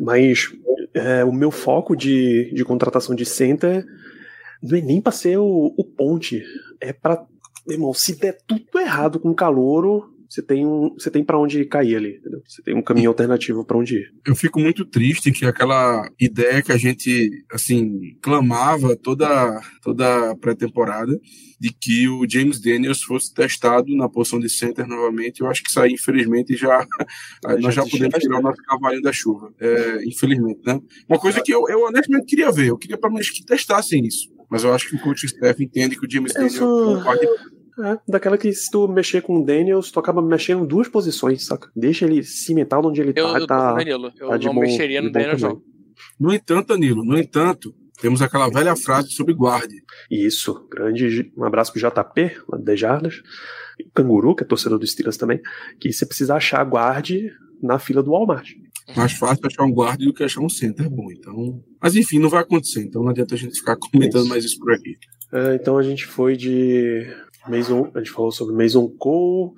Mas 0.00 0.48
é, 0.94 1.24
o 1.24 1.32
meu 1.32 1.50
foco 1.50 1.94
de, 1.94 2.52
de 2.54 2.64
contratação 2.64 3.14
de 3.14 3.26
center 3.26 3.84
não 4.62 4.78
é 4.78 4.80
nem 4.80 5.00
pra 5.00 5.12
ser 5.12 5.38
o, 5.38 5.74
o 5.76 5.84
ponte. 5.84 6.42
É 6.80 6.92
pra. 6.92 7.24
Meu 7.66 7.76
irmão, 7.76 7.94
se 7.94 8.16
der 8.16 8.38
tudo 8.46 8.78
errado 8.78 9.18
com 9.18 9.30
o 9.30 9.34
calouro, 9.34 10.16
você 10.28 10.42
tem, 10.42 10.66
um, 10.66 10.94
você 10.94 11.10
tem 11.10 11.24
pra 11.24 11.38
onde 11.38 11.64
cair 11.64 11.96
ali. 11.96 12.16
Entendeu? 12.16 12.40
Você 12.46 12.62
tem 12.62 12.74
um 12.74 12.82
caminho 12.82 13.08
alternativo 13.08 13.64
pra 13.64 13.78
onde 13.78 13.96
ir. 13.96 14.12
eu 14.26 14.34
fico 14.34 14.60
muito 14.60 14.84
triste 14.84 15.32
que 15.32 15.44
aquela 15.44 16.08
ideia 16.20 16.62
que 16.62 16.72
a 16.72 16.76
gente 16.76 17.30
assim 17.50 18.16
clamava 18.20 18.96
toda 18.96 19.60
toda 19.82 20.30
a 20.30 20.36
pré-temporada 20.36 21.18
de 21.58 21.72
que 21.72 22.08
o 22.08 22.26
James 22.28 22.60
Daniels 22.60 23.02
fosse 23.02 23.32
testado 23.32 23.94
na 23.96 24.08
posição 24.08 24.38
de 24.38 24.48
center 24.48 24.86
novamente, 24.86 25.40
eu 25.40 25.46
acho 25.46 25.62
que 25.62 25.70
isso 25.70 25.80
aí 25.80 25.92
infelizmente 25.92 26.56
já 26.56 26.86
Já 27.46 27.58
nós 27.58 27.74
já 27.74 27.82
podemos 27.84 28.18
tirar 28.18 28.38
o 28.38 28.42
nosso 28.42 28.62
cavalinho 28.62 29.02
da 29.02 29.12
chuva, 29.12 29.52
é, 29.60 30.04
infelizmente, 30.04 30.60
né? 30.66 30.80
Uma 31.08 31.18
coisa 31.18 31.40
que 31.42 31.52
eu, 31.52 31.68
eu 31.68 31.84
honestamente 31.84 32.26
queria 32.26 32.50
ver, 32.50 32.68
eu 32.68 32.78
queria 32.78 32.98
pelo 32.98 33.12
menos 33.12 33.30
que 33.30 33.44
testassem 33.44 34.04
isso, 34.04 34.28
mas 34.50 34.64
eu 34.64 34.72
acho 34.74 34.88
que 34.88 34.96
o 34.96 35.00
coach 35.00 35.24
staff 35.26 35.62
entende 35.62 35.98
que 35.98 36.06
o 36.06 36.10
James 36.10 36.32
Daniels 36.32 36.54
sou- 36.54 37.00
é 37.84 37.98
daquela 38.08 38.38
que 38.38 38.50
se 38.52 38.70
tu 38.70 38.88
mexer 38.88 39.20
com 39.20 39.40
o 39.42 39.44
Daniels, 39.44 39.90
tu 39.90 40.00
acaba 40.00 40.22
mexendo 40.22 40.64
em 40.64 40.66
duas 40.66 40.88
posições, 40.88 41.44
saca? 41.44 41.70
Deixa 41.76 42.06
ele 42.06 42.22
cimentar 42.22 42.80
onde 42.84 43.00
ele 43.02 43.12
Eu, 43.14 43.32
tá. 43.32 43.38
eu 43.38 43.46
tá 43.46 43.74
Danilo. 43.74 44.12
Eu 44.18 44.28
tá 44.30 44.38
não 44.38 44.54
bom- 44.54 44.60
mexeria 44.62 45.02
no 45.02 45.08
bom 45.08 45.12
Daniel 45.12 45.36
tamanho. 45.38 45.50
João. 45.56 45.62
No 46.18 46.32
entanto, 46.34 46.68
Danilo, 46.68 47.04
no 47.04 47.18
entanto, 47.18 47.74
temos 48.00 48.22
aquela 48.22 48.48
velha 48.48 48.74
frase 48.76 49.10
sobre 49.10 49.34
guarde. 49.34 49.82
Isso, 50.10 50.66
grande. 50.70 51.30
Um 51.36 51.44
abraço 51.44 51.70
pro 51.72 51.80
JP, 51.80 52.36
lá 52.48 52.56
de 52.58 52.64
10 52.64 52.80
Jardas. 52.80 53.22
O 53.86 53.90
Canguru, 53.94 54.34
que 54.34 54.42
é 54.42 54.46
torcedor 54.46 54.78
do 54.78 54.86
Steelers 54.86 55.18
também, 55.18 55.40
que 55.78 55.92
você 55.92 56.06
precisa 56.06 56.34
achar 56.36 56.64
guarde 56.64 57.30
na 57.62 57.78
fila 57.78 58.02
do 58.02 58.12
Walmart. 58.12 58.52
Mais 58.94 59.12
fácil 59.12 59.46
achar 59.46 59.64
um 59.64 59.72
guarda 59.72 60.04
do 60.04 60.12
que 60.12 60.22
achar 60.22 60.40
um 60.40 60.48
center 60.48 60.88
bom. 60.88 61.10
Então, 61.10 61.62
mas 61.80 61.96
enfim, 61.96 62.18
não 62.18 62.28
vai 62.28 62.42
acontecer. 62.42 62.82
Então 62.82 63.02
não 63.02 63.10
adianta 63.10 63.34
a 63.34 63.38
gente 63.38 63.58
ficar 63.58 63.76
comentando 63.76 64.22
Isso. 64.22 64.28
mais 64.28 64.44
isso 64.44 64.58
por 64.58 64.72
aqui. 64.72 64.96
É, 65.32 65.54
então 65.56 65.76
a 65.76 65.82
gente 65.82 66.06
foi 66.06 66.36
de 66.36 67.06
Mason, 67.48 67.90
a 67.94 67.98
gente 67.98 68.10
falou 68.10 68.30
sobre 68.30 68.54
Mason 68.54 68.88
Cole, 68.98 69.52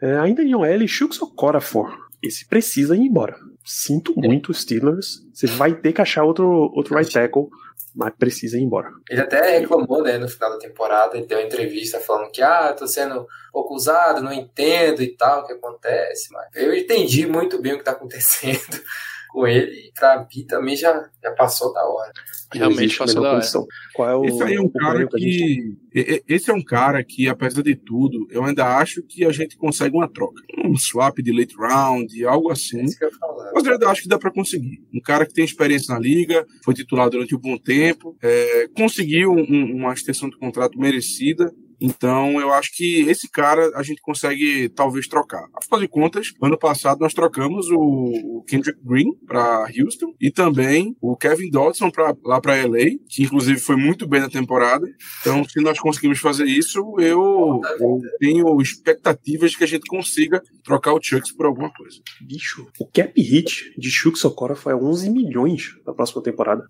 é, 0.00 0.18
ainda 0.18 0.42
em 0.42 0.54
OL, 0.54 0.86
Shooks 0.86 1.20
Okorafor. 1.22 1.96
Esse 2.22 2.46
precisa 2.46 2.96
ir 2.96 3.00
embora. 3.00 3.36
Sinto 3.64 4.14
muito, 4.16 4.52
Steelers. 4.52 5.24
Você 5.32 5.46
vai 5.46 5.74
ter 5.74 5.92
que 5.92 6.00
achar 6.00 6.24
outro, 6.24 6.48
outro 6.74 6.96
right 6.96 7.12
tackle, 7.12 7.48
mas 7.94 8.12
precisa 8.18 8.56
ir 8.56 8.62
embora. 8.62 8.90
Ele 9.08 9.20
até 9.20 9.58
reclamou, 9.58 10.02
né, 10.02 10.18
no 10.18 10.28
final 10.28 10.50
da 10.50 10.58
temporada, 10.58 11.16
ele 11.16 11.26
deu 11.26 11.38
uma 11.38 11.46
entrevista 11.46 12.00
falando 12.00 12.30
que, 12.30 12.42
ah, 12.42 12.72
tô 12.72 12.86
sendo 12.86 13.26
pouco 13.52 13.74
usado, 13.74 14.22
não 14.22 14.32
entendo 14.32 15.02
e 15.02 15.16
tal, 15.16 15.42
o 15.42 15.46
que 15.46 15.52
acontece, 15.52 16.32
mas 16.32 16.46
eu 16.54 16.74
entendi 16.74 17.26
muito 17.26 17.60
bem 17.60 17.74
o 17.74 17.78
que 17.78 17.84
tá 17.84 17.92
acontecendo 17.92 18.58
com 19.32 19.46
ele, 19.46 19.70
e 19.88 19.92
pra 19.98 20.18
mim 20.34 20.44
também 20.46 20.76
já, 20.76 20.92
já 21.22 21.30
passou 21.32 21.72
da 21.72 21.82
hora. 21.84 22.12
Realmente 22.54 22.98
passou 22.98 23.22
da 23.22 23.28
hora. 23.28 23.38
condição. 23.38 23.66
Qual 23.94 24.08
é 24.10 24.14
o, 24.16 24.24
Esse 24.26 24.42
aí 24.42 24.54
é 24.56 24.60
um 24.60 24.68
cara 24.70 25.06
que 25.08 25.18
gente 25.18 25.38
que. 25.38 25.98
e- 25.98 26.14
e- 26.16 26.22
Esse 26.34 26.50
é 26.50 26.54
um 26.54 26.62
cara 26.62 27.02
que, 27.02 27.26
apesar 27.28 27.62
de 27.62 27.74
tudo, 27.74 28.26
eu 28.30 28.44
ainda 28.44 28.76
acho 28.76 29.02
que 29.02 29.24
a 29.24 29.32
gente 29.32 29.56
consegue 29.56 29.96
uma 29.96 30.06
troca. 30.12 30.42
Um 30.64 30.76
swap 30.76 31.16
de 31.18 31.32
late 31.32 31.54
round, 31.56 32.24
algo 32.26 32.50
assim. 32.50 32.80
É 32.80 32.84
isso 32.84 32.98
que 32.98 33.04
eu 33.04 33.08
ia 33.08 33.14
falar. 33.18 33.52
Mas 33.54 33.64
eu 33.64 33.72
ainda 33.72 33.88
acho 33.88 34.02
que 34.02 34.08
dá 34.08 34.18
pra 34.18 34.30
conseguir. 34.30 34.82
Um 34.94 35.00
cara 35.00 35.24
que 35.26 35.32
tem 35.32 35.44
experiência 35.44 35.94
na 35.94 36.00
liga, 36.00 36.44
foi 36.64 36.74
titular 36.74 37.08
durante 37.08 37.34
um 37.34 37.38
bom 37.38 37.56
tempo, 37.56 38.14
é, 38.22 38.68
conseguiu 38.76 39.30
um- 39.32 39.46
um- 39.48 39.76
uma 39.76 39.94
extensão 39.94 40.28
de 40.28 40.36
contrato 40.36 40.78
merecida. 40.78 41.50
Então, 41.82 42.40
eu 42.40 42.52
acho 42.52 42.70
que 42.76 43.00
esse 43.08 43.28
cara 43.28 43.68
a 43.74 43.82
gente 43.82 44.00
consegue 44.00 44.68
talvez 44.68 45.08
trocar. 45.08 45.48
Afinal 45.52 45.80
de 45.80 45.88
contas, 45.88 46.32
ano 46.40 46.56
passado 46.56 47.00
nós 47.00 47.12
trocamos 47.12 47.68
o, 47.70 47.78
o 47.78 48.44
Kendrick 48.46 48.78
Green 48.84 49.12
para 49.26 49.66
Houston 49.76 50.14
e 50.20 50.30
também 50.30 50.96
o 51.00 51.16
Kevin 51.16 51.50
Dodson 51.50 51.90
pra, 51.90 52.14
lá 52.24 52.40
para 52.40 52.64
LA, 52.64 52.98
que 53.08 53.24
inclusive 53.24 53.58
foi 53.58 53.74
muito 53.74 54.06
bem 54.06 54.20
na 54.20 54.30
temporada. 54.30 54.86
Então, 55.20 55.44
se 55.44 55.60
nós 55.60 55.80
conseguimos 55.80 56.20
fazer 56.20 56.44
isso, 56.44 56.78
eu, 57.00 57.60
eu 57.80 58.00
tenho 58.20 58.60
expectativas 58.60 59.50
de 59.50 59.58
que 59.58 59.64
a 59.64 59.68
gente 59.68 59.88
consiga 59.88 60.40
trocar 60.62 60.92
o 60.92 61.02
Chucks 61.02 61.32
por 61.32 61.46
alguma 61.46 61.72
coisa. 61.72 61.96
Bicho, 62.20 62.68
o 62.78 62.86
cap 62.86 63.20
hit 63.20 63.74
de 63.76 63.90
Shooks 63.90 64.24
Okorafor 64.24 64.72
é 64.72 64.76
11 64.76 65.10
milhões 65.10 65.70
na 65.84 65.92
próxima 65.92 66.22
temporada. 66.22 66.62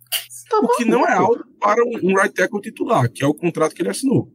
Tá 0.49 0.59
O 0.59 0.69
que 0.77 0.85
não 0.85 1.07
é 1.07 1.13
alto 1.13 1.45
para 1.61 1.83
um, 1.85 2.11
um 2.11 2.15
right 2.15 2.35
tackle 2.35 2.61
titular, 2.61 3.11
que 3.11 3.23
é 3.23 3.27
o 3.27 3.35
contrato 3.35 3.75
que 3.75 3.83
ele 3.83 3.91
assinou. 3.91 4.31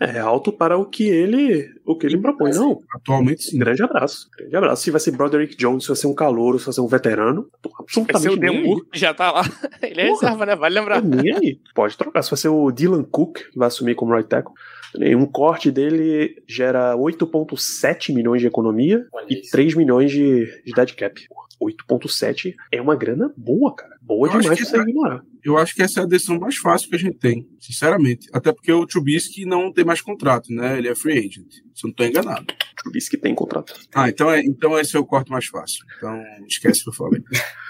É 0.00 0.18
alto 0.18 0.52
para 0.52 0.76
o 0.76 0.84
que 0.84 1.04
ele, 1.08 1.68
o 1.84 1.96
que 1.96 2.06
ele 2.06 2.18
propõe. 2.18 2.50
Não, 2.52 2.80
Atualmente, 2.94 3.44
sim. 3.44 3.58
grande 3.58 3.82
abraço. 3.82 4.28
Grande 4.36 4.56
abraço. 4.56 4.82
Se 4.82 4.90
vai 4.90 5.00
ser 5.00 5.12
Broderick 5.12 5.56
Jones, 5.56 5.84
se 5.84 5.88
vai 5.88 5.96
ser 5.96 6.06
um 6.06 6.14
calouro, 6.14 6.58
se 6.58 6.66
vai 6.66 6.74
ser 6.74 6.80
um 6.80 6.86
veterano, 6.88 7.48
tô 7.60 7.68
Vai 7.70 7.78
absolutamente 7.80 8.22
ser 8.22 8.30
o 8.30 8.36
nem 8.36 8.50
aí. 8.50 8.62
Demur, 8.62 8.86
que 8.90 8.98
já 8.98 9.14
tá 9.14 9.30
lá. 9.30 9.42
Ele 9.82 10.00
é 10.00 10.06
Porra. 10.08 10.20
reserva, 10.20 10.46
né? 10.46 10.56
Vale 10.56 10.74
lembrar. 10.74 11.02
Nem 11.02 11.34
aí. 11.34 11.60
Pode 11.74 11.96
trocar. 11.96 12.22
Se 12.22 12.30
vai 12.30 12.38
ser 12.38 12.48
o 12.48 12.70
Dylan 12.70 13.04
Cook, 13.04 13.38
que 13.52 13.58
vai 13.58 13.68
assumir 13.68 13.94
como 13.94 14.12
right 14.14 14.28
tackle. 14.28 14.52
Um 14.94 15.24
corte 15.24 15.70
dele 15.70 16.42
gera 16.46 16.94
8,7 16.96 18.12
milhões 18.12 18.42
de 18.42 18.46
economia 18.46 19.06
Olha 19.12 19.26
e 19.30 19.40
isso. 19.40 19.50
3 19.50 19.74
milhões 19.74 20.10
de, 20.10 20.44
de 20.64 20.72
dead 20.72 20.94
cap. 20.94 21.26
8,7 21.62 22.54
é 22.70 22.80
uma 22.80 22.96
grana 22.96 23.32
boa, 23.36 23.74
cara. 23.74 23.96
Boa 24.00 24.28
Eu 24.28 24.40
demais 24.40 24.58
pra 24.58 24.66
você 24.66 24.76
tá. 24.76 24.82
ignorar. 24.82 25.22
Eu 25.44 25.58
acho 25.58 25.74
que 25.74 25.82
essa 25.82 26.00
é 26.00 26.02
a 26.02 26.06
decisão 26.06 26.38
mais 26.38 26.56
fácil 26.56 26.88
que 26.88 26.96
a 26.96 26.98
gente 26.98 27.18
tem, 27.18 27.46
sinceramente. 27.58 28.28
Até 28.32 28.52
porque 28.52 28.72
o 28.72 28.86
Trubisky 28.86 29.44
não 29.44 29.72
tem 29.72 29.84
mais 29.84 30.00
contrato, 30.00 30.52
né? 30.52 30.78
Ele 30.78 30.88
é 30.88 30.94
free 30.94 31.18
agent. 31.18 31.50
Se 31.74 31.84
eu 31.84 31.88
não 31.88 31.90
estou 31.90 32.06
enganado. 32.06 32.46
Trubisky 32.76 33.16
tem 33.16 33.34
contrato. 33.34 33.74
Ah, 33.94 34.08
então, 34.08 34.30
é, 34.30 34.40
então 34.40 34.78
esse 34.78 34.96
é 34.96 35.00
o 35.00 35.06
corte 35.06 35.30
mais 35.30 35.46
fácil. 35.46 35.84
Então 35.96 36.22
esquece 36.46 36.80
o 36.80 36.84
que 36.84 36.90
eu 36.90 36.94
falei. 36.94 37.22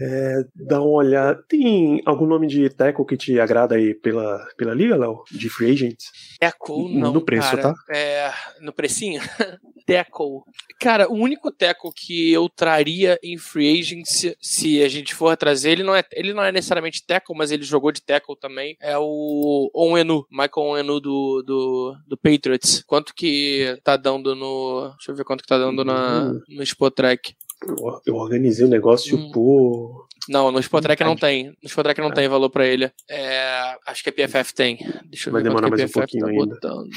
É, 0.00 0.44
dá 0.54 0.80
uma 0.80 0.90
olhada. 0.90 1.42
Tem 1.48 2.02
algum 2.04 2.26
nome 2.26 2.46
de 2.46 2.68
tackle 2.68 3.06
que 3.06 3.16
te 3.16 3.38
agrada 3.38 3.76
aí 3.76 3.94
pela, 3.94 4.44
pela 4.56 4.74
liga, 4.74 4.96
Léo? 4.96 5.22
De 5.30 5.48
free 5.48 5.70
agent? 5.70 5.96
Tackle, 6.40 6.98
não. 6.98 7.12
No 7.12 7.24
preço, 7.24 7.50
cara. 7.50 7.62
tá? 7.62 7.74
É, 7.94 8.32
no 8.60 8.72
precinho? 8.72 9.20
tackle. 9.86 10.42
Cara, 10.80 11.08
o 11.10 11.14
único 11.14 11.50
tackle 11.50 11.90
que 11.94 12.32
eu 12.32 12.48
traria 12.48 13.18
em 13.22 13.36
free 13.38 13.80
agency, 13.80 14.36
se 14.40 14.82
a 14.82 14.88
gente 14.88 15.14
for 15.14 15.36
trazer, 15.36 15.70
ele 15.70 15.82
não 15.82 15.94
é, 15.94 16.02
ele 16.12 16.32
não 16.34 16.42
é 16.42 16.50
necessariamente 16.52 17.04
tackle, 17.06 17.36
mas 17.36 17.50
ele 17.50 17.62
jogou 17.64 17.92
de 17.92 18.02
tackle 18.02 18.36
também, 18.38 18.76
é 18.80 18.96
o 18.98 19.70
Onwenu, 19.74 20.26
Michael 20.30 20.50
Onwenu 20.56 21.00
do, 21.00 21.42
do, 21.42 21.96
do 22.06 22.16
Patriots. 22.16 22.82
Quanto 22.86 23.14
que 23.14 23.78
tá 23.82 23.96
dando 23.96 24.34
no... 24.34 24.90
Deixa 24.96 25.12
eu 25.12 25.16
ver 25.16 25.24
quanto 25.24 25.42
que 25.42 25.48
tá 25.48 25.58
dando 25.58 25.84
na, 25.84 26.32
no 26.48 26.62
Spotrack. 26.62 27.34
Eu, 27.66 28.00
eu 28.06 28.14
organizei 28.16 28.64
o 28.66 28.68
negócio 28.68 29.16
Hum. 29.16 29.30
por. 29.32 30.06
Não, 30.28 30.50
no 30.50 30.58
Spotrack 30.58 31.02
não 31.04 31.16
tem. 31.16 31.46
No 31.62 31.66
Spotrack 31.68 32.00
não 32.00 32.10
tem 32.10 32.26
valor 32.28 32.48
pra 32.50 32.66
ele. 32.66 32.90
É, 33.08 33.76
acho 33.86 34.02
que 34.02 34.10
a 34.10 34.12
PFF 34.12 34.54
tem. 34.54 34.78
Deixa 35.06 35.28
eu 35.28 35.32
Vai 35.32 35.42
ver 35.42 35.48
demorar 35.48 35.68
mais 35.70 35.80
um 35.82 35.84
PFF 35.86 35.92
tá 35.94 36.00
pouquinho 36.00 36.26
ainda. 36.26 36.54
botando. 36.54 36.88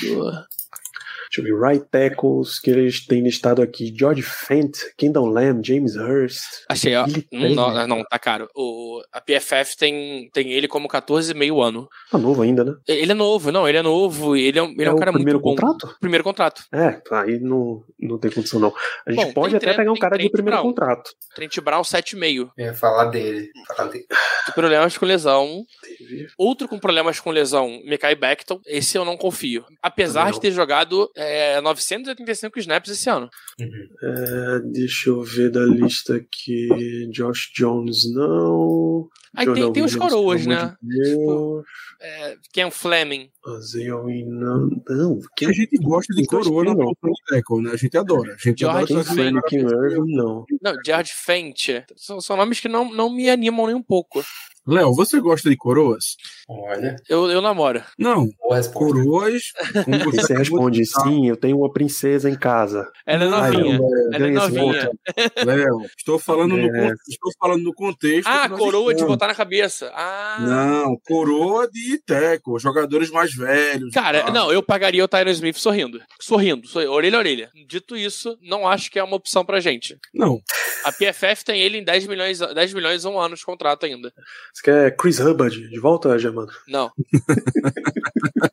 Deixa 1.30 1.42
eu 1.50 1.58
ver. 1.60 1.68
Right 1.68 1.86
tackles 1.92 2.60
que 2.60 2.70
eles 2.70 3.06
têm 3.06 3.22
listado 3.22 3.62
aqui: 3.62 3.94
George 3.98 4.22
Fent, 4.22 4.78
Kendall 4.98 5.26
Lamb, 5.28 5.62
James 5.66 5.96
Hurst. 5.96 6.44
Achei, 6.70 6.96
ó. 6.96 7.06
Hum, 7.34 7.54
não, 7.56 7.88
não, 7.88 8.04
tá 8.04 8.18
caro. 8.20 8.48
O, 8.56 9.02
a 9.12 9.20
PFF 9.22 9.76
tem, 9.78 10.30
tem 10.34 10.52
ele 10.52 10.68
como 10.68 10.88
14,5 10.88 11.62
ano. 11.64 11.88
Tá 12.12 12.18
novo 12.18 12.42
ainda, 12.42 12.64
né? 12.64 12.74
Ele 12.88 13.12
é 13.12 13.16
novo, 13.16 13.52
não, 13.52 13.68
ele 13.68 13.78
é 13.78 13.82
novo. 13.82 14.36
Ele 14.36 14.58
é 14.60 14.64
um, 14.64 14.72
ele 14.72 14.86
é 14.86 14.92
um 14.92 14.96
o 14.96 15.00
cara 15.00 15.12
primeiro 15.12 15.40
muito 15.42 15.56
bom. 15.62 15.68
contrato? 15.68 15.96
Primeiro 16.00 16.24
contrato. 16.24 16.64
É, 16.74 17.02
aí 17.12 17.40
não, 17.40 17.84
não 18.00 18.18
tem 18.18 18.32
condição, 18.32 18.60
não. 18.60 18.74
A 19.06 19.12
gente 19.12 19.26
Bom, 19.26 19.34
pode 19.34 19.56
até 19.56 19.66
Trent- 19.68 19.78
pegar 19.78 19.92
um 19.92 19.96
cara 19.98 20.18
de 20.18 20.30
primeiro 20.30 20.58
Brown. 20.58 20.70
contrato. 20.70 21.12
Trent 21.36 21.60
Brown 21.60 21.82
7,5. 21.82 22.50
Eu 22.58 22.66
ia 22.68 22.74
falar 22.74 23.06
dele. 23.06 23.50
Falar 23.76 23.90
dele. 23.90 24.06
Tem 24.46 24.54
problemas 24.54 24.98
com 24.98 25.06
lesão. 25.06 25.64
Teve. 25.82 26.28
Outro 26.38 26.68
com 26.68 26.80
problemas 26.80 27.20
com 27.20 27.32
lesão, 27.32 27.80
Mekai 27.86 28.16
Becton. 28.16 28.60
Esse 28.66 28.98
eu 28.98 29.04
não 29.06 29.18
confio. 29.18 29.66
Apesar 29.82 30.22
Também 30.22 30.32
de 30.34 30.38
não. 30.38 30.42
ter 30.42 30.52
jogado 30.52 31.10
é, 31.18 31.60
985 31.62 32.60
snaps 32.60 32.92
esse 32.92 33.10
ano. 33.10 33.28
É, 33.60 34.60
deixa 34.72 35.10
eu 35.10 35.24
ver 35.24 35.50
da 35.50 35.66
lista 35.66 36.16
aqui. 36.16 36.70
Josh 37.12 37.52
Jones, 37.56 38.14
não. 38.14 39.10
Aí 39.38 39.54
tem, 39.54 39.72
tem 39.72 39.84
os 39.84 39.96
coroas, 39.96 40.46
né? 40.46 40.76
de 40.82 41.00
Deus. 41.16 41.64
É, 42.02 42.36
Ken 42.52 42.70
Fleming. 42.72 43.30
Isaiah 43.60 43.96
Wynn, 43.96 44.26
não. 44.30 44.70
Não, 44.90 45.20
Que 45.38 45.46
a 45.46 45.52
gente 45.52 45.78
gosta 45.78 46.14
de 46.14 46.26
coroa 46.26 46.64
não. 46.64 46.76
posição 46.76 47.12
de 47.12 47.24
tackle, 47.30 47.62
né? 47.62 47.72
A 47.72 47.78
gente 47.78 47.98
adora. 47.98 48.34
A 48.34 48.38
gente 48.38 48.60
George 48.60 48.94
adora 48.94 49.42
Quem 49.48 49.64
no. 49.64 49.70
Irving, 49.86 50.16
não. 50.16 50.46
Não, 50.62 50.74
George 50.86 51.12
Fent. 51.14 51.70
São, 51.96 52.20
são 52.20 52.36
nomes 52.36 52.60
que 52.60 52.68
não, 52.68 52.92
não 52.94 53.10
me 53.14 53.30
animam 53.30 53.68
nem 53.68 53.76
um 53.76 53.82
pouco. 53.84 54.22
Léo, 54.70 54.94
você 54.94 55.22
gosta 55.22 55.50
de 55.50 55.56
coroas? 55.56 56.18
Olha, 56.50 56.98
Eu, 57.08 57.32
eu 57.32 57.42
namoro. 57.42 57.82
Não. 57.98 58.28
Coroas, 58.74 59.54
como 59.86 60.04
você 60.12 60.22
Você 60.22 60.34
responde, 60.36 60.86
sim, 60.86 61.30
eu 61.30 61.38
tenho 61.38 61.58
uma 61.60 61.72
princesa 61.72 62.30
em 62.30 62.36
casa. 62.36 62.86
Ela 63.06 63.24
é 63.24 63.30
Não, 63.30 63.40
novinha. 63.40 63.80
Léo, 63.80 63.90
Ela 64.14 64.16
é 64.16 64.20
ganha 64.20 64.38
esse 64.46 64.56
novinha. 64.58 64.92
Léo, 65.46 65.78
estou 65.98 66.20
falando, 66.20 66.58
no, 66.58 66.66
É. 66.68 66.70
con- 66.90 66.96
estou 67.08 67.32
falando 67.40 67.64
no 67.64 67.74
contexto. 67.74 68.28
Ah, 68.28 68.50
coroa 68.50 68.94
de 68.94 69.06
botar 69.06 69.27
na 69.28 69.36
cabeça. 69.36 69.92
Ah. 69.94 70.38
Não, 70.42 70.98
coroa 71.06 71.70
de 71.70 71.98
tackle, 72.00 72.60
jogadores 72.60 73.10
mais 73.12 73.34
velhos. 73.34 73.94
Cara, 73.94 74.24
tá? 74.24 74.32
não, 74.32 74.52
eu 74.52 74.64
pagaria 74.64 75.04
o 75.04 75.08
Tyron 75.08 75.32
Smith 75.32 75.58
sorrindo. 75.58 76.00
Sorrindo, 76.20 76.68
sorrindo, 76.68 76.92
orelha 76.92 77.18
a 77.18 77.20
orelha. 77.20 77.52
Dito 77.68 77.96
isso, 77.96 78.38
não 78.42 78.68
acho 78.68 78.92
que 78.92 79.00
é 79.00 79.04
uma 79.04 79.16
opção 79.16 79.46
pra 79.46 79.60
gente. 79.60 79.98
Não, 80.14 80.40
A 80.84 80.92
PFF 80.92 81.44
tem 81.46 81.62
ele 81.62 81.78
em 81.80 81.84
10 81.84 82.08
milhões, 82.08 82.40
10 82.40 82.74
milhões 82.74 83.06
um 83.06 83.20
ano 83.20 83.36
de 83.36 83.46
contrato 83.46 83.86
ainda. 83.86 84.12
Você 84.54 84.64
quer 84.64 84.96
Chris 84.96 85.20
Hubbard 85.20 85.70
de 85.70 85.80
volta, 85.80 86.18
Germano? 86.18 86.52
Não. 86.68 86.92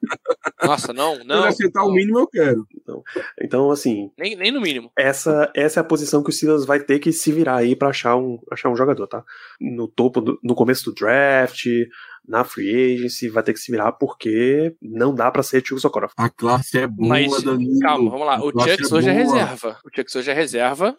Nossa, 0.67 0.93
não, 0.93 1.17
se 1.17 1.25
não. 1.25 1.39
ele 1.41 1.49
aceitar 1.49 1.81
não. 1.81 1.89
o 1.89 1.93
mínimo, 1.95 2.19
eu 2.19 2.27
quero. 2.27 2.67
Então, 3.41 3.71
assim, 3.71 4.11
Nem, 4.19 4.37
nem 4.37 4.51
no 4.53 4.61
mínimo. 4.61 4.91
essa, 4.99 5.51
essa 5.55 5.81
é 5.81 5.83
a 5.83 5.85
posição 5.85 6.23
que 6.23 6.31
o 6.31 6.33
Silas 6.33 6.65
vai 6.65 6.81
ter 6.81 6.99
que 6.99 7.13
se 7.13 7.33
virar 7.33 7.57
aí 7.57 7.75
pra 7.77 7.89
achar 7.89 8.17
um, 8.17 8.39
achar 8.51 8.69
um 8.71 8.77
jogador, 8.77 9.07
tá? 9.07 9.25
No 9.61 9.89
topo, 9.89 10.21
do- 10.21 10.39
no 10.43 10.55
começo 10.55 10.85
do 10.87 10.95
draft, 10.95 11.67
na 12.27 12.45
free 12.45 12.95
agency, 12.95 13.29
vai 13.29 13.43
ter 13.43 13.53
que 13.53 13.61
se 13.61 13.71
virar 13.71 13.93
porque 13.93 14.75
não 14.81 15.15
dá 15.15 15.31
pra 15.31 15.43
ser 15.43 15.63
Tio 15.63 15.79
Socorro. 15.79 16.09
A 16.17 16.29
classe 16.31 16.79
é 16.79 16.87
boa, 16.87 17.09
Mas, 17.09 17.43
Danilo. 17.43 17.79
Calma, 17.81 18.11
vamos 18.11 18.27
lá. 18.27 18.37
A 18.37 18.45
O 18.45 18.51
Chucks 18.51 18.93
hoje 18.93 19.09
é 19.11 19.13
boa. 19.25 19.35
reserva. 19.37 19.79
O 19.85 19.91
Chucks 19.95 20.17
hoje 20.17 20.31
é 20.31 20.35
reserva. 20.35 20.97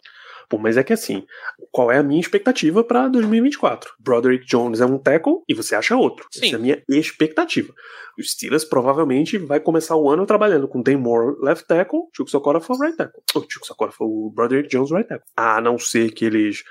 Pô, 0.48 0.58
mas 0.58 0.76
é 0.76 0.84
que 0.84 0.92
assim, 0.92 1.24
qual 1.72 1.90
é 1.90 1.98
a 1.98 2.04
minha 2.04 2.20
expectativa 2.20 2.84
pra 2.84 3.08
2024? 3.08 3.90
Broderick 3.98 4.46
Jones 4.46 4.80
é 4.80 4.86
um 4.86 4.96
tackle 4.96 5.38
e 5.48 5.52
você 5.54 5.74
acha 5.74 5.96
outro. 5.96 6.24
Sim. 6.30 6.46
Essa 6.46 6.54
é 6.54 6.58
a 6.58 6.62
minha 6.62 6.82
expectativa. 6.88 7.74
O 8.18 8.22
Steelers 8.22 8.64
provavelmente 8.64 9.36
vai 9.38 9.60
começar 9.60 9.96
o 9.96 10.08
ano 10.10 10.26
trabalhando 10.26 10.66
com 10.66 10.82
Dan 10.82 10.98
Moore 10.98 11.36
left 11.40 11.66
tackle, 11.66 12.00
Chuck 12.14 12.30
Socorro 12.30 12.60
for 12.60 12.78
right 12.78 12.96
tackle. 12.96 13.22
O 13.34 13.40
Chuck 13.40 13.66
Socorro 13.66 13.92
for 13.92 14.06
o 14.06 14.30
Broderick 14.30 14.68
Jones 14.68 14.90
right 14.90 15.08
tackle. 15.08 15.26
A 15.36 15.60
não 15.60 15.78
ser 15.78 16.12
que 16.12 16.24
eles 16.24 16.64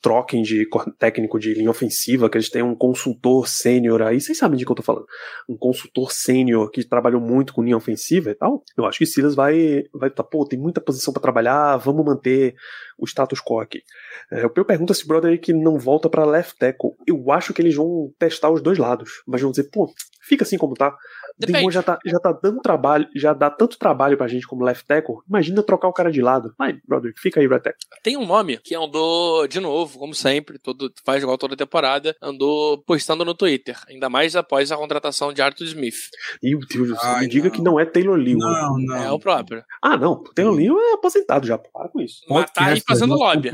troquem 0.00 0.42
de 0.42 0.68
técnico 0.98 1.38
de 1.38 1.54
linha 1.54 1.70
ofensiva, 1.70 2.28
que 2.28 2.36
eles 2.36 2.50
tenham 2.50 2.70
um 2.70 2.74
consultor 2.74 3.48
sênior 3.48 4.02
aí, 4.02 4.20
vocês 4.20 4.36
sabem 4.36 4.58
de 4.58 4.64
que 4.64 4.70
eu 4.70 4.76
tô 4.76 4.82
falando. 4.82 5.06
Um 5.48 5.56
consultor 5.56 6.12
sênior 6.12 6.70
que 6.70 6.84
trabalhou 6.84 7.20
muito 7.20 7.54
com 7.54 7.62
linha 7.62 7.76
ofensiva 7.76 8.30
e 8.30 8.34
tal. 8.34 8.62
Eu 8.76 8.84
acho 8.84 8.98
que 8.98 9.04
o 9.04 9.06
Steelers 9.06 9.34
vai 9.34 9.84
vai 9.92 10.10
tá, 10.10 10.22
pô, 10.22 10.46
tem 10.46 10.58
muita 10.58 10.80
posição 10.80 11.12
pra 11.12 11.22
trabalhar, 11.22 11.76
vamos 11.78 12.04
manter 12.04 12.54
o 12.98 13.06
status 13.06 13.40
quo 13.40 13.60
aqui. 13.60 13.82
É, 14.30 14.44
eu 14.44 14.64
pergunto 14.64 14.92
se 14.94 15.04
o 15.04 15.08
Broderick 15.08 15.52
não 15.52 15.78
volta 15.78 16.08
pra 16.08 16.24
left 16.24 16.58
tackle. 16.58 16.90
Eu 17.06 17.30
acho 17.30 17.54
que 17.54 17.62
eles 17.62 17.74
vão 17.74 18.12
testar 18.18 18.50
os 18.50 18.62
dois 18.62 18.78
lados, 18.78 19.22
mas 19.26 19.40
vão 19.40 19.50
dizer, 19.50 19.70
pô, 19.70 19.90
fica 20.20 20.44
assim 20.44 20.58
como 20.58 20.74
tá. 20.74 20.94
Depende. 21.40 21.58
Demon 21.58 21.70
já 21.70 21.82
tá, 21.82 21.98
já 22.04 22.18
tá 22.18 22.32
dando 22.32 22.60
trabalho, 22.60 23.08
já 23.16 23.32
dá 23.32 23.50
tanto 23.50 23.78
trabalho 23.78 24.16
pra 24.16 24.28
gente 24.28 24.46
como 24.46 24.64
left 24.64 24.86
tackle. 24.86 25.16
Imagina 25.28 25.62
trocar 25.62 25.88
o 25.88 25.92
cara 25.92 26.10
de 26.12 26.20
lado. 26.22 26.54
Vai, 26.58 26.78
Broderick, 26.86 27.18
fica 27.20 27.40
aí, 27.40 27.46
right 27.46 27.62
tackle. 27.62 27.80
Tem 28.02 28.16
um 28.16 28.26
nome 28.26 28.58
que 28.58 28.74
andou, 28.74 29.46
de 29.48 29.58
novo, 29.60 29.98
como 29.98 30.14
sempre, 30.14 30.58
todo, 30.58 30.92
faz 31.04 31.22
igual 31.22 31.36
toda 31.38 31.56
temporada, 31.56 32.14
andou 32.22 32.78
postando 32.78 33.24
no 33.24 33.34
Twitter. 33.34 33.76
Ainda 33.88 34.08
mais 34.08 34.36
após 34.36 34.70
a 34.70 34.76
contratação 34.76 35.32
de 35.32 35.40
Arthur 35.42 35.64
Smith. 35.64 36.10
Meu 36.42 36.58
Deus 36.60 36.88
do 36.88 36.96
céu, 36.96 37.10
Ai, 37.10 37.20
me 37.22 37.28
diga 37.28 37.44
não. 37.48 37.50
que 37.54 37.62
não 37.62 37.80
é 37.80 37.84
Taylor 37.84 38.16
Liu. 38.16 38.38
Não, 38.38 38.78
não. 38.78 38.96
É 38.96 39.10
o 39.10 39.18
próprio. 39.18 39.64
Ah, 39.82 39.96
não, 39.96 40.22
Taylor 40.34 40.54
Liu 40.54 40.78
é 40.78 40.92
aposentado 40.92 41.46
já, 41.46 41.56
para 41.58 41.88
com 41.88 42.00
isso. 42.00 42.20
Mas 42.28 42.50
tá 42.50 42.66
aí 42.66 42.80
fazendo 42.86 43.10
nosso 43.10 43.22
lobby. 43.24 43.50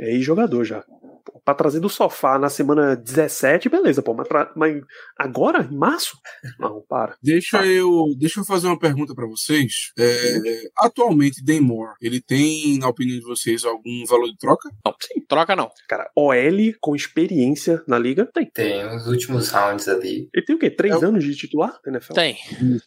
É 0.00 0.12
ex-jogador 0.12 0.64
já. 0.64 0.82
Pô, 1.24 1.40
Pra 1.44 1.54
trazer 1.54 1.78
do 1.80 1.88
sofá 1.88 2.38
na 2.38 2.48
semana 2.48 2.96
17, 2.96 3.68
beleza, 3.68 4.02
pô, 4.02 4.12
mas, 4.14 4.26
pra- 4.26 4.50
mas 4.56 4.82
agora, 5.16 5.62
em 5.70 5.76
março? 5.76 6.16
Não, 6.58 6.80
para. 6.88 7.14
Deixa 7.26 7.58
Tá. 7.58 7.66
eu, 7.66 8.14
deixa 8.16 8.40
eu 8.40 8.44
fazer 8.44 8.66
uma 8.68 8.78
pergunta 8.78 9.14
pra 9.14 9.26
vocês. 9.26 9.92
É, 9.98 10.62
atualmente, 10.78 11.42
Dan 11.44 11.60
Moore, 11.62 11.94
ele 12.00 12.20
tem, 12.20 12.78
na 12.78 12.88
opinião 12.88 13.18
de 13.18 13.24
vocês, 13.24 13.64
algum 13.64 14.04
valor 14.06 14.28
de 14.28 14.36
troca? 14.38 14.68
Não, 14.84 14.94
sim, 15.00 15.20
troca 15.26 15.56
não. 15.56 15.70
Cara, 15.88 16.08
OL 16.16 16.72
com 16.80 16.94
experiência 16.94 17.82
na 17.88 17.98
liga, 17.98 18.26
tem. 18.32 18.46
Tem 18.50 18.86
os 18.94 19.06
últimos 19.06 19.48
rounds 19.50 19.88
ali. 19.88 20.28
Ele 20.34 20.44
tem 20.44 20.54
o 20.56 20.58
quê? 20.58 20.70
Três 20.70 20.94
É 20.94 20.98
o- 20.98 21.08
anos 21.08 21.24
de 21.24 21.34
titular 21.34 21.78
NFL? 21.86 22.12
Tem. 22.14 22.36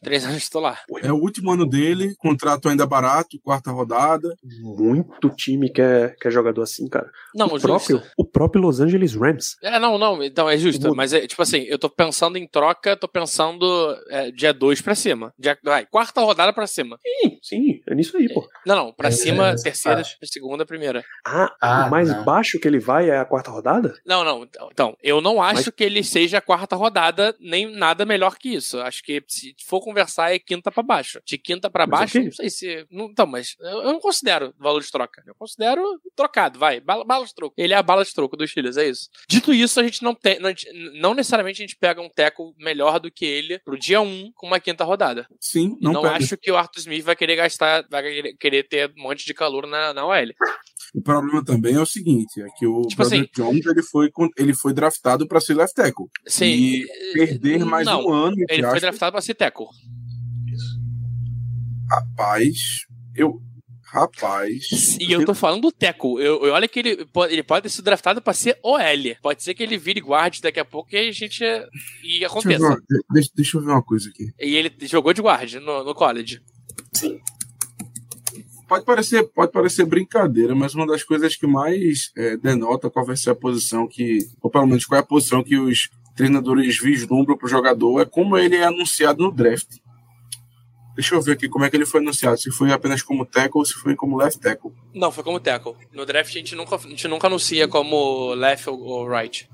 Três 0.03 0.23
anos 0.23 0.37
de 0.37 0.43
titular. 0.43 0.83
É 1.03 1.11
o 1.11 1.17
último 1.17 1.51
ano 1.51 1.65
dele, 1.67 2.15
contrato 2.17 2.69
ainda 2.69 2.85
barato, 2.85 3.37
quarta 3.43 3.71
rodada. 3.71 4.33
Muito 4.61 5.29
time 5.31 5.71
quer, 5.71 6.15
quer 6.17 6.31
jogador 6.31 6.61
assim, 6.61 6.87
cara. 6.87 7.09
Não, 7.35 7.47
o, 7.47 7.49
justo. 7.51 7.67
próprio, 7.67 8.01
o 8.17 8.25
próprio 8.25 8.61
Los 8.61 8.79
Angeles 8.79 9.13
Rams. 9.15 9.55
É, 9.63 9.79
não, 9.79 9.97
não, 9.97 10.23
então 10.23 10.49
é 10.49 10.57
justo. 10.57 10.95
Mas 10.95 11.13
é 11.13 11.27
tipo 11.27 11.41
assim, 11.41 11.63
eu 11.63 11.77
tô 11.77 11.89
pensando 11.89 12.37
em 12.37 12.47
troca, 12.47 12.95
tô 12.95 13.07
pensando 13.07 13.65
é, 14.09 14.28
dia 14.31 14.53
2 14.53 14.81
pra 14.81 14.95
cima. 14.95 15.33
Dia, 15.37 15.57
vai, 15.63 15.85
quarta 15.85 16.21
rodada 16.21 16.51
pra 16.53 16.67
cima. 16.67 16.99
Sim, 17.23 17.39
sim, 17.41 17.81
é 17.87 17.95
nisso 17.95 18.17
aí, 18.17 18.31
pô. 18.33 18.47
Não, 18.65 18.75
não, 18.75 18.93
pra 18.93 19.09
É, 19.09 19.11
cima, 19.11 19.49
é, 19.49 19.55
terceira, 19.55 20.01
acho. 20.01 20.17
segunda, 20.23 20.65
primeira. 20.65 21.03
Ah, 21.25 21.55
Ah, 21.61 21.85
o 21.87 21.91
mais 21.91 22.09
não. 22.09 22.23
baixo 22.23 22.59
que 22.59 22.67
ele 22.67 22.79
vai 22.79 23.09
é 23.09 23.17
a 23.17 23.25
quarta 23.25 23.51
rodada? 23.51 23.93
Não, 24.05 24.23
não, 24.23 24.43
então, 24.43 24.69
então, 24.71 24.97
eu 25.03 25.21
não 25.21 25.41
acho 25.41 25.55
Mas- 25.65 25.69
que 25.69 25.83
ele 25.83 26.03
seja 26.03 26.37
a 26.37 26.41
quarta 26.41 26.75
rodada, 26.75 27.35
nem 27.39 27.69
nada 27.71 28.05
melhor 28.05 28.37
que 28.37 28.49
isso. 28.53 28.79
Acho 28.81 29.03
que 29.03 29.23
se 29.27 29.55
for 29.65 29.81
conversar 29.81 30.33
é 30.33 30.39
quinta 30.39 30.71
pra 30.71 30.83
baixo. 30.83 31.21
De 31.25 31.37
quinta 31.37 31.69
pra 31.69 31.85
baixo, 31.85 32.19
não 32.21 32.31
sei 32.31 32.49
se. 32.49 32.85
Não, 32.91 33.05
então, 33.05 33.25
mas 33.27 33.55
eu, 33.59 33.69
eu 33.83 33.91
não 33.93 33.99
considero 33.99 34.53
valor 34.59 34.81
de 34.81 34.91
troca. 34.91 35.23
Eu 35.25 35.35
considero 35.35 35.83
trocado, 36.15 36.57
vai. 36.59 36.79
Bala, 36.79 37.03
bala 37.03 37.25
de 37.25 37.33
troco. 37.33 37.53
Ele 37.57 37.73
é 37.73 37.77
a 37.77 37.83
bala 37.83 38.03
de 38.03 38.13
troco 38.13 38.35
dos 38.37 38.49
Steelers, 38.51 38.77
é 38.77 38.87
isso. 38.87 39.09
Dito 39.27 39.53
isso, 39.53 39.79
a 39.79 39.83
gente 39.83 40.03
não 40.03 40.13
tem. 40.15 40.39
Não, 40.39 40.49
não 40.95 41.13
necessariamente 41.13 41.61
a 41.61 41.65
gente 41.65 41.75
pega 41.77 42.01
um 42.01 42.09
teco 42.09 42.53
melhor 42.57 42.99
do 42.99 43.11
que 43.11 43.25
ele 43.25 43.59
pro 43.59 43.77
dia 43.77 44.01
1 44.01 44.08
com 44.35 44.47
uma 44.47 44.59
quinta 44.59 44.83
rodada. 44.83 45.27
Sim, 45.39 45.77
Não, 45.81 45.93
não, 45.93 46.05
acho 46.05 46.37
que 46.37 46.51
o 46.51 46.57
Arthur 46.57 46.79
Smith 46.79 47.03
vai 47.03 47.15
querer 47.15 47.35
gastar, 47.35 47.85
vai 47.89 48.03
querer, 48.39 48.63
ter 48.63 48.91
um 48.97 49.03
monte 49.03 49.25
de 49.25 49.33
calor 49.33 49.67
na, 49.67 49.93
na 49.93 50.05
OL. 50.05 50.29
O 50.93 51.01
problema 51.01 51.43
também 51.43 51.75
é 51.75 51.79
o 51.79 51.85
seguinte, 51.85 52.41
é 52.41 52.47
que 52.57 52.65
o 52.65 52.81
Tipo 52.83 53.03
Broderick 53.03 53.31
Jones 53.35 53.65
ele 53.65 53.83
foi, 53.83 54.09
ele 54.37 54.53
foi 54.53 54.73
draftado 54.73 55.27
para 55.27 55.39
ser 55.39 55.53
left 55.53 55.75
tackle. 55.75 56.07
Sim, 56.25 56.45
E 56.45 56.85
perder 57.13 57.63
mais 57.65 57.85
não, 57.85 58.05
um 58.05 58.13
ano, 58.13 58.35
Ele 58.49 58.67
foi 58.67 58.79
draftado 58.79 59.11
pra 59.11 59.21
ser 59.21 59.35
teco. 59.35 59.69
rapaz, 61.89 62.85
eu 63.15 63.41
Rapaz. 63.91 64.97
E 64.99 65.11
eu 65.11 65.25
tô 65.25 65.33
falando 65.33 65.61
do 65.61 65.71
Teco. 65.71 66.19
Eu, 66.19 66.45
eu 66.45 66.53
olha 66.53 66.67
que 66.67 66.77
ele 66.77 67.05
pode, 67.05 67.33
ele 67.33 67.41
pode 67.41 67.63
ter 67.63 67.69
sido 67.69 67.85
draftado 67.85 68.21
pra 68.21 68.33
ser 68.33 68.59
OL. 68.63 68.79
Pode 69.19 69.41
ser 69.41 69.55
que 69.55 69.63
ele 69.63 69.79
vire 69.79 69.99
guarde 69.99 70.41
daqui 70.43 70.59
a 70.59 70.65
pouco 70.65 70.89
e 70.93 70.97
a 70.97 71.11
gente. 71.11 71.43
E 71.43 72.19
Deixa 72.19 72.25
eu, 72.25 72.41
ver 72.41 72.55
aconteça. 72.55 72.65
uma, 72.65 72.81
deixa, 73.11 73.29
deixa 73.35 73.57
eu 73.57 73.61
ver 73.61 73.71
uma 73.71 73.81
coisa 73.81 74.09
aqui. 74.09 74.31
E 74.39 74.55
ele 74.55 74.71
jogou 74.81 75.11
de 75.11 75.23
guarde 75.23 75.59
no, 75.59 75.83
no 75.83 75.95
college. 75.95 76.39
Sim. 76.93 77.19
Pode 78.67 78.85
parecer, 78.85 79.23
pode 79.23 79.51
parecer 79.51 79.83
brincadeira, 79.85 80.53
mas 80.53 80.75
uma 80.75 80.85
das 80.85 81.03
coisas 81.03 81.35
que 81.35 81.47
mais 81.47 82.11
é, 82.15 82.37
denota 82.37 82.91
qual 82.91 83.03
vai 83.03 83.17
ser 83.17 83.31
a 83.31 83.35
posição 83.35 83.87
que, 83.87 84.19
ou 84.39 84.51
pelo 84.51 84.67
menos 84.67 84.85
qual 84.85 84.97
é 84.97 85.01
a 85.01 85.05
posição 85.05 85.43
que 85.43 85.57
os 85.57 85.89
treinadores 86.15 86.77
vislumbram 86.79 87.35
para 87.35 87.47
o 87.47 87.49
jogador 87.49 88.01
é 88.01 88.05
como 88.05 88.37
ele 88.37 88.55
é 88.55 88.65
anunciado 88.65 89.23
no 89.23 89.31
draft. 89.31 89.77
Deixa 90.99 91.15
eu 91.15 91.21
ver 91.21 91.31
aqui 91.31 91.47
como 91.47 91.63
é 91.63 91.69
que 91.69 91.77
ele 91.77 91.85
foi 91.85 92.01
anunciado, 92.01 92.37
se 92.37 92.51
foi 92.51 92.73
apenas 92.73 93.01
como 93.01 93.25
tackle 93.25 93.59
ou 93.59 93.65
se 93.65 93.73
foi 93.75 93.95
como 93.95 94.17
left 94.17 94.37
tackle. 94.41 94.69
Não, 94.93 95.09
foi 95.13 95.23
como 95.23 95.39
tackle. 95.39 95.73
No 95.93 96.05
draft 96.05 96.29
a 96.29 96.37
gente 96.37 96.53
nunca, 96.55 96.75
a 96.75 96.79
gente 96.79 97.07
nunca 97.07 97.27
anuncia 97.27 97.69
como 97.69 98.33
left 98.33 98.69
ou, 98.69 99.07
right. 99.07 99.47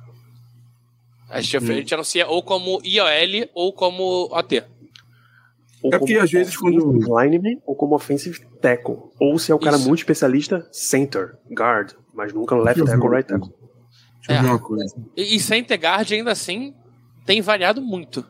A 1.30 1.40
gente, 1.42 1.58
a 1.58 1.60
gente 1.60 1.94
anuncia 1.94 2.28
ou 2.28 2.42
como 2.42 2.82
IOL 2.84 3.48
ou 3.54 3.72
como 3.74 4.28
OT. 4.32 4.64
Ou 5.84 5.94
É 5.94 6.00
porque, 6.00 6.16
às 6.18 6.32
vezes, 6.32 6.58
quando- 6.58 6.94
Lineman 7.22 7.62
ou 7.64 7.76
como 7.76 7.94
offensive 7.94 8.40
tackle. 8.60 8.98
Ou 9.20 9.38
se 9.38 9.52
é 9.52 9.56
o 9.56 9.60
cara 9.60 9.78
Isso. 9.78 9.88
muito 9.88 10.00
especialista, 10.00 10.68
center, 10.72 11.38
guard. 11.52 11.92
Mas 12.12 12.34
nunca 12.34 12.56
left 12.56 12.80
Deixa 12.82 12.92
tackle, 12.92 13.08
ver. 13.10 13.16
right 13.18 13.30
tackle. 13.30 13.54
Deixa 14.18 14.32
eu 14.32 14.36
É. 14.36 14.42
ver 14.42 14.48
uma 14.48 14.58
coisa. 14.60 14.96
E, 15.16 15.36
e 15.36 15.40
center 15.40 15.80
guard 15.80 16.12
ainda 16.12 16.32
assim 16.32 16.74
tem 17.24 17.40
variado 17.40 17.84
muito. 17.84 18.26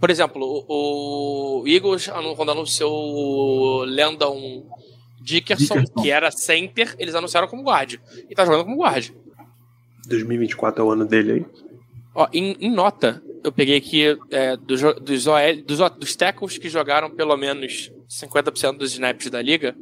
Por 0.00 0.08
exemplo, 0.10 0.64
o, 0.66 1.60
o 1.60 1.68
Eagles, 1.68 2.08
quando 2.34 2.52
anunciou 2.52 2.90
o 2.90 3.84
Landon 3.84 4.66
Dickerson, 5.20 5.74
Dickerson. 5.74 6.02
que 6.02 6.10
era 6.10 6.30
center, 6.30 6.96
eles 6.98 7.14
anunciaram 7.14 7.46
como 7.46 7.62
guard. 7.62 7.96
E 8.28 8.34
tá 8.34 8.46
jogando 8.46 8.64
como 8.64 8.82
guard. 8.82 9.10
2024 10.08 10.82
é 10.82 10.86
o 10.86 10.90
ano 10.90 11.04
dele 11.04 11.32
aí. 11.32 11.46
Ó, 12.14 12.26
em, 12.32 12.56
em 12.60 12.70
nota, 12.70 13.22
eu 13.44 13.52
peguei 13.52 13.76
aqui 13.76 14.18
é, 14.30 14.56
dos, 14.56 14.80
dos, 15.02 15.26
OL, 15.26 15.62
dos, 15.64 15.78
dos 15.98 16.16
tackles 16.16 16.56
que 16.56 16.68
jogaram 16.68 17.10
pelo 17.10 17.36
menos 17.36 17.92
50% 18.08 18.78
dos 18.78 18.92
snaps 18.92 19.30
da 19.30 19.42
liga. 19.42 19.76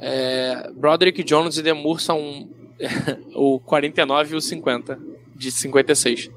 É, 0.00 0.70
Broderick 0.72 1.22
Jones 1.22 1.56
e 1.56 1.62
Demur 1.62 2.00
são 2.00 2.48
o 3.34 3.60
49 3.60 4.34
e 4.34 4.36
o 4.36 4.40
50, 4.40 4.98
de 5.34 5.50
56. 5.52 6.28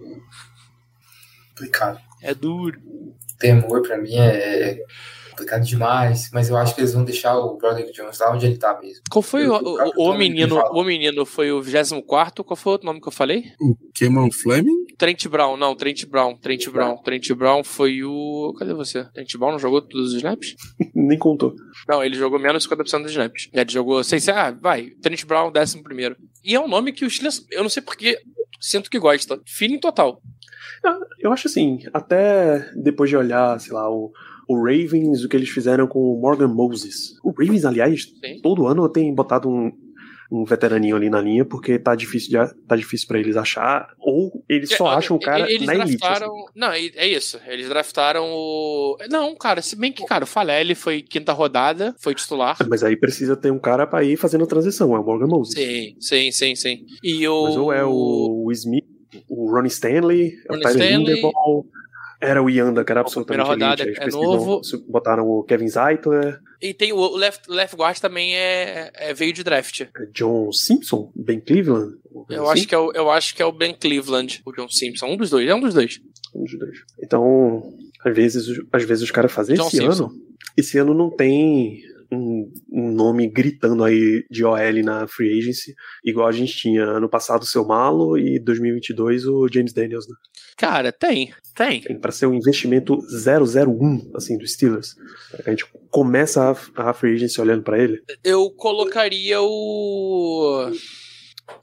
Complicado. 1.50 2.11
É 2.22 2.34
duro. 2.34 2.80
Temor 3.40 3.82
pra 3.82 3.98
mim 3.98 4.16
é 4.16 4.78
complicado 5.32 5.64
demais, 5.66 6.30
mas 6.32 6.50
eu 6.50 6.58
acho 6.58 6.76
que 6.76 6.82
eles 6.82 6.94
vão 6.94 7.04
deixar 7.04 7.36
o 7.40 7.58
Broderick 7.58 7.92
Jones 7.94 8.20
lá 8.20 8.32
onde 8.34 8.46
ele 8.46 8.58
tá 8.58 8.78
mesmo. 8.80 9.02
Qual 9.10 9.24
foi 9.24 9.46
Eu- 9.48 9.54
o, 9.56 9.92
o, 9.98 10.12
o 10.12 10.18
menino? 10.18 10.60
O 10.72 10.84
menino 10.84 11.26
foi 11.26 11.52
o 11.52 11.62
24 11.62 12.44
Qual 12.44 12.56
foi 12.56 12.70
o 12.70 12.74
outro 12.74 12.86
nome 12.86 13.02
que 13.02 13.08
eu 13.08 13.12
falei? 13.12 13.46
O 13.60 13.76
Cameron 13.98 14.30
Fleming? 14.32 14.86
Trent 14.98 15.26
Brown, 15.28 15.58
não, 15.58 15.74
Trent 15.74 16.06
Brown, 16.06 16.38
Trent 16.38 16.70
Brown. 16.70 16.98
Trent 16.98 17.32
Brown 17.32 17.64
foi 17.64 18.04
o. 18.04 18.54
Cadê 18.60 18.74
você? 18.74 19.04
Trent 19.14 19.36
Brown 19.38 19.52
não 19.54 19.60
jogou 19.60 19.82
todos 19.82 20.10
os 20.10 20.16
snaps? 20.18 20.54
Nem 20.94 21.18
contou. 21.18 21.56
Não, 21.88 22.04
ele 22.04 22.16
jogou 22.16 22.38
menos 22.38 22.62
de 22.64 22.70
50% 22.70 23.02
dos 23.02 23.12
snaps. 23.12 23.50
Ele 23.52 23.72
jogou 23.72 24.04
6. 24.04 24.30
Ah, 24.30 24.52
vai. 24.52 24.92
Trent 25.02 25.26
Brown, 25.26 25.52
11 25.56 25.82
primeiro. 25.82 26.16
E 26.44 26.54
é 26.54 26.60
um 26.60 26.68
nome 26.68 26.92
que 26.92 27.04
os 27.06 27.14
Steelers. 27.16 27.44
Eu 27.50 27.64
não 27.64 27.70
sei 27.70 27.82
porque. 27.82 28.20
Sinto 28.60 28.90
que 28.90 29.00
gosta. 29.00 29.40
Feeling 29.46 29.80
total. 29.80 30.22
Eu 31.20 31.32
acho 31.32 31.48
assim, 31.48 31.80
até 31.94 32.72
depois 32.76 33.10
de 33.10 33.18
olhar, 33.18 33.60
sei 33.60 33.74
lá, 33.74 33.90
o, 33.90 34.12
o 34.48 34.56
Ravens, 34.58 35.24
o 35.24 35.30
que 35.30 35.36
eles 35.36 35.50
fizeram 35.50 35.88
com 35.88 36.00
o 36.00 36.20
Morgan 36.20 36.48
Moses. 36.48 37.16
O 37.24 37.32
Ravens, 37.32 37.66
aliás, 37.66 38.04
Sim. 38.04 38.42
todo 38.42 38.68
ano 38.68 38.90
tem 38.90 39.14
botado 39.14 39.50
um, 39.50 39.72
um 40.32 40.46
veteraninho 40.46 40.96
ali 40.96 41.10
na 41.10 41.20
linha, 41.20 41.44
porque 41.44 41.78
tá 41.78 41.94
difícil, 41.94 42.30
de, 42.30 42.54
tá 42.68 42.76
difícil 42.78 43.08
para 43.08 43.20
eles 43.20 43.36
achar, 43.36 43.90
ou 44.00 44.44
eles 44.48 44.70
só 44.70 44.94
É, 44.94 44.96
acham 44.96 45.18
o 45.18 45.20
cara 45.20 45.52
eles 45.52 45.68
na 45.68 45.76
elite. 45.76 45.98
draftaram. 45.98 46.34
assim. 46.34 46.46
Não, 46.56 46.72
é 46.72 46.86
é 46.96 47.08
isso. 47.08 47.38
Eles 47.48 47.68
draftaram 47.68 48.24
o. 48.32 48.98
Não, 49.10 49.36
cara, 49.36 49.62
se 49.62 49.76
bem 49.76 49.92
que, 49.92 50.06
cara, 50.06 50.24
o 50.24 50.28
Falelli 50.28 50.74
foi 50.74 51.02
quinta 51.02 51.34
rodada, 51.34 51.94
foi 52.00 52.16
titular. 52.16 52.56
Mas 52.70 52.82
aí 52.84 52.96
precisa 52.96 53.36
ter 53.36 53.52
um 53.52 53.60
cara 53.60 53.86
pra 53.86 54.04
ir 54.04 54.16
fazendo 54.16 54.46
a 54.46 54.48
transição, 54.48 54.96
é 54.96 55.00
o 55.00 55.04
Morgan 55.04 55.28
Moses. 55.28 55.54
Sim, 55.54 55.96
sim, 56.00 56.32
sim, 56.32 56.56
sim. 56.56 56.86
E 57.04 57.28
o. 57.28 57.44
Mas 57.44 57.58
ou 57.58 57.74
é 57.74 57.84
o 57.84 58.48
Smith, 58.54 58.86
o 59.28 59.52
Ronnie 59.52 59.68
Stanley, 59.70 60.34
é 60.48 60.52
o 60.54 60.56
Ronnie 60.56 60.64
Tyler 60.64 60.88
Stanley. 60.92 61.22
Era 62.22 62.42
o 62.42 62.50
Yanda, 62.50 62.86
que 62.86 62.92
era 62.92 63.02
absolutamente 63.02 63.48
rodada 63.48 63.84
elite. 63.84 64.00
é 64.00 64.08
novo. 64.10 64.62
Botaram 64.88 65.28
o 65.28 65.44
Kevin 65.44 65.68
Zeitler, 65.68 66.40
E 66.62 66.74
tem 66.74 66.94
o, 66.94 67.16
left, 67.16 67.50
left 67.50 67.76
guard 67.76 67.98
também 68.00 68.36
é, 68.36 68.92
é- 68.94 69.14
veio 69.14 69.34
de 69.34 69.44
draft. 69.44 69.82
John 70.14 70.52
Simpson, 70.52 71.12
Ben 71.16 71.40
Cleveland. 71.40 71.96
Eu 72.30 72.50
acho, 72.50 72.68
que 72.68 72.76
é 72.76 72.78
o, 72.78 72.92
eu 72.94 73.10
acho 73.10 73.34
que 73.36 73.42
é 73.42 73.46
o 73.46 73.52
Ben 73.52 73.74
Cleveland, 73.74 74.42
o 74.46 74.52
John 74.54 74.70
Simpson. 74.70 75.08
Um 75.08 75.18
dos 75.18 75.30
dois, 75.30 75.48
é 75.50 75.56
um 75.56 75.60
dos 75.60 75.74
dois. 75.74 76.00
Um 76.36 76.44
dos 76.44 76.58
dois. 76.60 76.78
Então, 77.04 77.64
às 78.06 78.16
vezes, 78.16 78.48
os- 78.48 78.66
às 78.72 78.84
vezes 78.84 79.04
os 79.04 79.12
caras 79.12 79.32
fazem 79.32 79.56
esse 79.56 79.70
Simpson. 79.78 80.06
ano. 80.06 80.12
Esse 80.58 80.78
ano 80.78 80.94
não 80.94 81.10
tem 81.10 81.82
um, 82.12 82.52
um 82.72 82.92
nome 82.92 83.28
gritando 83.28 83.84
aí 83.84 84.24
de 84.30 84.44
OL 84.44 84.84
na 84.84 85.08
free 85.08 85.40
agency, 85.40 85.74
igual 86.04 86.28
a 86.28 86.32
gente 86.32 86.56
tinha 86.56 86.84
ano 86.84 87.10
passado 87.10 87.44
o 87.44 87.46
seu 87.46 87.66
Malo 87.66 88.18
e 88.18 88.40
2022 88.40 89.26
o 89.26 89.48
James 89.48 89.74
Daniels, 89.74 90.08
né? 90.08 90.16
Cara, 90.58 90.92
tem, 90.92 91.34
tem. 91.56 91.82
Tem 91.82 92.00
para 92.00 92.12
ser 92.12 92.28
um 92.28 92.34
investimento 92.34 92.98
001 92.98 94.12
assim 94.16 94.38
do 94.38 94.46
Steelers. 94.46 94.96
A 95.46 95.50
gente 95.50 95.66
começa 95.90 96.52
a, 96.76 96.90
a 96.90 96.94
free 96.94 97.16
agency 97.16 97.40
olhando 97.42 97.64
para 97.64 97.82
ele. 97.82 98.02
Eu 98.24 98.50
colocaria 98.52 99.42
o. 99.42 100.70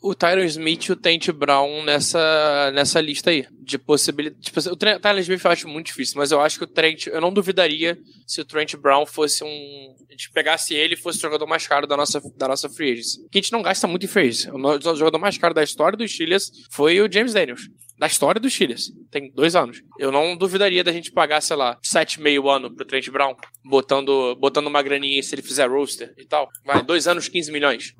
O 0.00 0.14
Tyron 0.14 0.44
Smith 0.44 0.84
e 0.86 0.92
o 0.92 0.96
Tent 0.96 1.30
Brown 1.32 1.82
nessa, 1.84 2.70
nessa 2.72 3.00
lista 3.00 3.30
aí. 3.30 3.46
De 3.60 3.76
possibilidade. 3.78 4.40
Tipo, 4.42 4.60
o 4.60 4.76
Tra- 4.76 4.98
Tyron 4.98 5.18
Smith 5.18 5.44
eu 5.44 5.50
acho 5.50 5.68
muito 5.68 5.86
difícil, 5.86 6.14
mas 6.16 6.30
eu 6.30 6.40
acho 6.40 6.58
que 6.58 6.64
o 6.64 6.66
Trent. 6.68 7.06
Eu 7.06 7.20
não 7.20 7.32
duvidaria 7.32 7.98
se 8.26 8.40
o 8.40 8.44
Trent 8.44 8.74
Brown 8.76 9.04
fosse 9.06 9.42
um. 9.44 9.96
A 10.08 10.12
gente 10.12 10.30
pegasse 10.30 10.74
ele 10.74 10.94
e 10.94 10.96
fosse 10.96 11.18
o 11.18 11.22
jogador 11.22 11.46
mais 11.46 11.66
caro 11.66 11.86
da 11.86 11.96
nossa, 11.96 12.20
da 12.36 12.48
nossa 12.48 12.68
free 12.68 12.92
agency. 12.92 13.28
Que 13.30 13.38
a 13.38 13.40
gente 13.42 13.52
não 13.52 13.62
gasta 13.62 13.86
muito 13.86 14.04
em 14.04 14.08
free 14.08 14.28
agency. 14.28 14.50
O 14.50 14.96
jogador 14.96 15.18
mais 15.18 15.36
caro 15.36 15.52
da 15.54 15.62
história 15.62 15.96
dos 15.98 16.12
Steelers 16.12 16.50
foi 16.70 17.00
o 17.00 17.10
James 17.12 17.32
Daniels. 17.32 17.62
Da 17.98 18.06
história 18.06 18.40
dos 18.40 18.52
Steelers. 18.54 18.92
Tem 19.10 19.32
dois 19.34 19.56
anos. 19.56 19.82
Eu 19.98 20.12
não 20.12 20.36
duvidaria 20.36 20.84
da 20.84 20.92
gente 20.92 21.10
pagar, 21.10 21.40
sei 21.40 21.56
lá, 21.56 21.76
7,5 21.84 22.48
ano 22.56 22.74
pro 22.74 22.86
Trent 22.86 23.08
Brown. 23.10 23.34
Botando, 23.64 24.36
botando 24.36 24.68
uma 24.68 24.80
graninha 24.82 25.20
se 25.22 25.34
ele 25.34 25.42
fizer 25.42 25.68
roster 25.68 26.14
e 26.16 26.24
tal. 26.24 26.48
Vai, 26.64 26.82
dois 26.82 27.08
anos, 27.08 27.28
15 27.28 27.50
milhões. 27.50 27.92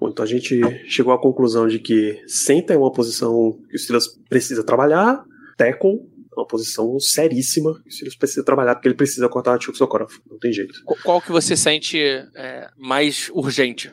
Bom, 0.00 0.08
então 0.08 0.24
a 0.24 0.28
gente 0.28 0.58
chegou 0.88 1.12
à 1.12 1.20
conclusão 1.20 1.68
de 1.68 1.78
que 1.78 2.22
center 2.26 2.74
é 2.76 2.78
uma 2.78 2.90
posição 2.92 3.52
que 3.68 3.76
o 3.76 3.78
Steelers 3.78 4.08
precisa 4.30 4.64
trabalhar, 4.64 5.22
tackle 5.58 6.00
é 6.36 6.40
uma 6.40 6.46
posição 6.46 6.98
seríssima 6.98 7.74
que 7.82 7.88
o 7.88 7.92
Steelers 7.92 8.16
precisa 8.16 8.42
trabalhar 8.44 8.74
porque 8.74 8.88
ele 8.88 8.96
precisa 8.96 9.28
cortar 9.28 9.56
o 9.56 9.60
Chuck 9.62 9.76
Sokorov, 9.78 10.10
não 10.28 10.38
tem 10.38 10.52
jeito. 10.52 10.72
Qu- 10.84 10.96
Qual 11.04 11.20
que 11.20 11.30
você 11.30 11.54
sente 11.56 11.98
é, 12.34 12.68
mais 12.76 13.30
urgente? 13.32 13.92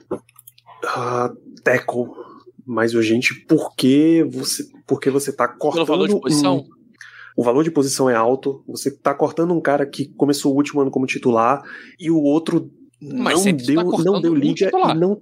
Ah, 0.86 1.32
tackle 1.64 2.06
mais 2.66 2.94
urgente 2.94 3.34
porque 3.48 4.26
você 4.30 4.64
porque 4.88 5.10
você 5.10 5.32
tá 5.32 5.48
cortando 5.48 5.86
Pelo 5.86 5.98
valor 5.98 6.08
de 6.08 6.20
posição? 6.22 6.58
um- 6.58 6.82
o 7.38 7.44
valor 7.44 7.64
de 7.64 7.72
posição 7.72 8.10
é 8.10 8.16
alto, 8.16 8.62
você 8.68 8.92
tá 8.92 9.14
cortando 9.14 9.54
um 9.54 9.62
cara 9.62 9.86
que 9.86 10.06
começou 10.16 10.52
o 10.54 10.56
último 10.56 10.82
ano 10.82 10.92
como 10.92 11.06
titular 11.06 11.62
e 12.00 12.12
o 12.12 12.22
outro 12.22 12.70
Mas 13.02 13.36
não 13.36 13.42
sempre 13.44 13.66
deu, 13.66 13.90
tá 13.92 14.04
não 14.04 14.22
deu 14.22 14.36
liga 14.36 14.70
e 14.74 14.94
não 14.96 15.22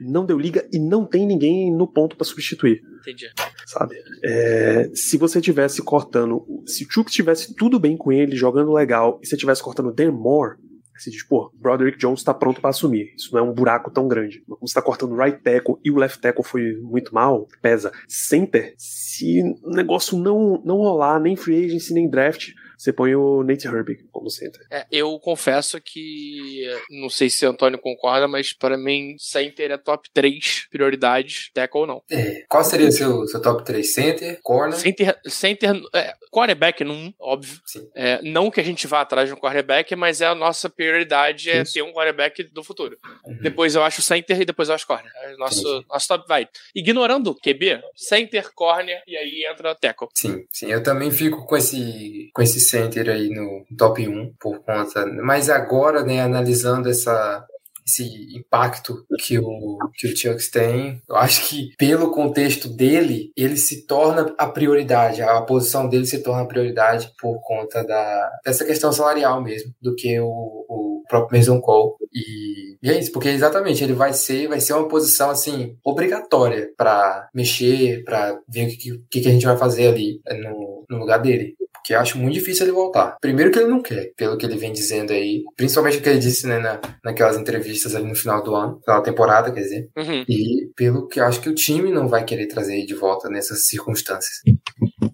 não 0.00 0.26
deu 0.26 0.36
liga 0.38 0.66
e 0.72 0.78
não 0.80 1.04
tem 1.06 1.24
ninguém 1.26 1.72
no 1.72 1.86
ponto 1.86 2.16
pra 2.16 2.24
substituir. 2.24 2.82
Entendi. 3.00 3.26
sabe? 3.66 3.94
É, 4.24 4.90
se 4.94 5.16
você 5.16 5.40
tivesse 5.40 5.80
cortando, 5.82 6.44
se 6.66 6.84
o 6.84 6.88
Chuck 6.90 7.10
tivesse 7.12 7.54
tudo 7.54 7.78
bem 7.78 7.96
com 7.96 8.10
ele, 8.10 8.34
jogando 8.34 8.72
legal, 8.72 9.20
e 9.22 9.26
você 9.26 9.36
tivesse 9.36 9.62
cortando 9.62 9.92
Dan 9.92 10.10
Moore, 10.12 10.56
você 10.96 11.10
diz, 11.10 11.22
pô, 11.22 11.50
Broderick 11.54 11.98
Jones 11.98 12.22
tá 12.22 12.34
pronto 12.34 12.60
pra 12.60 12.70
assumir. 12.70 13.14
Isso 13.16 13.32
não 13.32 13.40
é 13.40 13.42
um 13.42 13.52
buraco 13.52 13.90
tão 13.90 14.06
grande. 14.06 14.42
Como 14.46 14.66
você 14.66 14.74
tá 14.74 14.82
cortando 14.82 15.12
o 15.12 15.16
right 15.16 15.38
tackle 15.42 15.76
e 15.84 15.90
o 15.90 15.96
left 15.96 16.20
tackle 16.20 16.44
foi 16.44 16.76
muito 16.80 17.14
mal, 17.14 17.48
pesa. 17.60 17.92
Center, 18.08 18.74
se 18.76 19.42
o 19.62 19.70
negócio 19.70 20.18
não, 20.18 20.62
não 20.64 20.76
rolar, 20.76 21.18
nem 21.18 21.36
free 21.36 21.64
agency, 21.66 21.94
nem 21.94 22.08
draft, 22.08 22.50
você 22.76 22.92
põe 22.92 23.14
o 23.14 23.42
Nate 23.42 23.66
Herbig 23.66 24.04
como 24.10 24.30
center. 24.30 24.66
É, 24.70 24.86
eu 24.90 25.18
confesso 25.18 25.80
que. 25.80 26.66
Não 26.90 27.08
sei 27.08 27.30
se 27.30 27.46
o 27.46 27.50
Antônio 27.50 27.78
concorda, 27.78 28.26
mas 28.26 28.52
para 28.52 28.76
mim, 28.76 29.16
center 29.18 29.70
é 29.70 29.78
top 29.78 30.08
3 30.12 30.68
prioridades, 30.70 31.50
tackle 31.52 31.80
ou 31.80 31.86
não. 31.86 32.02
É, 32.10 32.44
qual 32.48 32.64
seria 32.64 32.90
seu, 32.90 33.26
seu 33.26 33.40
top 33.40 33.64
3? 33.64 33.92
Center, 33.92 34.40
corner? 34.42 34.78
Center, 34.78 35.18
center 35.26 35.82
é, 35.94 36.14
quarterback, 36.30 36.84
não, 36.84 37.12
óbvio. 37.20 37.60
É, 37.94 38.20
não 38.22 38.50
que 38.50 38.60
a 38.60 38.64
gente 38.64 38.86
vá 38.86 39.00
atrás 39.00 39.28
de 39.28 39.34
um 39.34 39.38
quarterback, 39.38 39.94
mas 39.94 40.20
é 40.20 40.26
a 40.26 40.34
nossa 40.34 40.68
prioridade 40.68 41.50
é 41.50 41.62
Isso. 41.62 41.74
ter 41.74 41.82
um 41.82 41.92
quarterback 41.92 42.42
do 42.44 42.64
futuro. 42.64 42.96
Uhum. 43.26 43.38
Depois 43.40 43.74
eu 43.74 43.82
acho 43.82 44.02
center 44.02 44.40
e 44.40 44.44
depois 44.44 44.68
eu 44.68 44.74
acho 44.74 44.86
corner. 44.86 45.10
É 45.22 45.36
nosso, 45.36 45.84
nosso 45.88 46.08
top 46.08 46.24
vai. 46.26 46.48
Ignorando 46.74 47.30
o 47.30 47.34
QB, 47.34 47.82
center, 47.96 48.52
corner 48.54 49.02
e 49.06 49.16
aí 49.16 49.44
entra 49.50 49.74
tackle. 49.74 50.08
Sim, 50.14 50.44
sim, 50.50 50.70
eu 50.70 50.82
também 50.82 51.10
fico 51.10 51.44
com 51.46 51.56
esse, 51.56 52.30
com 52.32 52.42
esse 52.42 52.60
center 52.72 53.10
aí 53.10 53.28
no 53.28 53.64
top 53.76 54.06
1 54.06 54.34
por 54.40 54.60
conta. 54.60 55.06
Mas 55.22 55.50
agora, 55.50 56.02
né, 56.02 56.20
analisando 56.20 56.88
essa, 56.88 57.46
esse 57.86 58.36
impacto 58.36 59.04
que 59.18 59.38
o, 59.38 59.78
que 59.94 60.06
o 60.06 60.16
Chucks 60.16 60.50
tem. 60.50 61.02
Eu 61.08 61.16
acho 61.16 61.48
que, 61.48 61.74
pelo 61.76 62.10
contexto 62.10 62.68
dele, 62.68 63.30
ele 63.36 63.56
se 63.56 63.86
torna 63.86 64.34
a 64.38 64.46
prioridade, 64.46 65.22
a 65.22 65.40
posição 65.42 65.88
dele 65.88 66.06
se 66.06 66.22
torna 66.22 66.42
a 66.42 66.46
prioridade 66.46 67.12
por 67.20 67.40
conta 67.42 67.84
da, 67.84 68.30
dessa 68.44 68.64
questão 68.64 68.92
salarial 68.92 69.42
mesmo, 69.42 69.72
do 69.80 69.94
que 69.94 70.18
o, 70.20 70.26
o 70.26 71.02
próprio 71.08 71.38
Mason 71.38 71.60
Cole. 71.60 71.92
E, 72.12 72.78
e 72.82 72.90
é 72.90 72.98
isso, 72.98 73.12
porque 73.12 73.28
exatamente 73.28 73.82
ele 73.82 73.92
vai 73.94 74.12
ser, 74.12 74.48
vai 74.48 74.60
ser 74.60 74.74
uma 74.74 74.88
posição 74.88 75.30
assim 75.30 75.76
obrigatória 75.84 76.70
para 76.76 77.28
mexer, 77.34 78.02
para 78.04 78.38
ver 78.48 78.66
o 78.66 78.68
que, 78.68 78.98
que, 79.10 79.20
que 79.20 79.28
a 79.28 79.32
gente 79.32 79.46
vai 79.46 79.56
fazer 79.56 79.88
ali 79.88 80.20
no, 80.42 80.84
no 80.88 80.98
lugar 80.98 81.18
dele 81.18 81.54
que 81.84 81.94
eu 81.94 82.00
acho 82.00 82.18
muito 82.18 82.34
difícil 82.34 82.64
ele 82.66 82.72
voltar. 82.72 83.16
Primeiro 83.20 83.50
que 83.50 83.58
ele 83.58 83.68
não 83.70 83.82
quer, 83.82 84.12
pelo 84.16 84.36
que 84.36 84.46
ele 84.46 84.56
vem 84.56 84.72
dizendo 84.72 85.12
aí, 85.12 85.42
principalmente 85.56 85.98
o 85.98 86.02
que 86.02 86.08
ele 86.08 86.18
disse 86.18 86.46
né, 86.46 86.58
na, 86.58 86.80
naquelas 87.04 87.36
entrevistas 87.36 87.94
ali 87.94 88.06
no 88.06 88.14
final 88.14 88.42
do 88.42 88.54
ano, 88.54 88.80
final 88.84 88.98
da 88.98 89.04
temporada, 89.04 89.52
quer 89.52 89.60
dizer, 89.60 89.88
Uhum. 89.96 90.24
e 90.28 90.70
pelo 90.76 91.06
que 91.08 91.20
eu 91.20 91.24
acho 91.24 91.40
que 91.40 91.48
o 91.48 91.54
time 91.54 91.90
não 91.90 92.08
vai 92.08 92.24
querer 92.24 92.46
trazer 92.46 92.74
ele 92.76 92.86
de 92.86 92.94
volta 92.94 93.28
nessas 93.28 93.66
circunstâncias. 93.66 94.36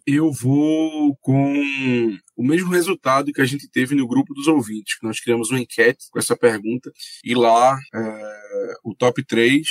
Eu 0.06 0.30
vou 0.32 1.16
com 1.20 1.54
o 2.38 2.44
mesmo 2.44 2.70
resultado 2.70 3.32
que 3.32 3.40
a 3.40 3.44
gente 3.44 3.68
teve 3.68 3.96
no 3.96 4.06
grupo 4.06 4.32
dos 4.32 4.46
ouvintes, 4.46 4.96
que 4.96 5.04
nós 5.04 5.18
criamos 5.18 5.50
uma 5.50 5.58
enquete 5.58 6.06
com 6.08 6.20
essa 6.20 6.36
pergunta, 6.36 6.92
e 7.24 7.34
lá 7.34 7.76
é, 7.92 8.74
o 8.84 8.94
top 8.94 9.24
3, 9.24 9.66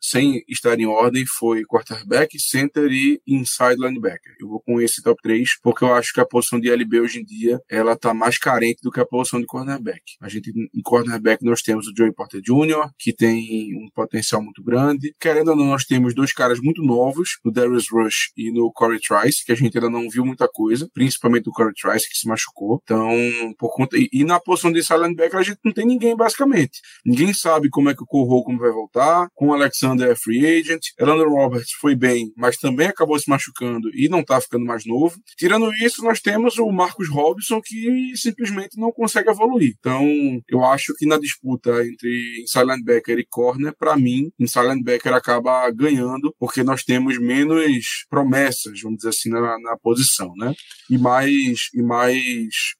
sem 0.00 0.44
estar 0.48 0.78
em 0.78 0.86
ordem, 0.86 1.24
foi 1.26 1.64
quarterback, 1.64 2.38
center 2.38 2.92
e 2.92 3.20
inside 3.26 3.74
linebacker. 3.76 4.36
Eu 4.40 4.48
vou 4.48 4.60
com 4.60 4.80
esse 4.80 5.02
top 5.02 5.20
3, 5.20 5.58
porque 5.60 5.82
eu 5.82 5.92
acho 5.94 6.12
que 6.12 6.20
a 6.20 6.24
posição 6.24 6.60
de 6.60 6.70
LB 6.70 7.00
hoje 7.00 7.18
em 7.18 7.24
dia, 7.24 7.60
ela 7.68 7.96
tá 7.96 8.14
mais 8.14 8.38
carente 8.38 8.80
do 8.82 8.92
que 8.92 9.00
a 9.00 9.06
posição 9.06 9.40
de 9.40 9.46
cornerback. 9.46 10.02
A 10.20 10.28
gente, 10.28 10.50
em 10.50 10.82
cornerback, 10.82 11.44
nós 11.44 11.60
temos 11.60 11.88
o 11.88 11.92
Joey 11.96 12.12
Porter 12.12 12.40
Jr., 12.40 12.88
que 12.96 13.12
tem 13.12 13.74
um 13.74 13.88
potencial 13.92 14.40
muito 14.40 14.62
grande. 14.62 15.12
Querendo 15.18 15.48
ou 15.48 15.56
não, 15.56 15.66
nós 15.66 15.84
temos 15.84 16.14
dois 16.14 16.32
caras 16.32 16.60
muito 16.60 16.82
novos, 16.82 17.38
no 17.44 17.50
Darius 17.50 17.90
Rush 17.90 18.30
e 18.36 18.52
no 18.52 18.70
Corey 18.72 19.00
Trice, 19.00 19.44
que 19.44 19.50
a 19.50 19.56
gente 19.56 19.76
ainda 19.76 19.90
não 19.90 20.08
viu 20.08 20.24
muita 20.24 20.46
coisa, 20.46 20.88
principalmente 20.94 21.48
o 21.48 21.52
Corey 21.52 21.74
Trice, 21.74 22.11
que 22.12 22.18
se 22.18 22.28
machucou. 22.28 22.80
Então, 22.82 23.10
por 23.58 23.74
conta. 23.74 23.96
E, 23.96 24.08
e 24.12 24.24
na 24.24 24.38
posição 24.38 24.70
de 24.70 24.80
linebacker, 24.80 25.38
a 25.38 25.42
gente 25.42 25.58
não 25.64 25.72
tem 25.72 25.86
ninguém, 25.86 26.16
basicamente. 26.16 26.80
Ninguém 27.04 27.32
sabe 27.32 27.68
como 27.70 27.88
é 27.88 27.94
que 27.94 28.02
o 28.02 28.06
como 28.06 28.58
vai 28.58 28.70
voltar. 28.70 29.28
Com 29.34 29.48
o 29.48 29.54
Alexander 29.54 30.10
é 30.10 30.14
free 30.14 30.44
agent. 30.46 30.80
Elandon 30.98 31.28
Roberts 31.28 31.72
foi 31.80 31.94
bem, 31.94 32.32
mas 32.36 32.56
também 32.56 32.88
acabou 32.88 33.18
se 33.18 33.28
machucando 33.28 33.88
e 33.94 34.08
não 34.08 34.22
tá 34.22 34.40
ficando 34.40 34.64
mais 34.64 34.84
novo. 34.86 35.16
Tirando 35.36 35.72
isso, 35.74 36.02
nós 36.02 36.20
temos 36.20 36.58
o 36.58 36.70
Marcus 36.70 37.08
Robinson, 37.08 37.60
que 37.64 38.12
simplesmente 38.16 38.78
não 38.78 38.92
consegue 38.92 39.30
evoluir. 39.30 39.74
Então, 39.78 40.04
eu 40.48 40.64
acho 40.64 40.94
que 40.96 41.06
na 41.06 41.18
disputa 41.18 41.70
entre 41.84 42.42
inside 42.42 42.66
linebacker 42.66 43.18
e 43.18 43.26
corner, 43.28 43.74
para 43.76 43.96
mim, 43.96 44.30
inside 44.38 44.68
linebacker 44.68 45.14
acaba 45.14 45.70
ganhando, 45.70 46.34
porque 46.38 46.62
nós 46.62 46.82
temos 46.82 47.18
menos 47.18 48.04
promessas, 48.08 48.80
vamos 48.82 48.98
dizer 48.98 49.10
assim, 49.10 49.30
na, 49.30 49.58
na 49.58 49.76
posição, 49.82 50.32
né? 50.36 50.52
E 50.90 50.98
mais, 50.98 51.68
e 51.74 51.82
mais 51.82 52.01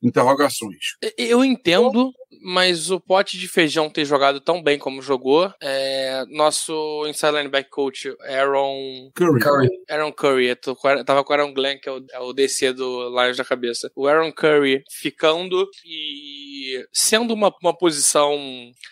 interrogações. 0.03 0.97
Eu 1.17 1.45
entendo, 1.45 2.13
mas 2.45 2.91
o 2.91 2.99
pote 3.01 3.39
de 3.39 3.47
feijão 3.49 3.89
ter 3.91 4.05
jogado 4.05 4.41
tão 4.41 4.63
bem 4.63 4.79
como 4.79 5.01
jogou, 5.03 5.53
é, 5.61 6.25
nosso 6.31 7.05
inside 7.09 7.33
linebacker 7.37 7.71
coach 7.71 8.15
Aaron 8.29 9.11
Curry. 9.15 9.41
Curry. 9.41 9.69
Aaron 9.91 10.13
Curry, 10.13 10.47
eu 10.47 10.57
tô 10.57 10.75
tava 11.05 11.23
com 11.25 11.33
o 11.33 11.37
Aaron 11.37 11.53
Glenn, 11.55 11.79
que 11.79 11.89
é 11.89 11.93
o, 11.93 12.05
é 12.13 12.19
o 12.21 12.33
DC 12.33 12.73
do 12.73 13.09
Lions 13.11 13.37
da 13.37 13.45
cabeça. 13.45 13.91
O 13.95 14.07
Aaron 14.07 14.33
Curry 14.33 14.83
ficando 14.91 15.69
e 15.85 16.85
sendo 16.93 17.35
uma, 17.35 17.53
uma 17.63 17.77
posição 17.77 18.37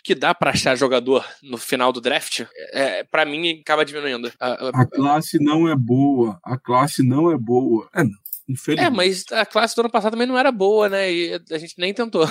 que 0.04 0.14
dá 0.14 0.34
pra 0.34 0.50
achar 0.50 0.76
jogador 0.76 1.24
no 1.42 1.56
final 1.58 1.92
do 1.92 2.00
draft, 2.00 2.44
é, 2.72 3.02
para 3.04 3.24
mim 3.24 3.60
acaba 3.60 3.84
diminuindo. 3.84 4.30
A- 4.38 4.66
a- 4.68 4.70
A 4.82 4.86
classe 4.86 5.38
não 5.42 5.68
é 5.68 5.74
boa. 5.76 6.38
A 6.44 6.56
classe 6.58 7.02
não 7.02 7.30
é 7.32 7.36
boa. 7.38 7.88
É, 7.94 8.02
não. 8.02 8.10
Infelizmente. 8.50 8.86
É, 8.86 8.90
mas 8.90 9.24
a 9.32 9.46
classe 9.46 9.74
do 9.76 9.80
ano 9.80 9.90
passado 9.90 10.12
também 10.12 10.26
não 10.26 10.36
era 10.38 10.50
boa, 10.50 10.88
né? 10.88 11.12
E 11.12 11.40
a 11.50 11.58
gente 11.58 11.74
nem 11.78 11.94
tentou. 11.94 12.26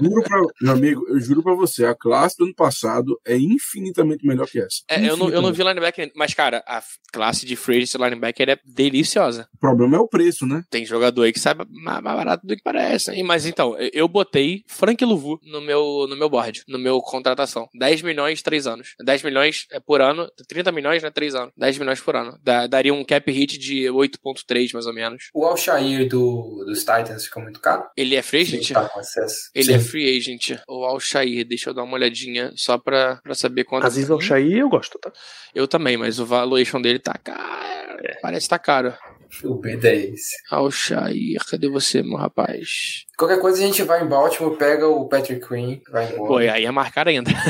Juro 0.00 0.22
pra, 0.22 0.40
meu 0.62 0.72
amigo, 0.72 1.06
eu 1.08 1.20
juro 1.20 1.42
pra 1.42 1.54
você, 1.54 1.84
a 1.84 1.94
classe 1.94 2.36
do 2.38 2.44
ano 2.44 2.54
passado 2.54 3.18
é 3.26 3.36
infinitamente 3.36 4.26
melhor 4.26 4.46
que 4.46 4.58
essa. 4.58 4.82
É, 4.88 5.08
eu, 5.08 5.16
não, 5.16 5.28
eu 5.28 5.42
não 5.42 5.52
vi 5.52 5.62
linebacker, 5.62 6.10
mas 6.14 6.34
cara, 6.34 6.62
a 6.66 6.82
classe 7.12 7.44
de 7.46 7.56
free 7.56 7.78
agent 7.82 7.94
linebacker 7.94 8.48
é 8.50 8.58
deliciosa. 8.64 9.48
O 9.54 9.58
problema 9.58 9.96
é 9.96 10.00
o 10.00 10.08
preço, 10.08 10.46
né? 10.46 10.62
Tem 10.70 10.84
jogador 10.84 11.22
aí 11.22 11.32
que 11.32 11.40
sai 11.40 11.54
mais, 11.54 12.02
barato 12.02 12.46
do 12.46 12.56
que 12.56 12.62
parece. 12.62 13.10
hein? 13.12 13.22
Mas 13.22 13.46
então, 13.46 13.76
eu- 13.92 14.06
botei 14.06 14.62
Frank 14.68 15.04
Luvu 15.04 15.38
no 15.44 15.60
meu, 15.60 16.06
no 16.08 16.16
meu 16.16 16.30
board, 16.30 16.62
no 16.68 16.78
meu 16.78 17.00
contratação. 17.00 17.68
10 17.74 18.00
milhões, 18.02 18.40
3 18.40 18.66
anos. 18.66 18.94
10 19.04 19.22
milhões 19.22 19.66
é 19.72 19.80
por 19.80 20.00
ano, 20.00 20.26
30 20.48 20.70
milhões, 20.72 21.02
né? 21.02 21.10
3 21.10 21.34
anos. 21.34 21.52
10 21.56 21.76
milhões 21.76 22.00
por 22.00 22.14
ano. 22.16 22.38
Daria 22.70 22.94
um 22.94 23.04
cap 23.04 23.30
hit 23.30 23.58
de 23.58 23.90
8.3, 23.90 24.72
mais 24.72 24.86
ou 24.86 24.94
menos. 24.94 25.24
O 25.34 25.44
Alshair 25.44 26.08
do, 26.08 26.64
dos 26.66 26.80
Titans 26.80 27.24
ficou 27.24 27.42
muito 27.42 27.60
caro? 27.60 27.84
Ele 27.96 28.14
é 28.14 28.22
free 28.22 28.46
Sim, 28.46 28.58
agent? 28.58 28.72
tá 28.72 28.88
com 28.88 29.00
acesso. 29.00 29.50
Ele 29.54 29.66
Sim. 29.66 29.74
é 29.74 29.78
free 29.78 30.16
agent. 30.16 30.58
O 30.68 30.84
Alshair, 30.84 31.44
deixa 31.46 31.70
eu 31.70 31.74
dar 31.74 31.82
uma 31.82 31.94
olhadinha 31.94 32.52
só 32.56 32.78
pra, 32.78 33.16
pra 33.22 33.34
saber 33.34 33.64
quanto. 33.64 33.86
Aziz 33.86 34.10
Al-Shair 34.10 34.58
eu 34.58 34.68
gosto, 34.68 34.98
tá? 34.98 35.12
Eu 35.54 35.66
também, 35.68 35.96
mas 35.96 36.18
o 36.18 36.26
valuation 36.26 36.80
dele 36.80 36.98
tá 36.98 37.14
caro. 37.22 38.02
Parece 38.22 38.46
que 38.46 38.50
tá 38.50 38.58
caro. 38.58 38.94
O 39.42 39.60
B10. 39.60 40.14
Alshair, 40.50 41.38
cadê 41.50 41.68
você, 41.68 42.02
meu 42.02 42.16
rapaz? 42.16 43.04
Qualquer 43.18 43.40
coisa 43.40 43.58
a 43.58 43.66
gente 43.66 43.82
vai 43.82 44.02
em 44.02 44.08
Baltimore, 44.08 44.56
pega 44.56 44.86
o 44.86 45.08
Patrick 45.08 45.46
Queen, 45.46 45.82
vai 45.90 46.12
embora. 46.12 46.28
Pô, 46.28 46.36
aí 46.36 46.64
é 46.64 46.70
marcar 46.70 47.08
ainda. 47.08 47.30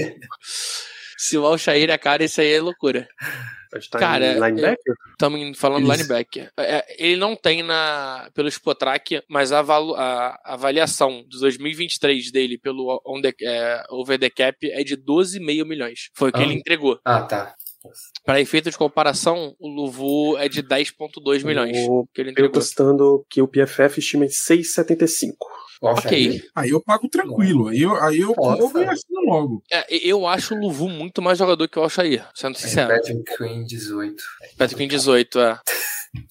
Se 1.16 1.36
o 1.36 1.46
Alshair 1.46 1.90
é 1.90 1.98
caro, 1.98 2.24
isso 2.24 2.40
aí 2.40 2.54
é 2.54 2.60
loucura. 2.60 3.06
Estar 3.74 3.98
Cara, 3.98 4.26
em 4.32 4.34
linebacker? 4.34 4.94
Estamos 5.12 5.58
falando 5.58 5.82
Isso. 5.84 5.92
linebacker. 5.92 6.50
É, 6.58 6.84
ele 6.98 7.16
não 7.16 7.36
tem 7.36 7.62
na 7.62 8.28
pelo 8.34 8.48
Spotrack, 8.48 9.22
mas 9.28 9.52
a, 9.52 9.62
valu- 9.62 9.94
a- 9.94 10.38
a 10.44 10.54
avaliação 10.54 11.24
de 11.28 11.38
2023 11.38 12.32
dele 12.32 12.58
pelo 12.58 13.00
on 13.06 13.20
the, 13.20 13.32
é, 13.42 13.82
over 13.90 14.18
the 14.18 14.28
cap 14.30 14.56
é 14.70 14.82
de 14.82 14.96
12,5 14.96 15.64
milhões. 15.64 16.10
Foi 16.14 16.30
o 16.30 16.32
que 16.32 16.40
Ah. 16.40 16.42
ele 16.42 16.54
entregou. 16.54 16.98
Ah, 17.04 17.22
tá. 17.22 17.54
Para 18.26 18.40
efeito 18.40 18.70
de 18.70 18.76
comparação, 18.76 19.54
o 19.58 19.66
Luvu 19.66 20.36
é 20.36 20.48
de 20.50 20.62
10,2 20.62 21.42
milhões 21.42 21.76
O 21.88 22.06
que 22.12 22.20
ele 22.20 22.28
Eu 22.28 22.32
entregou. 22.32 22.50
testando 22.60 23.24
que 23.30 23.40
o 23.40 23.48
PFF 23.48 24.00
estima 24.00 24.26
em 24.26 24.28
6,75. 24.28 25.34
Ok. 25.80 26.42
Aí 26.54 26.70
eu 26.70 26.80
pago 26.80 27.08
tranquilo. 27.08 27.68
Aí 27.68 27.80
eu, 27.80 27.94
aí 28.02 28.20
eu 28.20 28.34
corro 28.34 28.78
e 28.78 28.84
assino 28.84 29.20
logo. 29.24 29.62
É, 29.72 29.86
eu 29.96 30.26
acho 30.26 30.54
o 30.54 30.60
Luvu 30.60 30.88
muito 30.88 31.22
mais 31.22 31.38
jogador 31.38 31.66
que 31.68 31.78
o 31.78 31.82
Alshair, 31.82 32.26
sendo 32.34 32.58
sincero. 32.58 32.94
Patrick 32.94 33.36
Queen, 33.36 33.64
18. 33.64 34.22
Patrick 34.58 34.76
Queen 34.76 34.88
18, 34.88 35.40
é. 35.40 35.60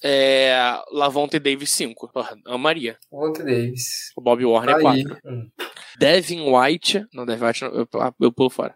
É. 0.04 0.80
Lavonte 0.92 1.40
Davis 1.40 1.72
5. 1.72 2.10
Porra, 2.12 2.38
amaria. 2.46 2.98
Ontem 3.12 3.44
Davis. 3.44 4.12
O 4.16 4.22
Bob 4.22 4.46
Warner 4.46 4.82
Tá 4.82 4.92
aí. 4.92 5.04
4. 5.04 5.22
Hum. 5.26 5.50
Devin 5.98 6.42
White. 6.42 7.06
Não, 7.14 7.26
Devin 7.26 7.46
White 7.46 7.62
não, 7.64 7.72
eu, 7.72 7.88
eu 8.22 8.32
pulo 8.32 8.50
fora. 8.50 8.76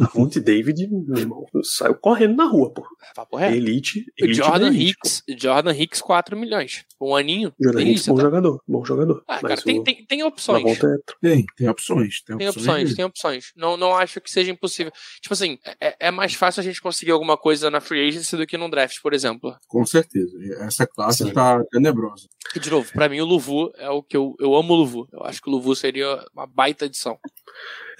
Lavonte 0.00 0.40
David, 0.40 0.88
meu 0.88 1.18
irmão, 1.18 1.46
saiu 1.62 1.94
correndo 1.94 2.36
na 2.36 2.44
rua, 2.44 2.70
pô. 2.72 2.86
Papo 3.14 3.36
reto. 3.36 3.54
Elite. 3.54 4.00
O 4.20 4.24
elite 4.24 4.36
Jordan 4.38 4.66
elite, 4.68 4.90
Hicks. 4.90 5.22
Jordan 5.38 5.72
Hicks 5.72 6.00
4 6.00 6.36
milhões. 6.36 6.84
Um 7.00 7.14
aninho. 7.14 7.50
pô. 7.50 7.56
Jordan 7.64 7.82
Hicks, 7.82 8.06
bom 8.06 8.14
tá? 8.16 8.22
jogador. 8.22 8.62
Bom 8.66 8.84
jogador. 8.84 9.24
Ah, 9.28 9.40
cara, 9.40 9.56
tem, 9.62 9.80
o 9.80 9.84
tem, 9.84 10.04
tem 10.06 10.22
opções. 10.22 10.64
É 10.64 10.96
Tem, 11.20 11.46
tem 11.56 11.68
opções. 11.68 12.22
Tem, 12.22 12.36
Tem 12.36 12.48
opções. 12.48 12.66
opções, 12.66 12.94
tem 12.94 13.04
opções. 13.04 13.52
Não, 13.56 13.76
não 13.76 13.94
acho 13.94 14.20
que 14.20 14.30
seja 14.30 14.50
impossível. 14.50 14.92
Tipo 15.20 15.34
assim, 15.34 15.58
é, 15.80 15.96
é 16.00 16.10
mais 16.10 16.34
fácil 16.34 16.60
a 16.60 16.64
gente 16.64 16.80
conseguir 16.80 17.12
alguma 17.12 17.36
coisa 17.36 17.70
na 17.70 17.80
free 17.80 18.08
agency 18.08 18.36
do 18.36 18.46
que 18.46 18.56
num 18.58 18.70
draft, 18.70 19.00
por 19.02 19.12
exemplo. 19.14 19.56
Com 19.66 19.84
certeza. 19.86 20.36
Essa 20.60 20.86
classe 20.86 21.24
Sim. 21.24 21.32
tá 21.32 21.62
tenebrosa. 21.70 22.28
E 22.54 22.60
de 22.60 22.70
novo, 22.70 22.90
pra 22.92 23.08
mim 23.08 23.20
o 23.20 23.24
Luvu 23.24 23.72
é 23.76 23.90
o 23.90 24.02
que 24.02 24.16
eu, 24.16 24.34
eu 24.40 24.54
amo 24.54 24.72
o 24.72 24.76
Luvu. 24.76 25.08
Eu 25.12 25.24
acho 25.24 25.42
que 25.42 25.48
o 25.48 25.52
Luvu 25.52 25.74
seria 25.74 26.24
uma 26.34 26.46
baita 26.46 26.86
edição. 26.86 27.18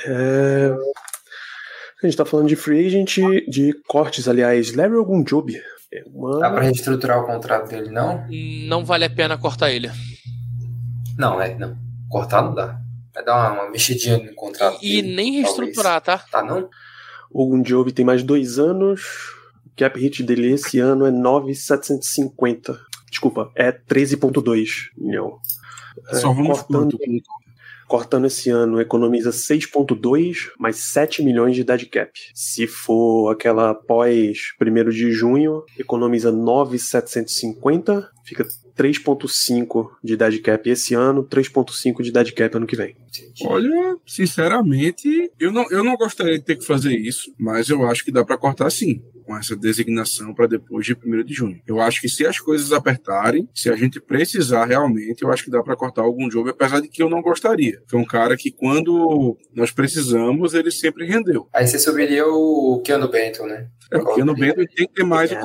É... 0.07 0.71
A 2.03 2.07
gente 2.07 2.17
tá 2.17 2.25
falando 2.25 2.49
de 2.49 2.57
free 2.57 2.87
agent, 2.87 3.17
de 3.49 3.73
cortes, 3.87 4.29
aliás. 4.29 4.75
Larry 4.75 4.95
Ogunjobi. 4.97 5.57
É 5.93 6.03
uma... 6.07 6.39
Dá 6.41 6.51
pra 6.51 6.61
reestruturar 6.63 7.21
o 7.23 7.27
contrato 7.27 7.69
dele, 7.71 7.91
não? 7.91 8.27
Não 8.69 8.85
vale 8.85 9.05
a 9.05 9.11
pena 9.11 9.39
cortar 9.39 9.71
ele. 9.71 9.91
Não, 11.19 11.41
é, 11.41 11.55
não. 11.57 11.77
Cortar 12.11 12.43
não 12.43 12.55
dá. 12.55 12.79
Vai 13.15 13.25
dar 13.25 13.35
uma, 13.53 13.63
uma 13.63 13.71
mexidinha 13.71 14.19
no 14.19 14.35
contrato 14.35 14.79
E 14.83 15.01
dele, 15.01 15.15
nem 15.15 15.27
talvez. 15.43 15.45
reestruturar, 15.57 16.01
tá? 16.03 16.19
Tá, 16.19 16.43
não? 16.43 16.69
Ogunjobi 17.31 17.93
tem 17.93 18.05
mais 18.05 18.23
dois 18.23 18.59
anos. 18.59 19.03
O 19.65 19.71
cap 19.77 19.99
hit 19.99 20.23
dele 20.23 20.53
esse 20.53 20.79
ano 20.79 21.07
é 21.07 21.11
9,750. 21.11 22.79
Desculpa, 23.11 23.51
é 23.55 23.73
13,2 23.73 24.69
milhão. 24.99 25.39
É, 26.11 26.17
Só 26.17 26.33
vamos 26.33 26.61
cortando? 26.61 26.99
Cortando 27.87 28.27
esse 28.27 28.51
ano, 28.51 28.81
economiza 28.81 29.31
6,2 29.31 30.51
mais 30.59 30.77
7 30.77 31.23
milhões 31.23 31.55
de 31.55 31.65
dead 31.65 31.87
cap. 31.87 32.11
Se 32.35 32.67
for 32.67 33.31
aquela 33.31 33.75
pós 33.75 34.53
1 34.61 34.91
de 34.91 35.13
junho, 35.13 35.63
economiza 35.79 36.33
9,750, 36.33 38.11
fica 38.25 38.47
3,5 38.77 39.89
de 40.03 40.17
dead 40.17 40.41
cap 40.41 40.69
esse 40.69 40.95
ano, 40.95 41.25
3,5 41.25 42.03
de 42.03 42.13
dead 42.13 42.33
cap 42.33 42.57
ano 42.57 42.67
que 42.67 42.77
vem. 42.77 42.95
Olha, 43.45 43.97
sinceramente, 44.07 45.31
eu 45.41 45.51
não, 45.51 45.71
eu 45.71 45.83
não 45.83 45.97
gostaria 45.97 46.39
de 46.39 46.45
ter 46.45 46.57
que 46.57 46.67
fazer 46.67 46.95
isso, 46.95 47.33
mas 47.39 47.69
eu 47.69 47.87
acho 47.87 48.05
que 48.05 48.13
dá 48.13 48.25
para 48.25 48.37
cortar 48.37 48.71
sim 48.71 49.03
com 49.27 49.37
essa 49.37 49.57
designação 49.57 50.33
para 50.33 50.47
depois 50.47 50.87
de 50.87 50.95
1 50.95 51.25
de 51.25 51.35
junho. 51.35 51.61
Eu 51.67 51.81
acho 51.81 52.01
que 52.01 52.09
se 52.09 52.25
as 52.25 52.39
coisas 52.39 52.73
apertarem, 52.73 53.49
se 53.53 53.69
a 53.69 53.75
gente 53.75 54.01
precisar 54.01 54.65
realmente, 54.65 55.23
eu 55.23 55.33
acho 55.33 55.45
que 55.45 55.51
dá 55.51 55.63
para 55.63 55.77
cortar 55.77 56.03
algum 56.03 56.31
jogo, 56.31 56.51
apesar 56.51 56.81
de 56.81 56.89
que 56.89 57.03
eu 57.03 57.11
não 57.11 57.21
gostaria. 57.21 57.83
Foi 57.89 57.99
um 57.99 58.05
cara 58.05 58.37
que 58.37 58.53
quando 58.53 59.37
nós 59.53 59.73
precisamos, 59.73 60.55
ele 60.55 60.71
sempre 60.71 61.05
rendeu. 61.07 61.49
Aí 61.53 61.67
você 61.67 61.79
subiria 61.79 62.27
o 62.27 62.81
Keanu 62.85 63.09
Benton, 63.09 63.47
né? 63.47 63.69
É, 63.91 63.99
o 63.99 64.15
Keanu 64.15 64.35
Benton 64.35 64.65
tem 64.75 64.87
que 64.87 64.95
ter 64.95 65.05
mais 65.05 65.33
é, 65.33 65.41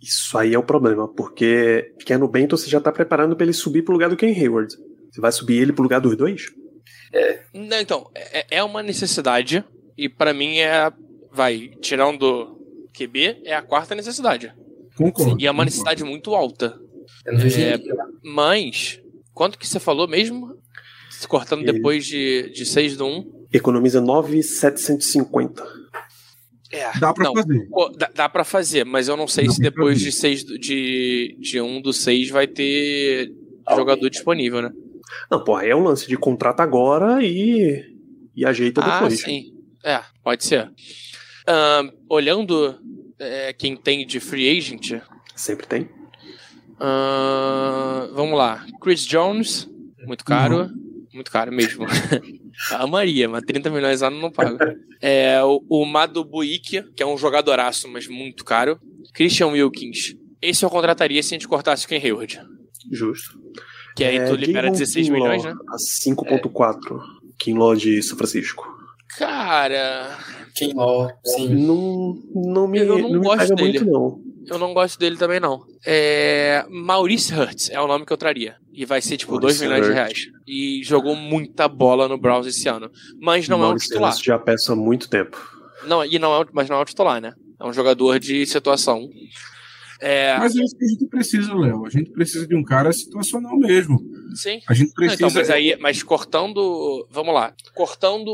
Isso 0.00 0.38
aí 0.38 0.54
é 0.54 0.58
o 0.58 0.62
problema, 0.62 1.08
porque 1.08 1.92
Keanu 2.04 2.28
Benton 2.28 2.56
você 2.56 2.70
já 2.70 2.80
tá 2.80 2.92
preparando 2.92 3.34
para 3.34 3.44
ele 3.44 3.52
subir 3.52 3.82
pro 3.82 3.92
lugar 3.92 4.08
do 4.08 4.16
Ken 4.16 4.32
Hayward. 4.32 4.74
Você 5.10 5.20
vai 5.20 5.32
subir 5.32 5.60
ele 5.60 5.72
pro 5.72 5.82
lugar 5.82 6.00
dos 6.00 6.16
dois? 6.16 6.46
É. 7.12 7.40
Não, 7.52 7.80
então, 7.80 8.10
é, 8.14 8.46
é 8.58 8.62
uma 8.62 8.82
necessidade, 8.82 9.64
e 9.96 10.08
para 10.08 10.32
mim 10.32 10.58
é. 10.58 10.92
Vai, 11.30 11.70
tirando 11.82 12.57
QB 12.92 13.42
é 13.44 13.54
a 13.54 13.62
quarta 13.62 13.94
necessidade. 13.94 14.52
Concordo. 14.96 15.36
E 15.38 15.46
é 15.46 15.50
uma 15.50 15.64
necessidade 15.64 16.02
muito 16.04 16.34
alta. 16.34 16.78
É, 17.26 17.78
mas, 18.22 19.00
quanto 19.32 19.58
que 19.58 19.66
você 19.66 19.78
falou 19.78 20.08
mesmo? 20.08 20.56
Cortando 21.28 21.62
Ele... 21.62 21.72
depois 21.72 22.06
de, 22.06 22.50
de 22.50 22.64
6 22.64 22.96
do 22.96 23.06
1? 23.06 23.46
Economiza 23.52 24.00
9,750. 24.00 25.64
É, 26.70 26.98
dá 26.98 27.14
pra 27.14 27.24
não, 27.24 27.34
fazer. 27.34 27.68
Dá, 27.96 28.10
dá 28.14 28.28
pra 28.28 28.44
fazer, 28.44 28.84
mas 28.84 29.08
eu 29.08 29.16
não 29.16 29.26
sei 29.26 29.46
dá 29.46 29.52
se 29.52 29.60
depois 29.60 29.98
de 29.98 30.12
6 30.12 30.44
de, 30.44 31.36
de 31.40 31.60
1 31.60 31.80
do 31.80 31.92
6 31.92 32.30
vai 32.30 32.46
ter 32.46 33.32
jogador 33.74 34.08
disponível, 34.10 34.60
né? 34.60 34.70
Não, 35.30 35.42
porra, 35.42 35.64
é 35.64 35.74
um 35.74 35.82
lance 35.82 36.06
de 36.06 36.16
contrato 36.16 36.60
agora 36.60 37.22
e, 37.22 37.82
e 38.36 38.44
ajeita 38.44 38.82
ah, 38.82 39.00
depois. 39.00 39.22
Ah, 39.22 39.24
sim. 39.24 39.44
É, 39.84 40.00
pode 40.22 40.44
ser. 40.44 40.70
Uh, 41.48 41.92
olhando 42.08 42.78
é, 43.18 43.52
quem 43.52 43.76
tem 43.76 44.06
de 44.06 44.20
free 44.20 44.58
agent. 44.58 45.00
Sempre 45.34 45.66
tem. 45.66 45.82
Uh, 46.74 48.12
vamos 48.14 48.36
lá. 48.36 48.66
Chris 48.80 49.04
Jones, 49.04 49.68
muito 50.06 50.24
caro. 50.24 50.62
Uhum. 50.62 50.88
Muito 51.14 51.30
caro 51.30 51.50
mesmo. 51.50 51.86
A 52.72 52.86
Maria, 52.86 53.28
mas 53.28 53.44
30 53.44 53.70
milhões 53.70 54.02
ano 54.02 54.20
não 54.20 54.30
paga. 54.30 54.76
É, 55.00 55.40
o, 55.44 55.64
o 55.68 55.86
Mado 55.86 56.28
que 56.64 56.82
é 57.00 57.06
um 57.06 57.16
jogadoraço, 57.16 57.86
mas 57.86 58.08
muito 58.08 58.44
caro. 58.44 58.80
Christian 59.14 59.46
Wilkins. 59.46 60.16
Esse 60.42 60.64
eu 60.64 60.70
contrataria 60.70 61.22
se 61.22 61.32
a 61.32 61.38
gente 61.38 61.46
cortasse 61.46 61.86
o 61.86 61.88
Ken 61.88 61.98
Hayward. 62.02 62.40
Justo. 62.90 63.38
Que 63.94 64.02
aí 64.02 64.16
é, 64.16 64.24
tu 64.24 64.34
libera 64.34 64.68
16 64.72 65.06
Kinlaw, 65.06 65.22
milhões, 65.22 65.44
né? 65.44 65.54
A 65.68 65.76
5.4. 65.76 66.98
É. 66.98 67.18
Kinlaw 67.38 67.76
de 67.76 68.02
São 68.02 68.18
Francisco. 68.18 68.66
Cara. 69.16 70.18
Kinlaw, 70.58 71.10
sim. 71.24 71.48
Não, 71.48 72.14
não 72.34 72.68
me, 72.68 72.80
eu 72.80 72.98
não, 72.98 73.08
não 73.10 73.20
gosto 73.20 73.54
dele. 73.54 73.80
Muito, 73.80 73.84
não. 73.86 74.28
Eu 74.46 74.58
não 74.58 74.72
gosto 74.72 74.98
dele 74.98 75.16
também, 75.16 75.38
não. 75.38 75.60
É... 75.84 76.64
Maurice 76.70 77.34
Hurts 77.34 77.68
é 77.70 77.80
o 77.80 77.86
nome 77.86 78.06
que 78.06 78.12
eu 78.12 78.16
traria. 78.16 78.56
E 78.72 78.84
vai 78.86 79.02
ser, 79.02 79.16
tipo, 79.16 79.38
2 79.38 79.60
milhões 79.60 79.86
de 79.86 79.92
reais. 79.92 80.26
E 80.46 80.80
jogou 80.84 81.14
muita 81.14 81.68
bola 81.68 82.08
no 82.08 82.16
Browns 82.16 82.46
esse 82.46 82.68
ano. 82.68 82.90
Mas 83.20 83.48
não 83.48 83.58
Maurice 83.58 83.84
é 83.84 83.86
um 83.86 83.88
titular. 83.90 84.10
Hurts 84.12 84.24
já 84.24 84.38
peça 84.38 84.72
há 84.72 84.76
muito 84.76 85.10
tempo. 85.10 85.36
Não, 85.86 86.04
e 86.04 86.18
não 86.18 86.40
é, 86.40 86.46
mas 86.52 86.68
não 86.68 86.76
é 86.76 86.80
um 86.82 86.84
titular, 86.84 87.20
né? 87.20 87.34
É 87.60 87.66
um 87.66 87.72
jogador 87.72 88.18
de 88.18 88.46
situação. 88.46 89.08
É... 90.00 90.38
Mas 90.38 90.54
é 90.56 90.62
isso 90.62 90.76
que 90.76 90.84
a 90.84 90.88
gente 90.88 91.06
precisa, 91.06 91.54
Léo. 91.54 91.86
A 91.86 91.90
gente 91.90 92.10
precisa 92.10 92.46
de 92.46 92.54
um 92.54 92.62
cara 92.62 92.92
situacional 92.92 93.56
mesmo. 93.58 93.98
Sim. 94.34 94.60
A 94.68 94.74
gente 94.74 94.92
precisa. 94.92 95.22
Não, 95.22 95.28
então, 95.28 95.40
mas 95.40 95.50
aí, 95.50 95.76
mas 95.80 96.02
cortando. 96.02 97.06
Vamos 97.10 97.34
lá. 97.34 97.54
Cortando 97.74 98.28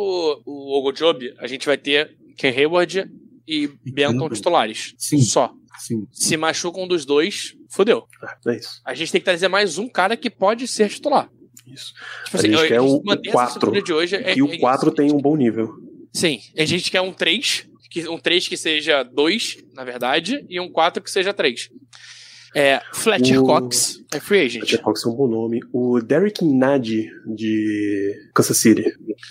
o 0.44 0.78
Ogojob, 0.78 1.34
a 1.38 1.46
gente 1.46 1.66
vai 1.66 1.78
ter 1.78 2.16
Ken 2.36 2.50
Hayward 2.50 3.10
e, 3.46 3.70
e 3.84 3.92
Benton 3.92 4.28
titulares. 4.28 4.94
Sim. 4.98 5.20
Só. 5.20 5.52
Sim. 5.78 6.06
Se 6.12 6.36
machuca 6.36 6.78
um 6.78 6.86
dos 6.86 7.04
dois, 7.04 7.56
fodeu. 7.68 8.04
É, 8.46 8.50
é 8.52 8.56
isso. 8.56 8.80
A 8.84 8.94
gente 8.94 9.12
tem 9.12 9.20
que 9.20 9.24
trazer 9.24 9.48
mais 9.48 9.78
um 9.78 9.88
cara 9.88 10.16
que 10.16 10.30
pode 10.30 10.68
ser 10.68 10.88
titular. 10.88 11.28
Isso. 11.66 11.94
Tipo 12.24 12.36
assim, 12.36 12.54
a 12.54 12.58
gente 12.58 12.68
quer 12.68 12.80
o 12.80 13.02
4. 13.32 13.82
De 13.82 13.92
hoje 13.92 14.16
é, 14.16 14.36
e 14.36 14.42
o 14.42 14.58
4 14.58 14.90
é 14.90 14.94
tem 14.94 15.12
um 15.12 15.18
bom 15.18 15.36
nível. 15.36 15.74
Sim. 16.12 16.40
A 16.56 16.64
gente 16.64 16.90
quer 16.90 17.00
um 17.00 17.12
3 17.12 17.68
que, 17.94 18.08
um 18.08 18.18
3 18.18 18.48
que 18.48 18.56
seja 18.56 19.04
2, 19.04 19.58
na 19.72 19.84
verdade, 19.84 20.44
e 20.48 20.58
um 20.58 20.68
4 20.68 21.00
que 21.00 21.08
seja 21.08 21.32
3. 21.32 21.70
É, 22.52 22.80
Fletcher 22.92 23.40
o... 23.40 23.46
Cox 23.46 24.00
é 24.12 24.18
free 24.18 24.40
agent. 24.40 24.62
Fletcher 24.62 24.82
Cox 24.82 25.06
é 25.06 25.08
um 25.08 25.14
bom 25.14 25.28
nome. 25.28 25.60
O 25.72 26.00
Derek 26.00 26.44
Nadi, 26.44 27.08
de 27.24 28.30
Kansas 28.34 28.56
City, 28.56 28.84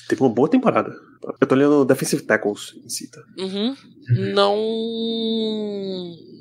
teve 0.07 0.21
uma 0.21 0.29
boa 0.29 0.49
temporada. 0.49 0.93
Eu 1.41 1.47
tô 1.47 1.55
lendo 1.55 1.83
Defensive 1.83 2.21
Tackles 2.23 2.73
em 2.83 2.89
cita. 2.89 3.21
Uhum. 3.37 3.75
Não. 4.33 4.57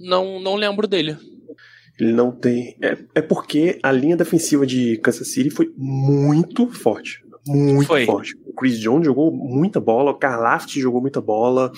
Não, 0.02 0.40
não 0.40 0.54
lembro 0.54 0.86
dele. 0.86 1.16
Ele 1.98 2.12
não 2.12 2.30
tem. 2.30 2.76
É, 2.80 2.98
é 3.16 3.22
porque 3.22 3.80
a 3.82 3.90
linha 3.90 4.16
defensiva 4.16 4.64
de 4.64 4.96
Kansas 4.98 5.28
City 5.28 5.50
foi 5.50 5.72
muito 5.76 6.68
forte. 6.68 7.22
Muito 7.46 7.86
foi. 7.86 8.06
forte. 8.06 8.36
O 8.46 8.52
Chris 8.52 8.78
Jones 8.78 9.06
jogou 9.06 9.32
muita 9.32 9.80
bola, 9.80 10.12
o 10.12 10.18
Karlaft 10.18 10.76
jogou 10.78 11.00
muita 11.00 11.20
bola. 11.20 11.72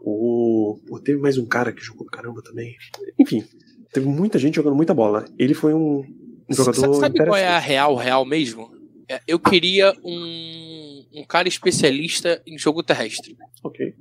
O. 0.00 0.78
Teve 1.04 1.18
mais 1.20 1.38
um 1.38 1.46
cara 1.46 1.72
que 1.72 1.82
jogou 1.82 2.06
caramba 2.06 2.42
também. 2.42 2.76
Enfim, 3.18 3.44
teve 3.92 4.06
muita 4.06 4.38
gente 4.38 4.56
jogando 4.56 4.76
muita 4.76 4.94
bola. 4.94 5.24
Ele 5.38 5.54
foi 5.54 5.74
um, 5.74 6.04
um 6.48 6.54
jogador. 6.54 6.80
Sabe, 6.80 6.96
sabe 6.96 7.18
qual 7.18 7.36
é 7.36 7.48
a 7.48 7.58
real, 7.58 7.94
real 7.96 8.24
mesmo? 8.24 8.70
É, 9.08 9.20
eu 9.26 9.38
queria 9.38 9.92
um, 10.04 11.04
um 11.14 11.24
cara 11.24 11.48
especialista 11.48 12.42
em 12.46 12.58
jogo 12.58 12.82
terrestre. 12.82 13.36
Ok. 13.62 13.94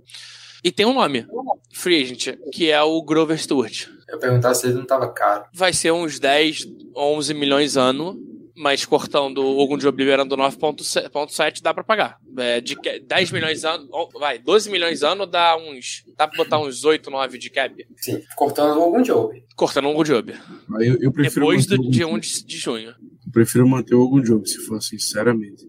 E 0.63 0.71
tem 0.71 0.85
um 0.85 0.93
nome, 0.93 1.25
free 1.71 2.01
agent, 2.01 2.37
que 2.51 2.69
é 2.69 2.81
o 2.81 3.01
Grover 3.01 3.37
Stewart. 3.37 3.87
Eu 4.09 4.19
perguntar 4.19 4.53
se 4.53 4.67
ele 4.67 4.75
não 4.75 4.85
tava 4.85 5.07
caro. 5.13 5.45
Vai 5.53 5.71
ser 5.71 5.91
uns 5.91 6.19
10, 6.19 6.67
11 6.95 7.33
milhões 7.33 7.77
ano 7.77 8.19
mas 8.57 8.83
cortando 8.85 9.41
algum 9.41 9.77
job 9.77 9.95
liberando 9.97 10.35
9.7 10.35 11.61
dá 11.61 11.73
para 11.73 11.83
pagar. 11.83 12.17
É, 12.37 12.59
de 12.59 12.75
10 13.05 13.31
milhões 13.31 13.63
ano, 13.63 13.87
vai, 14.19 14.39
12 14.39 14.69
milhões 14.69 15.03
ano 15.03 15.25
dá 15.25 15.55
uns, 15.55 16.03
dá 16.17 16.27
pra 16.27 16.37
botar 16.37 16.59
uns 16.59 16.83
8, 16.83 17.09
9 17.09 17.37
de 17.37 17.49
cap. 17.51 17.87
Sim, 17.97 18.21
cortando 18.35 18.81
algum 18.81 19.01
job. 19.01 19.43
Cortando 19.55 19.85
algum 19.85 20.03
job. 20.03 20.33
Eu, 20.79 20.97
eu 20.99 21.11
prefiro 21.11 21.45
Depois 21.45 21.65
do 21.67 21.77
dia 21.89 22.07
1 22.07 22.19
de, 22.19 22.45
de 22.45 22.57
junho. 22.57 22.89
Eu 22.89 23.31
prefiro 23.31 23.67
manter 23.67 23.93
algum 23.93 24.21
job, 24.21 24.47
se 24.49 24.57
for 24.65 24.81
sinceramente. 24.81 25.63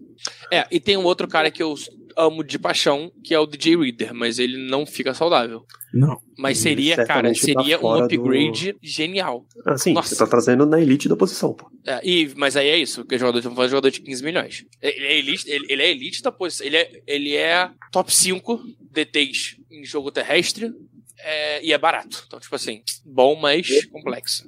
É, 0.51 0.65
e 0.71 0.79
tem 0.79 0.97
um 0.97 1.05
outro 1.05 1.27
cara 1.27 1.51
que 1.51 1.61
eu 1.61 1.75
amo 2.19 2.43
de 2.43 2.59
paixão, 2.59 3.11
que 3.23 3.33
é 3.33 3.39
o 3.39 3.45
DJ 3.45 3.77
Reader, 3.77 4.13
mas 4.13 4.37
ele 4.39 4.57
não 4.57 4.85
fica 4.85 5.13
saudável. 5.13 5.65
Não. 5.93 6.21
Mas 6.37 6.59
seria, 6.59 7.03
cara, 7.05 7.29
tá 7.29 7.35
seria 7.35 7.79
tá 7.79 7.85
um 7.85 7.93
upgrade 7.93 8.73
do... 8.73 8.79
genial. 8.81 9.45
Ah, 9.65 9.77
sim, 9.77 9.93
Nossa. 9.93 10.09
você 10.09 10.17
tá 10.17 10.27
trazendo 10.27 10.65
na 10.65 10.79
elite 10.79 11.09
da 11.09 11.15
posição, 11.15 11.53
pô. 11.53 11.71
É, 11.87 11.99
e, 12.03 12.31
mas 12.35 12.55
aí 12.55 12.67
é 12.67 12.77
isso, 12.77 13.01
porque 13.01 13.15
o 13.15 13.19
jogador, 13.19 13.39
estamos 13.39 13.55
falando 13.55 13.71
jogador 13.71 13.89
de 13.89 14.01
15 14.01 14.23
milhões. 14.23 14.65
Ele 14.81 15.05
é 15.05 15.17
elite, 15.17 15.49
ele, 15.49 15.65
ele 15.69 15.81
é 15.81 15.89
elite 15.89 16.21
da 16.21 16.31
posição, 16.31 16.67
ele 16.67 16.77
é, 16.77 17.01
ele 17.07 17.35
é 17.35 17.71
top 17.91 18.13
5 18.13 18.61
DTs 18.91 19.57
em 19.71 19.83
jogo 19.83 20.11
terrestre, 20.11 20.71
é, 21.17 21.63
e 21.63 21.73
é 21.73 21.77
barato. 21.77 22.23
Então, 22.27 22.39
tipo 22.39 22.55
assim, 22.55 22.81
bom, 23.05 23.35
mas 23.35 23.85
complexo. 23.85 24.45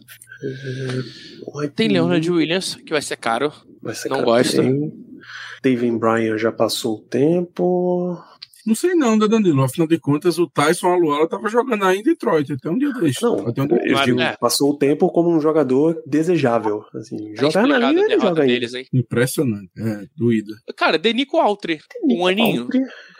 É, 1.63 1.67
tem 1.67 1.87
Leonard 1.87 2.29
Williams, 2.29 2.75
que 2.75 2.91
vai 2.91 3.01
ser 3.01 3.17
caro. 3.17 3.51
Vai 3.81 3.95
ser 3.95 4.09
não 4.09 4.17
caro 4.17 4.27
gosto. 4.27 4.61
David 5.61 5.97
Bryan 5.97 6.37
já 6.37 6.51
passou 6.51 6.95
o 6.95 7.01
tempo. 7.01 8.17
Não 8.65 8.75
sei 8.75 8.93
não, 8.93 9.17
da 9.17 9.27
Danilo. 9.27 9.63
Afinal 9.63 9.87
de 9.87 9.99
contas, 9.99 10.37
o 10.37 10.47
Tyson 10.47 10.87
Aluala 10.87 11.23
estava 11.23 11.49
jogando 11.49 11.83
aí 11.83 11.99
em 11.99 12.03
Detroit 12.03 12.53
até 12.53 12.69
um 12.69 12.77
dia 12.77 12.93
desse. 12.93 13.21
Não, 13.23 13.47
até 13.47 13.61
um 13.61 13.67
dia 13.67 13.81
eu 13.83 14.03
digo, 14.03 14.21
é. 14.21 14.37
passou 14.37 14.71
o 14.71 14.77
tempo 14.77 15.09
como 15.09 15.29
um 15.29 15.39
jogador 15.39 16.01
desejável. 16.05 16.85
Assim, 16.93 17.33
tá 17.33 17.41
jogar 17.41 17.67
na 17.67 17.91
liga, 17.91 18.01
ele 18.01 18.19
joga 18.19 18.45
deles, 18.45 18.73
hein? 18.73 18.85
Impressionante. 18.93 19.71
É, 19.77 20.05
doída. 20.15 20.53
Cara, 20.75 20.97
Denico 20.97 21.37
Altri, 21.37 21.79
um 22.03 22.25
aninho. 22.27 22.67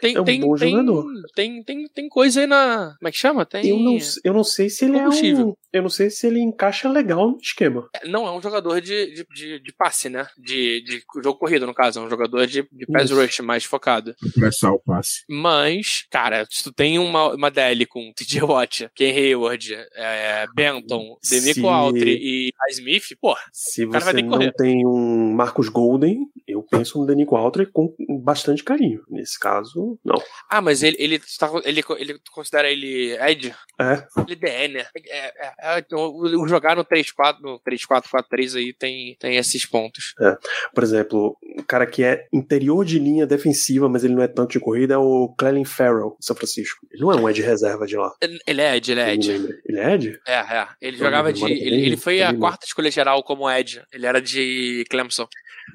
Tem, 0.02 0.16
é 0.16 0.22
um 0.22 0.24
tem, 0.24 0.42
bom 0.42 0.56
tem, 0.56 0.72
jogador. 0.72 1.06
Tem, 1.36 1.64
tem, 1.64 1.88
tem 1.88 2.10
coisa 2.10 2.42
aí 2.42 2.48
na. 2.48 2.96
Como 2.98 3.08
é 3.08 3.12
que 3.12 3.18
chama? 3.18 3.46
Tem. 3.46 3.68
Eu 3.68 3.78
não, 3.78 3.98
eu 4.24 4.34
não 4.34 4.44
sei 4.44 4.68
se 4.68 4.86
ele 4.86 4.98
é 4.98 5.08
um, 5.08 5.54
Eu 5.72 5.84
não 5.84 5.90
sei 5.90 6.10
se 6.10 6.26
ele 6.26 6.40
encaixa 6.40 6.90
legal 6.90 7.30
no 7.30 7.38
esquema. 7.38 7.88
É, 7.94 8.08
não, 8.08 8.26
é 8.26 8.32
um 8.32 8.42
jogador 8.42 8.82
de, 8.82 9.14
de, 9.14 9.28
de, 9.34 9.60
de, 9.60 9.74
passe, 9.74 10.10
né? 10.10 10.28
De, 10.38 10.84
de 10.84 11.04
jogo 11.24 11.38
corrido, 11.38 11.68
no 11.68 11.74
caso. 11.74 12.00
É 12.00 12.02
um 12.02 12.10
jogador 12.10 12.48
de, 12.48 12.68
de 12.72 12.86
pass 12.88 13.12
rush 13.12 13.40
mais 13.42 13.64
focado. 13.64 14.16
Começar 14.34 14.72
o 14.72 14.80
passe. 14.80 15.24
Mas, 15.30 16.08
cara, 16.10 16.48
se 16.50 16.64
tu 16.64 16.74
tem 16.74 16.98
uma, 16.98 17.36
uma 17.36 17.52
DL 17.52 17.86
com 17.86 18.12
TJ 18.16 18.42
Watt, 18.42 18.90
Ken 18.96 19.12
Hayward, 19.12 19.76
é, 19.96 20.48
Benton, 20.56 21.16
Demico 21.30 21.62
se... 21.62 21.68
Altri 21.68 22.18
e 22.20 22.52
a 22.60 22.72
Smith, 22.72 23.16
porra. 23.22 23.42
Se 23.54 23.86
você 23.86 24.14
não 24.24 24.52
tem 24.54 24.86
um 24.86 25.32
Marcos 25.34 25.70
Golden, 25.70 26.26
eu 26.48 26.64
penso 26.64 27.00
no 27.00 27.06
Danico 27.06 27.36
Alter 27.36 27.70
com 27.72 27.94
bastante 28.24 28.64
carinho. 28.64 29.04
Nesse 29.10 29.40
caso, 29.40 29.91
não. 30.04 30.22
Ah, 30.50 30.62
mas 30.62 30.84
ele, 30.84 30.98
ele, 31.00 31.20
tá, 31.40 31.50
ele, 31.64 31.84
ele 31.98 32.20
considera 32.32 32.70
ele 32.70 33.18
Ed? 33.22 33.56
É. 33.80 34.06
Ele 34.28 34.36
DN, 34.36 34.74
né? 34.76 34.86
É, 35.08 35.28
é, 35.28 35.80
é, 35.80 35.86
o, 35.96 36.42
o 36.42 36.48
jogar 36.48 36.76
no 36.76 36.86
3-4, 36.86 37.40
no 37.42 37.60
3-4-4-3 37.60 38.58
aí 38.58 38.74
tem, 38.74 39.16
tem 39.20 39.38
esses 39.38 39.66
pontos. 39.66 40.14
É. 40.20 40.38
Por 40.74 40.84
exemplo, 40.84 41.38
o 41.58 41.64
cara 41.64 41.86
que 41.86 42.04
é 42.04 42.28
interior 42.34 42.86
de 42.86 43.00
linha 43.00 43.26
defensiva, 43.26 43.90
mas 43.90 44.04
ele 44.04 44.16
não 44.16 44.24
é 44.24 44.28
tanto 44.28 44.52
de 44.52 44.60
corrida, 44.60 44.94
é 44.94 44.98
o 44.98 45.34
Clelin 45.38 45.66
Farrell, 45.66 46.16
de 46.20 46.26
São 46.26 46.36
Francisco. 46.36 46.86
Ele 46.92 47.02
não 47.02 47.12
é 47.12 47.16
um 47.16 47.30
Ed 47.30 47.42
reserva 47.42 47.86
de 47.86 47.96
lá. 47.96 48.12
Ele 48.22 48.62
é 48.62 48.78
Ed, 48.78 48.92
ele 48.92 49.02
é 49.02 49.14
Ed. 49.14 49.32
Ele 49.66 49.80
é 49.80 49.94
Ed? 49.94 50.20
É, 50.28 50.34
é. 50.34 50.68
Ele 50.82 50.98
eu 50.98 51.00
jogava 51.00 51.34
de. 51.34 51.44
Ele, 51.44 51.86
ele 51.86 51.98
foi 51.98 52.22
a 52.22 52.34
quarta 52.34 52.66
escolha 52.66 52.92
geral 52.92 53.24
como 53.24 53.50
Ed. 53.50 53.82
Ele 53.92 54.06
era 54.06 54.22
de 54.22 54.86
Clemson. 54.90 55.28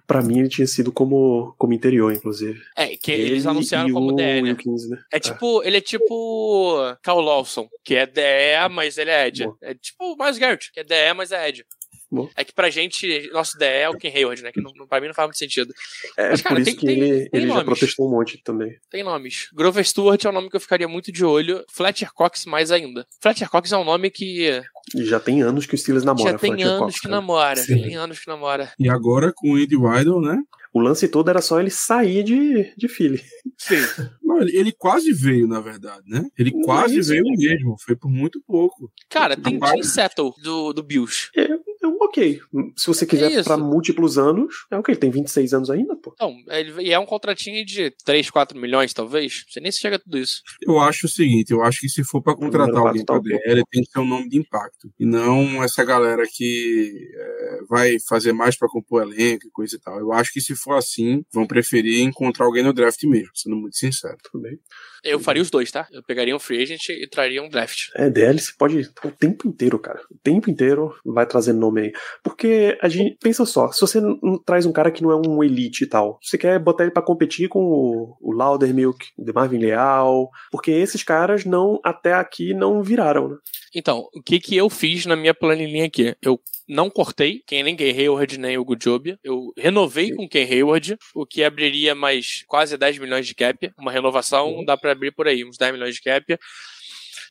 Pra 0.07 0.23
mim, 0.23 0.41
ele 0.41 0.49
tinha 0.49 0.67
sido 0.67 0.93
como, 0.93 1.55
como 1.59 1.73
interior, 1.73 2.13
inclusive. 2.13 2.61
É, 2.77 2.97
que 2.97 3.11
ele 3.11 3.31
eles 3.31 3.47
anunciaram 3.47 3.91
como 3.93 4.06
DE, 4.15 4.43
né? 4.43 4.55
15, 4.55 4.91
né? 4.91 4.99
É 5.13 5.21
tipo, 5.21 5.63
é. 5.63 5.67
ele 5.67 5.77
é 5.79 5.81
tipo 5.81 6.79
Cal 7.03 7.21
Lawson, 7.21 7.69
que 7.85 7.95
é 7.95 8.07
DE, 8.07 8.69
mas 8.71 8.99
ele 8.99 9.11
é 9.11 9.29
Ed. 9.29 9.45
Boa. 9.45 9.59
É 9.63 9.75
tipo 9.75 10.13
o 10.13 10.17
Miles 10.17 10.39
Garrett, 10.39 10.73
que 10.73 10.81
é 10.81 10.85
DE, 10.85 11.15
mas 11.15 11.33
é 11.33 11.49
Ed. 11.49 11.65
Bom. 12.11 12.29
É 12.37 12.45
que 12.45 12.53
pra 12.53 12.71
gente, 12.71 13.29
nosso 13.33 13.59
DE 13.59 13.65
é 13.65 13.89
o 13.89 13.97
Ken 13.97 14.13
Hayward, 14.15 14.43
né? 14.43 14.53
Que 14.53 14.61
não, 14.61 14.73
pra 14.87 15.01
mim 15.01 15.09
não 15.09 15.15
faz 15.15 15.27
muito 15.27 15.39
sentido. 15.39 15.75
É, 16.17 16.31
Mas, 16.31 16.41
cara, 16.41 16.55
por 16.55 16.63
isso 16.63 16.71
tem, 16.71 16.79
que 16.79 16.87
tem, 16.87 16.99
ele, 16.99 17.29
tem 17.29 17.41
ele 17.41 17.53
já 17.53 17.65
protestou 17.65 18.07
um 18.07 18.11
monte 18.11 18.41
também. 18.45 18.77
Tem 18.91 19.03
nomes. 19.03 19.49
Grover 19.53 19.85
Stewart 19.85 20.25
é 20.25 20.29
um 20.29 20.33
nome 20.33 20.49
que 20.49 20.57
eu 20.57 20.61
ficaria 20.61 20.87
muito 20.87 21.11
de 21.11 21.25
olho. 21.25 21.65
Fletcher 21.69 22.13
Cox 22.15 22.47
mais 22.47 22.71
ainda. 22.71 23.07
Fletcher 23.21 23.51
Cox 23.51 23.73
é 23.73 23.77
um 23.77 23.85
nome 23.85 24.11
que... 24.11 24.63
Já 24.95 25.19
tem 25.19 25.43
anos 25.43 25.67
que 25.67 25.75
o 25.75 25.79
Steelers 25.79 26.05
namora. 26.05 26.33
Já 26.33 26.39
tem 26.39 26.53
Fletcher 26.53 26.69
anos 26.69 26.81
Cox, 26.81 27.01
que 27.01 27.09
namora. 27.09 27.57
Sim. 27.57 27.83
Tem 27.83 27.97
anos 27.97 28.21
que 28.21 28.29
namora. 28.29 28.73
E 28.79 28.89
agora 28.89 29.33
com 29.35 29.51
o 29.51 29.57
Andy 29.57 29.77
Weidel, 29.77 30.21
né? 30.21 30.39
O 30.77 30.79
lance 30.79 31.09
todo 31.09 31.31
era 31.31 31.41
só 31.41 31.59
ele 31.59 31.71
sair 31.71 32.23
de, 32.23 32.71
de 32.77 32.87
Philly. 32.87 33.25
Sim. 33.57 33.77
Não, 34.27 34.41
ele, 34.41 34.57
ele, 34.57 34.73
quase 34.73 35.13
veio, 35.13 35.47
na 35.47 35.61
verdade, 35.61 36.03
né? 36.07 36.25
Ele 36.37 36.51
não 36.51 36.63
quase 36.63 36.99
é 36.99 37.03
veio 37.03 37.25
mesmo. 37.37 37.77
Foi 37.79 37.95
por 37.95 38.11
muito 38.11 38.43
pouco. 38.45 38.91
Cara, 39.09 39.37
tem 39.37 39.59
Tim 39.59 39.83
Settle 39.83 40.33
do, 40.43 40.73
do 40.73 40.83
Bills. 40.83 41.31
É, 41.37 41.43
é 41.43 41.87
ok. 42.01 42.41
Se 42.77 42.87
você 42.87 43.07
quiser 43.07 43.33
é 43.33 43.43
para 43.43 43.57
múltiplos 43.57 44.19
anos, 44.19 44.67
é 44.71 44.77
ok. 44.77 44.93
Ele 44.93 45.01
tem 45.01 45.11
26 45.11 45.55
anos 45.55 45.71
ainda, 45.71 45.95
pô. 45.97 46.15
Não, 46.21 46.35
ele, 46.49 46.91
é 46.91 46.99
um 46.99 47.07
contratinho 47.07 47.65
de 47.65 47.93
3, 48.05 48.31
4 48.31 48.59
milhões, 48.59 48.93
talvez. 48.93 49.45
Você 49.49 49.61
nem 49.61 49.71
se 49.71 49.79
chega 49.79 49.97
a 49.97 49.99
tudo 49.99 50.19
isso. 50.19 50.43
Eu 50.63 50.81
acho 50.81 51.07
o 51.07 51.11
seguinte: 51.11 51.53
eu 51.53 51.63
acho 51.63 51.81
que 51.81 51.89
se 51.89 52.03
for 52.05 52.23
para 52.23 52.37
contratar 52.37 52.79
alguém 52.79 53.05
pra 53.05 53.19
DL, 53.19 53.63
tem 53.71 53.83
que 53.83 53.91
ter 53.91 54.01
um 54.01 54.07
nome 54.07 54.29
de 54.29 54.39
impacto. 54.39 54.91
E 54.99 55.07
não 55.07 55.63
essa 55.63 55.85
galera 55.85 56.25
que 56.29 57.11
é, 57.15 57.59
vai 57.69 57.97
fazer 58.09 58.33
mais 58.33 58.57
para 58.57 58.69
compor 58.69 59.03
elenco 59.03 59.47
e 59.47 59.51
coisa 59.51 59.77
e 59.77 59.79
tal. 59.79 59.99
Eu 59.99 60.13
acho 60.13 60.33
que 60.33 60.41
se 60.41 60.55
for 60.57 60.75
assim, 60.75 61.23
vão 61.33 61.47
preferir 61.47 62.03
encontrar 62.03 62.47
alguém 62.47 62.63
no 62.63 62.73
draft 62.73 63.03
mesmo, 63.05 63.31
sendo 63.35 63.57
muito 63.57 63.77
sincero. 63.77 64.16
Tudo 64.23 64.43
bem. 64.43 64.59
Eu 65.05 65.21
faria 65.21 65.43
os 65.43 65.51
dois, 65.51 65.71
tá? 65.71 65.87
Eu 65.93 66.03
pegaria 66.03 66.35
um 66.35 66.39
free 66.39 66.63
agent 66.63 66.89
e 66.89 67.07
traria 67.07 67.43
um 67.43 67.49
draft. 67.49 67.91
É, 67.95 68.11
DL 68.11 68.39
você 68.39 68.53
pode 68.59 68.91
o 69.05 69.11
tempo 69.11 69.49
inteiro, 69.49 69.79
cara. 69.79 70.01
O 70.11 70.19
tempo 70.23 70.51
inteiro 70.51 70.95
vai 71.05 71.27
trazendo 71.27 71.61
nome 71.61 71.81
aí. 71.83 71.93
Porque 72.23 72.77
a 72.81 72.89
gente, 72.89 73.17
pensa 73.21 73.45
só, 73.45 73.71
se 73.71 73.81
você 73.81 74.01
traz 74.45 74.67
um 74.67 74.73
cara 74.73 74.91
que 74.91 75.03
não 75.03 75.11
é 75.11 75.17
um 75.17 75.43
elite 75.43 75.85
e 75.85 75.87
tal, 75.87 76.19
você 76.23 76.37
quer 76.37 76.59
botar 76.59 76.85
ele 76.85 76.93
para 76.93 77.03
competir 77.03 77.49
com 77.49 77.61
o, 77.61 78.17
o 78.21 78.33
Laudermilk, 78.33 79.07
o 79.17 79.25
Demarvin 79.25 79.59
Leal, 79.59 80.31
porque 80.51 80.71
esses 80.71 81.03
caras 81.03 81.45
não, 81.45 81.81
até 81.85 82.13
aqui, 82.15 82.55
não 82.55 82.83
viraram, 82.83 83.29
né? 83.29 83.37
Então, 83.79 84.09
o 84.15 84.23
que 84.23 84.41
que 84.41 84.57
eu 84.57 84.71
fiz 84.71 85.05
na 85.05 85.15
minha 85.15 85.35
planilhinha 85.35 85.85
aqui? 85.85 86.17
Eu 86.23 86.41
não 86.67 86.89
cortei 86.89 87.43
quem 87.47 87.63
nem 87.63 87.77
Ken 87.77 87.91
Hayward 87.91 88.39
nem 88.39 88.57
o 88.57 88.65
Job. 88.75 89.19
Eu 89.23 89.53
renovei 89.55 90.15
com 90.15 90.27
Ken 90.27 90.45
Hayward, 90.45 90.97
o 91.15 91.27
que 91.27 91.45
abriria 91.45 91.95
mais 91.95 92.43
quase 92.49 92.75
10 92.79 92.97
milhões 92.97 93.27
de 93.27 93.35
cap. 93.35 93.71
Uma 93.77 93.93
renovação 93.93 94.65
dá 94.65 94.79
para 94.79 94.93
abrir 94.93 95.13
por 95.13 95.29
aí, 95.29 95.45
uns 95.45 95.59
10 95.59 95.75
milhões 95.75 95.95
de 95.95 96.01
cap. 96.01 96.39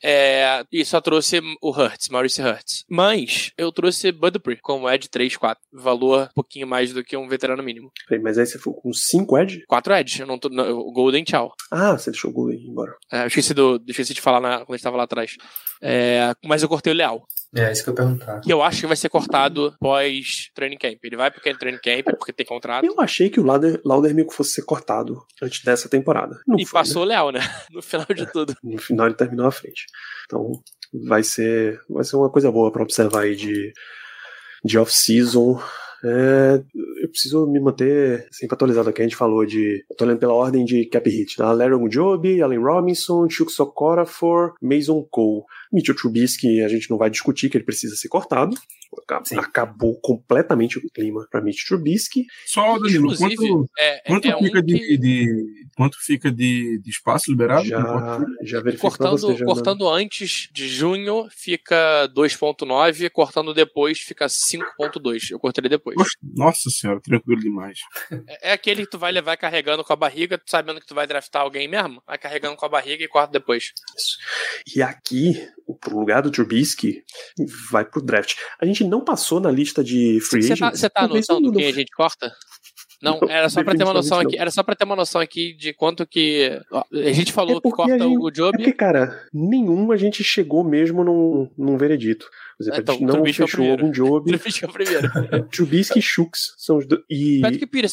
É, 0.07 0.63
e 0.71 0.85
só 0.85 1.01
trouxe 1.01 1.41
o 1.59 1.71
Hurts, 1.71 2.09
Maurice 2.09 2.39
Hurts. 2.39 2.85
Mas 2.87 3.51
eu 3.57 3.71
trouxe 3.71 4.11
Budbury 4.11 4.59
como 4.61 4.87
Ed 4.87 5.09
3, 5.09 5.35
4. 5.35 5.59
Valor 5.73 6.29
um 6.29 6.33
pouquinho 6.35 6.67
mais 6.67 6.93
do 6.93 7.03
que 7.03 7.17
um 7.17 7.27
veterano 7.27 7.63
mínimo. 7.63 7.91
Mas 8.21 8.37
aí 8.37 8.45
você 8.45 8.59
foi 8.59 8.71
com 8.73 8.93
5 8.93 9.37
Ed? 9.39 9.65
4 9.67 9.95
Ed. 9.95 10.21
Eu 10.21 10.27
não 10.27 10.37
tô. 10.37 10.47
o 10.47 10.91
Golden, 10.91 11.23
tchau. 11.23 11.55
Ah, 11.71 11.93
você 11.93 12.11
deixou 12.11 12.29
o 12.29 12.33
Golden 12.33 12.67
embora. 12.67 12.95
É, 13.11 13.23
eu 13.23 13.27
esqueci, 13.27 13.51
do, 13.55 13.81
esqueci 13.87 14.13
de 14.13 14.21
falar 14.21 14.39
na, 14.39 14.57
quando 14.59 14.73
a 14.73 14.77
gente 14.77 14.83
tava 14.83 14.97
lá 14.97 15.05
atrás. 15.05 15.35
É, 15.81 16.35
mas 16.45 16.61
eu 16.61 16.69
cortei 16.69 16.93
o 16.93 16.95
Leal. 16.95 17.25
É, 17.55 17.71
isso 17.71 17.83
que 17.83 17.89
eu 17.89 17.93
ia 17.93 17.95
perguntar. 17.95 18.41
Eu 18.45 18.61
acho 18.61 18.81
que 18.81 18.87
vai 18.87 18.97
ser 18.97 19.07
cortado 19.07 19.73
pós 19.79 20.49
training 20.53 20.77
camp. 20.77 20.99
Ele 21.01 21.15
vai 21.15 21.31
porque 21.31 21.49
é 21.49 21.53
training 21.53 21.79
camp, 21.79 22.17
porque 22.17 22.33
tem 22.33 22.45
contrato. 22.45 22.85
Eu 22.85 22.99
achei 22.99 23.29
que 23.29 23.39
o 23.39 23.43
Lauder, 23.43 23.79
Laudermilk 23.85 24.33
fosse 24.33 24.51
ser 24.51 24.63
cortado 24.63 25.23
antes 25.41 25.63
dessa 25.63 25.87
temporada. 25.87 26.37
Não 26.45 26.59
e 26.59 26.65
foi, 26.65 26.81
passou 26.81 27.05
né? 27.05 27.21
o 27.21 27.31
Léo, 27.31 27.31
né? 27.31 27.39
No 27.71 27.81
final 27.81 28.05
de 28.13 28.31
tudo. 28.31 28.53
no 28.61 28.77
final 28.77 29.07
ele 29.07 29.15
terminou 29.15 29.47
à 29.47 29.51
frente. 29.51 29.85
Então 30.25 30.51
vai 31.07 31.23
ser, 31.23 31.79
vai 31.89 32.03
ser 32.03 32.17
uma 32.17 32.29
coisa 32.29 32.51
boa 32.51 32.71
para 32.71 32.83
observar 32.83 33.21
aí 33.21 33.35
de, 33.35 33.71
de 34.63 34.77
off-season. 34.77 35.61
É, 36.03 36.61
eu 37.01 37.09
preciso 37.09 37.47
me 37.47 37.59
manter 37.59 38.27
sempre 38.31 38.53
atualizado 38.53 38.89
aqui. 38.89 39.01
A 39.01 39.05
gente 39.05 39.15
falou 39.15 39.45
de. 39.45 39.83
Eu 39.89 39.95
tô 39.95 40.05
lendo 40.05 40.19
pela 40.19 40.33
ordem 40.33 40.63
de 40.63 40.85
cap 40.85 41.09
hit. 41.09 41.37
Tá? 41.37 41.51
Larry 41.51 41.75
Mujobi, 41.75 42.41
Allen 42.41 42.59
Robinson, 42.59 43.27
Chuck 43.29 43.51
Sokorafor, 43.51 44.53
Mason 44.61 45.01
Cole. 45.09 45.43
Mitchell 45.75 45.95
Trubisky 45.95 46.61
a 46.63 46.67
gente 46.67 46.89
não 46.89 46.97
vai 46.97 47.09
discutir 47.09 47.49
que 47.49 47.57
ele 47.57 47.65
precisa 47.65 47.95
ser 47.95 48.07
cortado. 48.07 48.55
Sim. 49.25 49.37
Acabou 49.37 49.99
completamente 49.99 50.77
o 50.77 50.89
clima 50.89 51.27
para 51.29 51.41
Mitch 51.41 51.65
Trubisky. 51.67 52.25
Só, 52.45 52.79
Danilo, 52.79 53.15
quanto, 53.17 53.69
é, 53.77 54.01
quanto, 54.07 54.27
é 54.27 54.37
fica 54.37 54.59
um 54.59 54.61
de, 54.61 54.79
que... 54.79 54.97
de, 54.97 55.67
quanto 55.75 55.97
fica 55.99 56.31
de, 56.31 56.79
de 56.81 56.89
espaço 56.89 57.29
liberado? 57.29 57.65
Já, 57.65 58.19
já 58.41 58.61
cortando, 58.79 59.45
cortando 59.45 59.89
antes 59.89 60.49
de 60.51 60.67
junho 60.69 61.27
fica 61.29 62.09
2.9, 62.15 63.09
cortando 63.09 63.53
depois 63.53 63.99
fica 63.99 64.27
5.2. 64.27 65.31
Eu 65.31 65.39
cortei 65.39 65.67
depois. 65.69 65.97
Nossa 66.23 66.69
senhora, 66.69 67.01
tranquilo 67.01 67.41
demais. 67.41 67.79
É, 68.27 68.49
é, 68.49 68.53
aquele 68.53 68.85
que 68.85 68.91
tu 68.91 68.97
vai 68.97 69.11
levar 69.11 69.35
carregando 69.35 69.83
com 69.83 69.93
a 69.93 69.97
barriga, 69.97 70.41
sabendo 70.45 70.79
que 70.79 70.87
tu 70.87 70.95
vai 70.95 71.05
draftar 71.05 71.41
alguém 71.41 71.67
mesmo, 71.67 72.01
vai 72.07 72.17
carregando 72.17 72.55
com 72.55 72.65
a 72.65 72.69
barriga 72.69 73.03
e 73.03 73.07
corta 73.07 73.31
depois. 73.31 73.73
Isso. 73.97 74.17
E 74.75 74.81
aqui, 74.81 75.33
pro 75.73 75.97
lugar 75.97 76.21
do 76.21 76.31
Trubisky, 76.31 77.03
vai 77.71 77.83
pro 77.85 78.01
draft. 78.01 78.35
A 78.61 78.65
gente 78.65 78.83
não 78.83 79.03
passou 79.03 79.39
na 79.39 79.51
lista 79.51 79.83
de 79.83 80.19
free 80.21 80.43
Você 80.43 80.55
tá, 80.55 80.71
você 80.71 80.89
tá 80.89 81.01
anotando 81.01 81.51
quem 81.51 81.67
a 81.67 81.71
gente 81.71 81.91
corta? 81.91 82.31
Não, 83.01 83.19
era 83.29 83.49
só 83.49 83.63
para 83.63 83.75
ter 83.75 83.83
uma 83.83 83.93
noção 83.93 84.19
aqui. 84.19 84.37
Era 84.37 84.49
só 84.49 84.63
para 84.63 84.75
ter 84.75 84.83
uma 84.83 84.95
noção 84.95 85.21
aqui 85.21 85.53
de 85.53 85.73
quanto 85.73 86.07
que 86.07 86.59
a 86.71 87.11
gente 87.11 87.31
falou 87.31 87.57
é 87.57 87.61
que 87.61 87.71
corta 87.71 87.99
gente, 87.99 88.17
o 88.17 88.31
job. 88.31 88.55
É 88.55 88.57
porque, 88.57 88.73
cara, 88.73 89.27
nenhum 89.33 89.91
a 89.91 89.97
gente 89.97 90.23
chegou 90.23 90.63
mesmo 90.63 91.03
num, 91.03 91.49
num 91.57 91.77
veredito. 91.77 92.27
Por 92.57 92.63
exemplo, 92.63 92.81
então, 92.81 92.95
a 92.95 92.97
gente 93.27 93.39
não 93.39 93.47
fechou 93.47 93.71
algum 93.71 93.91
job. 93.91 94.31
Trubisky 94.37 94.65
é 94.65 94.67
o 94.67 94.71
primeiro. 94.71 95.09
Trubisky 95.51 95.99
e 95.99 96.01
Shooks 96.01 96.53
são 96.57 96.77
os 96.77 96.87
do... 96.87 97.03
e 97.09 97.41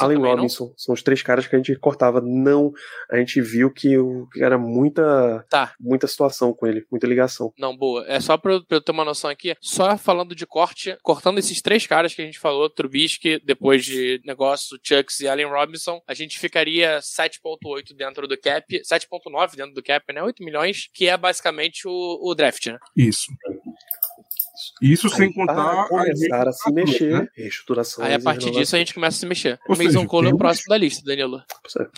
Allen 0.01 0.19
Robinson 0.19 0.67
não? 0.67 0.75
são 0.77 0.95
os 0.95 1.03
três 1.03 1.23
caras 1.23 1.47
que 1.47 1.55
a 1.55 1.59
gente 1.59 1.75
cortava. 1.77 2.21
Não, 2.21 2.73
a 3.11 3.19
gente 3.19 3.41
viu 3.41 3.71
que 3.71 3.97
era 4.39 4.57
muita 4.59 5.45
tá. 5.49 5.75
muita 5.81 6.07
situação 6.07 6.53
com 6.53 6.67
ele, 6.67 6.85
muita 6.91 7.07
ligação. 7.07 7.53
Não, 7.59 7.77
boa. 7.77 8.05
É 8.07 8.21
só 8.21 8.37
pra, 8.37 8.61
pra 8.61 8.77
eu 8.77 8.81
ter 8.81 8.93
uma 8.93 9.05
noção 9.05 9.31
aqui. 9.31 9.55
Só 9.61 9.97
falando 9.97 10.35
de 10.35 10.47
corte, 10.47 10.97
cortando 11.03 11.39
esses 11.39 11.61
três 11.61 11.87
caras 11.87 12.15
que 12.15 12.23
a 12.23 12.25
gente 12.25 12.39
falou, 12.39 12.71
Trubisky, 12.71 13.41
depois 13.45 13.85
de 13.85 14.21
negócio, 14.25 14.79
Chucks 14.83 15.21
e 15.21 15.29
Allen 15.29 15.47
Robinson, 15.47 16.01
a 16.07 16.15
gente 16.15 16.39
ficaria 16.39 16.99
7.8 16.99 17.95
dentro 17.97 18.29
do 18.29 18.39
cap, 18.39 18.65
7.9 18.81 19.57
dentro 19.57 19.75
do 19.75 19.83
cap, 19.83 20.13
né? 20.13 20.23
8 20.23 20.43
milhões, 20.43 20.89
que 20.93 21.09
é 21.09 21.17
basicamente 21.17 21.87
o, 21.87 22.19
o 22.23 22.35
draft, 22.35 22.67
né? 22.67 22.79
Isso. 22.97 23.27
Isso 24.83 25.07
Aí, 25.07 25.13
sem 25.15 25.33
contar. 25.33 25.87
começar 25.87 26.47
a, 26.47 26.51
a 26.51 26.53
se 26.53 26.73
mexer, 26.73 27.13
né? 27.13 27.29
reestruturação. 27.37 28.05
Aí 28.05 28.15
a 28.15 28.21
partir 28.21 28.51
disso 28.51 28.75
a 28.75 28.79
gente 28.81 28.93
começa 28.93 29.17
a 29.17 29.21
se 29.21 29.27
mexer. 29.27 29.59
Ou 29.69 29.77
o 29.77 29.79
Mason 29.79 30.07
Cole 30.07 30.29
é 30.29 30.35
o 30.35 30.37
próximo 30.37 30.69
da 30.69 30.77
lista, 30.77 31.03
Danilo. 31.05 31.41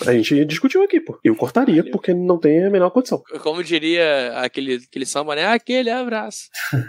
A 0.07 0.13
gente 0.13 0.45
discutiu 0.45 0.83
aqui, 0.83 1.01
pô. 1.01 1.19
Eu 1.25 1.35
cortaria, 1.35 1.83
porque 1.91 2.13
não 2.13 2.39
tem 2.39 2.65
a 2.65 2.71
menor 2.71 2.91
condição. 2.91 3.23
Como 3.43 3.65
diria 3.65 4.39
aquele, 4.39 4.75
aquele 4.75 5.07
samba, 5.07 5.35
né? 5.35 5.47
Aquele 5.47 5.91
abraço. 5.91 6.49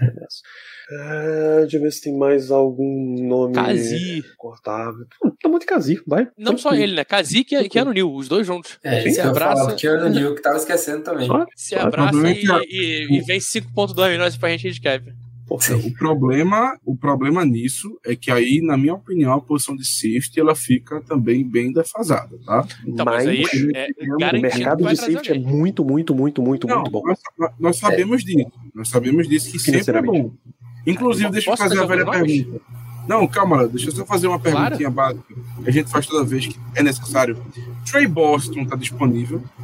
Uh, 0.88 1.62
deixa 1.62 1.78
eu 1.78 1.82
ver 1.82 1.92
se 1.92 2.02
tem 2.02 2.16
mais 2.16 2.52
algum 2.52 3.16
nome 3.28 3.56
Kazi. 3.56 4.24
cortável. 4.38 5.06
Tá 5.42 5.50
muito 5.50 5.62
de 5.62 5.66
Kazi, 5.66 6.00
vai. 6.06 6.28
Não 6.38 6.58
só 6.58 6.74
ele, 6.74 6.94
né? 6.94 7.04
Kazi 7.04 7.44
que 7.44 7.56
é 7.56 7.68
Keanu 7.68 7.92
Neal, 7.92 8.14
os 8.14 8.28
dois 8.28 8.46
juntos. 8.46 8.78
É, 8.84 9.10
se 9.10 9.20
abraça. 9.20 9.74
Keanu 9.74 10.10
Neal, 10.10 10.36
que 10.36 10.44
tava 10.44 10.58
esquecendo 10.58 11.04
também. 11.04 11.28
se 11.56 11.74
abraça 11.74 12.16
e, 12.28 13.08
e, 13.10 13.18
e 13.18 13.22
vem 13.22 13.40
5.2 13.40 14.12
milhões 14.12 14.38
pra 14.38 14.50
gente 14.50 14.72
de 14.72 14.80
cap. 14.80 15.12
O 15.48 15.94
problema, 15.94 16.76
o 16.84 16.96
problema 16.96 17.46
nisso 17.46 18.00
é 18.04 18.16
que 18.16 18.32
aí, 18.32 18.62
na 18.64 18.76
minha 18.76 18.96
opinião, 18.96 19.34
a 19.34 19.40
posição 19.40 19.76
de 19.76 19.86
safety 19.86 20.40
ela 20.40 20.56
fica 20.56 21.02
também 21.02 21.48
bem 21.48 21.72
defasada, 21.72 22.36
tá? 22.44 22.66
Então, 22.86 23.06
mas, 23.06 23.26
mas 23.26 23.28
aí 23.28 23.44
é, 23.76 23.88
o 24.36 24.42
mercado 24.42 24.88
de 24.88 24.96
safety 24.96 25.32
é 25.34 25.40
muito, 25.40 25.86
muito, 25.86 26.16
muito, 26.16 26.42
muito, 26.42 26.68
Não, 26.68 26.80
muito 26.80 26.92
bom. 26.92 27.04
Nós, 27.38 27.52
nós 27.60 27.78
sabemos 27.78 28.24
é. 28.24 28.26
disso. 28.26 28.52
Nós 28.74 28.90
sabemos 28.90 29.28
disso 29.28 29.52
que 29.52 29.60
sempre 29.60 29.98
é 29.98 30.02
bom. 30.02 30.32
Inclusive, 30.86 31.30
deixa 31.30 31.52
eu 31.52 31.58
fazer 31.58 31.80
a 31.80 31.86
velha 31.86 32.06
pergunta. 32.06 32.62
Não, 33.08 33.28
calma, 33.28 33.68
deixa 33.68 33.90
eu 33.90 33.92
só 33.92 34.06
fazer 34.06 34.28
uma 34.28 34.40
Claro. 34.40 34.58
perguntinha 34.58 34.90
básica. 34.90 35.36
A 35.64 35.70
gente 35.70 35.92
faz 35.92 36.08
toda 36.08 36.26
vez 36.26 36.48
que 36.48 36.58
é 36.74 36.82
necessário. 36.82 37.38
Trey 37.90 38.08
Boston 38.08 38.66
tá 38.66 38.76
disponível? 38.76 39.44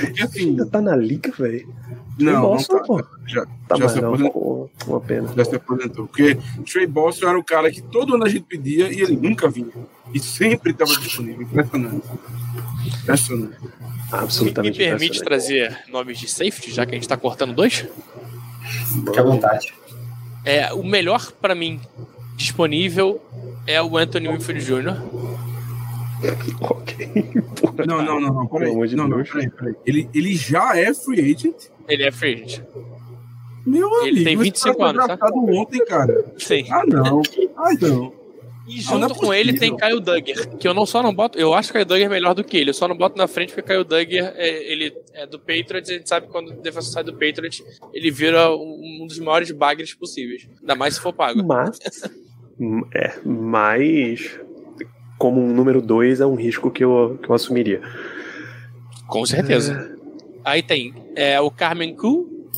Porque 0.00 0.22
assim, 0.22 0.50
Ainda 0.50 0.66
tá 0.66 0.80
na 0.80 0.94
liga, 0.94 1.32
velho. 1.32 1.81
Não, 2.18 2.32
não 2.32 2.40
Boston, 2.42 2.78
tá. 2.78 3.08
Já, 3.26 3.46
Tá 3.68 3.76
já 3.76 3.78
mais 3.78 3.92
se 3.92 3.98
aposentou. 3.98 4.70
uma 4.86 5.00
pena. 5.00 5.32
Já 5.36 5.44
se 5.44 5.54
aposentou. 5.56 6.06
Porque 6.06 6.38
Trey 6.70 6.86
Boston 6.86 7.28
era 7.28 7.38
o 7.38 7.44
cara 7.44 7.70
que 7.70 7.80
todo 7.82 8.14
ano 8.14 8.24
a 8.24 8.28
gente 8.28 8.42
pedia 8.42 8.92
e 8.92 9.00
ele 9.00 9.16
nunca 9.16 9.48
vinha. 9.48 9.72
E 10.12 10.18
sempre 10.20 10.72
estava 10.72 10.94
disponível. 10.96 11.42
Impressionante. 11.42 12.06
Impressionante. 13.02 13.56
Me, 13.60 13.68
me 13.68 13.72
Absolutamente 14.12 14.78
permite 14.78 15.22
trazer 15.22 15.78
nomes 15.88 16.18
de 16.18 16.28
safety, 16.28 16.70
já 16.70 16.84
que 16.84 16.92
a 16.92 16.94
gente 16.94 17.08
tá 17.08 17.16
cortando 17.16 17.54
dois? 17.54 17.86
Fique 19.04 19.18
à 19.18 19.22
vontade. 19.22 19.72
É, 20.44 20.72
o 20.74 20.82
melhor 20.84 21.32
pra 21.40 21.54
mim 21.54 21.80
disponível 22.36 23.22
é 23.66 23.80
o 23.80 23.96
Anthony 23.96 24.28
Winfield 24.28 24.64
Jr. 24.64 24.96
Ok. 26.60 27.06
Porra. 27.60 27.86
Não, 27.86 28.02
não, 28.02 28.20
não, 28.20 28.32
não. 28.34 28.46
Peraí. 28.46 28.72
Pelo 28.72 28.96
não, 28.96 29.08
não, 29.08 29.16
Deus. 29.16 29.30
peraí, 29.30 29.50
peraí. 29.50 29.74
Ele, 29.86 30.08
ele 30.14 30.34
já 30.34 30.76
é 30.78 30.92
free 30.94 31.32
agent? 31.32 31.56
Ele 31.88 32.02
é 32.04 32.10
free 32.12 32.42
agent. 32.44 32.62
Meu 33.66 33.88
Ele 34.04 34.20
amigo. 34.20 34.24
tem 34.24 34.34
esse 34.34 34.42
25 34.42 34.78
cara 34.78 34.92
foi 34.92 35.04
anos, 35.04 35.18
tá? 35.18 35.60
ontem, 35.60 35.84
cara. 35.84 36.24
Sim. 36.36 36.66
Ah, 36.70 36.84
não. 36.86 37.22
Ah, 37.56 37.70
não. 37.80 38.22
E 38.66 38.76
não 38.76 38.82
junto 38.82 39.14
é 39.14 39.18
com 39.18 39.34
ele 39.34 39.58
tem 39.58 39.76
Kyle 39.76 40.00
Duggar, 40.00 40.56
que 40.56 40.68
eu 40.68 40.72
não 40.74 40.86
só 40.86 41.02
não 41.02 41.12
boto. 41.12 41.38
Eu 41.38 41.52
acho 41.52 41.68
que 41.72 41.78
Kyle 41.78 41.84
Duggar 41.84 42.06
é 42.06 42.08
melhor 42.08 42.34
do 42.34 42.44
que 42.44 42.56
ele. 42.56 42.70
Eu 42.70 42.74
só 42.74 42.86
não 42.86 42.96
boto 42.96 43.18
na 43.18 43.26
frente 43.26 43.52
porque 43.52 43.72
Kyle 43.72 43.84
Duggar 43.84 44.32
é, 44.36 44.72
ele 44.72 44.94
é 45.14 45.26
do 45.26 45.38
Patriots. 45.38 45.90
A 45.90 45.94
gente 45.94 46.08
sabe 46.08 46.26
que 46.26 46.32
quando 46.32 46.50
o 46.50 46.62
defensor 46.62 46.92
sai 46.92 47.04
do 47.04 47.12
Patriots, 47.12 47.62
ele 47.92 48.10
vira 48.10 48.50
um, 48.50 49.00
um 49.02 49.06
dos 49.06 49.18
maiores 49.18 49.50
bagres 49.50 49.94
possíveis. 49.94 50.48
Ainda 50.60 50.74
mais 50.76 50.94
se 50.94 51.00
for 51.00 51.12
pago. 51.12 51.42
Mas. 51.44 51.78
É, 52.94 53.18
mas. 53.24 54.38
Como 55.22 55.40
um 55.40 55.54
número 55.54 55.80
2 55.80 56.20
é 56.20 56.26
um 56.26 56.34
risco 56.34 56.68
que 56.68 56.82
eu, 56.82 57.16
que 57.22 57.30
eu 57.30 57.34
assumiria. 57.36 57.80
Com 59.06 59.24
certeza. 59.24 59.96
Aí 60.44 60.64
tem 60.64 60.92
é, 61.14 61.40
o 61.40 61.48
Carmen 61.48 61.94
Ku, 61.94 62.50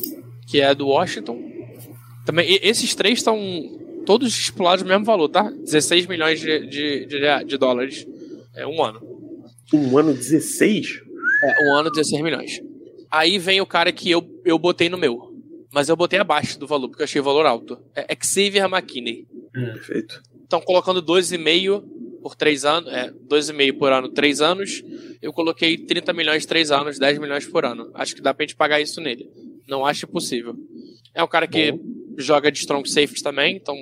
que 0.47 0.59
é 0.61 0.73
do 0.73 0.87
Washington. 0.87 1.39
Também, 2.25 2.57
esses 2.63 2.95
três 2.95 3.19
estão 3.19 3.39
todos 4.03 4.35
estipulados 4.35 4.81
no 4.81 4.89
mesmo 4.89 5.05
valor, 5.05 5.29
tá? 5.29 5.43
16 5.43 6.07
milhões 6.07 6.39
de, 6.39 6.65
de, 6.65 7.05
de, 7.05 7.43
de 7.45 7.57
dólares. 7.59 8.07
É 8.55 8.65
um 8.65 8.83
ano. 8.83 8.99
Um 9.71 9.95
ano 9.99 10.11
16? 10.11 10.87
É, 11.43 11.69
um 11.69 11.75
ano, 11.75 11.91
16 11.91 12.23
milhões. 12.23 12.63
Aí 13.11 13.37
vem 13.37 13.61
o 13.61 13.65
cara 13.67 13.91
que 13.91 14.09
eu, 14.09 14.27
eu 14.43 14.57
botei 14.57 14.89
no 14.89 14.97
meu. 14.97 15.31
Mas 15.71 15.87
eu 15.87 15.95
botei 15.95 16.17
abaixo 16.17 16.57
do 16.57 16.65
valor, 16.65 16.89
porque 16.89 17.03
eu 17.03 17.05
achei 17.05 17.21
o 17.21 17.23
valor 17.23 17.45
alto. 17.45 17.77
É 17.93 18.17
Xavier 18.19 18.65
McKinney. 18.65 19.27
Perfeito. 19.53 20.19
Estão 20.41 20.61
colocando 20.61 21.03
12,5 21.03 21.94
por 22.25 22.35
3 22.35 22.65
anos. 22.65 22.91
É, 22.91 23.11
12,5 23.11 23.77
por 23.77 23.93
ano, 23.93 24.09
3 24.09 24.41
anos. 24.41 24.83
Eu 25.21 25.31
coloquei 25.31 25.77
30 25.77 26.11
milhões, 26.11 26.43
3 26.43 26.71
anos, 26.71 26.97
10 26.97 27.19
milhões 27.19 27.45
por 27.45 27.63
ano. 27.63 27.91
Acho 27.93 28.15
que 28.15 28.21
dá 28.21 28.33
pra 28.33 28.43
gente 28.43 28.55
pagar 28.55 28.81
isso 28.81 28.99
nele. 28.99 29.29
Não 29.67 29.85
acho 29.85 30.07
possível. 30.07 30.55
É 31.13 31.23
um 31.23 31.27
cara 31.27 31.45
que 31.45 31.79
joga 32.17 32.51
de 32.51 32.57
strong 32.57 32.89
safety 32.89 33.21
também, 33.21 33.57
então, 33.57 33.75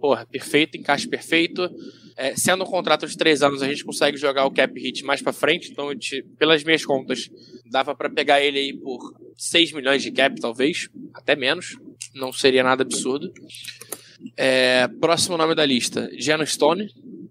porra, 0.00 0.24
perfeito, 0.24 0.78
encaixe 0.78 1.06
perfeito. 1.06 1.68
É, 2.16 2.34
sendo 2.34 2.64
um 2.64 2.66
contrato 2.66 3.06
de 3.06 3.14
3 3.18 3.42
anos, 3.42 3.62
a 3.62 3.68
gente 3.68 3.84
consegue 3.84 4.16
jogar 4.16 4.46
o 4.46 4.50
cap 4.50 4.80
hit 4.80 5.04
mais 5.04 5.20
pra 5.20 5.34
frente, 5.34 5.70
então, 5.70 5.92
gente, 5.92 6.24
pelas 6.38 6.64
minhas 6.64 6.86
contas, 6.86 7.28
dava 7.70 7.94
pra 7.94 8.08
pegar 8.08 8.40
ele 8.40 8.58
aí 8.58 8.72
por 8.72 8.98
6 9.36 9.72
milhões 9.72 10.02
de 10.02 10.10
cap, 10.10 10.40
talvez, 10.40 10.88
até 11.12 11.36
menos. 11.36 11.76
Não 12.14 12.32
seria 12.32 12.62
nada 12.62 12.82
absurdo. 12.82 13.30
É, 14.38 14.88
próximo 15.00 15.36
nome 15.36 15.54
da 15.54 15.66
lista, 15.66 16.10
Geno 16.18 16.46
Stone, 16.46 16.88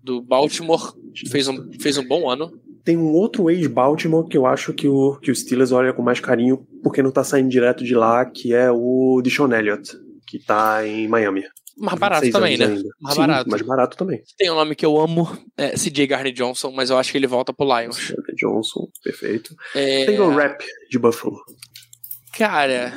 do 0.09 0.21
Baltimore, 0.21 0.93
fez 1.29 1.47
um, 1.47 1.71
fez 1.79 1.97
um 1.97 2.07
bom 2.07 2.27
ano. 2.29 2.51
Tem 2.83 2.97
um 2.97 3.13
outro 3.13 3.49
ex-Baltimore 3.51 4.27
que 4.27 4.35
eu 4.35 4.47
acho 4.47 4.73
que 4.73 4.87
o, 4.87 5.19
que 5.21 5.29
o 5.29 5.35
Steelers 5.35 5.71
olha 5.71 5.93
com 5.93 6.01
mais 6.01 6.19
carinho 6.19 6.65
porque 6.83 7.03
não 7.03 7.11
tá 7.11 7.23
saindo 7.23 7.49
direto 7.49 7.83
de 7.83 7.93
lá, 7.93 8.25
que 8.25 8.53
é 8.53 8.71
o 8.71 9.21
Deshaun 9.23 9.53
Elliott, 9.53 9.91
que 10.25 10.39
tá 10.39 10.85
em 10.87 11.07
Miami. 11.07 11.43
Mais 11.77 11.99
barato 11.99 12.23
26 12.25 12.33
também, 12.33 12.57
né? 12.57 12.65
ainda. 12.65 12.89
Mais 12.99 13.15
Sim, 13.15 13.21
barato. 13.21 13.49
mais 13.49 13.61
barato 13.61 13.97
também. 13.97 14.21
Tem 14.37 14.49
um 14.49 14.55
nome 14.55 14.75
que 14.75 14.85
eu 14.85 14.99
amo, 14.99 15.29
é 15.55 15.69
CJ 15.77 16.07
Garner 16.07 16.33
Johnson, 16.33 16.71
mas 16.71 16.89
eu 16.89 16.97
acho 16.97 17.11
que 17.11 17.17
ele 17.17 17.27
volta 17.27 17.53
pro 17.53 17.67
Lions. 17.79 18.13
Johnson, 18.35 18.87
perfeito. 19.03 19.55
É, 19.75 20.05
Taylor 20.05 20.33
Rapp, 20.35 20.63
de 20.89 20.97
Buffalo. 20.97 21.37
cara, 22.35 22.91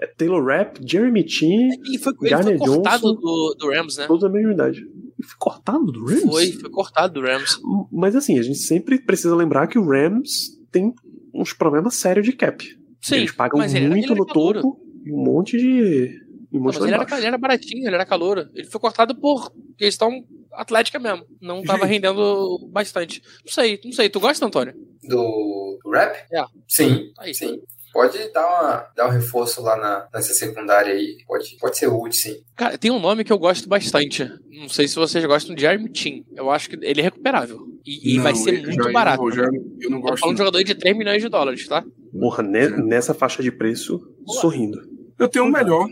É 0.00 0.06
Taylor 0.06 0.42
Rapp, 0.42 0.78
Jeremy 0.82 1.28
Chin, 1.28 1.68
e 1.92 1.98
foi, 1.98 2.14
ele 2.22 2.30
foi 2.42 2.56
cortado 2.56 3.00
Johnson. 3.02 3.14
do, 3.20 3.56
do 3.58 3.68
Rams, 3.70 3.98
né? 3.98 4.06
todos 4.06 4.22
da 4.22 4.30
mesma 4.30 4.52
idade. 4.52 4.82
Foi 5.22 5.36
cortado 5.38 5.86
do 5.86 6.04
Rams? 6.04 6.22
Foi, 6.22 6.52
foi 6.52 6.70
cortado 6.70 7.14
do 7.14 7.26
Rams. 7.26 7.58
Mas 7.90 8.14
assim, 8.16 8.38
a 8.38 8.42
gente 8.42 8.58
sempre 8.58 8.98
precisa 8.98 9.34
lembrar 9.34 9.66
que 9.66 9.78
o 9.78 9.86
Rams 9.86 10.58
tem 10.70 10.94
uns 11.34 11.52
problemas 11.52 11.94
sérios 11.94 12.26
de 12.26 12.32
cap. 12.32 12.64
Sim, 13.00 13.16
Eles 13.16 13.32
pagam 13.32 13.58
mas 13.58 13.74
ele, 13.74 13.88
muito 13.88 14.12
ele 14.12 14.18
no 14.20 14.26
topo 14.26 14.78
e 15.04 15.12
um 15.12 15.24
monte 15.24 15.56
de. 15.56 16.20
E 16.52 16.56
um 16.56 16.58
Não, 16.58 16.64
monte 16.64 16.74
mas 16.74 16.78
lá 16.78 16.86
ele 16.88 16.94
era, 16.94 17.18
ele 17.18 17.26
era 17.26 17.38
baratinho, 17.38 17.86
ele 17.86 17.94
era 17.94 18.04
calouro. 18.04 18.48
Ele 18.54 18.66
foi 18.66 18.80
cortado 18.80 19.14
por 19.14 19.52
questão 19.78 20.24
atlética 20.52 20.98
mesmo. 20.98 21.24
Não 21.40 21.62
tava 21.62 21.84
Gente. 21.84 21.90
rendendo 21.92 22.68
bastante. 22.70 23.22
Não 23.44 23.52
sei, 23.52 23.80
não 23.84 23.92
sei. 23.92 24.08
Tu 24.10 24.20
gosta, 24.20 24.44
Antônio? 24.44 24.74
Do 25.02 25.78
rap? 25.92 26.16
É. 26.32 26.44
Sim, 26.68 27.12
Aí. 27.18 27.34
sim. 27.34 27.60
Pode 27.92 28.32
dar, 28.32 28.46
uma, 28.46 28.86
dar 28.96 29.08
um 29.08 29.10
reforço 29.10 29.60
lá 29.62 29.76
na, 29.76 30.06
nessa 30.14 30.32
secundária 30.32 30.92
aí. 30.94 31.16
Pode, 31.26 31.56
pode 31.58 31.76
ser 31.76 31.88
útil, 31.88 32.12
sim. 32.12 32.36
Cara, 32.56 32.78
tem 32.78 32.90
um 32.90 33.00
nome 33.00 33.24
que 33.24 33.32
eu 33.32 33.38
gosto 33.38 33.68
bastante. 33.68 34.30
Não 34.48 34.68
sei 34.68 34.86
se 34.86 34.94
vocês 34.96 35.24
gostam 35.24 35.54
de 35.54 35.62
Jeremy 35.62 35.90
Chin. 35.92 36.24
Eu 36.36 36.50
acho 36.50 36.70
que 36.70 36.76
ele 36.80 37.00
é 37.00 37.04
recuperável. 37.04 37.58
E, 37.84 38.12
e 38.12 38.16
Não, 38.16 38.22
vai 38.24 38.34
ser 38.34 38.58
eu 38.58 38.62
muito 38.62 38.84
já- 38.84 38.92
barato. 38.92 39.22
Eu, 39.24 39.32
já, 39.32 39.42
eu 39.80 39.90
não 39.90 40.00
gosto. 40.00 40.20
falando 40.20 40.36
de 40.36 40.42
um 40.42 40.46
jogador 40.46 40.62
de 40.64 40.74
3 40.74 40.96
milhões 40.96 41.22
de 41.22 41.28
dólares, 41.28 41.66
tá? 41.66 41.84
Porra, 42.12 42.42
ne- 42.42 42.68
nessa 42.68 43.12
faixa 43.14 43.42
de 43.42 43.50
preço, 43.50 43.98
sorrindo. 44.40 44.78
Eu 45.18 45.28
tenho 45.28 45.44
um 45.46 45.50
melhor. 45.50 45.88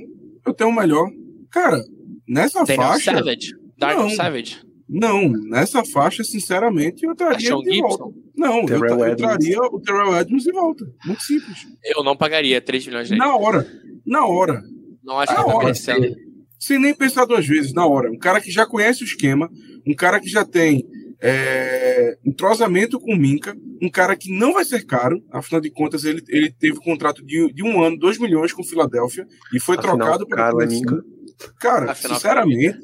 Eu 0.47 0.55
tenho 0.55 0.71
um 0.71 0.75
melhor. 0.75 1.09
Cara, 1.51 1.83
nessa 2.29 2.65
Daniel 2.65 2.89
faixa. 2.91 3.13
Savage. 3.13 3.53
Darnell 3.77 4.03
Não. 4.05 4.11
Savage. 4.11 4.61
Não, 4.89 5.29
nessa 5.29 5.85
faixa, 5.85 6.25
sinceramente, 6.25 7.05
eu 7.05 7.15
traria 7.15 7.49
Sean 7.49 7.61
de 7.61 7.81
volta. 7.81 8.05
Gibson. 8.05 8.15
Não, 8.37 8.61
eu, 8.61 8.69
eu 8.69 9.07
Edmonds. 9.07 9.17
traria 9.17 9.59
o 9.61 9.81
Terrell 9.81 10.17
Edmonds 10.17 10.45
de 10.45 10.53
volta. 10.53 10.85
Muito 11.05 11.23
simples. 11.23 11.67
Eu 11.85 12.03
não 12.03 12.17
pagaria 12.17 12.61
3 12.61 12.87
milhões 12.87 13.09
dele. 13.09 13.19
Na 13.19 13.37
hora. 13.37 13.67
Na 14.07 14.25
hora. 14.27 14.63
Não 15.05 15.19
acho 15.19 15.33
Na 15.33 15.39
que 15.39 15.45
tá 15.45 15.55
hora. 15.55 15.65
merecendo. 15.67 16.17
Sem 16.59 16.79
nem 16.79 16.95
pensar 16.95 17.25
duas 17.27 17.47
vezes, 17.47 17.73
na 17.73 17.87
hora. 17.87 18.11
Um 18.11 18.19
cara 18.19 18.41
que 18.41 18.51
já 18.51 18.65
conhece 18.67 19.03
o 19.03 19.05
esquema, 19.05 19.51
um 19.87 19.95
cara 19.95 20.19
que 20.19 20.29
já 20.29 20.45
tem 20.45 20.83
é, 21.21 22.17
entrosamento 22.25 22.99
com 22.99 23.13
o 23.13 23.17
Minca, 23.17 23.55
um 23.83 23.91
cara 23.91 24.17
que 24.17 24.33
não 24.37 24.53
vai 24.55 24.65
ser 24.65 24.85
caro, 24.85 25.23
afinal 25.33 25.61
de 25.61 25.71
contas, 25.71 26.05
ele, 26.05 26.23
ele 26.29 26.51
teve 26.51 26.79
um 26.79 26.83
contrato 26.83 27.25
de, 27.25 27.53
de 27.53 27.63
um 27.63 27.83
ano, 27.83 27.99
2 27.99 28.19
milhões 28.19 28.53
com 28.53 28.65
Filadélfia, 28.65 29.27
e 29.55 29.61
foi 29.61 29.77
Afinal, 29.77 29.97
trocado 29.99 30.27
pela 30.27 30.43
caro 30.43 30.61
é. 30.63 30.67
Minka. 30.67 30.97
Cara, 31.61 31.93
Afinal, 31.93 32.17
sinceramente, 32.17 32.79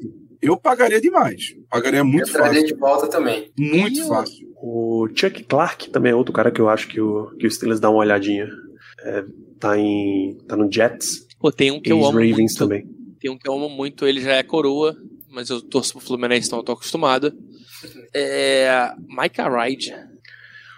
eu 0.47 0.57
pagaria 0.57 0.99
demais. 1.01 1.55
Pagaria 1.69 2.03
muito 2.03 2.29
eu 2.29 2.33
traria 2.33 2.61
fácil. 2.61 2.67
de 2.75 2.79
volta 2.79 3.07
também. 3.09 3.51
Muito 3.57 3.99
E 4.01 4.07
fácil. 4.07 4.47
O 4.61 5.07
Chuck 5.15 5.43
Clark 5.43 5.89
também 5.89 6.11
é 6.11 6.15
outro 6.15 6.33
cara 6.33 6.51
que 6.51 6.59
eu 6.59 6.69
acho 6.69 6.87
que 6.87 6.99
o, 6.99 7.31
que 7.37 7.45
o 7.47 7.51
Steelers 7.51 7.79
dá 7.79 7.89
uma 7.89 7.99
olhadinha. 7.99 8.47
É, 9.03 9.23
tá, 9.59 9.77
em, 9.77 10.37
tá 10.47 10.55
no 10.55 10.71
Jets. 10.71 11.25
Pô, 11.39 11.51
tem 11.51 11.71
um 11.71 11.79
que 11.81 11.91
eu 11.91 11.97
amo 11.99 12.13
Ravens 12.17 12.37
muito. 12.37 12.57
também. 12.57 12.85
Tem 13.19 13.29
um 13.31 13.37
que 13.37 13.47
eu 13.47 13.53
amo 13.53 13.69
muito, 13.69 14.05
ele 14.07 14.21
já 14.21 14.33
é 14.33 14.43
coroa, 14.43 14.95
mas 15.29 15.49
eu 15.49 15.61
torço 15.61 15.93
pro 15.93 16.01
Fluminense, 16.01 16.47
então 16.47 16.59
eu 16.59 16.63
tô 16.63 16.71
acostumado. 16.73 17.33
É. 18.13 18.91
Micah 19.07 19.49
Hyde. 19.49 19.93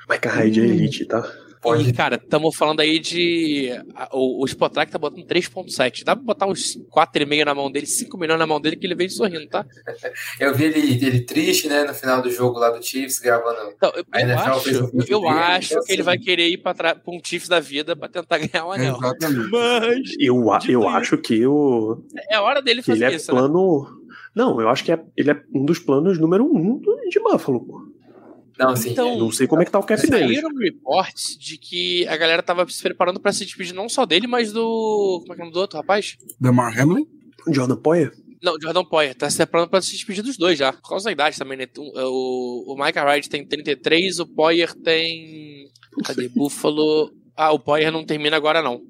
Micah 0.09 0.29
Hyde 0.31 0.61
é 0.61 0.63
Hum. 0.63 0.67
elite, 0.67 1.05
tá? 1.05 1.21
Pode. 1.61 1.89
E, 1.89 1.93
cara, 1.93 2.15
estamos 2.15 2.55
falando 2.55 2.79
aí 2.81 2.99
de. 2.99 3.69
a- 3.95 4.09
O, 4.13 4.43
o 4.43 4.45
Spotrack 4.45 4.91
tá 4.91 4.97
botando 4.97 5.25
3,7. 5.25 6.03
Dá 6.03 6.15
pra 6.15 6.23
botar 6.23 6.45
uns 6.47 6.77
4,5 6.91 7.43
na 7.45 7.55
mão 7.55 7.71
dele, 7.71 7.85
5 7.85 8.17
milhões 8.17 8.39
na 8.39 8.45
mão 8.47 8.59
dele, 8.61 8.75
que 8.75 8.85
ele 8.85 8.95
vem 8.95 9.09
sorrindo, 9.09 9.47
tá? 9.47 9.65
Eu 10.39 10.53
vi 10.53 10.65
ele, 10.65 11.05
ele 11.05 11.21
triste, 11.21 11.67
né, 11.67 11.83
no 11.83 11.93
final 11.93 12.21
do 12.21 12.29
jogo 12.29 12.59
lá 12.59 12.69
do 12.69 12.83
Chiefs, 12.83 13.19
gravando. 13.19 13.71
Então, 13.75 13.91
eu, 13.95 14.03
A 14.11 14.21
eu 14.21 14.27
NFL 14.29 14.49
acho, 14.49 14.59
fez 14.61 14.81
um 14.81 14.85
eu 15.07 15.21
dele, 15.21 15.27
acho 15.27 15.73
então, 15.73 15.83
que 15.85 15.91
ele 15.91 16.01
assim- 16.01 16.05
vai 16.05 16.17
querer 16.17 16.47
ir 16.49 16.57
pra, 16.57 16.73
pra 16.73 16.95
um 17.07 17.19
Chiefs 17.23 17.49
da 17.49 17.59
vida 17.59 17.95
pra 17.95 18.07
tentar 18.07 18.37
ganhar 18.37 18.65
o 18.65 18.71
anel. 18.71 18.95
Exatamente. 18.97 19.49
Mas 19.51 20.15
Eu, 20.19 20.35
eu 20.69 20.89
acho 20.89 21.17
que, 21.17 21.45
o, 21.45 22.03
é 22.29 22.35
a 22.35 22.41
hora 22.41 22.61
dele 22.61 22.81
que 22.83 22.91
ele 22.91 22.99
fazer 23.01 23.13
é 23.13 23.15
isso, 23.15 23.31
né? 23.33 23.39
plano. 23.39 23.97
Não, 24.35 24.61
eu 24.61 24.69
acho 24.69 24.83
que 24.83 24.91
é, 24.91 24.99
ele 25.17 25.31
é 25.31 25.41
um 25.53 25.65
dos 25.65 25.79
planos 25.79 26.19
número 26.19 26.45
um 26.45 26.77
do- 26.77 26.95
de 27.09 27.19
Buffalo. 27.19 27.59
pô. 27.65 27.86
Não, 28.57 28.69
assim, 28.69 28.91
Então, 28.91 29.17
Não 29.17 29.31
sei 29.31 29.47
como 29.47 29.61
é 29.61 29.65
que 29.65 29.71
tá 29.71 29.79
o 29.79 29.83
cap 29.83 30.01
dele. 30.01 30.35
Saíram 30.35 30.49
reports 30.55 31.37
de 31.37 31.57
que 31.57 32.07
a 32.07 32.17
galera 32.17 32.41
tava 32.41 32.67
se 32.67 32.81
preparando 32.81 33.19
pra 33.19 33.31
se 33.31 33.45
despedir 33.45 33.73
não 33.73 33.87
só 33.87 34.05
dele, 34.05 34.27
mas 34.27 34.51
do. 34.51 35.19
Como 35.21 35.33
é 35.33 35.35
que 35.35 35.41
é 35.41 35.43
o 35.43 35.45
nome 35.45 35.53
do 35.53 35.59
outro, 35.59 35.77
rapaz? 35.77 36.17
Damar 36.39 36.77
Hamlin? 36.79 37.07
Jordan 37.49 37.77
Poyer? 37.77 38.11
Não, 38.41 38.59
Jordan 38.61 38.83
Poyer. 38.85 39.15
Tá 39.15 39.29
se 39.29 39.37
preparando 39.37 39.69
pra 39.69 39.81
se 39.81 39.91
despedir 39.91 40.23
dos 40.23 40.37
dois 40.37 40.57
já. 40.57 40.73
Por 40.73 40.89
causa 40.89 41.05
da 41.05 41.11
idade 41.11 41.37
também, 41.37 41.57
né? 41.57 41.67
O, 41.77 42.73
o 42.73 42.75
Micah 42.83 43.03
Wright 43.05 43.29
tem 43.29 43.45
33, 43.45 44.19
o 44.19 44.27
Poyer 44.27 44.73
tem. 44.73 45.67
Cadê? 46.03 46.29
Buffalo. 46.35 47.11
Ah, 47.35 47.51
o 47.51 47.59
Poyer 47.59 47.91
não 47.91 48.05
termina 48.05 48.35
agora 48.35 48.61
não. 48.61 48.81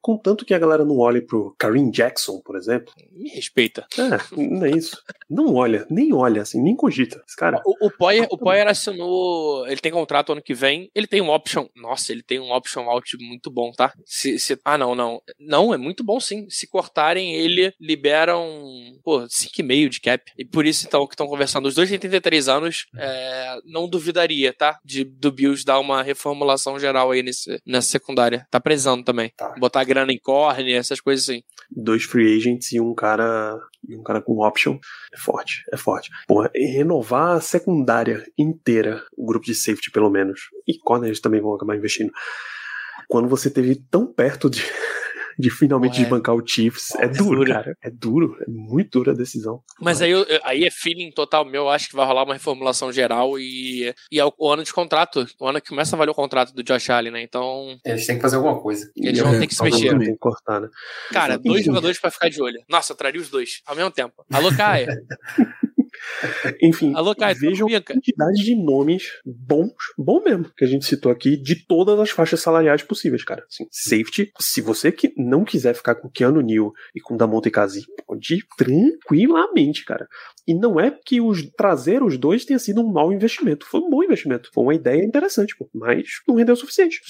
Contanto 0.00 0.44
que 0.44 0.54
a 0.54 0.58
galera 0.58 0.84
não 0.84 0.98
olhe 0.98 1.20
pro 1.20 1.54
Kareem 1.58 1.90
Jackson, 1.90 2.40
por 2.40 2.56
exemplo. 2.56 2.92
Me 3.12 3.30
respeita. 3.30 3.86
É, 3.98 4.36
não 4.36 4.64
é 4.66 4.70
isso. 4.70 5.02
Não 5.28 5.54
olha, 5.54 5.86
nem 5.90 6.12
olha, 6.12 6.42
assim, 6.42 6.60
nem 6.62 6.76
cogita. 6.76 7.22
Esse 7.26 7.36
cara. 7.36 7.60
O, 7.64 7.86
o 7.86 7.90
Poyer, 7.90 8.26
o 8.30 8.38
Poyer 8.38 8.66
assinou. 8.66 9.66
Ele 9.66 9.80
tem 9.80 9.92
contrato 9.92 10.32
ano 10.32 10.42
que 10.42 10.54
vem. 10.54 10.90
Ele 10.94 11.06
tem 11.06 11.20
um 11.20 11.30
option. 11.30 11.66
Nossa, 11.76 12.12
ele 12.12 12.22
tem 12.22 12.38
um 12.38 12.52
option 12.52 12.88
out 12.88 13.16
muito 13.18 13.50
bom, 13.50 13.72
tá? 13.72 13.92
Se, 14.04 14.38
se, 14.38 14.58
ah, 14.64 14.78
não, 14.78 14.94
não. 14.94 15.20
Não, 15.38 15.72
é 15.72 15.76
muito 15.76 16.04
bom 16.04 16.20
sim. 16.20 16.46
Se 16.48 16.66
cortarem, 16.66 17.34
ele 17.34 17.72
libera 17.80 18.38
um. 18.38 18.98
Pô, 19.02 19.20
5,5 19.20 19.88
de 19.88 20.00
cap. 20.00 20.32
E 20.36 20.44
por 20.44 20.66
isso, 20.66 20.86
então, 20.86 21.06
que 21.06 21.14
estão 21.14 21.26
conversando. 21.26 21.66
Os 21.66 21.74
dois 21.74 21.88
têm 21.88 21.98
33 21.98 22.48
anos. 22.48 22.86
É, 22.96 23.58
não 23.64 23.88
duvidaria, 23.88 24.52
tá? 24.52 24.78
De, 24.84 25.04
do 25.04 25.32
Bills 25.32 25.64
dar 25.64 25.78
uma 25.78 26.02
reformulação 26.02 26.78
geral 26.78 27.10
aí 27.10 27.22
nesse, 27.22 27.60
nessa 27.66 27.88
secundária. 27.88 28.46
Tá 28.50 28.60
prezando 28.60 29.04
também. 29.04 29.32
Tá. 29.36 29.54
Botar 29.58 29.77
grana 29.84 30.12
em 30.12 30.18
corne, 30.18 30.72
essas 30.72 31.00
coisas 31.00 31.28
assim. 31.28 31.42
Dois 31.70 32.04
free 32.04 32.36
agents 32.36 32.72
e 32.72 32.80
um 32.80 32.94
cara. 32.94 33.58
E 33.88 33.96
um 33.96 34.02
cara 34.02 34.20
com 34.20 34.44
option. 34.44 34.78
É 35.12 35.18
forte, 35.18 35.62
é 35.72 35.76
forte. 35.76 36.10
Porra, 36.26 36.50
renovar 36.54 37.36
a 37.36 37.40
secundária 37.40 38.24
inteira, 38.36 39.02
o 39.16 39.26
grupo 39.26 39.46
de 39.46 39.54
safety, 39.54 39.90
pelo 39.90 40.10
menos. 40.10 40.40
E 40.66 40.78
corner 40.78 41.08
eles 41.08 41.20
também 41.20 41.40
vão 41.40 41.54
acabar 41.54 41.76
investindo. 41.76 42.12
Quando 43.08 43.28
você 43.28 43.50
teve 43.50 43.76
tão 43.90 44.06
perto 44.06 44.50
de. 44.50 44.62
De 45.38 45.50
finalmente 45.50 45.94
é. 45.94 46.00
desbancar 46.00 46.34
o 46.34 46.42
Chiefs. 46.46 46.94
É, 46.96 47.04
É 47.04 47.08
duro, 47.08 47.36
duro. 47.36 47.52
cara. 47.52 47.76
É 47.82 47.90
duro. 47.90 48.36
É 48.40 48.44
muito 48.50 48.98
dura 48.98 49.12
a 49.12 49.14
decisão. 49.14 49.62
Mas 49.80 50.02
aí, 50.02 50.12
aí 50.42 50.64
é 50.64 50.70
feeling 50.70 51.10
total 51.12 51.44
meu. 51.44 51.62
Eu 51.62 51.68
acho 51.68 51.88
que 51.88 51.94
vai 51.96 52.04
rolar 52.06 52.24
uma 52.24 52.34
reformulação 52.34 52.90
geral 52.92 53.38
e, 53.38 53.94
e 54.10 54.18
é 54.18 54.24
o, 54.24 54.32
o 54.36 54.50
ano 54.50 54.64
de 54.64 54.72
contrato. 54.72 55.24
O 55.40 55.46
ano 55.46 55.60
que 55.60 55.68
começa 55.68 55.94
a 55.94 55.98
valer 55.98 56.10
o 56.10 56.14
contrato 56.14 56.52
do 56.52 56.62
Josh 56.64 56.90
Allen, 56.90 57.12
né? 57.12 57.22
Então, 57.22 57.78
Eles 57.84 58.06
têm 58.06 58.16
que 58.16 58.22
fazer 58.22 58.36
alguma 58.36 58.60
coisa. 58.60 58.90
eles 58.96 59.18
E 59.18 59.22
vão 59.22 59.34
É, 59.34 59.38
ter 59.38 59.46
que 59.46 59.54
se 59.54 59.62
mexer. 59.62 59.96
Tem 59.98 60.12
que 60.12 60.18
cortar, 60.18 60.60
né? 60.60 60.68
Cara, 61.12 61.38
dois 61.38 61.64
jogadores 61.64 62.00
pra 62.00 62.10
ficar 62.10 62.28
de 62.28 62.42
olho. 62.42 62.60
Nossa, 62.68 62.92
eu 62.92 62.96
traria 62.96 63.20
os 63.20 63.28
dois 63.30 63.60
ao 63.66 63.76
mesmo 63.76 63.90
tempo. 63.90 64.24
Alô, 64.32 64.50
Caia. 64.56 64.88
Enfim, 66.62 66.92
Alô, 66.94 67.14
Caia. 67.14 67.34
vejam 67.34 67.68
a 67.68 67.80
quantidade 67.80 68.44
de 68.44 68.54
nomes 68.54 69.04
bons, 69.24 69.72
bom 69.96 70.22
mesmo, 70.22 70.50
que 70.56 70.64
a 70.64 70.68
gente 70.68 70.84
citou 70.84 71.10
aqui, 71.10 71.36
de 71.36 71.66
todas 71.66 71.98
as 71.98 72.10
faixas 72.10 72.40
salariais 72.40 72.82
possíveis, 72.82 73.24
cara. 73.24 73.44
Assim, 73.48 73.66
safety, 73.70 74.32
se 74.38 74.60
você 74.60 74.90
que 74.92 75.12
não 75.16 75.44
quiser 75.44 75.74
ficar 75.74 75.94
com 75.94 76.10
Keanu 76.10 76.40
Neal 76.40 76.72
e 76.94 77.00
com 77.00 77.16
Damonte 77.16 77.50
Kazi, 77.50 77.84
pode 78.06 78.34
ir 78.34 78.44
tranquilamente, 78.56 79.84
cara. 79.84 80.08
E 80.48 80.54
não 80.54 80.80
é 80.80 80.90
que 80.90 81.20
os 81.20 81.46
trazer 81.50 82.02
os 82.02 82.16
dois 82.16 82.46
tenha 82.46 82.58
sido 82.58 82.80
um 82.80 82.90
mau 82.90 83.12
investimento. 83.12 83.66
Foi 83.66 83.80
um 83.80 83.90
bom 83.90 84.02
investimento. 84.02 84.48
Foi 84.52 84.64
uma 84.64 84.74
ideia 84.74 85.04
interessante, 85.04 85.54
pô. 85.54 85.68
Mas 85.74 86.08
não 86.26 86.36
rendeu 86.36 86.54
o 86.54 86.56
suficiente. 86.56 87.02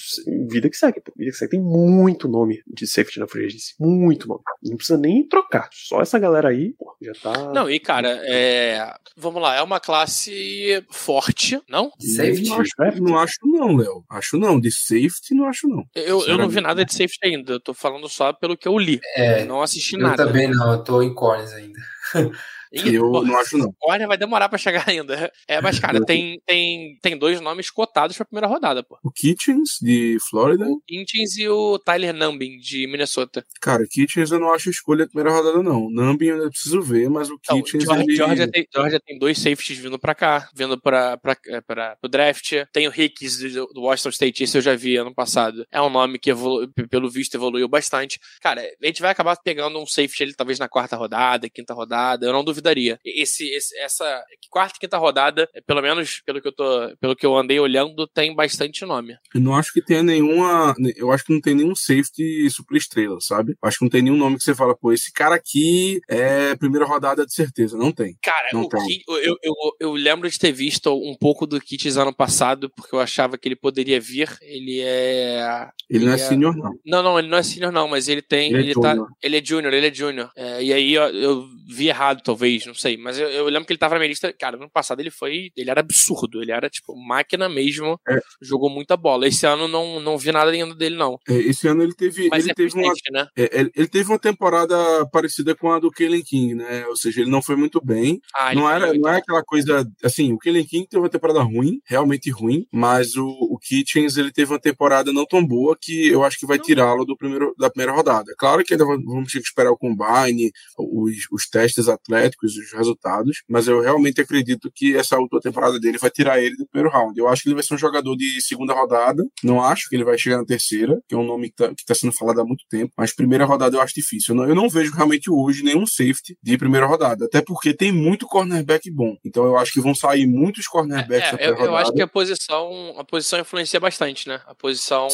Vida 0.51 0.69
que 0.69 0.75
segue, 0.75 0.99
pô. 0.99 1.13
Vida 1.15 1.31
que 1.31 1.37
segue. 1.37 1.51
Tem 1.51 1.61
muito 1.61 2.27
nome 2.27 2.61
de 2.67 2.85
safety 2.85 3.17
na 3.17 3.27
free 3.27 3.45
agency. 3.45 3.75
Muito 3.79 4.27
nome. 4.27 4.41
Não 4.61 4.75
precisa 4.75 4.99
nem 4.99 5.25
trocar. 5.25 5.69
Só 5.71 6.01
essa 6.01 6.19
galera 6.19 6.49
aí, 6.49 6.73
pô, 6.77 6.97
já 7.01 7.13
tá. 7.13 7.53
Não, 7.53 7.69
e 7.69 7.79
cara, 7.79 8.09
é... 8.23 8.78
vamos 9.15 9.41
lá, 9.41 9.55
é 9.55 9.61
uma 9.61 9.79
classe 9.79 10.83
forte, 10.91 11.59
não? 11.69 11.91
Safety? 11.99 12.49
Não 12.49 12.59
acho, 12.59 13.01
não 13.01 13.17
acho 13.17 13.37
não, 13.43 13.75
Léo. 13.75 14.03
Acho 14.09 14.37
não. 14.37 14.59
De 14.59 14.71
safety, 14.71 15.33
não 15.33 15.45
acho 15.45 15.67
não. 15.67 15.83
Eu, 15.95 16.25
eu 16.25 16.37
não 16.37 16.49
vi 16.49 16.61
nada 16.61 16.83
de 16.85 16.91
safety 16.91 17.19
ainda, 17.23 17.53
eu 17.53 17.59
tô 17.59 17.73
falando 17.73 18.07
só 18.09 18.33
pelo 18.33 18.57
que 18.57 18.67
eu 18.67 18.77
li. 18.77 18.99
É, 19.15 19.43
Não 19.45 19.61
assisti 19.61 19.95
eu 19.95 20.01
nada. 20.01 20.25
também 20.25 20.47
não, 20.47 20.73
eu 20.73 20.83
tô 20.83 21.01
em 21.01 21.13
corners 21.13 21.51
ainda. 21.53 21.79
Eu 22.71 23.23
não 23.23 23.37
acho 23.37 23.57
não. 23.57 23.73
Olha, 23.83 24.07
vai 24.07 24.17
demorar 24.17 24.47
pra 24.49 24.57
chegar 24.57 24.87
ainda. 24.87 25.31
É, 25.47 25.61
mas, 25.61 25.79
cara, 25.79 26.03
tem, 26.05 26.39
tem, 26.45 26.97
tem 27.01 27.17
dois 27.17 27.41
nomes 27.41 27.69
cotados 27.71 28.15
pra 28.15 28.25
primeira 28.25 28.47
rodada, 28.47 28.83
pô. 28.83 28.97
O 29.03 29.11
Kitchens, 29.11 29.77
de 29.81 30.17
Flórida. 30.29 30.65
O 30.65 30.81
Intins 30.89 31.37
e 31.37 31.47
o 31.47 31.79
Tyler 31.79 32.13
Numbin, 32.13 32.57
de 32.59 32.85
Minnesota. 32.87 33.45
Cara, 33.61 33.85
Kitchens 33.89 34.31
eu 34.31 34.39
não 34.39 34.53
acho 34.53 34.69
escolha 34.69 35.05
da 35.05 35.11
primeira 35.11 35.31
rodada, 35.35 35.63
não. 35.63 35.89
Numbin 35.89 36.27
eu 36.27 36.35
ainda 36.35 36.49
preciso 36.49 36.81
ver, 36.81 37.09
mas 37.09 37.29
o 37.29 37.39
Então, 37.39 37.57
Kitchens 37.61 37.83
Georgia, 37.83 38.03
ele... 38.03 38.15
Georgia, 38.15 38.51
tem, 38.51 38.67
Georgia 38.73 38.99
tem 38.99 39.17
dois 39.17 39.37
safeties 39.39 39.77
vindo 39.79 39.97
pra 39.97 40.13
cá, 40.13 40.49
vindo 40.53 40.79
pra, 40.79 41.17
pra, 41.17 41.35
é, 41.47 41.61
pra, 41.61 41.95
pro 41.95 42.09
draft. 42.09 42.53
Tem 42.71 42.87
o 42.87 42.93
Hicks 42.95 43.39
do, 43.39 43.65
do 43.67 43.81
Washington 43.81 44.09
State, 44.09 44.43
esse 44.43 44.57
eu 44.57 44.61
já 44.61 44.75
vi 44.75 44.95
ano 44.95 45.13
passado. 45.13 45.65
É 45.71 45.81
um 45.81 45.89
nome 45.89 46.19
que, 46.19 46.29
evolu- 46.29 46.67
pelo 46.89 47.09
visto, 47.09 47.35
evoluiu 47.35 47.67
bastante. 47.67 48.19
Cara, 48.41 48.61
a 48.61 48.85
gente 48.85 49.01
vai 49.01 49.11
acabar 49.11 49.35
pegando 49.37 49.79
um 49.79 49.85
safety 49.85 50.23
ali, 50.23 50.35
talvez 50.35 50.59
na 50.59 50.69
quarta 50.69 50.95
rodada, 50.95 51.49
quinta 51.49 51.73
rodada, 51.73 52.25
eu 52.25 52.33
não 52.33 52.43
duvidaria. 52.59 52.99
Esse, 53.05 53.45
esse- 53.49 53.77
essa 53.79 54.23
quarta 54.49 54.75
e 54.77 54.79
quinta 54.79 54.97
rodada, 54.97 55.47
é, 55.53 55.61
pelo 55.61 55.81
menos 55.81 56.21
pelo 56.25 56.41
que 56.41 56.47
eu 56.47 56.51
tô, 56.51 56.95
pelo 56.99 57.15
que 57.15 57.25
eu 57.25 57.37
andei 57.37 57.59
olhando, 57.59 58.07
tem 58.07 58.35
bastante 58.35 58.85
nome. 58.85 59.15
Eu 59.33 59.41
não 59.41 59.55
acho 59.55 59.71
que 59.73 59.81
tenha 59.83 60.03
nenhuma. 60.03 60.73
Eu 60.95 61.11
acho 61.11 61.23
que 61.25 61.33
não 61.33 61.41
tem 61.41 61.55
nenhum 61.55 61.75
safety 61.75 62.49
super 62.49 62.75
estrela, 62.77 63.17
sabe? 63.21 63.55
Acho 63.61 63.79
que 63.79 63.85
não 63.85 63.89
tem 63.89 64.01
nenhum 64.01 64.17
nome 64.17 64.37
que 64.37 64.43
você 64.43 64.55
fala, 64.55 64.75
pô, 64.75 64.91
esse 64.91 65.11
cara 65.11 65.35
aqui 65.35 65.99
é 66.09 66.55
primeira 66.55 66.85
rodada 66.85 67.25
de 67.25 67.33
certeza. 67.33 67.77
Não 67.77 67.91
tem. 67.91 68.15
Cara, 68.23 68.49
Não 68.53 68.67
tem. 68.67 69.01
Eu, 69.07 69.35
eu, 69.43 69.53
eu 69.79 69.91
lembro 69.93 70.29
de 70.29 70.37
ter 70.39 70.51
visto 70.51 70.93
um 70.93 71.15
pouco 71.19 71.45
do 71.45 71.59
Kits 71.61 71.97
ano 71.97 72.13
passado, 72.13 72.69
porque 72.75 72.95
eu 72.95 72.99
achava 72.99 73.37
que 73.37 73.47
ele 73.47 73.55
poderia 73.55 73.99
vir. 73.99 74.29
Ele 74.41 74.81
é. 74.81 75.67
Ele 75.89 76.05
não 76.05 76.11
é 76.13 76.15
Ele 76.15 76.21
é- 76.23 76.27
senior, 76.27 76.55
não. 76.55 76.71
Não, 76.85 77.03
não, 77.03 77.19
ele 77.19 77.27
não 77.27 77.37
é 77.37 77.43
senior, 77.43 77.71
não, 77.71 77.87
mas 77.87 78.07
ele 78.07 78.21
tem. 78.21 78.49
Ele 78.51 78.57
é 78.57 78.61
Ele, 78.61 78.73
tá, 78.73 78.91
junior. 78.91 79.07
ele 79.23 79.37
é 79.37 79.43
junior, 79.43 79.73
ele 79.73 79.87
é 79.87 79.93
junior. 79.93 80.31
É, 80.35 80.63
e 80.63 80.73
aí 80.73 80.97
ó, 80.97 81.07
eu 81.09 81.45
vi 81.67 81.87
errado, 81.87 82.21
talvez, 82.23 82.48
não 82.65 82.73
sei. 82.73 82.97
Mas 82.97 83.17
eu, 83.17 83.29
eu 83.29 83.45
lembro 83.45 83.65
que 83.65 83.73
ele 83.73 83.79
tava 83.79 83.95
na 83.95 83.99
minha 83.99 84.09
lista. 84.09 84.33
Cara, 84.33 84.57
ano 84.57 84.69
passado 84.69 84.99
ele 84.99 85.11
foi. 85.11 85.51
Ele 85.55 85.69
era 85.69 85.81
absurdo. 85.81 86.41
Ele 86.41 86.51
era, 86.51 86.69
tipo, 86.69 86.95
máquina 86.95 87.49
mesmo. 87.49 87.99
É. 88.07 88.19
Jogou 88.41 88.69
muita 88.69 88.95
bola. 88.97 89.27
Esse 89.27 89.45
ano 89.45 89.67
não, 89.67 89.99
não 89.99 90.17
vi 90.17 90.31
nada 90.31 90.51
ainda 90.51 90.75
dele, 90.75 90.95
não. 90.95 91.17
É, 91.27 91.33
esse 91.33 91.67
ano 91.67 91.83
ele 91.83 91.93
teve, 91.93 92.29
Mas 92.29 92.43
ele 92.43 92.51
é 92.51 92.53
teve 92.53 92.73
uma 92.73 92.93
né? 93.11 93.27
É, 93.37 93.59
ele, 93.59 93.71
ele 93.75 93.87
teve 93.87 94.09
uma 94.09 94.19
temporada 94.19 94.75
parecida 95.11 95.55
com 95.55 95.71
a 95.71 95.79
do 95.79 95.91
Kellen 95.91 96.23
King, 96.23 96.55
né? 96.55 96.85
Ou 96.87 96.95
seja, 96.95 97.21
ele 97.21 97.29
não 97.29 97.41
foi 97.41 97.55
muito 97.55 97.83
bem. 97.83 98.19
Ah, 98.35 98.53
Não, 98.53 98.69
era, 98.69 98.93
não 98.93 99.09
é 99.09 99.17
aquela 99.17 99.43
coisa. 99.43 99.85
Assim, 100.03 100.33
o 100.33 100.37
Kellen 100.37 100.65
King 100.65 100.87
teve 100.87 101.01
uma 101.01 101.09
temporada 101.09 101.41
ruim, 101.41 101.79
realmente 101.85 102.29
ruim, 102.29 102.65
mas 102.71 103.15
o 103.15 103.48
Kitchens 103.59 104.17
ele 104.17 104.31
teve 104.31 104.51
uma 104.53 104.59
temporada 104.59 105.11
não 105.13 105.25
tão 105.25 105.45
boa 105.45 105.77
que 105.79 106.07
eu 106.09 106.23
acho 106.23 106.37
que 106.39 106.45
vai 106.45 106.57
tirá-lo 106.59 107.05
do 107.05 107.15
primeiro, 107.17 107.53
da 107.57 107.69
primeira 107.69 107.91
rodada. 107.91 108.33
Claro 108.37 108.63
que 108.63 108.73
ainda 108.73 108.85
va- 108.85 108.97
vamos 109.05 109.31
ter 109.31 109.39
que 109.39 109.45
esperar 109.47 109.71
o 109.71 109.77
combine, 109.77 110.51
os, 110.77 111.13
os 111.31 111.47
testes 111.49 111.87
atléticos, 111.87 112.55
os 112.55 112.71
resultados, 112.73 113.43
mas 113.47 113.67
eu 113.67 113.81
realmente 113.81 114.21
acredito 114.21 114.71
que 114.73 114.95
essa 114.95 115.17
última 115.17 115.39
temporada 115.41 115.79
dele 115.79 115.97
vai 115.97 116.09
tirar 116.09 116.41
ele 116.41 116.55
do 116.55 116.67
primeiro 116.67 116.95
round. 116.95 117.17
Eu 117.19 117.27
acho 117.27 117.43
que 117.43 117.49
ele 117.49 117.55
vai 117.55 117.63
ser 117.63 117.73
um 117.73 117.77
jogador 117.77 118.15
de 118.15 118.41
segunda 118.41 118.73
rodada, 118.73 119.23
não 119.43 119.61
acho 119.63 119.89
que 119.89 119.95
ele 119.95 120.03
vai 120.03 120.17
chegar 120.17 120.37
na 120.37 120.45
terceira, 120.45 120.99
que 121.07 121.15
é 121.15 121.17
um 121.17 121.25
nome 121.25 121.49
que 121.49 121.55
tá, 121.55 121.69
que 121.75 121.85
tá 121.85 121.93
sendo 121.95 122.13
falado 122.13 122.41
há 122.41 122.45
muito 122.45 122.63
tempo, 122.69 122.93
mas 122.97 123.13
primeira 123.13 123.45
rodada 123.45 123.75
eu 123.75 123.81
acho 123.81 123.93
difícil. 123.95 124.33
Eu 124.33 124.41
não, 124.41 124.49
eu 124.49 124.55
não 124.55 124.69
vejo 124.69 124.91
realmente 124.93 125.29
hoje 125.29 125.63
nenhum 125.63 125.85
safety 125.85 126.37
de 126.41 126.57
primeira 126.57 126.85
rodada, 126.85 127.25
até 127.25 127.41
porque 127.41 127.73
tem 127.73 127.91
muito 127.91 128.25
cornerback 128.27 128.89
bom. 128.91 129.15
Então 129.25 129.45
eu 129.45 129.57
acho 129.57 129.71
que 129.73 129.81
vão 129.81 129.93
sair 129.95 130.25
muitos 130.27 130.67
cornerbacks 130.67 131.33
É, 131.33 131.51
na 131.51 131.57
eu, 131.59 131.65
eu 131.65 131.75
acho 131.75 131.91
que 131.93 132.01
a 132.01 132.07
posição, 132.07 132.93
a 132.97 133.03
posição 133.03 133.39
influencia 133.49 133.79
bastante, 133.79 134.27
né? 134.27 134.39
A 134.45 134.53
posição. 134.53 135.07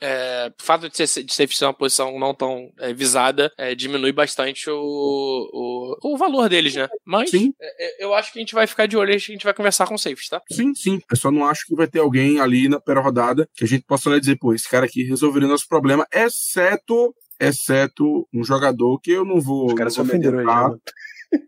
É, 0.00 0.50
o 0.58 0.62
fato 0.62 0.88
de 0.88 1.06
ser, 1.06 1.22
de 1.22 1.32
ser 1.32 1.64
uma 1.64 1.74
posição 1.74 2.18
não 2.18 2.34
tão 2.34 2.72
é, 2.78 2.92
visada 2.94 3.52
é, 3.58 3.74
diminui 3.74 4.12
bastante 4.12 4.70
o, 4.70 4.74
o, 6.02 6.14
o 6.14 6.16
valor 6.16 6.48
deles, 6.48 6.74
né? 6.74 6.88
Mas 7.04 7.30
Sim. 7.30 7.52
é, 7.60 8.02
é, 8.02 8.04
eu 8.04 8.14
acho 8.14 8.32
que 8.32 8.38
a 8.38 8.42
gente 8.42 8.54
vai 8.54 8.66
ficar 8.66 8.86
de 8.86 8.96
olho 8.96 9.12
e 9.12 9.14
a 9.14 9.18
gente 9.18 9.44
vai 9.44 9.52
conversar 9.52 9.86
com 9.86 9.94
o 9.94 9.98
safety, 9.98 10.30
tá? 10.30 10.40
Sim, 10.50 10.74
sim. 10.74 11.00
Eu 11.10 11.16
só 11.16 11.30
não 11.30 11.44
acho 11.44 11.66
que 11.66 11.74
vai 11.74 11.86
ter 11.86 12.00
alguém 12.00 12.40
ali 12.40 12.68
na 12.68 12.80
primeira 12.80 13.04
rodada 13.04 13.48
que 13.54 13.64
a 13.64 13.68
gente 13.68 13.84
possa 13.84 14.08
olhar 14.08 14.18
e 14.18 14.20
dizer, 14.20 14.38
pô, 14.38 14.54
esse 14.54 14.68
cara 14.68 14.86
aqui 14.86 15.02
resolveria 15.04 15.48
nosso 15.48 15.68
problema, 15.68 16.06
exceto, 16.12 17.14
exceto 17.38 18.26
um 18.32 18.42
jogador 18.42 18.98
que 19.00 19.10
eu 19.10 19.24
não 19.24 19.40
vou. 19.40 19.66
Os 19.66 19.74
caras 19.74 19.92
se 19.92 20.00
ofenderam 20.00 20.38
aí? 20.38 20.46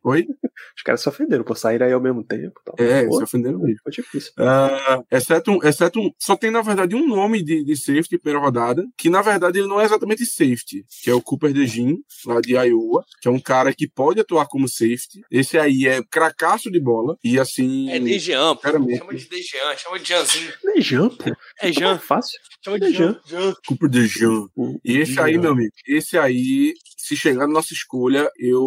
Oi? 0.04 0.26
Os 0.76 0.82
caras 0.82 1.00
se 1.00 1.08
ofenderam 1.08 1.42
por 1.44 1.56
sair 1.56 1.82
aí 1.82 1.92
ao 1.92 2.00
mesmo 2.00 2.22
tempo. 2.22 2.60
Tal. 2.64 2.74
É, 2.78 3.04
Pô, 3.06 3.16
se 3.16 3.22
ofenderam 3.24 3.58
mesmo. 3.58 3.78
Foi 3.82 3.92
difícil. 3.92 4.32
Ah, 4.38 5.02
exceto, 5.10 5.50
um, 5.52 5.58
exceto 5.66 6.00
um, 6.00 6.10
só 6.18 6.36
tem 6.36 6.50
na 6.50 6.60
verdade 6.62 6.94
um 6.94 7.06
nome 7.06 7.42
de, 7.42 7.64
de 7.64 7.76
safety 7.76 8.18
primeira 8.18 8.44
rodada, 8.44 8.86
que 8.96 9.08
na 9.08 9.22
verdade 9.22 9.58
ele 9.58 9.68
não 9.68 9.80
é 9.80 9.84
exatamente 9.84 10.24
safety, 10.26 10.84
que 11.02 11.10
é 11.10 11.14
o 11.14 11.22
Cooper 11.22 11.52
DeJean, 11.52 11.96
lá 12.26 12.40
de 12.40 12.52
Iowa, 12.54 13.04
que 13.20 13.28
é 13.28 13.30
um 13.30 13.40
cara 13.40 13.72
que 13.74 13.88
pode 13.88 14.20
atuar 14.20 14.46
como 14.46 14.68
safety. 14.68 15.22
Esse 15.30 15.58
aí 15.58 15.86
é 15.86 16.02
cracaço 16.02 16.70
de 16.70 16.80
bola 16.80 17.16
e 17.24 17.38
assim. 17.38 17.90
É 17.90 17.98
Dejean, 17.98 18.54
pô. 18.56 18.68
Chama 18.70 19.14
de 19.14 19.28
Dejean, 19.28 19.76
chama 19.76 19.98
de 19.98 20.08
Jeanzinho. 20.08 20.52
Nem 20.64 20.80
Jean, 20.80 21.08
pô. 21.08 21.30
É 21.60 21.70
Tá 21.72 21.80
Jean, 21.80 21.98
fácil. 21.98 22.38
chama 22.64 22.76
é 22.76 22.80
de 22.80 22.92
Jean. 22.92 23.20
Jean. 23.26 23.54
Cooper 23.66 23.88
DeJean. 23.88 24.46
E 24.84 24.98
esse 24.98 25.18
aí, 25.20 25.38
meu 25.38 25.52
amigo, 25.52 25.72
esse 25.86 26.18
aí, 26.18 26.74
se 27.06 27.16
chegar 27.16 27.46
na 27.46 27.52
nossa 27.54 27.72
escolha, 27.72 28.30
eu, 28.38 28.64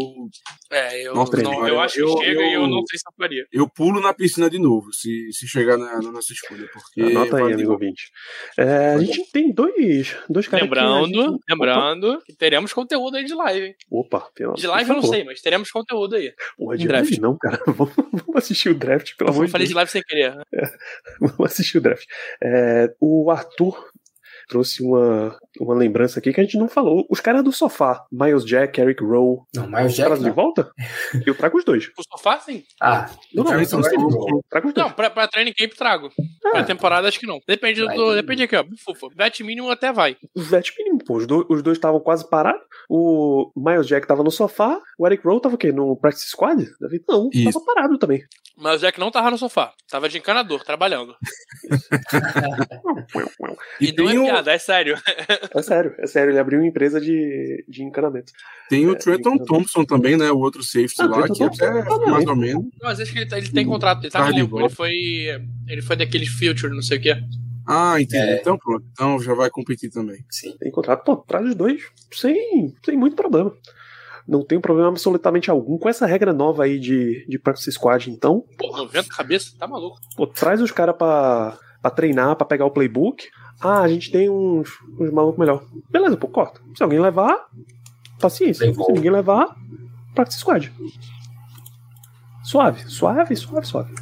É, 0.71 1.05
eu, 1.07 1.13
Nossa, 1.13 1.37
não, 1.37 1.51
cara, 1.51 1.67
eu 1.69 1.79
acho 1.79 1.95
que 1.95 2.01
eu- 2.01 2.17
chega 2.17 2.41
e 2.41 2.53
eu 2.53 2.61
eu- 2.61 2.67
não 2.67 2.83
sei 2.85 2.97
se 2.99 3.03
eu 3.07 3.13
faria. 3.17 3.45
eu 3.51 3.69
pulo 3.69 4.01
na 4.01 4.13
piscina 4.13 4.49
de 4.49 4.57
novo, 4.59 4.91
se, 4.93 5.31
se 5.31 5.47
chegar 5.47 5.77
na, 5.77 6.01
na 6.01 6.11
nossa 6.11 6.33
escolha. 6.33 6.67
Porque 6.73 7.01
Anota 7.01 7.37
aí, 7.37 7.53
amigo 7.53 7.71
ouvinte. 7.73 8.11
É, 8.57 8.95
a 8.95 8.99
gente 8.99 9.31
tem 9.31 9.51
dois, 9.51 10.15
dois 10.29 10.47
caras 10.47 10.63
Lembrando, 10.65 11.07
gente- 11.07 11.43
lembrando 11.49 12.21
que 12.25 12.33
teremos 12.33 12.73
conteúdo 12.73 13.17
aí 13.17 13.23
de 13.25 13.33
live, 13.35 13.67
hein? 13.67 13.75
Opa, 13.91 14.21
pelo 14.33 14.53
De 14.55 14.65
live 14.67 14.89
eu 14.89 14.95
não 14.95 15.03
sei, 15.03 15.23
mas 15.23 15.41
teremos 15.41 15.69
conteúdo 15.71 16.15
aí. 16.15 16.33
Porra, 16.57 16.77
de 16.77 16.87
draft. 16.87 17.09
live 17.09 17.21
não, 17.21 17.37
cara. 17.37 17.61
Vamos, 17.77 17.93
vamos 17.95 18.35
assistir 18.35 18.69
o 18.69 18.75
draft, 18.75 19.15
pelo 19.17 19.29
amor 19.29 19.41
Eu 19.43 19.45
de 19.45 19.51
falei 19.51 19.65
Deus. 19.65 19.69
de 19.69 19.75
live 19.75 19.91
sem 19.91 20.01
querer. 20.01 20.33
Vamos 21.19 21.39
assistir 21.51 21.77
o 21.77 21.81
draft. 21.81 22.05
É, 22.41 22.93
o 22.99 23.29
Arthur 23.31 23.89
trouxe 24.47 24.83
uma, 24.83 25.37
uma 25.59 25.73
lembrança 25.75 26.19
aqui 26.19 26.33
que 26.33 26.39
a 26.39 26.43
gente 26.43 26.57
não 26.57 26.67
falou. 26.67 27.05
Os 27.09 27.19
caras 27.19 27.43
do 27.43 27.51
sofá, 27.51 28.05
Miles 28.11 28.45
Jack, 28.45 28.79
Eric 28.79 29.03
Rowe. 29.03 29.41
Não, 29.55 29.67
Miles 29.67 29.93
Jack. 29.95 30.07
Traz 30.07 30.19
de 30.21 30.27
Não. 30.27 30.33
volta? 30.33 30.71
Eu 31.25 31.35
trago 31.35 31.57
os 31.57 31.63
dois. 31.65 31.89
O 31.97 32.03
sofá, 32.17 32.39
sim. 32.39 32.63
Ah, 32.81 33.09
Não, 33.33 33.43
não, 33.43 33.51
não 33.53 34.07
boa. 34.09 34.41
Trago 34.49 34.67
os 34.67 34.73
dois. 34.73 34.87
Não, 34.87 34.93
pra, 34.93 35.09
pra 35.09 35.27
training 35.27 35.53
camp 35.53 35.71
trago. 35.73 36.09
Ah. 36.45 36.49
Pra 36.51 36.63
temporada 36.63 37.07
acho 37.07 37.19
que 37.19 37.27
não. 37.27 37.39
Depende 37.47 37.81
do. 37.85 38.15
Depende 38.15 38.43
aqui, 38.43 38.55
ó. 38.55 38.63
Fufa. 38.85 39.07
Bet 39.15 39.43
mínimo 39.43 39.69
até 39.69 39.91
vai. 39.91 40.17
Vet 40.35 40.71
mínimo, 40.77 40.92
pô. 41.05 41.17
Os, 41.17 41.27
do- 41.27 41.45
os 41.49 41.61
dois 41.61 41.77
estavam 41.77 41.99
quase 41.99 42.27
parados. 42.29 42.61
O 42.89 43.51
Miles 43.55 43.87
Jack 43.87 44.07
tava 44.07 44.23
no 44.23 44.31
sofá. 44.31 44.79
O 44.97 45.05
Eric 45.07 45.25
Rowe 45.25 45.41
tava 45.41 45.55
o 45.55 45.57
quê? 45.57 45.71
No 45.71 45.95
Practice 45.95 46.29
Squad? 46.29 46.65
Não, 47.07 47.29
Isso. 47.33 47.51
tava 47.53 47.65
parado 47.65 47.97
também. 47.97 48.23
Mas 48.55 48.77
o 48.77 48.85
Jack 48.85 48.99
não 48.99 49.09
tava 49.09 49.31
no 49.31 49.37
sofá. 49.37 49.73
Tava 49.89 50.07
de 50.07 50.17
encanador, 50.19 50.63
trabalhando. 50.63 51.15
E, 53.81 53.87
E, 53.89 53.91
não 53.95 54.05
é 54.05 54.07
tem, 54.11 54.19
o, 54.19 54.23
piada, 54.25 54.51
é 54.51 54.57
sério. 54.57 54.95
É 55.53 55.61
sério, 55.61 55.95
é 55.97 56.07
sério. 56.07 56.31
Ele 56.31 56.39
abriu 56.39 56.59
uma 56.59 56.67
empresa 56.67 56.99
de, 57.01 57.63
de 57.67 57.83
encanamento. 57.83 58.31
tem 58.69 58.85
o 58.87 58.93
É, 58.93 58.95
Trenton 58.95 59.37
Thompson 59.39 59.83
também, 59.83 60.15
né? 60.17 60.31
O 60.31 60.39
outro 60.39 60.63
safety 60.63 61.01
Ah, 61.01 61.05
lá, 61.05 61.23
Trenton 61.23 61.49
que 61.49 61.63
até 61.63 61.81
bem. 61.81 62.11
mais 62.11 62.25
ou 62.27 62.35
menos. 62.35 62.65
Mas 62.81 62.99
acho 62.99 63.11
que 63.11 63.19
ele, 63.19 63.27
tá- 63.27 63.37
ele 63.37 63.51
tem 63.51 63.65
contrato. 63.65 64.03
Ele 64.03 64.11
tá. 64.11 64.29
Ele 64.29 64.69
foi. 64.69 64.93
Ele 65.67 65.81
foi 65.81 65.95
daquele 65.95 66.25
Future, 66.25 66.73
não 66.73 66.81
sei 66.81 66.97
o 66.97 67.01
quê. 67.01 67.15
Ah, 67.67 67.99
entendi. 67.99 68.23
É. 68.23 68.41
Então 68.41 68.57
pronto. 68.57 68.85
Então 68.91 69.19
já 69.19 69.33
vai 69.33 69.49
competir 69.49 69.89
também. 69.89 70.23
sim. 70.29 70.55
Tem 70.59 70.71
contrato, 70.71 71.03
pô, 71.03 71.17
traz 71.17 71.45
os 71.47 71.55
dois 71.55 71.81
sem, 72.11 72.73
sem 72.83 72.97
muito 72.97 73.15
problema. 73.15 73.53
Não 74.27 74.43
tem 74.43 74.59
problema 74.59 74.89
absolutamente 74.89 75.51
algum 75.51 75.77
com 75.77 75.89
essa 75.89 76.05
regra 76.05 76.31
nova 76.31 76.63
aí 76.63 76.79
de, 76.79 77.25
de 77.27 77.37
Practice 77.37 77.71
Squad, 77.73 78.09
então. 78.09 78.45
Pô, 78.57 78.75
90 78.77 79.09
cabeça, 79.09 79.51
tá 79.57 79.67
maluco. 79.67 79.99
Pô, 80.15 80.25
traz 80.25 80.61
os 80.61 80.71
caras 80.71 80.95
pra, 80.95 81.57
pra 81.81 81.91
treinar, 81.91 82.35
pra 82.35 82.45
pegar 82.45 82.65
o 82.65 82.71
playbook. 82.71 83.27
Ah, 83.59 83.81
a 83.81 83.87
gente 83.87 84.11
tem 84.11 84.29
uns, 84.29 84.69
uns 84.99 85.11
malucos 85.11 85.39
melhor. 85.39 85.65
Beleza, 85.89 86.15
pô, 86.15 86.27
corta. 86.27 86.61
Se 86.75 86.81
alguém 86.81 86.99
levar, 86.99 87.47
paciência. 88.19 88.73
Se 88.73 88.91
ninguém 88.93 89.11
levar, 89.11 89.55
Practice 90.15 90.39
Squad. 90.39 90.71
Suave, 92.43 92.89
suave, 92.89 93.35
suave, 93.35 93.65
suave. 93.67 93.93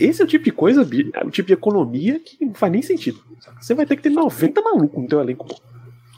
Esse 0.00 0.22
é 0.22 0.24
o 0.24 0.28
tipo 0.28 0.44
de 0.44 0.50
coisa, 0.52 0.82
é 1.14 1.24
o 1.24 1.30
tipo 1.30 1.46
de 1.46 1.52
economia 1.52 2.18
que 2.20 2.44
não 2.44 2.54
faz 2.54 2.72
nem 2.72 2.82
sentido. 2.82 3.20
Você 3.60 3.74
vai 3.74 3.86
ter 3.86 3.96
que 3.96 4.02
ter 4.02 4.10
90 4.10 4.60
malucos 4.62 5.02
no 5.02 5.08
teu 5.08 5.20
elenco. 5.20 5.46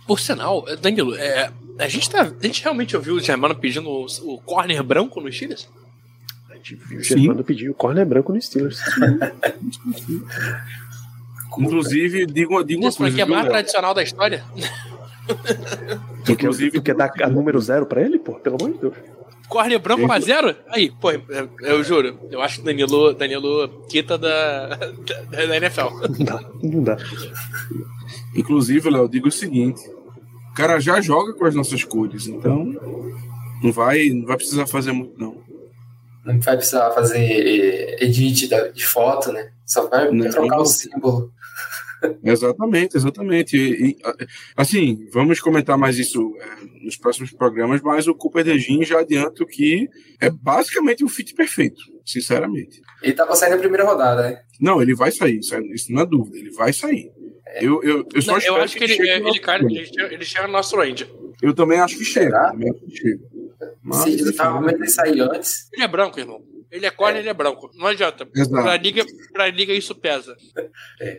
Por 0.06 0.18
sinal, 0.18 0.64
Danilo, 0.80 1.14
é, 1.14 1.50
a, 1.78 1.88
gente 1.88 2.08
tá, 2.08 2.22
a 2.22 2.46
gente 2.46 2.62
realmente 2.62 2.96
ouviu 2.96 3.14
o 3.16 3.20
Germano 3.20 3.54
pedindo 3.54 3.88
o, 3.88 4.06
o 4.24 4.40
corner 4.40 4.82
branco 4.82 5.20
nos 5.20 5.36
Steelers? 5.36 5.68
A 6.50 6.54
gente 6.54 6.74
viu 6.76 6.98
o. 6.98 7.02
Germano 7.02 7.44
pedir 7.44 7.68
o 7.70 7.74
corner 7.74 8.06
branco 8.06 8.32
no 8.32 8.40
Steelers. 8.40 8.80
Inclusive, 11.58 12.26
digo, 12.26 12.62
digo 12.62 12.80
uma 12.82 12.88
Isso 12.88 12.98
coisa. 12.98 13.12
aqui 13.14 13.22
é 13.22 13.24
mais 13.24 13.46
tradicional 13.48 13.92
da 13.94 14.02
história. 14.02 14.44
Tu 16.24 16.24
quer, 16.24 16.32
Inclusive- 16.44 16.70
tu 16.70 16.82
quer 16.82 16.94
dar 16.94 17.12
a 17.22 17.28
número 17.28 17.60
zero 17.60 17.84
pra 17.86 18.00
ele, 18.00 18.18
pô? 18.18 18.34
Pelo 18.34 18.56
amor 18.56 18.72
de 18.72 18.78
Deus. 18.78 18.94
Corner 19.48 19.78
branco 19.78 20.06
pra 20.06 20.20
zero? 20.20 20.54
Aí, 20.68 20.90
pô, 20.90 21.10
eu, 21.10 21.48
eu 21.60 21.82
juro, 21.84 22.18
eu 22.30 22.40
acho 22.42 22.58
que 22.58 22.64
Danilo, 22.64 23.14
Danilo 23.14 23.68
quita 23.88 24.18
da, 24.18 24.66
da, 24.76 25.46
da 25.46 25.56
NFL. 25.56 25.88
Não 26.18 26.24
dá, 26.24 26.40
não 26.62 26.82
dá. 26.82 26.96
Inclusive, 28.34 28.90
Léo, 28.90 29.02
eu 29.04 29.08
digo 29.08 29.28
o 29.28 29.32
seguinte: 29.32 29.80
o 30.50 30.54
cara 30.54 30.78
já 30.78 31.00
joga 31.00 31.32
com 31.32 31.44
as 31.44 31.54
nossas 31.54 31.82
cores, 31.84 32.26
então 32.26 32.64
não 33.62 33.72
vai, 33.72 34.08
não 34.10 34.26
vai 34.26 34.36
precisar 34.36 34.66
fazer 34.66 34.92
muito, 34.92 35.18
não. 35.18 35.36
Não 36.24 36.38
vai 36.40 36.56
precisar 36.56 36.90
fazer 36.90 37.96
edit 38.02 38.48
da- 38.48 38.68
de 38.68 38.84
foto, 38.84 39.32
né? 39.32 39.50
Só 39.64 39.88
vai 39.88 40.10
Não. 40.10 40.28
trocar 40.30 40.60
o 40.60 40.66
símbolo. 40.66 41.32
Exatamente, 42.22 42.96
exatamente. 42.96 43.56
E, 43.56 43.90
e, 43.90 43.96
assim, 44.56 45.06
vamos 45.12 45.40
comentar 45.40 45.76
mais 45.78 45.98
isso 45.98 46.34
é, 46.40 46.84
nos 46.84 46.96
próximos 46.96 47.30
programas, 47.32 47.80
mas 47.82 48.06
o 48.06 48.14
Cooper 48.14 48.44
Degin 48.44 48.84
já 48.84 49.00
adianto 49.00 49.46
que 49.46 49.88
é 50.20 50.30
basicamente 50.30 51.04
um 51.04 51.08
fit 51.08 51.34
perfeito, 51.34 51.80
sinceramente. 52.04 52.80
Ele 53.02 53.12
tava 53.12 53.34
saindo 53.34 53.54
na 53.54 53.58
primeira 53.58 53.84
rodada, 53.84 54.22
né? 54.30 54.40
Não, 54.60 54.80
ele 54.82 54.94
vai 54.94 55.10
sair, 55.10 55.38
isso 55.38 55.54
é- 55.54 55.60
não 55.90 56.02
é 56.02 56.06
dúvida, 56.06 56.38
ele 56.38 56.50
vai 56.50 56.72
sair. 56.72 57.10
Eu, 57.60 57.82
eu, 57.82 58.06
eu 58.14 58.22
só 58.22 58.32
Não, 58.32 58.40
eu 58.40 58.56
acho 58.56 58.76
que 58.76 58.84
ele, 58.84 58.94
chegue 58.94 59.08
ele, 59.08 59.20
no 59.24 59.40
cara, 59.40 59.62
nosso 59.62 59.74
ele, 59.74 59.86
chega- 59.86 60.14
ele 60.14 60.24
chega 60.24 60.46
no 60.46 60.52
nosso 60.52 60.76
range. 60.76 61.10
Eu 61.40 61.54
também 61.54 61.80
acho 61.80 61.96
que 61.96 62.04
chega. 62.04 62.26
Será? 62.30 62.50
também 62.50 62.70
acho 62.70 62.80
que 62.84 62.96
chega. 62.96 63.20
Mas, 63.82 63.98
Se 63.98 64.10
ele 64.10 64.32
tava 64.32 64.60
vendo 64.60 64.76
ele 64.76 64.88
sair 64.88 65.20
antes. 65.20 65.68
Ele 65.72 65.82
é 65.84 65.88
branco, 65.88 66.18
irmão. 66.20 66.42
Ele 66.70 66.84
é 66.86 66.90
corner, 66.90 67.20
ele 67.20 67.28
é 67.28 67.34
branco. 67.34 67.70
Não 67.74 67.86
adianta. 67.86 68.28
Exato. 68.34 68.62
Pra 68.62 68.76
liga, 68.76 69.04
pra 69.32 69.48
liga 69.48 69.72
isso 69.72 69.94
pesa. 69.94 70.36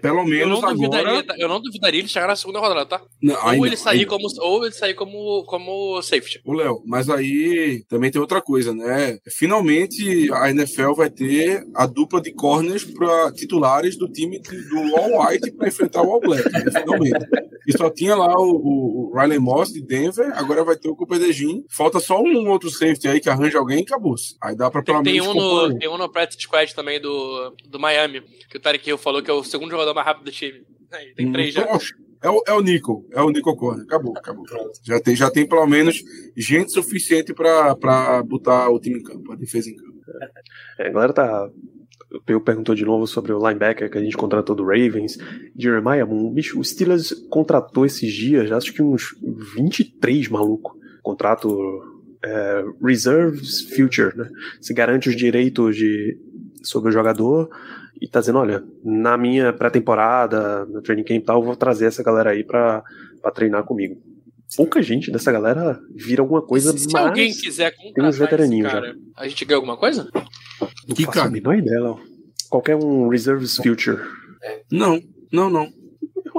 pelo 0.01 0.19
Eu 0.19 0.25
menos 0.25 0.61
não, 0.61 0.73
duvidaria, 0.73 1.19
agora. 1.19 1.35
eu 1.39 1.47
não 1.49 1.61
duvidaria 1.61 1.99
ele 1.99 2.07
chegar 2.07 2.27
na 2.27 2.35
segunda 2.35 2.59
rodada, 2.59 2.85
tá? 2.85 3.01
Não, 3.21 3.33
Ou 3.35 3.47
ainda- 3.49 3.67
ele 3.67 3.77
sair 3.77 3.99
ainda. 3.99 4.09
como 4.09 4.27
ou 4.39 4.65
ele 4.65 4.73
sair 4.75 4.93
como 4.93 5.43
como 5.45 6.01
safety. 6.01 6.41
Ô, 6.45 6.53
Léo, 6.53 6.83
mas 6.85 7.09
aí 7.09 7.83
também 7.89 8.11
tem 8.11 8.21
outra 8.21 8.41
coisa, 8.41 8.73
né? 8.73 9.17
Finalmente 9.29 10.31
a 10.31 10.49
NFL 10.51 10.93
vai 10.93 11.09
ter 11.09 11.63
a 11.75 11.85
dupla 11.85 12.21
de 12.21 12.31
corners 12.31 12.83
para 12.85 13.31
titulares 13.31 13.97
do 13.97 14.07
time 14.07 14.39
do 14.39 14.95
All 14.95 15.27
White 15.27 15.51
para 15.51 15.67
enfrentar 15.67 16.01
o 16.03 16.11
All 16.11 16.19
Black, 16.21 16.43
né? 16.51 16.63
finalmente. 16.79 17.25
E 17.67 17.77
só 17.77 17.89
tinha 17.89 18.15
lá 18.15 18.33
o, 18.37 18.51
o, 18.51 19.11
o 19.13 19.19
Riley 19.19 19.39
Moss 19.39 19.71
de 19.73 19.81
Denver, 19.81 20.31
agora 20.37 20.63
vai 20.63 20.75
ter 20.75 20.89
o 20.89 20.95
Cooper 20.95 21.19
DeJean. 21.19 21.61
Falta 21.69 21.99
só 21.99 22.21
um 22.21 22.49
outro 22.49 22.69
safety 22.69 23.07
aí 23.07 23.19
que 23.19 23.29
arranja 23.29 23.57
alguém 23.59 23.79
e 23.79 23.83
acabou-se. 23.83 24.35
Aí 24.41 24.55
dá 24.55 24.69
para 24.71 24.81
pelo 24.83 25.01
menos 25.03 25.27
um. 25.27 25.38
No, 25.39 25.79
tem 25.79 25.89
um 25.89 25.97
no 25.97 26.09
practice 26.09 26.41
squad 26.41 26.73
também 26.75 26.99
do, 26.99 27.55
do 27.67 27.79
Miami, 27.79 28.21
que 28.49 28.57
o 28.57 28.59
Tarek 28.59 28.87
Hill 28.87 28.97
falou 28.97 29.21
que 29.21 29.31
é 29.31 29.33
o 29.33 29.43
segundo 29.43 29.71
jogador 29.71 29.93
mais 29.93 30.05
rápido 30.07 30.25
do 30.25 30.31
time. 30.31 30.63
Aí, 30.91 31.13
tem 31.13 31.31
três 31.31 31.53
já. 31.53 31.65
Poxa, 31.65 31.93
É 32.21 32.29
o, 32.29 32.43
é 32.47 32.53
o 32.53 32.61
Nico, 32.61 33.05
é 33.11 33.21
o 33.21 33.29
Nico 33.29 33.55
Corner. 33.55 33.85
Acabou, 33.85 34.17
acabou. 34.17 34.45
Já 34.83 34.99
tem, 34.99 35.15
já 35.15 35.31
tem 35.31 35.47
pelo 35.47 35.65
menos 35.67 36.01
gente 36.35 36.71
suficiente 36.73 37.33
para 37.33 38.23
botar 38.23 38.69
o 38.69 38.79
time 38.79 38.99
em 38.99 39.03
campo, 39.03 39.31
a 39.31 39.35
defesa 39.35 39.69
em 39.69 39.75
campo. 39.75 39.99
É, 40.79 40.87
a 40.87 40.91
galera 40.91 41.13
tá. 41.13 41.49
O 42.11 42.19
Peu 42.21 42.41
perguntou 42.41 42.73
de 42.73 42.83
novo 42.83 43.05
sobre 43.05 43.31
o 43.31 43.37
linebacker 43.37 43.89
que 43.89 43.97
a 43.97 44.01
gente 44.01 44.17
contratou 44.17 44.55
do 44.55 44.63
Ravens. 44.63 45.15
Jeremiah 45.55 46.07
Moon. 46.07 46.33
Bicho, 46.33 46.59
o 46.59 46.63
Steelers 46.63 47.13
contratou 47.29 47.85
esses 47.85 48.11
dias, 48.11 48.51
acho 48.51 48.73
que 48.73 48.81
uns 48.81 49.15
23 49.55 50.27
maluco. 50.27 50.75
Contrato 51.03 51.98
é, 52.23 52.63
Reserves 52.81 53.61
Future, 53.75 54.15
né? 54.17 54.29
Se 54.61 54.73
garante 54.73 55.09
os 55.09 55.15
direitos 55.15 55.75
de, 55.75 56.17
sobre 56.63 56.89
o 56.89 56.93
jogador 56.93 57.49
e 58.01 58.07
tá 58.07 58.19
dizendo, 58.19 58.39
olha, 58.39 58.63
na 58.83 59.17
minha 59.17 59.51
pré-temporada, 59.51 60.65
no 60.65 60.81
training 60.81 61.03
camp 61.03 61.17
e 61.21 61.25
tal, 61.25 61.39
eu 61.39 61.45
vou 61.45 61.55
trazer 61.55 61.85
essa 61.85 62.03
galera 62.03 62.31
aí 62.31 62.43
pra, 62.43 62.83
pra 63.21 63.31
treinar 63.31 63.63
comigo. 63.63 64.01
Pouca 64.55 64.81
gente 64.81 65.11
dessa 65.11 65.31
galera 65.31 65.79
vira 65.95 66.21
alguma 66.21 66.41
coisa 66.41 66.75
Se 66.75 66.91
mais... 66.91 67.05
alguém 67.05 67.31
quiser 67.31 67.71
tem 67.93 68.03
uns 68.03 68.17
veteraninhos 68.17 68.71
cara, 68.71 68.95
a 69.15 69.27
gente 69.27 69.45
ganha 69.45 69.57
alguma 69.57 69.77
coisa? 69.77 70.09
Não 70.87 70.95
Que 70.95 71.05
faço 71.05 71.19
a 71.19 71.21
cara? 71.21 71.31
menor 71.31 71.55
ideia, 71.55 71.79
Léo. 71.79 71.99
Qualquer 72.49 72.75
um 72.75 73.07
Reserves 73.09 73.57
Future. 73.57 73.99
Não, 74.71 74.99
não, 75.31 75.49
não. 75.51 75.71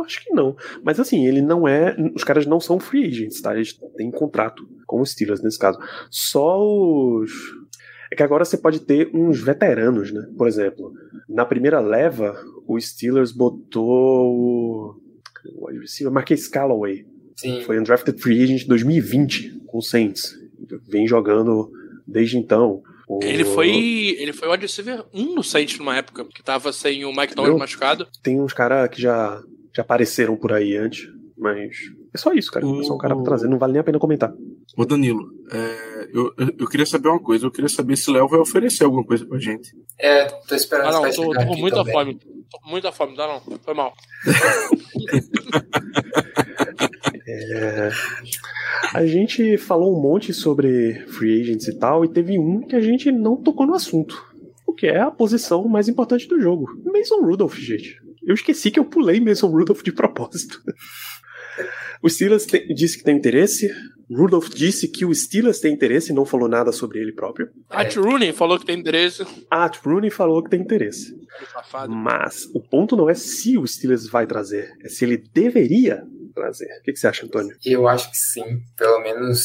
Eu 0.00 0.04
acho 0.06 0.22
que 0.24 0.32
não. 0.32 0.56
Mas 0.82 0.98
assim, 1.00 1.26
ele 1.26 1.40
não 1.42 1.66
é. 1.68 1.94
Os 2.14 2.24
caras 2.24 2.46
não 2.46 2.58
são 2.60 2.80
free 2.80 3.06
agents, 3.06 3.40
tá? 3.40 3.54
Eles 3.54 3.78
têm 3.96 4.10
contrato 4.10 4.68
com 4.86 5.00
os 5.00 5.10
Steelers 5.12 5.42
nesse 5.42 5.58
caso. 5.58 5.78
Só 6.10 6.58
os. 6.60 7.30
É 8.12 8.16
que 8.16 8.22
agora 8.22 8.44
você 8.44 8.56
pode 8.58 8.80
ter 8.80 9.08
uns 9.14 9.40
veteranos, 9.40 10.10
né? 10.12 10.26
Por 10.36 10.48
exemplo, 10.48 10.92
na 11.28 11.44
primeira 11.44 11.78
leva, 11.80 12.36
o 12.66 12.80
Steelers 12.80 13.32
botou 13.32 14.34
o. 14.34 15.00
O 15.56 15.68
wide 15.68 15.80
receiver 15.80 16.12
Marquês 16.12 16.46
Callaway. 16.48 17.06
Sim. 17.36 17.62
Foi 17.62 17.78
undrafted 17.80 18.20
free 18.20 18.42
agent 18.42 18.66
2020 18.66 19.60
com 19.66 19.78
o 19.78 19.82
Saints. 19.82 20.34
Vem 20.88 21.06
jogando 21.06 21.70
desde 22.06 22.36
então. 22.36 22.82
O- 23.08 23.20
Ele 23.22 23.44
foi. 23.44 23.70
Ele 24.18 24.32
foi 24.34 24.48
o 24.48 24.52
wide 24.52 24.64
receiver 24.66 25.02
1 25.14 25.34
no 25.34 25.42
Saints 25.42 25.78
numa 25.78 25.96
época, 25.96 26.26
que 26.26 26.42
tava 26.42 26.72
sem 26.74 27.04
o 27.06 27.16
Mike 27.16 27.32
Eu? 27.38 27.56
machucado. 27.56 28.06
Tem 28.22 28.38
uns 28.38 28.52
caras 28.52 28.88
que 28.90 29.00
já, 29.00 29.40
já 29.74 29.82
apareceram 29.82 30.36
por 30.36 30.52
aí 30.52 30.76
antes, 30.76 31.08
mas 31.36 31.76
é 32.14 32.18
só 32.18 32.32
isso, 32.32 32.50
cara. 32.50 32.66
É 32.66 32.82
só 32.82 32.94
um 32.94 32.98
cara 32.98 33.14
pra 33.14 33.24
trazer, 33.24 33.48
não 33.48 33.58
vale 33.58 33.72
nem 33.72 33.80
a 33.80 33.84
pena 33.84 33.98
comentar. 33.98 34.32
Ô 34.76 34.84
Danilo, 34.84 35.30
é, 35.52 36.08
eu, 36.12 36.32
eu, 36.58 36.68
queria 36.68 36.86
saber 36.86 37.08
uma 37.08 37.20
coisa. 37.20 37.46
Eu 37.46 37.50
queria 37.50 37.68
saber 37.68 37.96
se 37.96 38.10
o 38.10 38.12
Léo 38.12 38.28
vai 38.28 38.40
oferecer 38.40 38.84
alguma 38.84 39.04
coisa 39.04 39.26
pra 39.26 39.38
gente. 39.38 39.70
É, 39.98 40.26
tô 40.26 40.54
esperando 40.54 40.88
Ah, 40.88 40.92
não, 40.92 41.10
tô, 41.10 41.32
tô 41.32 41.46
com 41.46 41.56
muita 41.56 41.76
também. 41.78 41.92
fome. 41.92 42.14
Tô 42.50 42.60
com 42.60 42.70
muita 42.70 42.92
fome, 42.92 43.16
dá 43.16 43.26
não. 43.26 43.40
Foi 43.58 43.74
mal. 43.74 43.94
É, 47.32 47.90
A 48.92 49.06
gente 49.06 49.56
falou 49.56 49.96
um 49.96 50.00
monte 50.02 50.32
sobre 50.32 50.94
free 51.08 51.40
agents 51.42 51.68
e 51.68 51.78
tal, 51.78 52.04
e 52.04 52.08
teve 52.08 52.38
um 52.38 52.60
que 52.60 52.74
a 52.74 52.80
gente 52.80 53.12
não 53.12 53.36
tocou 53.36 53.66
no 53.66 53.74
assunto. 53.74 54.26
O 54.66 54.72
que 54.72 54.86
é 54.86 55.00
a 55.00 55.10
posição 55.10 55.66
mais 55.68 55.88
importante 55.88 56.26
do 56.26 56.40
jogo. 56.40 56.66
Mason 56.84 57.20
Rudolph, 57.22 57.56
gente. 57.56 58.00
Eu 58.22 58.34
esqueci 58.34 58.70
que 58.70 58.78
eu 58.78 58.84
pulei 58.84 59.20
Mason 59.20 59.48
Rudolph 59.48 59.82
de 59.82 59.92
propósito. 59.92 60.60
O 62.02 62.08
Silas 62.08 62.46
te- 62.46 62.66
disse 62.74 62.98
que 62.98 63.04
tem 63.04 63.16
interesse. 63.16 63.70
Rudolph 64.10 64.48
disse 64.48 64.88
que 64.88 65.04
o 65.04 65.14
Steelers 65.14 65.60
tem 65.60 65.72
interesse 65.72 66.10
e 66.10 66.14
não 66.14 66.24
falou 66.24 66.48
nada 66.48 66.72
sobre 66.72 66.98
ele 66.98 67.12
próprio. 67.12 67.48
Art 67.68 67.94
Rooney 67.96 68.32
falou 68.32 68.58
que 68.58 68.66
tem 68.66 68.78
endereço. 68.78 69.24
Art 69.50 69.78
Rooney 69.84 70.10
falou 70.10 70.42
que 70.42 70.50
tem 70.50 70.60
interesse. 70.60 71.14
Safado. 71.52 71.92
Mas 71.92 72.46
o 72.54 72.60
ponto 72.60 72.96
não 72.96 73.08
é 73.08 73.14
se 73.14 73.56
o 73.56 73.66
Steelers 73.66 74.08
vai 74.08 74.26
trazer, 74.26 74.72
é 74.82 74.88
se 74.88 75.04
ele 75.04 75.16
deveria 75.32 76.02
trazer. 76.34 76.66
O 76.80 76.82
que, 76.82 76.92
que 76.92 76.98
você 76.98 77.06
acha, 77.06 77.24
Antônio? 77.24 77.54
Eu 77.64 77.86
acho 77.86 78.10
que 78.10 78.16
sim, 78.16 78.60
pelo 78.76 79.00
menos 79.00 79.42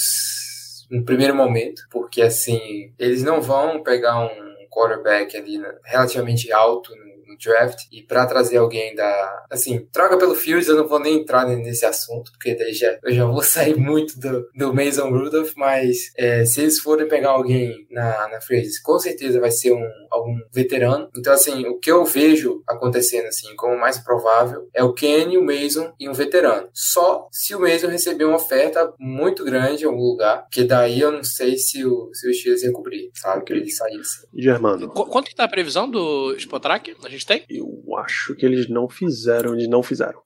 no 0.90 1.04
primeiro 1.04 1.36
momento, 1.36 1.82
porque 1.92 2.22
assim, 2.22 2.60
eles 2.98 3.22
não 3.24 3.42
vão 3.42 3.84
pegar 3.84 4.20
um 4.26 4.30
quarterback 4.72 5.36
ali 5.38 5.58
né, 5.58 5.72
relativamente 5.84 6.52
alto 6.52 6.92
no, 6.96 7.15
no 7.36 7.52
draft 7.54 7.80
e 7.92 8.02
para 8.04 8.26
trazer 8.26 8.58
alguém 8.58 8.96
da 8.96 9.46
assim 9.52 9.86
troca 9.92 10.18
pelo 10.18 10.36
Fields 10.36 10.68
eu 10.68 10.76
não 10.76 10.88
vou 10.88 11.00
nem 11.00 11.20
entrar 11.20 11.46
nesse 11.46 11.86
assunto 11.86 12.32
porque 12.32 12.56
daí 12.56 12.74
já 12.74 12.98
eu 13.04 13.14
já 13.14 13.26
vou 13.26 13.42
sair 13.44 13.76
muito 13.76 14.20
do, 14.20 14.48
do 14.56 14.74
Mason 14.74 15.10
Rudolph 15.10 15.54
mas 15.56 15.98
é, 16.18 16.46
se 16.46 16.62
eles 16.62 16.80
forem 16.80 17.08
pegar 17.08 17.30
alguém 17.32 17.86
na 17.92 18.28
na 18.30 18.38
agency, 18.38 18.82
com 18.82 18.98
certeza 19.00 19.40
vai 19.40 19.52
ser 19.52 19.72
um 19.74 19.84
algum 20.12 20.36
veterano. 20.54 21.10
Então 21.18 21.34
assim 21.34 21.66
o 21.68 21.80
que 21.80 21.92
eu 21.92 22.06
vejo 22.06 22.62
acontecendo 22.68 23.26
assim 23.28 23.56
como 23.56 23.78
mais 23.78 23.98
provável 23.98 24.70
é 24.74 24.84
o 24.84 24.94
Kenny 24.94 25.38
o 25.38 25.44
Mason 25.44 25.92
e 26.00 26.08
um 26.10 26.14
veterano. 26.14 26.70
Só 26.74 27.28
se 27.32 27.54
o 27.56 27.60
Mason 27.60 27.88
receber 27.88 28.26
uma 28.26 28.38
oferta 28.38 28.94
muito 29.00 29.44
grande 29.44 29.84
em 29.84 29.88
algum 29.88 30.02
lugar 30.04 30.48
que 30.52 30.64
daí 30.64 31.00
eu 31.02 31.12
não 31.12 31.24
sei 31.24 31.58
se 31.58 31.86
o 31.86 32.10
se 32.14 32.30
o 32.30 32.34
Steelers 32.34 32.64
ia 32.64 32.72
cobrir 32.72 33.10
sabe? 33.16 33.44
Que 33.44 33.54
ele 33.54 33.70
saísse 33.70 34.28
Germano, 34.36 34.90
Qu- 34.90 35.06
Quanto 35.08 35.30
que 35.30 35.36
tá 35.36 35.44
a 35.46 35.48
previsão 35.50 35.90
do 35.90 36.36
Spotrack? 36.38 36.96
A 37.04 37.10
gente 37.10 37.25
tem? 37.26 37.46
eu 37.50 37.84
acho 37.98 38.36
que 38.36 38.46
eles 38.46 38.70
não 38.70 38.88
fizeram, 38.90 39.54
eles 39.54 39.68
não 39.68 39.82
fizeram. 39.82 40.22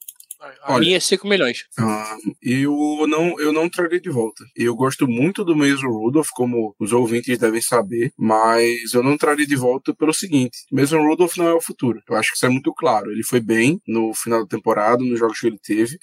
A 0.64 0.74
Olha. 0.74 0.80
minha 0.80 0.98
é 0.98 1.00
5 1.02 1.28
milhões. 1.28 1.66
Ah, 1.78 2.16
eu 2.42 3.06
não 3.10 3.38
eu 3.42 3.52
não 3.52 3.70
trarei 3.70 4.00
de 4.00 4.10
volta. 4.10 4.46
Eu 4.56 4.74
gosto 4.74 5.06
muito 5.06 5.44
do 5.44 5.54
Mason 5.54 5.88
Rudolph, 5.88 6.30
como 6.34 6.74
os 6.80 6.94
ouvintes 6.94 7.38
devem 7.38 7.62
saber, 7.62 8.14
mas 8.18 8.94
eu 8.94 9.04
não 9.04 9.18
trarei 9.18 9.46
de 9.46 9.58
volta 9.58 9.94
pelo 9.94 10.14
seguinte: 10.14 10.60
Mason 10.72 11.02
Rudolph 11.02 11.36
não 11.36 11.48
é 11.50 11.54
o 11.54 11.62
futuro. 11.62 12.02
Eu 12.08 12.16
acho 12.16 12.30
que 12.30 12.36
isso 12.38 12.46
é 12.46 12.50
muito 12.50 12.74
claro. 12.74 13.12
Ele 13.12 13.24
foi 13.24 13.42
bem 13.42 13.82
no 13.86 14.14
final 14.14 14.42
da 14.42 14.48
temporada, 14.48 15.04
nos 15.04 15.20
jogos 15.20 15.40
que 15.40 15.48
ele 15.48 15.60
teve. 15.62 15.98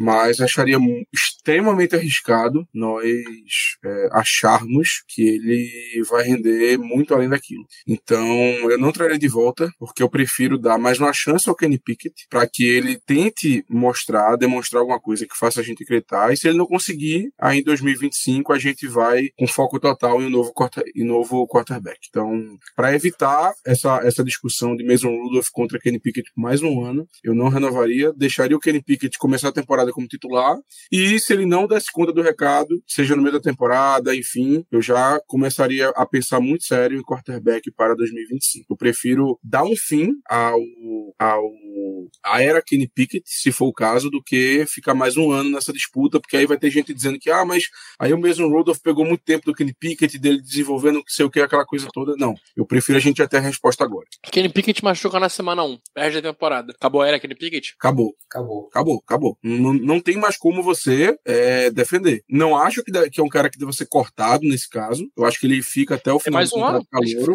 Mas 0.00 0.40
acharia 0.40 0.78
extremamente 1.12 1.94
arriscado 1.94 2.66
nós 2.72 3.04
é, 3.84 4.08
acharmos 4.12 5.02
que 5.06 5.22
ele 5.22 6.02
vai 6.08 6.22
render 6.22 6.78
muito 6.78 7.14
além 7.14 7.28
daquilo. 7.28 7.64
Então, 7.86 8.26
eu 8.70 8.78
não 8.78 8.92
traria 8.92 9.18
de 9.18 9.28
volta, 9.28 9.70
porque 9.78 10.02
eu 10.02 10.08
prefiro 10.08 10.58
dar 10.58 10.78
mais 10.78 10.98
uma 10.98 11.12
chance 11.12 11.48
ao 11.48 11.54
Kenny 11.54 11.78
Pickett 11.78 12.14
para 12.30 12.46
que 12.46 12.64
ele 12.64 12.98
tente 13.06 13.62
mostrar, 13.68 14.36
demonstrar 14.36 14.80
alguma 14.80 14.98
coisa 14.98 15.26
que 15.26 15.36
faça 15.36 15.60
a 15.60 15.62
gente 15.62 15.82
acreditar. 15.82 16.32
E 16.32 16.36
se 16.36 16.48
ele 16.48 16.56
não 16.56 16.66
conseguir, 16.66 17.30
aí 17.38 17.60
em 17.60 17.62
2025 17.62 18.52
a 18.54 18.58
gente 18.58 18.86
vai 18.86 19.28
com 19.38 19.46
foco 19.46 19.78
total 19.78 20.22
em 20.22 20.26
um 20.26 20.30
novo, 20.30 20.52
quarter, 20.52 20.84
em 20.96 21.04
novo 21.04 21.46
quarterback. 21.46 21.98
Então, 22.08 22.56
para 22.74 22.94
evitar 22.94 23.52
essa, 23.66 24.00
essa 24.02 24.24
discussão 24.24 24.74
de 24.74 24.84
Mason 24.84 25.10
Rudolph 25.10 25.48
contra 25.52 25.78
Kenny 25.78 26.00
Pickett 26.00 26.30
por 26.34 26.40
mais 26.40 26.62
um 26.62 26.82
ano, 26.84 27.06
eu 27.22 27.34
não 27.34 27.48
renovaria, 27.48 28.12
deixaria 28.14 28.56
o 28.56 28.60
Kenny 28.60 28.82
Pickett 28.82 29.18
começar 29.18 29.48
a 29.48 29.52
temporada 29.52 29.89
como 29.92 30.06
titular. 30.06 30.56
E 30.90 31.18
se 31.18 31.32
ele 31.32 31.46
não 31.46 31.66
desse 31.66 31.90
conta 31.92 32.12
do 32.12 32.22
recado, 32.22 32.82
seja 32.86 33.16
no 33.16 33.22
meio 33.22 33.34
da 33.34 33.40
temporada, 33.40 34.14
enfim, 34.14 34.64
eu 34.70 34.80
já 34.80 35.20
começaria 35.26 35.88
a 35.90 36.06
pensar 36.06 36.40
muito 36.40 36.64
sério 36.64 36.98
em 36.98 37.02
quarterback 37.02 37.70
para 37.70 37.94
2025. 37.94 38.66
Eu 38.70 38.76
prefiro 38.76 39.38
dar 39.42 39.64
um 39.64 39.76
fim 39.76 40.12
ao, 40.28 40.60
ao 41.18 41.42
a 42.24 42.42
era 42.42 42.62
Kenny 42.62 42.88
Pickett, 42.88 43.22
se 43.26 43.52
for 43.52 43.66
o 43.66 43.72
caso, 43.72 44.10
do 44.10 44.22
que 44.22 44.64
ficar 44.66 44.94
mais 44.94 45.16
um 45.16 45.30
ano 45.30 45.50
nessa 45.50 45.72
disputa, 45.72 46.20
porque 46.20 46.36
aí 46.36 46.46
vai 46.46 46.58
ter 46.58 46.70
gente 46.70 46.92
dizendo 46.94 47.18
que, 47.18 47.30
ah, 47.30 47.44
mas 47.44 47.64
aí 47.98 48.12
o 48.12 48.18
mesmo 48.18 48.48
Rudolph 48.48 48.78
pegou 48.82 49.04
muito 49.04 49.22
tempo 49.22 49.46
do 49.46 49.54
Kenny 49.54 49.74
Pickett, 49.74 50.18
dele 50.18 50.40
desenvolvendo 50.40 50.96
não 50.96 51.02
sei 51.06 51.24
o 51.24 51.30
que, 51.30 51.40
aquela 51.40 51.64
coisa 51.64 51.88
toda. 51.92 52.14
Não, 52.16 52.34
eu 52.56 52.66
prefiro 52.66 52.98
a 52.98 53.00
gente 53.00 53.26
ter 53.28 53.36
a 53.36 53.40
resposta 53.40 53.84
agora. 53.84 54.06
Kenny 54.30 54.48
Pickett 54.48 54.82
machuca 54.82 55.20
na 55.20 55.28
semana 55.28 55.62
1. 55.62 55.78
Perde 55.94 56.18
a 56.18 56.22
temporada. 56.22 56.72
Acabou 56.72 57.02
a 57.02 57.08
era 57.08 57.20
Kenny 57.20 57.34
Pickett? 57.34 57.74
Acabou. 57.78 58.14
acabou 58.28 58.68
Acabou, 58.68 59.02
acabou. 59.04 59.38
Não, 59.42 59.72
não 59.80 60.00
tem 60.00 60.16
mais 60.16 60.36
como 60.36 60.62
você 60.62 61.16
é, 61.24 61.70
defender. 61.70 62.22
Não 62.28 62.56
acho 62.56 62.82
que, 62.84 62.92
deve- 62.92 63.10
que 63.10 63.20
é 63.20 63.24
um 63.24 63.28
cara 63.28 63.50
que 63.50 63.58
deva 63.58 63.72
ser 63.72 63.86
cortado 63.86 64.44
nesse 64.46 64.68
caso. 64.68 65.06
Eu 65.16 65.24
acho 65.24 65.38
que 65.40 65.46
ele 65.46 65.62
fica 65.62 65.94
até 65.96 66.12
o 66.12 66.16
É 66.16 66.20
final 66.20 66.38
mais 66.38 66.50
do 66.50 66.58
um 66.58 66.64
ano. 66.64 66.78
contrato 66.78 67.00
Deixa 67.02 67.16
calouro. 67.32 67.34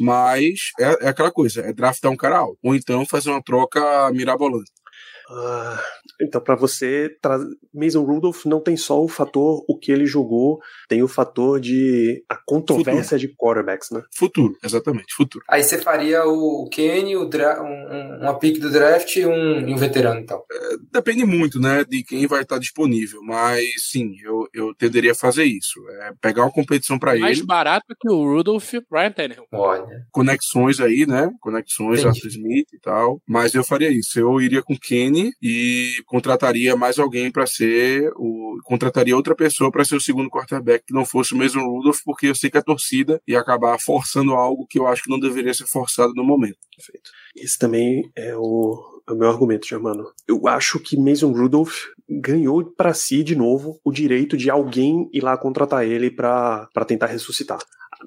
Mas 0.00 0.60
é, 0.80 1.06
é 1.06 1.08
aquela 1.08 1.30
coisa, 1.30 1.60
é 1.62 1.72
draftar 1.72 2.10
um 2.10 2.16
cara 2.16 2.38
alto. 2.38 2.58
Ou 2.62 2.74
então 2.74 3.04
fazer 3.06 3.30
uma 3.30 3.42
troca 3.42 4.10
mirabolante. 4.12 4.70
Ah, 5.36 5.82
então, 6.20 6.40
pra 6.40 6.54
você, 6.54 7.10
tra... 7.20 7.38
Mason 7.72 8.04
Rudolph 8.04 8.44
não 8.44 8.60
tem 8.60 8.76
só 8.76 9.02
o 9.02 9.08
fator 9.08 9.64
o 9.68 9.76
que 9.76 9.90
ele 9.90 10.06
jogou, 10.06 10.60
tem 10.88 11.02
o 11.02 11.08
fator 11.08 11.60
de 11.60 12.22
a 12.28 12.36
controvérsia 12.46 13.18
de 13.18 13.28
quarterbacks, 13.34 13.90
né? 13.90 14.00
Futuro, 14.16 14.56
exatamente, 14.62 15.12
futuro. 15.14 15.44
aí 15.48 15.62
você 15.62 15.78
faria 15.78 16.24
o 16.24 16.68
Kenny 16.70 17.16
o 17.16 17.24
dra 17.24 17.62
um, 17.62 17.66
um- 17.66 18.18
uma 18.22 18.38
pick 18.38 18.58
do 18.60 18.70
draft 18.70 19.16
e 19.16 19.26
um, 19.26 19.68
e 19.68 19.74
um 19.74 19.76
veterano 19.76 20.20
então 20.20 20.42
Depende 20.92 21.24
muito, 21.24 21.58
né, 21.60 21.84
de 21.84 22.02
quem 22.04 22.26
vai 22.26 22.42
estar 22.42 22.58
disponível. 22.58 23.20
Mas 23.22 23.64
sim, 23.90 24.12
eu, 24.22 24.46
eu 24.54 24.74
tenderia 24.74 25.12
a 25.12 25.16
fazer 25.16 25.44
isso. 25.44 25.80
É 26.02 26.12
pegar 26.20 26.42
uma 26.42 26.52
competição 26.52 26.98
para 26.98 27.16
Mais 27.18 27.38
ele, 27.38 27.46
barato 27.46 27.86
que 28.00 28.08
o 28.10 28.24
Rudolph 28.24 28.72
Ryan 28.92 29.10
Tannehill. 29.12 29.46
olha 29.52 30.04
conexões 30.12 30.80
aí, 30.80 31.06
né? 31.06 31.30
Conexões, 31.40 32.00
Entendi. 32.00 32.06
Arthur 32.18 32.28
Smith 32.28 32.68
e 32.72 32.78
tal. 32.78 33.20
Mas 33.26 33.54
eu 33.54 33.64
faria 33.64 33.90
isso. 33.90 34.18
Eu 34.18 34.40
iria 34.40 34.62
com 34.62 34.76
Kenny 34.76 35.23
e 35.42 36.02
contrataria 36.06 36.76
mais 36.76 36.98
alguém 36.98 37.30
para 37.30 37.46
ser 37.46 38.10
o. 38.16 38.58
Contrataria 38.64 39.16
outra 39.16 39.34
pessoa 39.34 39.70
para 39.70 39.84
ser 39.84 39.96
o 39.96 40.00
segundo 40.00 40.30
quarterback 40.30 40.84
que 40.86 40.94
não 40.94 41.04
fosse 41.04 41.34
o 41.34 41.36
mesmo 41.36 41.62
Rudolph, 41.62 42.00
porque 42.04 42.28
eu 42.28 42.34
sei 42.34 42.50
que 42.50 42.58
a 42.58 42.62
torcida 42.62 43.20
ia 43.26 43.40
acabar 43.40 43.78
forçando 43.80 44.32
algo 44.32 44.66
que 44.68 44.78
eu 44.78 44.86
acho 44.86 45.02
que 45.02 45.10
não 45.10 45.18
deveria 45.18 45.52
ser 45.52 45.66
forçado 45.66 46.12
no 46.14 46.24
momento. 46.24 46.58
Perfeito. 46.76 47.10
Esse 47.36 47.58
também 47.58 48.10
é 48.16 48.34
o, 48.36 49.02
é 49.08 49.12
o 49.12 49.16
meu 49.16 49.28
argumento, 49.28 49.66
Germano. 49.66 50.04
Eu 50.26 50.46
acho 50.46 50.78
que 50.78 50.96
Mason 50.96 51.32
Rudolph 51.32 51.74
ganhou 52.08 52.64
pra 52.64 52.94
si 52.94 53.22
de 53.22 53.34
novo 53.34 53.80
o 53.84 53.92
direito 53.92 54.36
de 54.36 54.50
alguém 54.50 55.08
ir 55.12 55.22
lá 55.22 55.36
contratar 55.36 55.84
ele 55.84 56.10
pra 56.10 56.68
tentar 56.86 57.06
ressuscitar. 57.06 57.58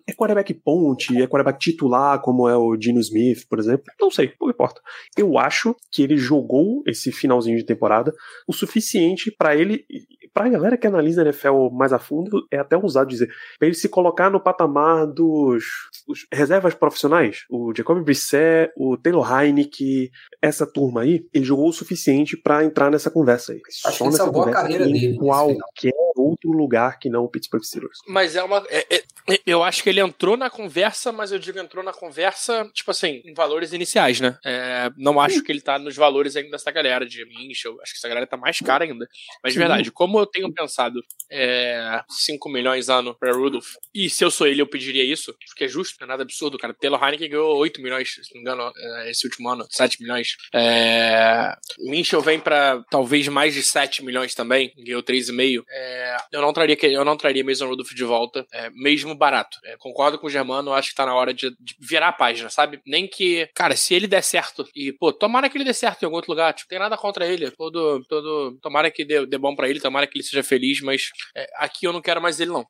É 0.05 0.13
quarterback 0.13 0.53
ponte, 0.53 1.15
é 1.21 1.27
quarterback 1.27 1.59
titular, 1.59 2.21
como 2.21 2.47
é 2.47 2.55
o 2.55 2.75
Dino 2.75 2.99
Smith, 2.99 3.47
por 3.49 3.59
exemplo. 3.59 3.85
Não 3.99 4.11
sei, 4.11 4.33
não 4.39 4.49
importa. 4.49 4.81
Eu 5.17 5.37
acho 5.37 5.75
que 5.91 6.03
ele 6.03 6.17
jogou 6.17 6.83
esse 6.85 7.11
finalzinho 7.11 7.57
de 7.57 7.65
temporada 7.65 8.13
o 8.47 8.53
suficiente 8.53 9.31
pra 9.31 9.55
ele. 9.55 9.85
Pra 10.33 10.49
galera 10.49 10.77
que 10.77 10.85
analisa 10.85 11.21
a 11.21 11.25
NFL 11.25 11.69
mais 11.71 11.91
a 11.91 11.97
fundo, 11.97 12.45
é 12.51 12.57
até 12.57 12.77
ousado 12.77 13.09
dizer. 13.09 13.27
Pra 13.57 13.67
ele 13.67 13.75
se 13.75 13.89
colocar 13.89 14.29
no 14.29 14.39
patamar 14.39 15.07
dos 15.07 15.63
os 16.07 16.25
reservas 16.31 16.73
profissionais. 16.73 17.45
O 17.49 17.73
Jacob 17.75 18.03
Brissett, 18.03 18.71
o 18.77 18.97
Taylor 18.97 19.29
Heineke, 19.29 20.11
essa 20.41 20.65
turma 20.65 21.01
aí, 21.01 21.25
ele 21.33 21.45
jogou 21.45 21.67
o 21.67 21.73
suficiente 21.73 22.37
pra 22.37 22.63
entrar 22.63 22.89
nessa 22.89 23.11
conversa 23.11 23.53
aí. 23.53 23.61
Acho 23.85 23.97
que 23.97 24.03
ele 24.03 24.11
salvou 24.13 24.43
a 24.43 24.51
carreira 24.51 24.85
dele 24.85 25.17
qualquer 25.17 25.93
outro 26.21 26.51
lugar 26.51 26.99
que 26.99 27.09
não 27.09 27.23
o 27.23 27.29
Pittsburgh 27.29 27.63
Steelers. 27.63 27.99
Mas 28.07 28.35
é 28.35 28.43
uma. 28.43 28.65
é- 28.69 28.95
é- 28.95 29.03
eu 29.45 29.63
acho 29.63 29.83
que 29.83 29.89
ele 29.89 29.99
entrou 29.99 30.37
na 30.37 30.49
conversa, 30.49 31.11
mas 31.11 31.31
eu 31.31 31.39
digo 31.39 31.59
entrou 31.59 31.83
na 31.83 31.91
conversa, 31.91 32.69
tipo 32.73 32.91
assim, 32.91 33.21
em 33.25 33.33
valores 33.33 33.73
iniciais, 33.73 34.19
né? 34.21 34.37
É, 34.45 34.89
não 34.97 35.19
acho 35.19 35.43
que 35.43 35.51
ele 35.51 35.61
tá 35.61 35.77
nos 35.77 35.95
valores 35.95 36.35
ainda 36.35 36.51
dessa 36.51 36.71
galera 36.71 37.05
de 37.05 37.25
Minchel. 37.25 37.77
Acho 37.81 37.91
que 37.93 37.97
essa 37.97 38.07
galera 38.07 38.25
tá 38.25 38.37
mais 38.37 38.59
cara 38.59 38.85
ainda. 38.85 39.07
Mas 39.43 39.53
de 39.53 39.59
verdade, 39.59 39.91
como 39.91 40.19
eu 40.19 40.25
tenho 40.25 40.51
pensado 40.53 41.01
é, 41.29 42.01
5 42.09 42.47
milhões 42.49 42.87
ano 42.89 43.13
pra 43.19 43.33
Rudolph, 43.33 43.73
e 43.93 44.09
se 44.09 44.23
eu 44.23 44.31
sou 44.31 44.47
ele, 44.47 44.61
eu 44.61 44.67
pediria 44.67 45.03
isso, 45.03 45.35
porque 45.49 45.65
é 45.65 45.67
justo, 45.67 45.95
não 45.99 46.05
é 46.05 46.09
nada 46.09 46.23
absurdo, 46.23 46.57
cara. 46.57 46.73
Taylor 46.73 47.03
Heineken 47.03 47.29
ganhou 47.29 47.57
8 47.57 47.81
milhões, 47.81 48.13
se 48.13 48.21
não 48.33 48.35
me 48.35 48.39
engano, 48.41 48.71
é, 48.77 49.11
esse 49.11 49.25
último 49.27 49.49
ano, 49.49 49.65
7 49.69 50.01
milhões. 50.01 50.35
É, 50.53 51.53
Minchel 51.79 52.21
vem 52.21 52.39
pra 52.39 52.81
talvez 52.89 53.27
mais 53.27 53.53
de 53.53 53.63
7 53.63 54.03
milhões 54.03 54.33
também, 54.33 54.71
ganhou 54.77 55.03
3,5. 55.03 55.63
É, 55.69 56.06
eu 56.31 56.41
não 56.41 56.53
traria 56.53 56.77
eu 56.83 57.05
não 57.05 57.17
traria 57.17 57.43
Mason 57.43 57.67
Rudolph 57.67 57.93
de 57.93 58.03
volta, 58.03 58.45
é, 58.53 58.69
mesmo 58.71 59.15
barato. 59.15 59.57
É, 59.65 59.75
concordo 59.77 60.19
com 60.19 60.27
o 60.27 60.29
Germano, 60.29 60.73
acho 60.73 60.89
que 60.89 60.95
tá 60.95 61.05
na 61.05 61.15
hora 61.15 61.33
de, 61.33 61.49
de 61.59 61.75
virar 61.79 62.09
a 62.09 62.13
página, 62.13 62.49
sabe? 62.49 62.81
Nem 62.85 63.07
que, 63.07 63.49
cara, 63.53 63.75
se 63.75 63.93
ele 63.93 64.07
der 64.07 64.23
certo, 64.23 64.67
e, 64.75 64.91
pô, 64.93 65.11
tomara 65.11 65.49
que 65.49 65.57
ele 65.57 65.65
dê 65.65 65.73
certo 65.73 66.03
em 66.03 66.05
algum 66.05 66.17
outro 66.17 66.31
lugar, 66.31 66.53
tipo, 66.53 66.69
tem 66.69 66.79
nada 66.79 66.97
contra 66.97 67.25
ele, 67.25 67.51
todo, 67.51 68.03
todo, 68.07 68.57
tomara 68.61 68.91
que 68.91 69.03
dê, 69.05 69.25
dê 69.25 69.37
bom 69.37 69.55
pra 69.55 69.69
ele, 69.69 69.79
tomara 69.79 70.07
que 70.07 70.17
ele 70.17 70.23
seja 70.23 70.43
feliz, 70.43 70.81
mas 70.81 71.09
é, 71.35 71.47
aqui 71.57 71.85
eu 71.85 71.93
não 71.93 72.01
quero 72.01 72.21
mais 72.21 72.39
ele, 72.39 72.51
não. 72.51 72.65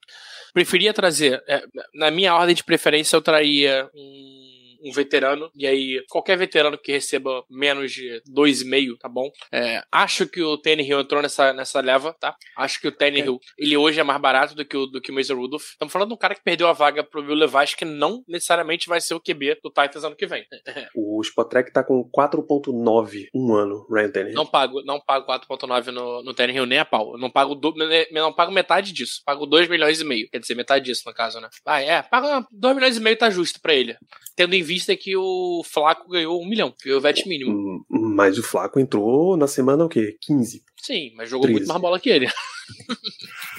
Preferia 0.53 0.93
trazer, 0.93 1.43
é, 1.47 1.63
na 1.93 2.09
minha 2.09 2.33
ordem 2.35 2.55
de 2.55 2.63
preferência, 2.63 3.15
eu 3.15 3.21
traria 3.21 3.89
um 3.93 4.46
um 4.87 4.91
veterano, 4.91 5.49
e 5.55 5.67
aí 5.67 6.03
qualquer 6.09 6.37
veterano 6.37 6.77
que 6.77 6.91
receba 6.91 7.43
menos 7.49 7.91
de 7.91 8.21
2,5, 8.29 8.97
tá 8.99 9.09
bom? 9.09 9.29
É, 9.51 9.83
acho 9.91 10.27
que 10.27 10.41
o 10.41 10.57
Tannehill 10.57 11.01
entrou 11.01 11.21
nessa, 11.21 11.53
nessa 11.53 11.81
leva, 11.81 12.15
tá? 12.19 12.35
Acho 12.55 12.79
que 12.79 12.87
o 12.87 12.91
Tannehill, 12.91 13.39
é. 13.59 13.63
ele 13.63 13.77
hoje 13.77 13.99
é 13.99 14.03
mais 14.03 14.19
barato 14.19 14.55
do 14.55 14.65
que 14.65 14.77
o, 14.77 14.85
do 14.85 15.01
que 15.01 15.11
o 15.11 15.15
Mason 15.15 15.35
Rudolph. 15.35 15.71
Estamos 15.71 15.91
falando 15.91 16.09
de 16.09 16.13
um 16.15 16.17
cara 16.17 16.35
que 16.35 16.43
perdeu 16.43 16.67
a 16.67 16.73
vaga 16.73 17.03
pro 17.03 17.21
Will 17.21 17.35
Levis, 17.35 17.75
que 17.75 17.85
não 17.85 18.23
necessariamente 18.27 18.87
vai 18.87 19.01
ser 19.01 19.13
o 19.13 19.19
QB 19.19 19.59
do 19.63 19.69
Titans 19.69 20.03
ano 20.03 20.15
que 20.15 20.25
vem. 20.25 20.45
o 20.95 21.21
Spotrack 21.21 21.71
tá 21.71 21.83
com 21.83 22.03
4.9 22.09 23.27
um 23.33 23.53
ano, 23.53 23.85
Ryan 23.89 24.11
Tannehill. 24.11 24.35
Não 24.35 24.45
pago, 24.45 24.81
não 24.83 24.99
pago 24.99 25.25
4.9 25.27 25.87
no, 25.87 26.23
no 26.23 26.33
Tannehill 26.33 26.65
nem 26.65 26.79
a 26.79 26.85
pau. 26.85 27.13
Eu 27.13 27.17
não 27.17 27.29
pago, 27.29 27.55
do, 27.55 27.73
não 28.11 28.33
pago 28.33 28.51
metade 28.51 28.93
disso. 28.93 29.21
Pago 29.25 29.45
2 29.45 29.67
milhões 29.67 30.01
e 30.01 30.05
meio. 30.05 30.29
Quer 30.29 30.39
dizer, 30.39 30.55
metade 30.55 30.85
disso, 30.85 31.03
no 31.05 31.13
caso, 31.13 31.39
né? 31.39 31.49
Ah, 31.65 31.81
é, 31.81 32.01
paga 32.01 32.45
2 32.51 32.75
milhões 32.75 32.97
e 32.97 32.99
meio 32.99 33.17
tá 33.17 33.29
justo 33.29 33.59
pra 33.61 33.73
ele. 33.73 33.97
Tendo 34.35 34.53
em 34.53 34.63
vista 34.63 34.76
que 34.85 35.15
o 35.15 35.63
Flaco 35.65 36.09
ganhou 36.09 36.39
1 36.39 36.43
um 36.43 36.47
milhão, 36.47 36.73
foi 36.81 36.93
o 36.93 37.01
vet 37.01 37.27
mínimo. 37.27 37.51
Hum, 37.51 37.83
mas 37.89 38.37
o 38.37 38.43
Flaco 38.43 38.79
entrou 38.79 39.35
na 39.37 39.47
semana 39.47 39.85
o 39.85 39.89
quê? 39.89 40.17
15? 40.21 40.63
Sim, 40.81 41.11
mas 41.15 41.29
jogou 41.29 41.47
13. 41.47 41.59
muito 41.59 41.67
mais 41.67 41.81
bola 41.81 41.99
que 41.99 42.09
ele. 42.09 42.27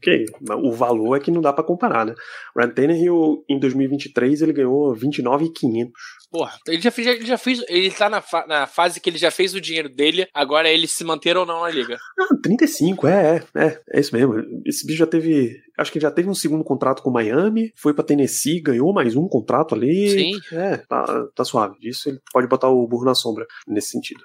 ok, 0.00 0.24
o 0.62 0.72
valor 0.72 1.16
é 1.16 1.20
que 1.20 1.30
não 1.30 1.42
dá 1.42 1.52
para 1.52 1.64
comparar, 1.64 2.06
né? 2.06 2.14
Ryan 2.56 2.70
Tannehill, 2.70 3.44
em 3.48 3.58
2023, 3.58 4.42
ele 4.42 4.52
ganhou 4.52 4.94
29,500. 4.94 5.92
Porra, 6.30 6.52
ele 6.66 6.80
já 6.80 6.90
fez, 6.90 7.06
ele 7.06 7.26
já 7.26 7.36
fez, 7.36 7.64
ele 7.68 7.90
tá 7.90 8.08
na, 8.08 8.22
fa 8.22 8.46
na 8.46 8.66
fase 8.66 9.00
que 9.00 9.10
ele 9.10 9.18
já 9.18 9.30
fez 9.30 9.52
o 9.54 9.60
dinheiro 9.60 9.88
dele, 9.88 10.26
agora 10.32 10.68
é 10.68 10.74
ele 10.74 10.86
se 10.86 11.04
manter 11.04 11.36
ou 11.36 11.44
não 11.44 11.62
na 11.62 11.70
liga. 11.70 11.98
Ah, 12.18 12.34
35, 12.42 13.06
é, 13.06 13.42
é, 13.54 13.60
é, 13.66 13.80
é 13.92 14.00
isso 14.00 14.14
mesmo. 14.14 14.34
Esse 14.64 14.86
bicho 14.86 15.00
já 15.00 15.06
teve, 15.06 15.56
acho 15.76 15.92
que 15.92 16.00
já 16.00 16.10
teve 16.10 16.28
um 16.28 16.34
segundo 16.34 16.64
contrato 16.64 17.02
com 17.02 17.10
Miami, 17.10 17.72
foi 17.76 17.92
para 17.92 18.04
Tennessee, 18.04 18.60
ganhou 18.60 18.92
mais 18.92 19.16
um 19.16 19.28
contrato 19.28 19.74
ali. 19.74 20.10
Sim. 20.10 20.56
É, 20.56 20.76
tá, 20.78 21.26
tá 21.34 21.44
suave. 21.44 21.78
Disso 21.80 22.08
ele 22.08 22.20
pode 22.32 22.46
botar 22.46 22.68
o 22.68 22.86
burro 22.86 23.04
na 23.04 23.14
sombra 23.14 23.44
nesse 23.66 23.88
sentido. 23.88 24.22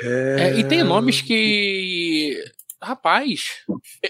É... 0.00 0.36
É, 0.38 0.58
e 0.58 0.64
tem 0.64 0.82
nomes 0.82 1.20
que 1.20 2.42
Rapaz, 2.84 3.64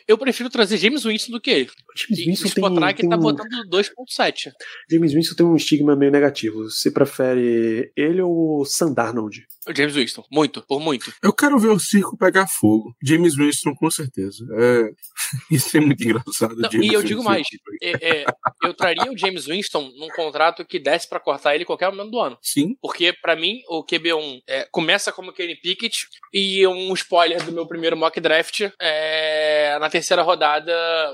eu 0.09 0.19
prefiro 0.19 0.51
trazer 0.51 0.77
James 0.77 1.05
Winston 1.05 1.33
do 1.33 1.41
que 1.41 1.51
ele. 1.51 1.71
James 1.97 2.27
Winston 2.27 2.49
tem, 2.51 2.65
Spotrack 2.65 3.01
tem 3.01 3.09
tá 3.09 3.17
botando 3.17 3.49
2.7. 3.71 4.51
James 4.91 5.15
Winston 5.15 5.35
tem 5.37 5.47
um 5.47 5.57
estigma 5.57 5.95
meio 5.95 6.11
negativo. 6.11 6.65
Você 6.65 6.91
prefere 6.91 7.93
ele 7.97 8.21
ou 8.21 8.61
o 8.61 8.65
Sandarnold? 8.65 9.47
James 9.75 9.95
Winston, 9.95 10.25
muito, 10.31 10.63
por 10.67 10.81
muito. 10.81 11.13
Eu 11.23 11.33
quero 11.33 11.59
ver 11.59 11.69
o 11.69 11.79
circo 11.79 12.17
pegar 12.17 12.47
fogo. 12.47 12.95
James 13.03 13.37
Winston, 13.37 13.75
com 13.75 13.91
certeza. 13.91 14.45
É... 14.53 14.91
Isso 15.51 15.77
é 15.77 15.81
muito 15.81 16.03
engraçado. 16.03 16.55
Não, 16.57 16.83
e 16.83 16.93
eu 16.93 17.03
digo 17.03 17.23
mais: 17.23 17.47
é, 17.83 18.21
é, 18.21 18.25
eu 18.63 18.75
traria 18.75 19.11
o 19.11 19.17
James 19.17 19.47
Winston 19.47 19.91
num 19.97 20.09
contrato 20.09 20.65
que 20.65 20.79
desse 20.79 21.09
para 21.09 21.21
cortar 21.21 21.55
ele 21.55 21.65
qualquer 21.65 21.91
momento 21.91 22.11
do 22.11 22.21
ano. 22.21 22.39
Sim. 22.43 22.77
Porque, 22.81 23.13
para 23.13 23.37
mim, 23.37 23.61
o 23.69 23.85
QB1 23.85 24.43
é, 24.47 24.69
começa 24.71 25.13
como 25.13 25.33
Kenny 25.33 25.57
Pickett 25.57 26.07
e 26.33 26.67
um 26.67 26.93
spoiler 26.95 27.43
do 27.45 27.53
meu 27.53 27.67
primeiro 27.67 27.97
mock 27.97 28.21
draft 28.21 28.69
é, 28.81 29.79
na 29.79 29.89
terceira 29.89 30.23
rodada, 30.23 30.73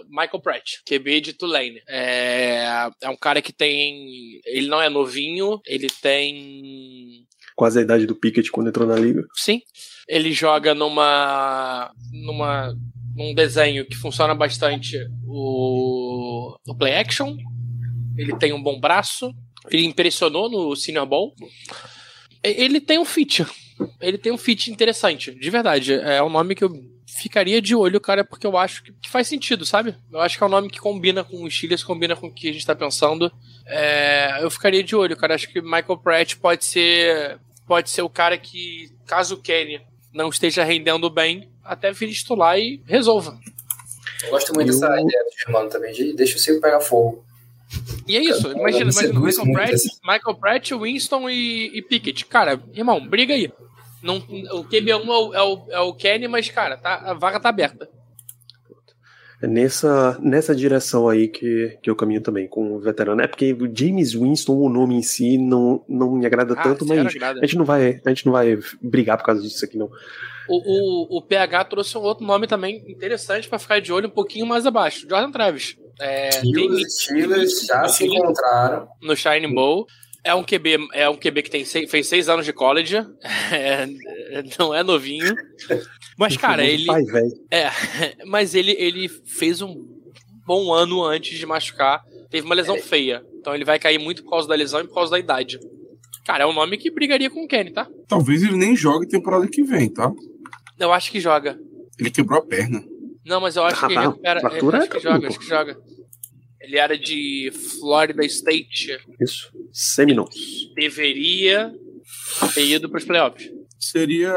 Michael 0.09 0.41
Pratt, 0.41 0.79
QB 0.87 1.21
de 1.21 1.33
Tulane. 1.35 1.83
É, 1.89 2.91
é 3.03 3.09
um 3.09 3.17
cara 3.17 3.43
que 3.43 3.53
tem. 3.53 4.41
Ele 4.47 4.69
não 4.69 4.81
é 4.81 4.89
novinho, 4.89 5.61
ele 5.67 5.89
tem 6.03 7.27
quase 7.61 7.79
a 7.79 7.83
idade 7.83 8.07
do 8.07 8.17
Pickett 8.17 8.51
quando 8.51 8.69
entrou 8.69 8.89
na 8.89 8.97
liga. 8.97 9.23
Sim. 9.35 9.61
Ele 10.09 10.33
joga 10.33 10.75
numa. 10.75 11.93
numa. 12.11 12.75
num 13.15 13.35
desenho 13.35 13.85
que 13.85 13.95
funciona 13.97 14.35
bastante 14.35 14.97
o, 15.27 16.57
o 16.67 16.75
play 16.75 16.95
action. 16.95 17.37
Ele 18.17 18.35
tem 18.39 18.55
um 18.55 18.63
bom 18.63 18.81
braço. 18.81 19.31
Ele 19.71 19.85
impressionou 19.85 20.49
no 20.49 20.75
Senior 20.75 21.05
Bowl. 21.05 21.35
Ele 22.43 22.81
tem 22.81 22.99
um 22.99 23.05
fit. 23.05 23.45
Ele 24.01 24.17
tem 24.17 24.33
um 24.33 24.39
fit 24.39 24.71
interessante, 24.71 25.35
de 25.35 25.51
verdade. 25.51 25.93
É 25.93 26.23
um 26.23 26.31
nome 26.31 26.55
que 26.55 26.65
eu 26.65 26.73
ficaria 27.07 27.61
de 27.61 27.75
olho, 27.75 28.01
cara, 28.01 28.25
porque 28.25 28.47
eu 28.47 28.57
acho 28.57 28.83
que, 28.83 28.93
faz 29.09 29.29
sentido, 29.29 29.67
sabe? 29.67 29.95
Eu 30.11 30.21
acho 30.21 30.39
que 30.39 30.43
é 30.43 30.47
um 30.47 30.51
nome 30.51 30.71
que 30.71 30.79
combina 30.79 31.23
com 31.23 31.45
os 31.45 31.55
Steelers, 31.55 31.85
combina 31.85 32.17
com 32.17 32.29
o 32.29 32.33
que 32.33 32.49
a 32.49 32.53
gente 32.53 32.65
tá 32.65 32.75
pensando. 32.75 33.31
É, 33.67 34.39
eu 34.43 34.51
ficaria 34.51 34.83
de 34.83 34.97
olho, 34.97 35.17
cara. 35.17 35.35
Acho 35.35 35.49
que 35.49 35.61
Michael 35.61 35.99
Pratt 35.99 36.37
pode 36.37 36.65
ser 36.65 37.39
pode 37.71 37.89
ser 37.89 38.03
o 38.03 38.11
cara 38.11 38.37
que, 38.37 38.91
caso 39.07 39.37
o 39.37 39.41
Kenny 39.41 39.81
não 40.13 40.29
esteja 40.29 40.65
rendendo 40.65 41.09
bem, 41.09 41.49
até 41.63 41.93
vir 41.93 42.13
titular 42.13 42.59
e 42.59 42.83
resolva. 42.85 43.39
Eu 44.25 44.31
gosto 44.31 44.53
muito 44.53 44.73
eu... 44.73 44.75
dessa 44.75 44.87
ideia 45.01 45.25
do 45.25 45.39
Germano 45.39 45.71
também, 45.71 45.93
de 45.93 46.13
deixa 46.13 46.35
o 46.35 46.41
circo 46.41 46.61
pegar 46.61 46.81
fogo. 46.81 47.25
E 48.09 48.17
é 48.17 48.21
isso, 48.23 48.51
imagina, 48.51 48.91
imagina 48.91 49.21
Michael 49.21 49.53
Pratt, 49.53 49.83
Michael 50.03 50.37
Pratt, 50.41 50.73
Winston 50.73 51.31
e, 51.31 51.79
e 51.79 51.81
Pickett. 51.81 52.27
Cara, 52.27 52.61
irmão, 52.75 53.07
briga 53.07 53.35
aí. 53.35 53.53
Não, 54.03 54.17
o 54.17 54.65
QB1 54.65 55.05
é 55.05 55.13
o, 55.13 55.35
é, 55.35 55.43
o, 55.43 55.67
é 55.71 55.79
o 55.79 55.95
Kenny, 55.95 56.27
mas, 56.27 56.51
cara, 56.51 56.77
tá, 56.77 56.95
a 56.97 57.15
vaga 57.15 57.39
tá 57.39 57.51
aberta. 57.51 57.89
É 59.43 59.47
nessa, 59.47 60.19
nessa 60.21 60.55
direção 60.55 61.09
aí 61.09 61.27
que, 61.27 61.79
que 61.83 61.89
eu 61.89 61.97
caminho 61.97 62.21
também 62.21 62.47
com 62.47 62.75
o 62.75 62.79
veterano. 62.79 63.23
É 63.23 63.27
porque 63.27 63.53
o 63.55 63.71
James 63.75 64.13
Winston, 64.13 64.55
o 64.55 64.69
nome 64.69 64.97
em 64.97 65.03
si, 65.03 65.39
não, 65.39 65.83
não 65.89 66.13
me 66.13 66.27
agrada 66.27 66.55
ah, 66.55 66.63
tanto, 66.63 66.87
mas 66.87 67.07
agrada. 67.07 67.41
a 67.41 67.47
gente, 67.47 67.57
não 67.57 67.65
vai, 67.65 68.01
a 68.05 68.09
gente 68.11 68.27
não 68.27 68.33
vai 68.33 68.59
brigar 68.83 69.17
por 69.17 69.25
causa 69.25 69.41
disso 69.41 69.65
aqui, 69.65 69.79
não. 69.79 69.91
O, 70.47 71.17
o, 71.17 71.19
o 71.19 71.23
PH 71.23 71.65
trouxe 71.65 71.97
um 71.97 72.03
outro 72.03 72.27
nome 72.27 72.47
também 72.47 72.85
interessante 72.87 73.49
para 73.49 73.59
ficar 73.59 73.81
de 73.81 73.93
olho 73.93 74.09
um 74.09 74.13
pouquinho 74.13 74.45
mais 74.45 74.67
abaixo. 74.67 75.07
Jordan 75.09 75.31
Travis. 75.31 75.77
É, 76.01 76.45
e 76.45 76.59
os 76.59 76.95
Steelers 76.95 77.67
já 77.67 77.87
se 77.89 78.07
encontraram 78.07 78.89
no 79.01 79.17
Shining 79.17 79.55
Bowl. 79.55 79.87
É 80.23 80.35
um 80.35 80.45
QB, 80.45 80.89
é 80.93 81.09
um 81.09 81.17
QB 81.17 81.43
que 81.43 81.51
tem 81.51 81.65
seis, 81.65 81.91
fez 81.91 82.07
seis 82.07 82.29
anos 82.29 82.45
de 82.45 82.53
college, 82.53 82.97
é, 83.53 83.87
não 84.59 84.75
é 84.75 84.83
novinho. 84.83 85.35
Mas, 86.19 86.37
cara, 86.37 86.65
ele. 86.65 86.85
Pai, 86.85 87.03
é, 87.51 87.71
mas 88.27 88.55
ele, 88.55 88.73
ele 88.79 89.09
fez 89.09 89.63
um 89.63 89.75
bom 90.47 90.73
ano 90.73 91.03
antes 91.03 91.39
de 91.39 91.47
machucar. 91.47 92.03
Teve 92.31 92.45
uma 92.45 92.55
lesão 92.55 92.77
é. 92.77 92.81
feia. 92.81 93.25
Então 93.41 93.55
ele 93.55 93.65
vai 93.65 93.79
cair 93.79 93.99
muito 93.99 94.23
por 94.23 94.31
causa 94.31 94.47
da 94.47 94.55
lesão 94.55 94.81
e 94.81 94.87
por 94.87 94.95
causa 94.95 95.13
da 95.13 95.19
idade. 95.19 95.59
Cara, 96.25 96.45
é 96.45 96.47
um 96.47 96.53
nome 96.53 96.77
que 96.77 96.91
brigaria 96.91 97.31
com 97.31 97.45
o 97.45 97.49
Kenny, 97.49 97.73
tá? 97.73 97.89
Talvez 98.07 98.43
ele 98.43 98.57
nem 98.57 98.77
jogue 98.77 99.09
temporada 99.09 99.49
que 99.49 99.63
vem, 99.63 99.89
tá? 99.93 100.13
Eu 100.79 100.93
acho 100.93 101.11
que 101.11 101.19
joga. 101.19 101.59
Ele 101.99 102.11
quebrou 102.11 102.39
a 102.39 102.43
perna. 102.43 102.85
Não, 103.25 103.41
mas 103.41 103.57
eu 103.57 103.65
acho 103.65 103.85
ah, 103.85 103.89
que 103.89 103.95
ele 103.95 104.01
recupera. 104.01 104.41
Ele, 104.41 104.77
acho 104.77 104.91
que 104.91 105.01
joga, 105.01 105.29
acho 105.29 105.39
que 105.39 105.47
joga. 105.47 105.77
Ele 106.61 106.77
era 106.77 106.99
de 106.99 107.51
Florida 107.79 108.25
State. 108.25 108.99
Isso. 109.21 109.51
Seminoles. 109.73 110.73
Deveria 110.75 111.73
ter 112.55 112.67
ido 112.67 112.89
para 112.89 112.99
os 112.99 113.05
playoffs. 113.05 113.51
Seria, 113.79 114.33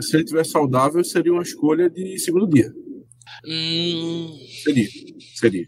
se 0.00 0.16
ele 0.16 0.24
estiver 0.24 0.44
saudável, 0.44 1.04
seria 1.04 1.32
uma 1.32 1.42
escolha 1.42 1.88
de 1.88 2.18
segundo 2.18 2.48
dia. 2.48 2.72
Hum... 3.46 4.36
Seria, 4.64 4.88
seria. 5.34 5.66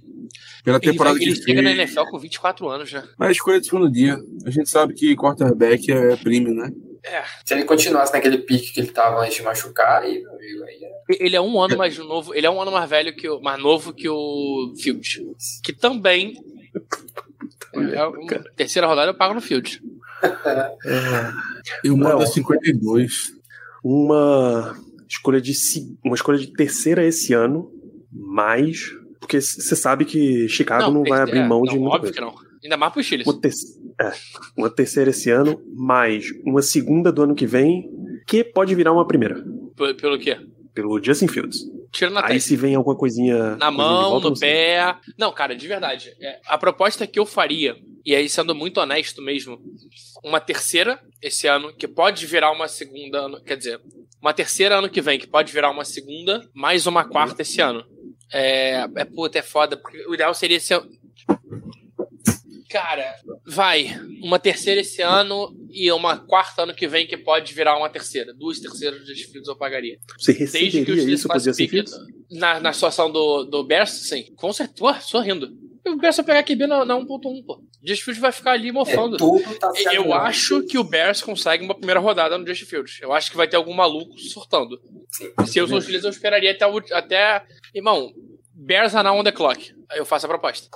Pela 0.65 0.81
temporada 0.81 1.16
ele, 1.16 1.27
vai, 1.27 1.35
ele 1.35 1.43
chega 1.43 1.62
na 1.62 1.70
NFL 1.70 2.05
com 2.11 2.19
24 2.19 2.69
anos 2.69 2.91
já. 2.91 3.05
Mas 3.19 3.32
escolha 3.32 3.61
de 3.61 3.66
segundo 3.66 3.91
dia. 3.91 4.19
A 4.45 4.51
gente 4.51 4.69
sabe 4.69 4.95
que 4.95 5.16
quarterback 5.16 5.91
é 5.91 6.16
prêmio, 6.16 6.53
né? 6.53 6.70
É. 7.05 7.23
Se 7.45 7.55
ele 7.55 7.65
continuasse 7.65 8.12
naquele 8.12 8.39
pique 8.39 8.73
que 8.73 8.81
ele 8.81 8.91
tava 8.91 9.20
antes 9.20 9.37
de 9.37 9.43
machucar, 9.43 10.03
aí, 10.03 10.23
é... 10.82 11.24
Ele 11.24 11.36
é 11.36 11.40
um 11.40 11.61
ano 11.61 11.77
mais 11.77 11.97
novo, 11.98 12.35
ele 12.35 12.47
é 12.47 12.51
um 12.51 12.61
ano 12.61 12.73
mais 12.73 12.89
velho 12.89 13.15
que 13.15 13.28
o. 13.28 13.40
mais 13.40 13.61
novo 13.62 13.93
que 13.93 14.09
o 14.09 14.73
Field. 14.81 15.27
Que 15.62 15.73
também. 15.73 16.35
é 17.74 18.05
uma, 18.05 18.44
terceira 18.57 18.86
rodada 18.86 19.11
eu 19.11 19.16
pago 19.16 19.35
no 19.35 19.40
Field. 19.40 19.82
eu 21.85 21.97
mando 21.97 22.27
52. 22.27 23.39
Uma 23.82 24.77
escolha 25.09 25.40
de 25.40 25.52
uma 26.05 26.15
escolha 26.15 26.39
de 26.39 26.52
terceira 26.52 27.05
esse 27.05 27.32
ano, 27.32 27.70
mas. 28.12 28.93
Porque 29.19 29.40
você 29.40 29.77
sabe 29.77 30.05
que 30.05 30.48
Chicago 30.48 30.85
não, 30.85 30.94
não 30.94 31.05
vai 31.05 31.20
abrir 31.20 31.47
mão 31.47 31.62
é, 31.65 31.69
de 31.69 31.74
não, 31.74 31.82
muita 31.82 31.97
Óbvio 31.97 32.12
coisa. 32.12 32.15
que 32.15 32.20
não. 32.20 32.51
Ainda 32.62 32.77
mais 32.77 32.93
pro 32.93 33.02
Chile. 33.02 33.24
Uma, 33.24 33.40
ter... 33.40 33.52
é, 34.01 34.12
uma 34.57 34.70
terceira 34.70 35.11
esse 35.11 35.31
ano, 35.31 35.62
mais 35.74 36.27
uma 36.44 36.62
segunda 36.62 37.11
do 37.11 37.23
ano 37.23 37.35
que 37.35 37.47
vem, 37.47 37.90
que 38.27 38.44
pode 38.44 38.74
virar 38.74 38.93
uma 38.93 39.07
primeira. 39.07 39.43
P 39.77 39.94
pelo 39.94 40.19
quê? 40.19 40.39
Pelo 40.81 41.02
Justin 41.02 41.28
Fields. 41.28 41.59
Tira 41.93 42.11
na 42.11 42.27
Aí 42.27 42.40
se 42.40 42.57
vem 42.57 42.74
alguma 42.74 42.97
coisinha. 42.97 43.55
Na 43.57 43.70
mão, 43.70 44.12
volta, 44.12 44.31
no 44.31 44.39
pé. 44.39 44.97
Não, 45.19 45.31
cara, 45.31 45.55
de 45.55 45.69
verdade. 45.69 46.16
É, 46.19 46.40
a 46.47 46.57
proposta 46.57 47.07
que 47.07 47.19
eu 47.19 47.27
faria, 47.27 47.77
e 48.05 48.15
aí 48.15 48.31
sendo 48.31 48.55
muito 48.55 48.81
honesto 48.81 49.20
mesmo, 49.20 49.61
uma 50.24 50.40
terceira 50.40 50.98
esse 51.20 51.47
ano, 51.47 51.70
que 51.74 51.86
pode 51.86 52.24
virar 52.24 52.51
uma 52.51 52.66
segunda. 52.66 53.40
Quer 53.43 53.59
dizer, 53.59 53.81
uma 54.23 54.32
terceira 54.32 54.78
ano 54.78 54.89
que 54.89 55.02
vem, 55.02 55.19
que 55.19 55.27
pode 55.27 55.52
virar 55.52 55.70
uma 55.70 55.85
segunda, 55.85 56.48
mais 56.55 56.86
uma 56.86 57.05
quarta 57.05 57.43
esse 57.43 57.61
ano. 57.61 57.85
É, 58.32 58.86
é 58.97 59.05
puta, 59.05 59.39
é 59.39 59.43
foda. 59.43 59.77
Porque 59.77 59.98
o 60.07 60.15
ideal 60.15 60.32
seria 60.32 60.59
ser 60.59 60.81
Cara, 62.70 63.16
vai. 63.44 64.01
Uma 64.23 64.39
terceira 64.39 64.81
esse 64.81 65.02
ano 65.02 65.52
e 65.72 65.90
uma 65.92 66.18
quarta 66.18 66.62
ano 66.62 66.74
que 66.74 66.86
vem 66.86 67.06
que 67.06 67.16
pode 67.16 67.52
virar 67.55 67.76
uma 67.76 67.88
terceira. 67.88 68.32
Duas 68.34 68.60
terceiras 68.60 69.05
de 69.05 69.24
Fields 69.26 69.48
eu 69.48 69.56
pagaria. 69.56 69.98
Você 70.18 70.32
receberia 70.32 70.84
Desde 70.84 71.05
que 71.06 71.12
isso 71.12 71.28
para 71.28 71.38
Justin 71.38 71.84
Na, 72.30 72.60
na 72.60 72.72
situação 72.72 73.10
do, 73.10 73.44
do 73.44 73.64
Bears, 73.64 73.90
sim. 73.90 74.32
Com 74.36 74.52
certeza. 74.52 75.01
Sorrindo. 75.01 75.51
O 75.86 75.97
Bears 75.97 76.16
vai 76.16 76.26
pegar 76.26 76.42
QB 76.42 76.66
na, 76.66 76.84
na 76.84 76.94
1.1, 76.94 77.44
pô. 77.44 77.62
Justin 77.82 78.05
Fields 78.05 78.20
vai 78.20 78.32
ficar 78.32 78.52
ali 78.52 78.70
mofando. 78.70 79.16
É, 79.16 79.18
tudo 79.18 79.59
tá. 79.59 79.72
Eu 79.92 80.12
acho 80.12 80.62
que 80.64 80.78
o 80.78 80.84
Bears 80.84 81.22
consegue 81.22 81.64
uma 81.64 81.74
primeira 81.74 82.01
rodada 82.01 82.36
no 82.36 82.47
Justin 82.47 82.66
Fields. 82.66 82.98
Eu 83.01 83.12
acho 83.12 83.30
que 83.30 83.36
vai 83.36 83.48
ter 83.48 83.56
algum 83.56 83.72
maluco 83.72 84.18
surtando. 84.18 84.80
Sim. 85.10 85.32
Se 85.47 85.59
eu 85.59 85.66
sou 85.66 85.78
os 85.78 85.84
Steelers, 85.84 86.05
eu 86.05 86.10
esperaria 86.10 86.52
até, 86.52 86.66
o, 86.66 86.78
até... 86.92 87.44
Irmão, 87.74 88.12
Bears 88.55 88.94
are 88.94 89.09
on 89.09 89.24
the 89.24 89.32
clock. 89.32 89.74
Aí 89.90 89.98
eu 89.98 90.05
faço 90.05 90.26
a 90.26 90.28
proposta. 90.28 90.68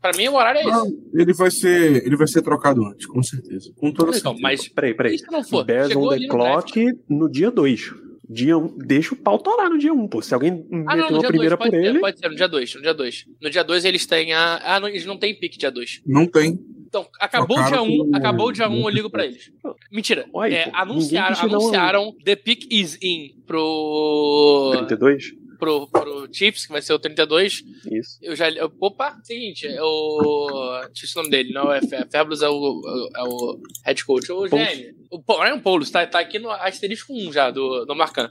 Pra 0.00 0.12
mim, 0.16 0.28
o 0.28 0.34
horário 0.34 0.60
é 0.60 0.64
Não, 0.64 0.86
esse. 0.86 0.96
ele 1.14 1.32
vai 1.32 1.50
ser, 1.50 2.06
ele 2.06 2.16
vai 2.16 2.26
ser 2.28 2.40
trocado 2.42 2.84
antes, 2.86 3.06
com 3.06 3.22
certeza. 3.22 3.72
Com 3.76 3.90
toda 3.92 4.10
Então, 4.16 4.32
certeza. 4.32 4.42
mas 4.42 4.68
Peraí, 4.68 4.94
peraí. 4.94 5.18
se 5.18 5.30
não 5.30 5.42
for? 5.42 5.64
Bears 5.64 5.88
Chegou 5.88 6.04
on 6.06 6.08
the 6.10 6.14
ali 6.16 6.26
no 6.28 6.34
draft. 6.36 6.72
clock 6.72 6.92
no 7.08 7.28
dia 7.30 7.50
2. 7.50 7.94
Dia 8.30 8.58
1, 8.58 8.62
um, 8.62 8.76
deixa 8.78 9.14
o 9.14 9.16
pau 9.16 9.38
torar 9.38 9.70
no 9.70 9.78
dia 9.78 9.92
1, 9.92 9.98
um, 10.02 10.06
pô. 10.06 10.20
Se 10.20 10.34
alguém 10.34 10.52
Ah, 10.86 10.94
não, 10.94 11.04
meteu 11.04 11.18
dia 11.20 11.28
primeira 11.28 11.56
2, 11.56 11.58
pode 11.58 11.70
por 11.70 11.80
ser, 11.82 11.86
ele, 11.88 11.98
pode 11.98 12.18
ser, 12.20 12.28
no 12.28 12.36
dia 12.36 12.46
2, 12.48 12.74
no 12.74 12.82
dia 12.82 12.94
2. 12.94 13.24
No 13.42 13.50
dia 13.50 13.64
2 13.64 13.84
eles 13.86 14.06
têm 14.06 14.32
a... 14.34 14.60
Ah, 14.62 14.78
não, 14.80 14.86
eles 14.88 15.06
não 15.06 15.16
têm 15.16 15.34
pique 15.34 15.56
dia 15.58 15.70
2. 15.70 16.02
Não 16.06 16.26
tem. 16.26 16.58
Então, 16.86 17.06
acabou 17.20 17.56
o 17.56 17.60
dia 17.60 17.68
Trocaram 17.70 17.90
1, 17.92 17.98
com- 18.10 18.16
acabou 18.16 18.46
o 18.48 18.52
dia 18.52 18.68
1, 18.68 18.80
eu 18.82 18.88
ligo 18.90 19.10
pra 19.10 19.24
eles. 19.26 19.50
Mentira. 19.90 20.26
Uai, 20.32 20.52
é, 20.54 20.70
anunciaram, 20.74 21.36
um- 21.36 21.40
anunciaram 21.54 22.14
The 22.24 22.36
Pick 22.36 22.66
is 22.70 22.98
in 23.02 23.30
pro, 23.46 24.70
32? 24.74 25.24
Pro, 25.58 25.86
pro 25.88 26.28
Chiefs, 26.32 26.66
que 26.66 26.72
vai 26.72 26.80
ser 26.80 26.92
o 26.92 26.98
32. 26.98 27.62
Isso. 27.90 28.18
Eu 28.22 28.36
já. 28.36 28.48
Eu, 28.50 28.72
opa, 28.80 29.18
seguinte, 29.22 29.66
é 29.66 29.82
o. 29.82 30.80
Esqueci 30.94 31.16
o 31.16 31.22
nome 31.22 31.30
dele, 31.30 31.52
não 31.52 31.72
é 31.72 31.80
Fabulous, 32.10 32.42
é 32.42 32.48
o, 32.48 33.10
é 33.16 33.22
o 33.24 33.60
head 33.84 34.04
coach. 34.04 34.30
O. 34.32 34.48
GM. 34.48 34.96
O 35.10 35.42
Ryan 35.42 35.58
Paulos, 35.58 35.90
tá, 35.90 36.06
tá 36.06 36.20
aqui 36.20 36.38
no 36.38 36.50
asterisco 36.50 37.12
1 37.12 37.32
já, 37.32 37.50
do, 37.50 37.84
do 37.84 37.94
Marcano. 37.94 38.30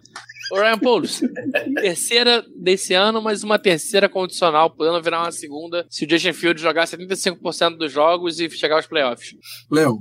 O 0.51 0.55
Ryan 0.55 0.77
Paulos, 0.77 1.19
terceira 1.81 2.45
desse 2.55 2.93
ano, 2.93 3.21
mas 3.21 3.43
uma 3.43 3.59
terceira 3.59 4.07
condicional, 4.07 4.69
podendo 4.69 5.01
virar 5.01 5.23
uma 5.23 5.31
segunda 5.31 5.85
se 5.89 6.05
o 6.05 6.09
Justin 6.09 6.33
Fields 6.33 6.61
jogar 6.61 6.85
75% 6.85 7.77
dos 7.77 7.91
jogos 7.91 8.39
e 8.39 8.49
chegar 8.49 8.75
aos 8.75 8.85
playoffs. 8.85 9.35
Léo, 9.71 9.97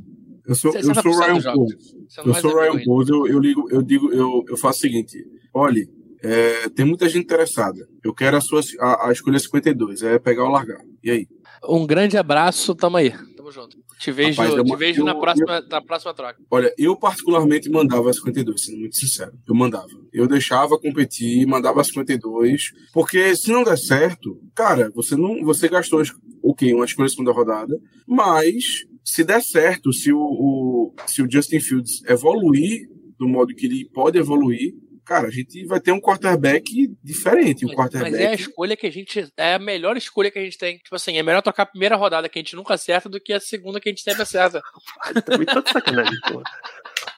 eu 0.46 0.54
sou, 0.54 0.72
eu 0.74 0.82
sou 0.82 0.94
60% 0.94 1.06
o 1.06 1.18
Ryan 1.18 1.34
dos 1.34 1.42
jogos. 1.42 1.74
Paul. 1.74 1.96
Você 2.08 2.20
não 2.20 2.26
Eu 2.26 2.40
sou 2.40 2.50
o 2.52 2.60
Ryan 2.60 2.82
eu, 3.08 3.26
eu 3.26 3.40
ligo, 3.40 3.68
eu 3.70 3.82
digo, 3.82 4.12
eu, 4.12 4.44
eu 4.48 4.56
faço 4.56 4.78
o 4.78 4.82
seguinte: 4.82 5.18
olhe, 5.52 5.88
é, 6.26 6.68
tem 6.70 6.84
muita 6.84 7.08
gente 7.08 7.24
interessada. 7.24 7.86
Eu 8.04 8.12
quero 8.14 8.36
a 8.36 8.40
sua 8.40 8.60
a, 8.80 9.08
a 9.08 9.12
escolha 9.12 9.38
52, 9.38 10.02
é 10.02 10.18
pegar 10.18 10.44
ou 10.44 10.50
largar. 10.50 10.80
E 11.02 11.10
aí? 11.10 11.26
Um 11.68 11.86
grande 11.86 12.16
abraço, 12.16 12.74
tamo 12.74 12.96
aí. 12.96 13.12
Tamo 13.36 13.50
junto. 13.50 13.76
Te 13.98 14.12
vejo, 14.12 14.40
Rapaz, 14.42 14.58
eu- 14.58 14.64
te 14.64 14.76
vejo 14.76 15.04
na, 15.04 15.12
eu- 15.12 15.20
próxima, 15.20 15.60
na 15.70 15.80
próxima 15.80 16.12
troca. 16.14 16.36
Olha, 16.50 16.72
eu 16.76 16.94
particularmente 16.96 17.70
mandava 17.70 18.10
a 18.10 18.12
52, 18.12 18.62
sendo 18.62 18.78
muito 18.78 18.96
sincero. 18.96 19.32
Eu 19.48 19.54
mandava. 19.54 19.88
Eu 20.12 20.26
deixava 20.26 20.78
competir, 20.78 21.46
mandava 21.46 21.80
a 21.80 21.84
52, 21.84 22.72
porque 22.92 23.34
se 23.34 23.50
não 23.50 23.64
der 23.64 23.78
certo, 23.78 24.38
cara, 24.54 24.90
você 24.94 25.16
não, 25.16 25.42
você 25.44 25.68
gastou 25.68 26.02
o 26.42 26.54
quê? 26.54 26.74
Uma 26.74 26.84
escolha 26.84 27.08
segunda 27.08 27.32
rodada, 27.32 27.78
mas 28.06 28.64
se 29.02 29.24
der 29.24 29.42
certo, 29.42 29.92
se 29.92 30.12
o, 30.12 30.18
o- 30.18 30.94
se 31.06 31.22
o 31.22 31.30
Justin 31.30 31.60
Fields 31.60 32.02
evoluir 32.08 32.88
do 33.18 33.26
modo 33.26 33.54
que 33.54 33.64
ele 33.64 33.88
pode 33.94 34.18
evoluir, 34.18 34.74
cara, 35.06 35.28
a 35.28 35.30
gente 35.30 35.64
vai 35.66 35.80
ter 35.80 35.92
um 35.92 36.00
quarterback 36.00 36.92
diferente, 37.02 37.64
um 37.64 37.68
Mas, 37.68 37.76
quarterback 37.76 38.10
mas 38.10 38.20
é 38.20 38.26
a 38.26 38.34
escolha 38.34 38.76
que 38.76 38.86
a 38.86 38.90
gente. 38.90 39.32
É 39.36 39.54
a 39.54 39.58
melhor 39.58 39.96
escolha 39.96 40.30
que 40.30 40.38
a 40.38 40.42
gente 40.42 40.58
tem. 40.58 40.78
Tipo 40.78 40.96
assim, 40.96 41.16
é 41.16 41.22
melhor 41.22 41.40
trocar 41.40 41.62
a 41.62 41.66
primeira 41.66 41.94
rodada 41.94 42.28
que 42.28 42.38
a 42.38 42.42
gente 42.42 42.56
nunca 42.56 42.74
acerta 42.74 43.08
do 43.08 43.20
que 43.20 43.32
a 43.32 43.38
segunda 43.38 43.80
que 43.80 43.88
a 43.88 43.92
gente 43.92 44.02
sempre 44.02 44.22
acerta. 44.22 44.60
Também 45.24 45.46
tá 45.46 45.60
de 45.60 45.70
sacanagem, 45.70 46.18
pô. 46.28 46.42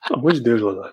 Pelo 0.09 0.20
amor 0.20 0.32
de 0.32 0.40
Deus, 0.40 0.60
Lozano. 0.60 0.90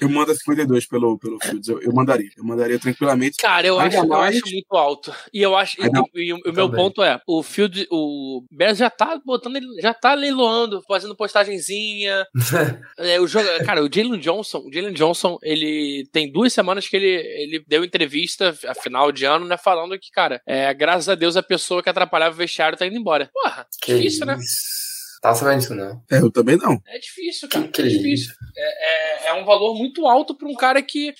Eu 0.00 0.08
mando 0.08 0.30
a 0.32 0.34
52 0.34 0.86
pelo, 0.86 1.18
pelo 1.18 1.38
Fields, 1.42 1.68
eu, 1.68 1.80
eu 1.82 1.92
mandaria. 1.92 2.30
Eu 2.36 2.44
mandaria 2.44 2.78
tranquilamente. 2.78 3.36
Cara, 3.38 3.66
eu 3.66 3.78
acho, 3.78 3.96
eu 3.96 4.14
acho 4.14 4.40
muito 4.50 4.76
alto. 4.76 5.12
E 5.32 5.42
eu 5.42 5.56
acho. 5.56 5.80
e- 5.80 5.84
Ainda- 5.84 6.02
e, 6.14 6.28
e 6.28 6.32
o 6.32 6.38
meu 6.44 6.68
também. 6.68 6.70
ponto 6.84 7.02
é: 7.02 7.20
o 7.26 7.42
Field, 7.42 7.86
o 7.90 8.44
Bears 8.50 8.78
já 8.78 8.88
tá 8.88 9.20
botando 9.24 9.56
ele, 9.56 9.66
já 9.82 9.92
tá 9.92 10.14
leiloando, 10.14 10.82
fazendo 10.86 11.16
postagenzinha. 11.16 12.26
É, 12.98 13.18
o 13.20 13.26
jogo, 13.26 13.46
cara, 13.64 13.82
o 13.82 13.88
Jalen 13.92 14.18
Johnson, 14.20 14.58
o 14.58 14.72
Jalen 14.72 14.92
Johnson, 14.92 15.38
ele 15.42 16.06
tem 16.12 16.30
duas 16.30 16.52
semanas 16.52 16.86
que 16.86 16.96
ele, 16.96 17.06
ele 17.08 17.64
deu 17.66 17.82
entrevista, 17.84 18.54
a 18.66 18.74
final 18.74 19.10
de 19.10 19.24
ano, 19.24 19.46
né, 19.46 19.56
falando 19.56 19.98
que, 19.98 20.10
cara, 20.10 20.40
é, 20.46 20.72
graças 20.74 21.08
a 21.08 21.14
Deus 21.14 21.36
a 21.36 21.42
pessoa 21.42 21.82
que 21.82 21.88
atrapalhava 21.88 22.34
o 22.34 22.38
vestiário 22.38 22.76
tá 22.78 22.86
indo 22.86 22.96
embora. 22.96 23.30
Porra, 23.32 23.66
Que 23.82 23.94
difícil, 23.94 24.26
né? 24.26 24.36
Tá 25.20 25.34
sabendo 25.34 25.60
disso, 25.60 25.74
não? 25.74 26.02
É, 26.10 26.18
eu 26.18 26.30
também 26.30 26.56
não. 26.56 26.80
É 26.86 26.98
difícil, 26.98 27.46
cara. 27.46 27.66
Que 27.66 27.72
que 27.72 27.82
é 27.82 27.88
difícil. 27.88 28.32
É, 28.56 29.26
é, 29.26 29.28
é 29.28 29.34
um 29.34 29.44
valor 29.44 29.74
muito 29.74 30.06
alto 30.06 30.34
pra 30.34 30.48
um 30.48 30.54
cara 30.54 30.82
que. 30.82 31.12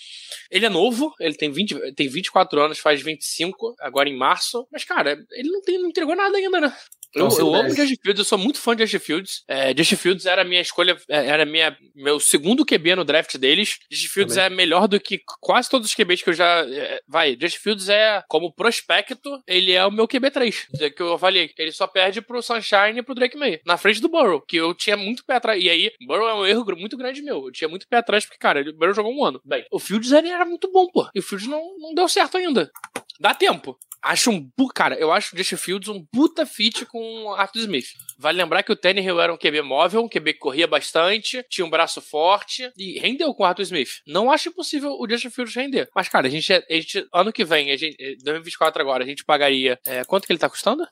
Ele 0.50 0.64
é 0.64 0.70
novo, 0.70 1.14
ele 1.20 1.34
tem, 1.34 1.50
20, 1.50 1.92
tem 1.94 2.08
24 2.08 2.60
anos, 2.62 2.78
faz 2.78 3.02
25, 3.02 3.74
agora 3.78 4.08
em 4.08 4.16
março. 4.16 4.66
Mas, 4.72 4.84
cara, 4.84 5.22
ele 5.32 5.50
não, 5.50 5.60
tem, 5.60 5.78
não 5.78 5.90
entregou 5.90 6.16
nada 6.16 6.34
ainda, 6.36 6.60
né? 6.60 6.74
Eu, 7.14 7.30
se 7.30 7.40
eu 7.40 7.54
amo. 7.54 7.68
Justin 7.70 7.96
Fields, 8.02 8.18
eu 8.18 8.24
sou 8.24 8.38
muito 8.38 8.58
fã 8.58 8.74
de 8.76 8.86
Justin 8.86 9.04
Fields. 9.04 9.44
É, 9.48 9.76
Justin 9.76 9.96
Fields 9.96 10.26
era 10.26 10.42
a 10.42 10.44
minha 10.44 10.60
escolha, 10.60 10.96
é, 11.08 11.26
era 11.26 11.44
minha, 11.44 11.76
meu 11.94 12.20
segundo 12.20 12.64
QB 12.64 12.96
no 12.96 13.04
draft 13.04 13.36
deles. 13.36 13.78
Justin 13.90 14.08
Fields 14.08 14.36
é 14.36 14.48
melhor 14.48 14.86
do 14.86 15.00
que 15.00 15.20
quase 15.40 15.68
todos 15.68 15.88
os 15.88 15.94
QBs 15.94 16.22
que 16.22 16.30
eu 16.30 16.34
já. 16.34 16.60
é, 16.68 17.00
vai, 17.08 17.36
Justin 17.40 17.58
Fields 17.58 17.88
é, 17.88 18.22
como 18.28 18.52
prospecto, 18.52 19.42
ele 19.46 19.72
é 19.72 19.84
o 19.84 19.90
meu 19.90 20.06
QB3, 20.06 20.92
que 20.94 21.02
eu 21.02 21.14
avaliei. 21.14 21.50
Ele 21.58 21.72
só 21.72 21.86
perde 21.86 22.20
pro 22.20 22.42
Sunshine 22.42 22.98
e 22.98 23.02
pro 23.02 23.14
Drake 23.14 23.36
May. 23.36 23.60
Na 23.66 23.76
frente 23.76 24.00
do 24.00 24.08
Burrow, 24.08 24.40
que 24.40 24.56
eu 24.56 24.74
tinha 24.74 24.96
muito 24.96 25.24
pé 25.24 25.36
atrás. 25.36 25.62
E 25.62 25.68
aí, 25.68 25.90
Burrow 26.06 26.28
é 26.28 26.34
um 26.34 26.46
erro 26.46 26.64
muito 26.76 26.96
grande 26.96 27.22
meu. 27.22 27.46
Eu 27.46 27.52
tinha 27.52 27.68
muito 27.68 27.88
pé 27.88 27.96
atrás, 27.96 28.24
porque, 28.24 28.38
cara, 28.38 28.60
o 28.60 28.72
Burrow 28.72 28.94
jogou 28.94 29.12
um 29.12 29.24
ano. 29.24 29.40
Bem, 29.44 29.64
o 29.70 29.78
Fields 29.78 30.12
ele 30.12 30.28
era 30.28 30.44
muito 30.44 30.70
bom, 30.70 30.86
pô. 30.86 31.08
E 31.14 31.18
o 31.18 31.22
Fields 31.22 31.48
não, 31.48 31.76
não 31.78 31.94
deu 31.94 32.08
certo 32.08 32.36
ainda. 32.36 32.70
Dá 33.18 33.34
tempo. 33.34 33.78
Acho 34.02 34.30
um. 34.30 34.50
Cara, 34.74 34.94
eu 34.96 35.12
acho 35.12 35.34
o 35.34 35.38
Justin 35.38 35.56
Fields 35.56 35.88
um 35.88 36.04
puta 36.04 36.46
fit 36.46 36.86
com 36.86 37.24
o 37.24 37.34
Arthur 37.34 37.60
Smith. 37.60 37.88
Vale 38.18 38.38
lembrar 38.38 38.62
que 38.62 38.72
o 38.72 38.76
Tannehill 38.76 39.20
era 39.20 39.32
um 39.32 39.36
QB 39.36 39.62
móvel, 39.62 40.02
um 40.02 40.08
QB 40.08 40.34
que 40.34 40.38
corria 40.38 40.66
bastante, 40.66 41.44
tinha 41.48 41.64
um 41.64 41.70
braço 41.70 42.00
forte 42.00 42.70
e 42.76 42.98
rendeu 42.98 43.34
com 43.34 43.42
o 43.42 43.46
Arthur 43.46 43.62
Smith. 43.62 44.00
Não 44.06 44.30
acho 44.30 44.48
impossível 44.48 44.96
o 44.98 45.08
Justin 45.08 45.30
Fields 45.30 45.54
render. 45.54 45.88
Mas, 45.94 46.08
cara, 46.08 46.26
a 46.26 46.30
gente, 46.30 46.52
a 46.52 46.62
gente 46.68 47.06
ano 47.12 47.32
que 47.32 47.44
vem, 47.44 47.70
a 47.70 47.76
gente, 47.76 47.96
eh, 48.00 48.16
2024 48.22 48.80
agora, 48.80 49.04
a 49.04 49.06
gente 49.06 49.24
pagaria. 49.24 49.78
é, 49.84 50.04
quanto 50.04 50.26
que 50.26 50.32
ele 50.32 50.38
tá 50.38 50.48
custando? 50.48 50.86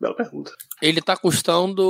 Bela 0.00 0.16
pergunta. 0.16 0.52
Ele 0.80 1.02
tá 1.02 1.14
custando. 1.14 1.82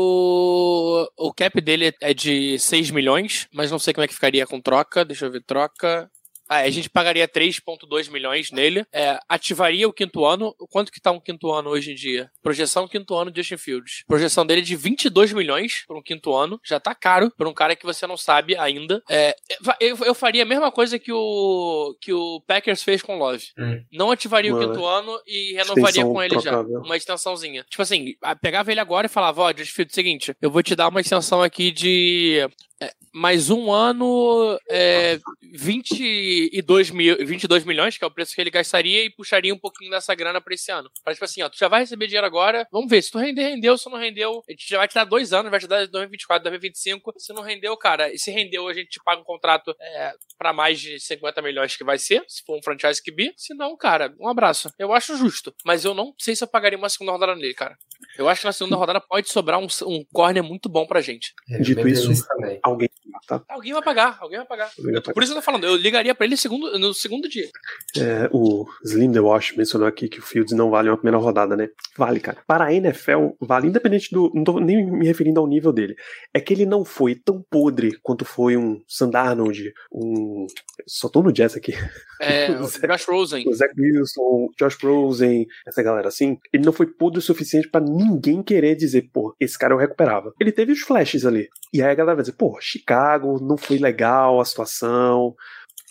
O 1.16 1.32
cap 1.32 1.60
dele 1.60 1.94
é 2.00 2.12
de 2.12 2.58
6 2.58 2.90
milhões, 2.90 3.46
mas 3.52 3.70
não 3.70 3.78
sei 3.78 3.94
como 3.94 4.04
é 4.04 4.08
que 4.08 4.14
ficaria 4.14 4.46
com 4.46 4.60
troca. 4.60 5.04
Deixa 5.04 5.26
eu 5.26 5.30
ver, 5.30 5.42
troca. 5.44 6.10
Ah, 6.50 6.62
a 6.62 6.70
gente 6.70 6.90
pagaria 6.90 7.28
3,2 7.28 8.10
milhões 8.10 8.50
nele. 8.50 8.84
É, 8.92 9.20
ativaria 9.28 9.88
o 9.88 9.92
quinto 9.92 10.24
ano. 10.24 10.52
Quanto 10.68 10.90
que 10.90 11.00
tá 11.00 11.12
um 11.12 11.20
quinto 11.20 11.52
ano 11.52 11.70
hoje 11.70 11.92
em 11.92 11.94
dia? 11.94 12.28
Projeção 12.42 12.88
quinto 12.88 13.14
ano 13.14 13.30
de 13.30 13.40
Justin 13.40 13.56
Fields. 13.56 14.02
Projeção 14.08 14.44
dele 14.44 14.60
é 14.60 14.64
de 14.64 14.74
22 14.74 15.32
milhões 15.32 15.84
por 15.86 15.96
um 15.96 16.02
quinto 16.02 16.34
ano. 16.34 16.60
Já 16.66 16.80
tá 16.80 16.92
caro 16.92 17.30
por 17.38 17.46
um 17.46 17.54
cara 17.54 17.76
que 17.76 17.86
você 17.86 18.04
não 18.04 18.16
sabe 18.16 18.56
ainda. 18.56 19.00
É, 19.08 19.36
eu, 19.78 19.96
eu 19.98 20.12
faria 20.12 20.42
a 20.42 20.46
mesma 20.46 20.72
coisa 20.72 20.98
que 20.98 21.12
o, 21.12 21.96
que 22.00 22.12
o 22.12 22.42
Packers 22.44 22.82
fez 22.82 23.00
com 23.00 23.14
o 23.14 23.18
Love. 23.18 23.44
Hum. 23.56 23.84
Não 23.92 24.10
ativaria 24.10 24.52
o 24.52 24.58
Mano, 24.58 24.72
quinto 24.72 24.84
ano 24.84 25.20
e 25.24 25.52
renovaria 25.52 25.84
extensão 25.84 26.12
com 26.12 26.20
ele 26.20 26.34
já. 26.34 26.50
trocável. 26.50 26.80
Uma 26.80 26.96
extensãozinha. 26.96 27.64
Tipo 27.70 27.82
assim, 27.82 28.14
pegava 28.42 28.72
ele 28.72 28.80
agora 28.80 29.06
e 29.06 29.10
falava, 29.10 29.42
ó, 29.42 29.52
Justin 29.56 29.72
Fields, 29.72 29.94
seguinte, 29.94 30.34
eu 30.42 30.50
vou 30.50 30.64
te 30.64 30.74
dar 30.74 30.88
uma 30.88 31.00
extensão 31.00 31.40
aqui 31.40 31.70
de 31.70 32.44
é, 32.82 32.92
mais 33.12 33.50
um 33.50 33.70
ano, 33.72 34.58
é, 34.68 35.18
22, 35.42 36.90
mil, 36.90 37.16
22 37.26 37.64
milhões, 37.64 37.96
que 37.98 38.04
é 38.04 38.06
o 38.06 38.10
preço 38.10 38.34
que 38.34 38.40
ele 38.40 38.50
gastaria, 38.50 39.04
e 39.04 39.10
puxaria 39.10 39.54
um 39.54 39.58
pouquinho 39.58 39.90
dessa 39.90 40.14
grana 40.14 40.40
pra 40.40 40.54
esse 40.54 40.70
ano. 40.70 40.90
Pra 41.04 41.12
tipo 41.12 41.24
assim, 41.24 41.42
ó, 41.42 41.48
tu 41.48 41.58
já 41.58 41.68
vai 41.68 41.80
receber 41.80 42.06
dinheiro 42.06 42.26
agora, 42.26 42.66
vamos 42.72 42.88
ver, 42.88 43.02
se 43.02 43.10
tu 43.10 43.18
render, 43.18 43.42
rendeu, 43.42 43.76
se 43.76 43.88
não 43.90 43.98
rendeu, 43.98 44.42
a 44.48 44.52
gente 44.52 44.68
já 44.68 44.78
vai 44.78 44.88
te 44.88 44.94
dar 44.94 45.04
dois 45.04 45.32
anos, 45.32 45.50
vai 45.50 45.60
te 45.60 45.66
dar 45.66 45.86
2024, 45.86 46.42
2025, 46.44 47.12
se 47.18 47.32
não 47.32 47.42
rendeu, 47.42 47.76
cara, 47.76 48.12
e 48.12 48.18
se 48.18 48.30
rendeu, 48.30 48.68
a 48.68 48.72
gente 48.72 48.88
te 48.90 49.00
paga 49.04 49.20
um 49.20 49.24
contrato 49.24 49.74
é, 49.80 50.12
pra 50.38 50.52
mais 50.52 50.80
de 50.80 50.98
50 50.98 51.42
milhões 51.42 51.76
que 51.76 51.84
vai 51.84 51.98
ser, 51.98 52.24
se 52.28 52.42
for 52.44 52.56
um 52.58 52.62
franchise 52.62 53.02
que 53.02 53.10
bi, 53.10 53.32
se 53.36 53.54
não, 53.54 53.76
cara, 53.76 54.14
um 54.18 54.28
abraço. 54.28 54.72
Eu 54.78 54.92
acho 54.92 55.16
justo, 55.16 55.54
mas 55.64 55.84
eu 55.84 55.94
não 55.94 56.14
sei 56.18 56.34
se 56.34 56.42
eu 56.44 56.48
pagaria 56.48 56.78
uma 56.78 56.88
segunda 56.88 57.12
rodada 57.12 57.34
nele, 57.34 57.54
cara. 57.54 57.76
Eu 58.16 58.28
acho 58.28 58.40
que 58.40 58.46
na 58.46 58.52
segunda 58.52 58.76
rodada 58.76 59.00
pode 59.00 59.28
sobrar 59.28 59.58
um, 59.60 59.66
um 59.86 60.04
corner 60.12 60.42
muito 60.42 60.68
bom 60.68 60.86
pra 60.86 61.00
gente. 61.00 61.34
É, 61.50 61.58
Dito 61.58 61.86
isso- 61.86 62.26
também. 62.26 62.58
Alguém 62.70 62.88
tá? 63.26 63.42
Alguém 63.48 63.72
vai 63.72 63.82
pagar, 63.82 64.18
alguém 64.20 64.38
vai 64.38 64.46
pagar. 64.46 64.70
Alguém 64.78 64.92
vai 64.92 64.94
Eu 64.96 65.02
tô- 65.02 65.12
por 65.12 65.22
isso 65.22 65.32
que 65.32 65.38
eu 65.38 65.42
tô 65.42 65.44
falando, 65.44 65.64
eu 65.64 65.76
ligaria 65.76 66.14
pra 66.14 66.26
ele 66.26 66.36
segundo, 66.36 66.78
no 66.78 66.92
segundo 66.94 67.28
dia. 67.28 67.48
É, 67.96 68.28
o 68.32 68.66
Slim 68.84 69.12
The 69.12 69.20
Wash 69.20 69.52
mencionou 69.56 69.86
aqui 69.86 70.08
que 70.08 70.18
o 70.18 70.22
Fields 70.22 70.52
não 70.56 70.70
vale 70.70 70.88
uma 70.88 70.96
primeira 70.96 71.18
rodada, 71.18 71.56
né? 71.56 71.68
Vale, 71.96 72.18
cara. 72.20 72.38
Para 72.46 72.64
a 72.66 72.72
NFL, 72.74 73.30
vale 73.40 73.68
independente 73.68 74.10
do. 74.12 74.30
Não 74.34 74.44
tô 74.44 74.58
nem 74.60 74.90
me 74.90 75.06
referindo 75.06 75.40
ao 75.40 75.46
nível 75.46 75.72
dele. 75.72 75.94
É 76.34 76.40
que 76.40 76.52
ele 76.54 76.66
não 76.66 76.84
foi 76.84 77.14
tão 77.14 77.44
podre 77.50 77.98
quanto 78.02 78.24
foi 78.24 78.56
um 78.56 78.80
Sandarnold, 78.88 79.72
um. 79.92 80.46
Só 80.86 81.08
tô 81.08 81.22
no 81.22 81.32
jazz 81.32 81.54
aqui. 81.56 81.72
É, 82.20 82.50
o 82.60 82.64
Zé- 82.66 82.86
Josh 82.86 83.04
Rosen. 83.06 83.44
O 83.48 83.52
Zach 83.54 83.72
Wilson, 83.78 84.48
Josh 84.58 84.78
Rosen, 84.82 85.46
essa 85.66 85.82
galera 85.82 86.08
assim. 86.08 86.38
Ele 86.52 86.64
não 86.64 86.72
foi 86.72 86.86
podre 86.86 87.18
o 87.18 87.22
suficiente 87.22 87.68
pra 87.68 87.80
ninguém 87.80 88.42
querer 88.42 88.74
dizer, 88.74 89.08
pô, 89.12 89.34
esse 89.40 89.58
cara 89.58 89.74
eu 89.74 89.78
recuperava. 89.78 90.32
Ele 90.40 90.52
teve 90.52 90.72
os 90.72 90.80
flashes 90.80 91.24
ali. 91.26 91.48
E 91.72 91.82
aí 91.82 91.90
a 91.90 91.94
galera 91.94 92.16
vai 92.16 92.22
dizer, 92.22 92.36
pô, 92.36 92.58
Chicago, 92.62 93.38
não 93.40 93.56
foi 93.56 93.78
legal 93.78 94.40
a 94.40 94.44
situação. 94.44 95.34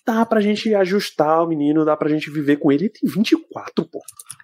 dá 0.05 0.25
pra 0.25 0.41
gente 0.41 0.73
ajustar 0.73 1.43
o 1.43 1.47
menino, 1.47 1.85
dá 1.85 1.95
pra 1.95 2.09
gente 2.09 2.31
viver 2.31 2.55
com 2.57 2.71
ele. 2.71 2.85
Ele 2.85 2.89
tem 2.89 3.07
24, 3.07 3.85
pô. 3.85 3.99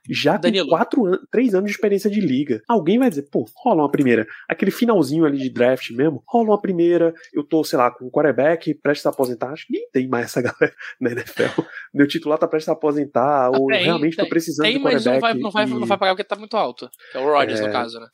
Já 0.08 0.38
Danilo. 0.38 0.66
tem 0.68 0.70
quatro 0.78 1.06
anos, 1.06 1.20
três 1.32 1.56
anos 1.56 1.66
de 1.72 1.76
experiência 1.76 2.08
de 2.08 2.22
liga. 2.22 2.62
Alguém 2.68 3.00
vai 3.00 3.10
dizer, 3.10 3.24
pô, 3.32 3.50
rola 3.56 3.82
uma 3.82 3.90
primeira. 3.90 4.28
Aquele 4.48 4.70
finalzinho 4.70 5.26
ali 5.26 5.40
de 5.40 5.50
draft 5.50 5.90
mesmo, 5.90 6.22
rola 6.28 6.50
uma 6.52 6.62
primeira. 6.62 7.12
Eu 7.34 7.44
tô, 7.44 7.64
sei 7.64 7.80
lá, 7.80 7.90
com 7.90 8.06
um 8.06 8.12
quarterback 8.12 8.76
prestes 8.76 9.08
a 9.08 9.10
aposentar. 9.10 9.54
Acho 9.54 9.66
que 9.66 9.74
nem 9.74 9.90
tem 9.90 10.08
mais 10.08 10.26
essa 10.26 10.40
galera 10.44 10.72
na 11.02 11.12
NFL. 11.14 11.62
Meu 11.92 12.08
titular 12.08 12.38
tá 12.38 12.48
prestes 12.48 12.70
a 12.70 12.74
aposentar, 12.74 13.50
ou 13.50 13.66
Tem, 13.66 13.86
realmente 13.86 14.16
tem, 14.18 14.24
tô 14.26 14.30
precisando 14.30 14.66
Tem, 14.68 14.78
de 14.78 14.84
mas 14.84 15.04
não 15.04 15.14
quarterback. 15.14 15.22
vai, 15.34 15.42
não, 15.42 15.50
vai, 15.52 15.66
e- 15.66 15.80
não 15.80 15.88
vai 15.88 15.98
pagar 15.98 16.12
porque 16.14 16.24
tá 16.24 16.36
muito 16.36 16.56
alto. 16.56 16.88
É 17.12 17.18
o 17.18 17.26
Rodgers, 17.26 17.60
É. 17.62 17.66
no 17.66 17.72
caso, 17.72 18.00
né? 18.00 18.08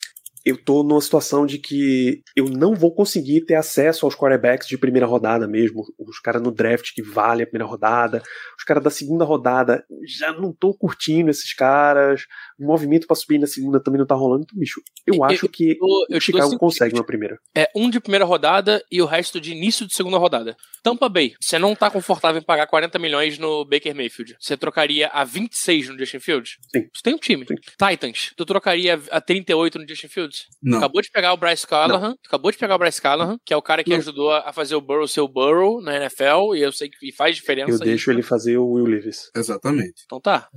Eu 0.44 0.56
tô 0.56 0.82
numa 0.82 1.00
situação 1.00 1.46
de 1.46 1.58
que 1.58 2.22
eu 2.36 2.46
não 2.46 2.74
vou 2.74 2.94
conseguir 2.94 3.44
ter 3.44 3.54
acesso 3.54 4.04
aos 4.04 4.14
quarterbacks 4.14 4.66
de 4.68 4.76
primeira 4.78 5.06
rodada 5.06 5.46
mesmo, 5.46 5.82
os 5.98 6.18
caras 6.18 6.42
no 6.42 6.50
draft 6.50 6.92
que 6.94 7.02
vale 7.02 7.42
a 7.42 7.46
primeira 7.46 7.70
rodada, 7.70 8.22
os 8.58 8.64
caras 8.64 8.82
da 8.82 8.90
segunda 8.90 9.24
rodada, 9.24 9.84
já 10.06 10.32
não 10.32 10.52
tô 10.52 10.74
curtindo 10.74 11.30
esses 11.30 11.52
caras, 11.54 12.24
o 12.58 12.66
movimento 12.66 13.06
pra 13.06 13.16
subir 13.16 13.38
na 13.38 13.46
segunda 13.46 13.80
também 13.82 13.98
não 13.98 14.06
tá 14.06 14.14
rolando, 14.14 14.42
então, 14.44 14.58
bicho, 14.58 14.80
eu 15.06 15.14
Eu- 15.16 15.24
acho 15.24 15.48
que 15.48 15.70
Eu, 15.80 15.86
eu 16.10 16.18
o 16.18 16.20
Chicago 16.20 16.58
consegue 16.58 16.94
uma 16.94 17.04
primeira. 17.04 17.38
É 17.56 17.68
um 17.74 17.88
de 17.90 18.00
primeira 18.00 18.24
rodada 18.24 18.82
e 18.90 19.00
o 19.00 19.06
resto 19.06 19.40
de 19.40 19.52
início 19.52 19.86
de 19.86 19.94
segunda 19.94 20.18
rodada. 20.18 20.56
Tampa 20.82 21.08
Bay, 21.08 21.34
você 21.40 21.58
não 21.58 21.74
tá 21.76 21.90
confortável 21.90 22.40
em 22.40 22.44
pagar 22.44 22.66
40 22.66 22.98
milhões 22.98 23.38
no 23.38 23.64
Baker 23.64 23.94
Mayfield. 23.94 24.36
Você 24.40 24.56
trocaria 24.56 25.08
a 25.08 25.22
26 25.24 25.88
no 25.90 25.98
Justin 25.98 26.18
Fields? 26.18 26.56
Sim. 26.74 26.88
Você 26.92 27.02
tem 27.02 27.14
um 27.14 27.18
time. 27.18 27.46
Sim. 27.46 27.54
Titans, 27.88 28.32
tu 28.36 28.44
trocaria 28.44 29.00
a 29.10 29.20
38 29.20 29.78
no 29.78 29.88
Justin 29.88 30.08
Fields? 30.08 30.31
Não. 30.62 30.78
Acabou 30.78 31.02
de 31.02 31.10
pegar 31.10 31.32
o 31.32 31.36
Bryce 31.36 31.66
Callahan, 31.66 32.16
acabou 32.26 32.50
de 32.50 32.58
pegar 32.58 32.74
o 32.76 32.78
Bryce 32.78 33.00
Callahan, 33.00 33.38
que 33.44 33.52
é 33.52 33.56
o 33.56 33.62
cara 33.62 33.82
que 33.84 33.90
Não. 33.90 33.96
ajudou 33.98 34.32
a 34.32 34.52
fazer 34.52 34.74
o 34.74 34.80
Burrow 34.80 35.06
ser 35.08 35.20
o 35.20 35.28
Burrow 35.28 35.80
na 35.82 35.96
NFL, 35.96 36.54
e 36.56 36.60
eu 36.62 36.72
sei 36.72 36.88
que 36.88 37.12
faz 37.12 37.36
diferença. 37.36 37.72
Eu 37.72 37.78
deixo 37.78 38.10
ele 38.10 38.22
fazer 38.22 38.56
o 38.58 38.66
Will 38.72 38.86
Levis. 38.86 39.30
Exatamente. 39.34 40.02
Então 40.06 40.20
tá. 40.20 40.48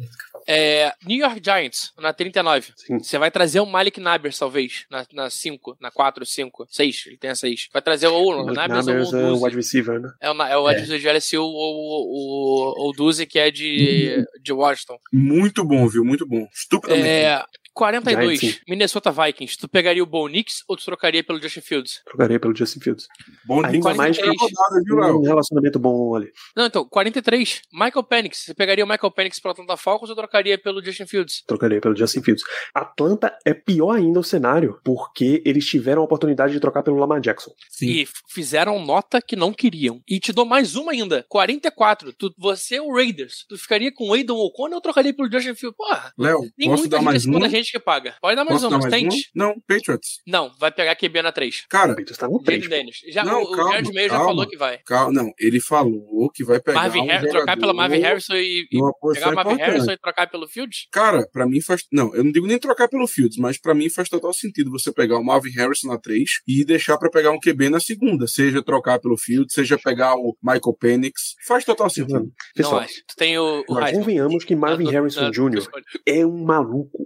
É, 0.47 0.93
New 1.05 1.17
York 1.17 1.41
Giants, 1.43 1.91
na 1.97 2.13
39. 2.13 2.71
Sim. 2.75 2.99
Você 2.99 3.17
vai 3.17 3.31
trazer 3.31 3.59
o 3.59 3.65
Malik 3.65 3.99
Nabers, 3.99 4.37
talvez, 4.37 4.85
na, 4.91 5.05
na 5.11 5.29
5, 5.29 5.77
na 5.81 5.89
4, 5.89 6.23
5, 6.25 6.67
6, 6.69 7.03
ele 7.07 7.17
tem 7.17 7.31
a 7.31 7.35
6. 7.35 7.69
Vai 7.73 7.81
trazer 7.81 8.07
ou 8.07 8.31
o 8.31 8.45
Nabers 8.53 8.85
ou 8.87 8.93
Nabers 8.93 9.11
o 9.11 9.17
é 9.17 9.23
o 9.25 9.29
Duzi. 9.31 9.43
wide 9.43 9.55
receiver, 9.55 9.99
né? 9.99 10.09
É 10.21 10.31
o, 10.31 10.41
é 10.43 10.57
o 10.57 10.69
É. 10.69 10.71
adversário 10.73 11.01
de 11.01 11.07
LSU 11.09 11.41
ou 11.41 11.49
o, 11.51 12.85
o, 12.85 12.89
o 12.89 12.91
Duzi, 12.93 13.25
que 13.25 13.39
é 13.39 13.49
de, 13.49 14.23
de 14.41 14.53
Washington. 14.53 14.97
Muito 15.11 15.63
bom, 15.65 15.87
viu? 15.87 16.05
Muito 16.05 16.27
bom. 16.27 16.47
Estupidamente. 16.53 17.07
É, 17.07 17.43
42, 17.75 18.39
Giants. 18.39 18.61
Minnesota 18.67 19.11
Vikings. 19.11 19.57
Tu 19.57 19.67
pegaria 19.67 20.01
o 20.01 20.05
Bo 20.05 20.27
Nix 20.29 20.63
ou 20.67 20.77
tu 20.77 20.85
trocaria 20.85 21.21
pelo 21.21 21.41
Justin 21.41 21.59
Fields? 21.59 22.01
Trocaria 22.05 22.39
pelo 22.39 22.55
Justin 22.55 22.79
Fields. 22.79 23.07
bom. 23.45 23.61
Bom 23.61 23.67
ainda 23.67 23.93
mais 23.93 24.17
que 24.17 24.25
rodada, 24.25 24.81
viu, 24.85 24.95
Léo? 24.95 25.19
Um 25.19 25.23
relacionamento 25.23 25.77
bom 25.77 26.15
ali. 26.15 26.31
Não, 26.55 26.65
então, 26.65 26.85
43, 26.85 27.61
Michael 27.73 28.03
Penix. 28.03 28.45
Você 28.45 28.53
pegaria 28.53 28.85
o 28.85 28.87
Michael 28.87 29.11
Penix 29.11 29.39
pela 29.39 29.51
Atlanta 29.51 29.75
Falcons 29.75 30.09
ou 30.09 30.15
trocaria 30.15 30.57
pelo 30.57 30.83
Justin 30.83 31.05
Fields? 31.05 31.43
Trocaria 31.45 31.81
pelo 31.81 31.95
Justin 31.95 32.21
Fields. 32.21 32.43
Atlanta 32.73 33.37
é 33.43 33.53
pior 33.53 33.97
ainda 33.97 34.19
o 34.19 34.23
cenário, 34.23 34.79
porque 34.83 35.41
eles 35.45 35.65
tiveram 35.65 36.01
a 36.01 36.05
oportunidade 36.05 36.53
de 36.53 36.59
trocar 36.61 36.81
pelo 36.81 36.97
Lamar 36.97 37.19
Jackson. 37.19 37.51
Sim. 37.69 37.87
E 37.87 38.07
fizeram 38.29 38.83
nota 38.83 39.21
que 39.21 39.35
não 39.35 39.51
queriam. 39.51 40.01
E 40.07 40.19
te 40.19 40.31
dou 40.31 40.45
mais 40.45 40.75
uma 40.75 40.93
ainda. 40.93 41.25
44. 41.27 42.13
Tu, 42.13 42.33
você 42.37 42.75
é 42.75 42.81
o 42.81 42.93
Raiders. 42.93 43.45
Tu 43.49 43.57
ficaria 43.57 43.91
com 43.91 44.09
o 44.09 44.13
Aidan 44.13 44.35
O'Connor 44.35 44.75
ou 44.75 44.81
trocaria 44.81 45.13
pelo 45.13 45.29
Justin 45.29 45.55
Fields? 45.55 45.75
Porra, 45.75 46.13
Léo, 46.17 46.39
tem 46.57 46.69
posso 46.69 46.83
muita 46.83 46.97
dar 46.97 46.97
gente 46.97 47.05
mais 47.05 47.25
uma? 47.25 47.64
Gente 47.65 47.71
que 47.71 47.79
paga. 47.79 48.15
Pode 48.21 48.35
dar 48.35 48.45
mais 48.45 48.61
Posso 48.61 48.67
uma, 48.73 48.79
mais 48.79 48.85
uma? 48.93 49.09
tente. 49.09 49.29
Não, 49.35 49.55
Patriots. 49.67 50.21
Não, 50.27 50.51
vai 50.59 50.71
pegar 50.71 50.95
QB 50.95 51.21
na 51.21 51.31
3. 51.31 51.65
Cara, 51.69 51.91
O 51.93 51.95
Patriots 51.95 52.17
tá 52.17 52.27
no 52.27 52.41
3. 52.41 52.63
Jaden 52.63 52.77
Daniels. 52.77 52.97
Já, 53.11 53.23
Não, 53.23 53.41
o, 53.41 53.43
o 53.45 53.51
calma, 53.55 53.71
Jared 53.71 53.93
Mayo 53.93 54.09
já 54.09 54.17
falou 54.17 54.47
que 54.47 54.57
vai. 54.57 54.77
calma, 54.85 55.11
não, 55.11 55.31
ele 55.39 55.59
falou 55.59 56.29
que 56.33 56.43
vai 56.43 56.59
pegar 56.61 56.79
Marvin 56.81 57.01
um 57.01 57.11
Har- 57.11 57.27
trocar 57.27 57.57
pela 57.57 57.73
Marvin 57.73 57.99
Harrison 57.99 58.35
e, 58.35 58.61
e 58.71 58.79
pegar 59.13 59.31
o 59.31 59.35
Marvin 59.35 59.53
importante. 59.53 59.61
Harrison 59.61 59.91
e 59.91 59.97
trocar 59.97 60.29
pelo 60.29 60.47
Fields? 60.47 60.87
Cara, 60.91 61.27
pra 61.31 61.45
mim 61.47 61.61
faz. 61.61 61.83
Não, 61.91 62.13
eu 62.15 62.23
não 62.23 62.31
digo 62.31 62.47
nem 62.47 62.57
trocar 62.59 62.87
pelo 62.87 63.07
Fields, 63.07 63.37
mas 63.37 63.59
pra 63.59 63.73
mim 63.73 63.89
faz 63.89 64.09
total 64.09 64.33
sentido 64.33 64.69
você 64.71 64.91
pegar 64.91 65.17
o 65.17 65.23
Marvin 65.23 65.51
Harrison 65.51 65.87
na 65.87 65.97
3 65.99 66.23
e 66.47 66.63
deixar 66.65 66.97
pra 66.97 67.09
pegar 67.09 67.31
um 67.31 67.39
QB 67.39 67.69
na 67.69 67.79
segunda. 67.79 68.27
Seja 68.27 68.63
trocar 68.63 68.99
pelo 68.99 69.17
Fields, 69.17 69.53
seja 69.53 69.77
pegar 69.77 70.15
o 70.15 70.35
Michael 70.43 70.75
Penix. 70.79 71.35
Faz 71.47 71.63
total 71.65 71.89
sentido. 71.89 72.31
Pessoal, 72.55 72.75
não 72.75 72.81
acho. 72.81 72.93
Tu 73.07 73.15
tem 73.17 73.37
o, 73.37 73.59
o 73.67 73.91
convenhamos 73.91 74.43
que 74.43 74.55
Marvin 74.55 74.85
Na- 74.85 74.91
na- 74.91 74.99
Harrison 74.99 75.21
na- 75.21 75.31
Jr. 75.31 75.67
é 76.05 76.25
um 76.25 76.43
maluco 76.43 77.05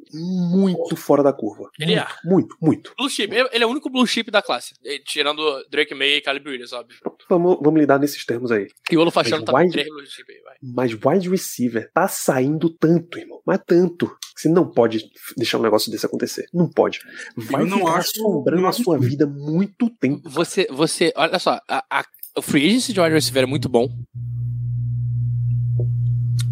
muito 0.49 0.95
fora 0.95 1.21
da 1.23 1.31
curva. 1.33 1.69
Ele 1.79 1.95
é. 1.95 2.05
Muito, 2.25 2.55
muito. 2.61 2.93
Blue 2.97 3.09
chip. 3.09 3.33
Ele 3.33 3.63
é 3.63 3.65
o 3.65 3.69
único 3.69 3.89
blue 3.89 4.05
chip 4.07 4.29
da 4.31 4.41
classe. 4.41 4.73
eh, 4.85 4.99
Tirando 5.05 5.41
Drake 5.69 5.93
May 5.95 6.15
e 6.17 6.21
Caleb 6.21 6.49
Williams, 6.49 6.73
óbvio. 6.73 6.97
Vamos, 7.29 7.57
vamos 7.61 7.79
lidar 7.79 7.99
nesses 7.99 8.25
termos 8.25 8.51
aí. 8.51 8.67
E 8.91 8.97
o 8.97 9.01
Olufachano 9.01 9.37
Mas 9.37 9.45
tá 9.45 9.51
com 9.51 9.57
wide- 9.59 9.71
3 9.73 9.87
blue 9.87 10.05
chip 10.05 10.31
aí, 10.31 10.41
vai. 10.41 10.55
Mas 10.61 10.93
wide 10.93 11.29
receiver 11.29 11.89
tá 11.93 12.07
saindo 12.07 12.69
tanto, 12.69 13.17
irmão. 13.19 13.41
Mas 13.45 13.59
tanto. 13.65 14.11
Você 14.35 14.47
não 14.49 14.69
pode 14.69 15.03
deixar 15.37 15.57
um 15.57 15.61
negócio 15.63 15.91
desse 15.91 16.05
acontecer. 16.05 16.45
Não 16.53 16.69
pode. 16.69 16.99
Vai 17.35 17.61
Eu 17.63 17.67
não 17.67 17.77
ficar 17.79 17.91
acho- 17.97 18.09
assombrando 18.11 18.61
não 18.61 18.69
a 18.69 18.73
sua 18.73 18.97
vida 18.97 19.25
muito 19.27 19.89
tempo. 19.99 20.29
Você, 20.29 20.67
você, 20.71 21.11
olha 21.15 21.37
só, 21.39 21.59
a, 21.67 21.83
a- 21.89 22.05
o 22.37 22.41
free 22.41 22.65
agency 22.67 22.93
de 22.93 23.01
wide 23.01 23.13
receiver 23.13 23.43
é 23.43 23.45
muito 23.45 23.67
bom. 23.67 23.87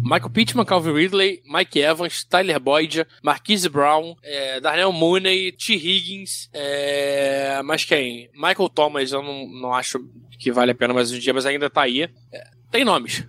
Michael 0.08 0.30
Pittman, 0.30 0.64
Calvin 0.64 0.92
Ridley, 0.92 1.42
Mike 1.44 1.78
Evans, 1.78 2.24
Tyler 2.24 2.58
Boyd, 2.58 3.06
Marquise 3.22 3.68
Brown, 3.68 4.16
é, 4.22 4.58
Darnell 4.58 4.90
Mooney, 4.90 5.52
T. 5.52 5.74
Higgins, 5.74 6.48
é, 6.54 7.60
mas 7.62 7.84
quem? 7.84 8.30
Michael 8.32 8.70
Thomas, 8.70 9.12
eu 9.12 9.22
não, 9.22 9.46
não 9.46 9.74
acho 9.74 9.98
que 10.38 10.50
vale 10.50 10.70
a 10.70 10.74
pena 10.74 10.94
mais 10.94 11.12
um 11.12 11.18
dia, 11.18 11.34
mas 11.34 11.44
ainda 11.44 11.68
tá 11.68 11.82
aí. 11.82 12.08
É, 12.32 12.50
tem 12.70 12.86
nomes. 12.86 13.26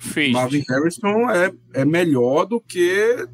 Agent. 0.00 0.32
Marvin 0.32 0.64
Harrison 0.68 1.30
é, 1.30 1.52
é 1.74 1.84
melhor 1.84 2.44
do 2.44 2.60
que 2.60 3.28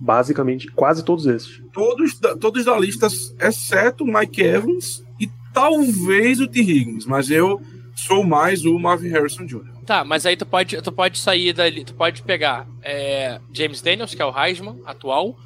Basicamente, 0.00 0.66
quase 0.72 1.04
todos 1.04 1.26
esses. 1.26 1.62
todos 1.72 2.18
da, 2.18 2.36
todos 2.36 2.64
da 2.64 2.76
lista, 2.76 3.06
exceto 3.38 4.02
o 4.02 4.12
Mike 4.12 4.42
Evans 4.42 5.04
e 5.20 5.30
talvez 5.54 6.40
o 6.40 6.48
T. 6.48 6.60
Higgins. 6.60 7.06
Mas 7.06 7.30
eu 7.30 7.60
sou 7.94 8.24
mais 8.24 8.64
o 8.64 8.76
Marvin 8.80 9.10
Harrison 9.10 9.46
Jr. 9.46 9.62
Tá, 9.92 10.04
mas 10.04 10.24
aí 10.24 10.38
tu 10.38 10.46
pode, 10.46 10.80
tu 10.80 10.90
pode 10.90 11.18
sair 11.18 11.52
dali, 11.52 11.84
tu 11.84 11.92
pode 11.92 12.22
pegar 12.22 12.66
é, 12.82 13.38
James 13.52 13.82
Daniels, 13.82 14.14
que 14.14 14.22
é 14.22 14.24
o 14.24 14.34
Heisman 14.34 14.80
atual, 14.86 15.36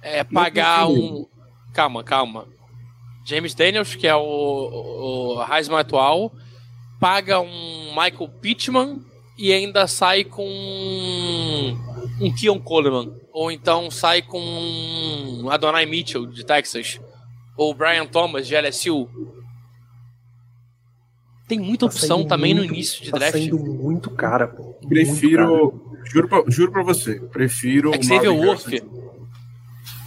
é, 0.00 0.22
pagar 0.22 0.86
um. 0.86 1.26
Calma, 1.74 2.04
calma. 2.04 2.46
James 3.24 3.56
Daniels, 3.56 3.96
que 3.96 4.06
é 4.06 4.14
o, 4.14 4.20
o 4.22 5.44
Heisman 5.52 5.80
atual, 5.80 6.32
paga 7.00 7.40
um 7.40 7.88
Michael 7.88 8.28
Pittman 8.40 9.04
e 9.36 9.52
ainda 9.52 9.88
sai 9.88 10.22
com 10.22 10.46
um 12.20 12.32
Keon 12.32 12.60
Coleman. 12.60 13.12
Ou 13.32 13.50
então 13.50 13.90
sai 13.90 14.22
com 14.22 14.40
um 14.40 15.50
Adonai 15.50 15.86
Mitchell, 15.86 16.26
de 16.26 16.46
Texas. 16.46 17.00
Ou 17.56 17.74
Brian 17.74 18.06
Thomas, 18.06 18.46
de 18.46 18.54
LSU. 18.54 19.08
Tem 21.52 21.60
muita 21.60 21.80
Tá 21.86 21.92
opção 21.92 22.24
também 22.24 22.54
no 22.54 22.60
muito- 22.60 22.72
início 22.72 23.02
de 23.04 23.10
tá 23.10 23.18
draft. 23.18 23.32
saindo 23.34 23.58
muito 23.58 24.10
cara, 24.10 24.48
pô. 24.48 24.62
Muito 24.62 24.78
cara. 24.78 24.88
Prefiro. 24.88 25.82
Juro 26.10 26.28
pra, 26.28 26.42
juro 26.48 26.72
pra 26.72 26.82
você, 26.82 27.20
prefiro 27.30 27.94
É 27.94 28.02
Xavier 28.02 28.32
Marvin 28.34 28.46
Wolf. 28.46 28.66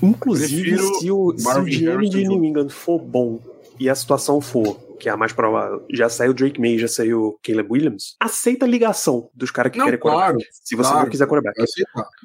Inclusive, 0.01 0.61
Prefiro 0.61 0.83
se 0.99 1.11
o, 1.11 1.37
se 1.37 1.41
o 1.41 1.43
Marvin 1.43 1.71
GM 1.79 2.09
de. 2.09 2.27
New 2.27 2.43
England 2.43 2.69
for 2.69 2.99
bom 2.99 3.39
e 3.79 3.89
a 3.89 3.95
situação 3.95 4.41
for, 4.41 4.77
que 4.99 5.09
é 5.09 5.11
a 5.11 5.17
mais 5.17 5.33
provável, 5.33 5.85
já 5.91 6.07
saiu 6.09 6.33
Drake 6.33 6.59
May, 6.59 6.77
já 6.77 6.87
saiu 6.87 7.37
Caleb 7.43 7.67
Williams, 7.71 8.15
aceita 8.19 8.65
a 8.65 8.67
ligação 8.67 9.29
dos 9.33 9.51
caras 9.51 9.71
que 9.71 9.77
Não, 9.77 9.85
querem 9.85 9.99
claro, 9.99 10.19
quarterback. 10.37 10.49
Se 10.63 10.75
você 10.75 10.89
claro. 10.89 11.03
não 11.05 11.09
quiser 11.11 11.27
quarterback. 11.27 11.63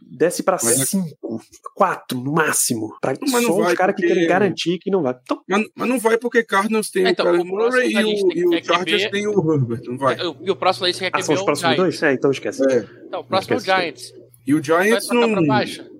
Desce 0.03 0.43
pra 0.43 0.59
Mas 0.63 0.81
é- 0.81 0.85
5, 0.87 1.41
4 1.75 2.21
no 2.21 2.33
máximo. 2.33 2.97
Pra 3.01 3.15
Mas 3.21 3.45
só 3.45 3.61
os 3.61 3.75
caras 3.75 3.95
que 3.95 4.03
porque- 4.03 4.15
querem 4.15 4.29
garantir 4.29 4.79
que 4.79 4.91
não 4.91 5.03
vai. 5.03 5.15
Então, 5.23 5.41
Mas, 5.49 5.67
mas 5.75 5.89
não 5.89 5.99
vai 5.99 6.19
porque 6.19 6.43
Cardinals 6.45 6.91
tem 6.91 7.07
É, 7.07 7.11
então, 7.11 7.27
o 7.27 7.31
Kyler 7.31 7.47
Murray 7.47 7.93
e 7.93 8.05
o, 8.05 8.33
e 8.33 8.47
o 8.47 8.55
é 8.55 8.61
QB. 8.61 8.65
Chargers 8.67 9.11
tem 9.11 9.27
o 9.27 9.53
Herbert, 9.55 9.81
não 9.85 9.99
vai. 9.99 10.17
E 10.41 10.51
o 10.51 10.57
próximo 10.57 10.87
aí 10.87 10.95
você 10.95 11.11
quer 11.11 11.19
ah, 11.19 11.23
são 11.23 11.35
os 11.35 11.41
é 11.41 11.45
próximos 11.45 11.77
dois? 11.77 12.03
É, 12.03 12.13
então 12.13 12.31
esquece. 12.31 12.63
É. 12.73 12.87
Então, 13.07 13.21
o 13.21 13.25
próximo 13.25 13.55
é 13.55 13.57
o. 13.57 13.61
Giants. 13.61 14.13
E 14.47 14.55
o 14.55 14.63
Giants 14.63 15.09
não. 15.09 15.47
baixo? 15.47 15.83
Não- 15.83 16.00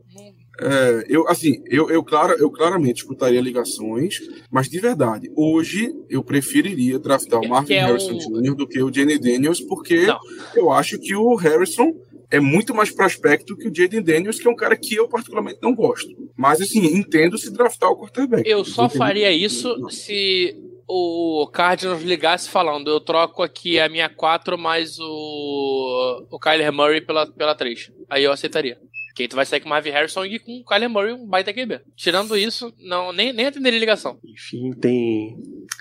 É, 0.61 1.05
eu, 1.09 1.27
assim, 1.29 1.63
eu, 1.67 1.91
eu, 1.91 2.03
claro, 2.05 2.35
eu 2.39 2.51
claramente 2.51 2.99
escutaria 2.99 3.41
ligações, 3.41 4.19
mas 4.51 4.69
de 4.69 4.79
verdade, 4.79 5.31
hoje 5.35 5.91
eu 6.09 6.23
preferiria 6.23 6.99
draftar 6.99 7.41
o 7.41 7.49
Marvin 7.49 7.75
é 7.75 7.81
Harrison 7.87 8.13
o- 8.15 8.19
Jr. 8.43 8.55
do 8.55 8.67
que 8.69 8.83
o 8.83 8.93
Jenny 8.93 9.19
Daniels, 9.19 9.61
porque 9.61 10.07
Não. 10.07 10.19
eu 10.55 10.71
acho 10.71 10.99
que 10.99 11.15
o 11.15 11.35
Harrison 11.35 11.95
é 12.31 12.39
muito 12.39 12.75
mais 12.75 12.91
prospecto 12.93 13.57
que 13.57 13.67
o 13.69 13.75
Jaden 13.75 14.03
Daniels, 14.03 14.39
que 14.39 14.47
é 14.47 14.51
um 14.51 14.55
cara 14.55 14.77
que 14.77 14.95
eu 14.95 15.09
particularmente 15.09 15.59
não 15.61 15.75
gosto. 15.75 16.11
Mas, 16.37 16.61
assim, 16.61 16.87
entendo 16.97 17.37
se 17.37 17.51
draftar 17.53 17.91
o 17.91 17.97
quarterback. 17.97 18.49
Eu 18.49 18.65
só 18.65 18.85
Entendo. 18.87 18.99
faria 18.99 19.33
isso 19.33 19.75
se 19.91 20.57
o 20.87 21.49
Cardinals 21.53 22.03
ligasse 22.03 22.49
falando, 22.49 22.89
eu 22.89 23.01
troco 23.01 23.43
aqui 23.43 23.81
a 23.81 23.89
minha 23.89 24.09
4 24.09 24.57
mais 24.57 24.97
o, 25.01 26.27
o 26.31 26.39
Kyler 26.39 26.73
Murray 26.73 27.01
pela, 27.01 27.27
pela 27.27 27.55
3. 27.55 27.91
Aí 28.09 28.23
eu 28.25 28.33
aceitaria. 28.33 28.79
Que 29.21 29.25
aí 29.25 29.29
tu 29.29 29.37
vai 29.37 29.45
sair 29.45 29.61
com 29.61 29.67
o 29.67 29.69
Marvin 29.69 29.91
Harrison 29.91 30.25
e 30.25 30.39
com 30.39 30.61
o 30.61 30.65
Kyler 30.65 30.89
Murray 30.89 31.13
um 31.13 31.27
baita 31.27 31.53
QB. 31.53 31.83
Tirando 31.95 32.39
isso, 32.39 32.73
não, 32.79 33.13
nem, 33.13 33.35
nem 33.35 33.45
atenderia 33.45 33.79
ligação. 33.79 34.19
Enfim, 34.25 34.73
tem. 34.73 35.37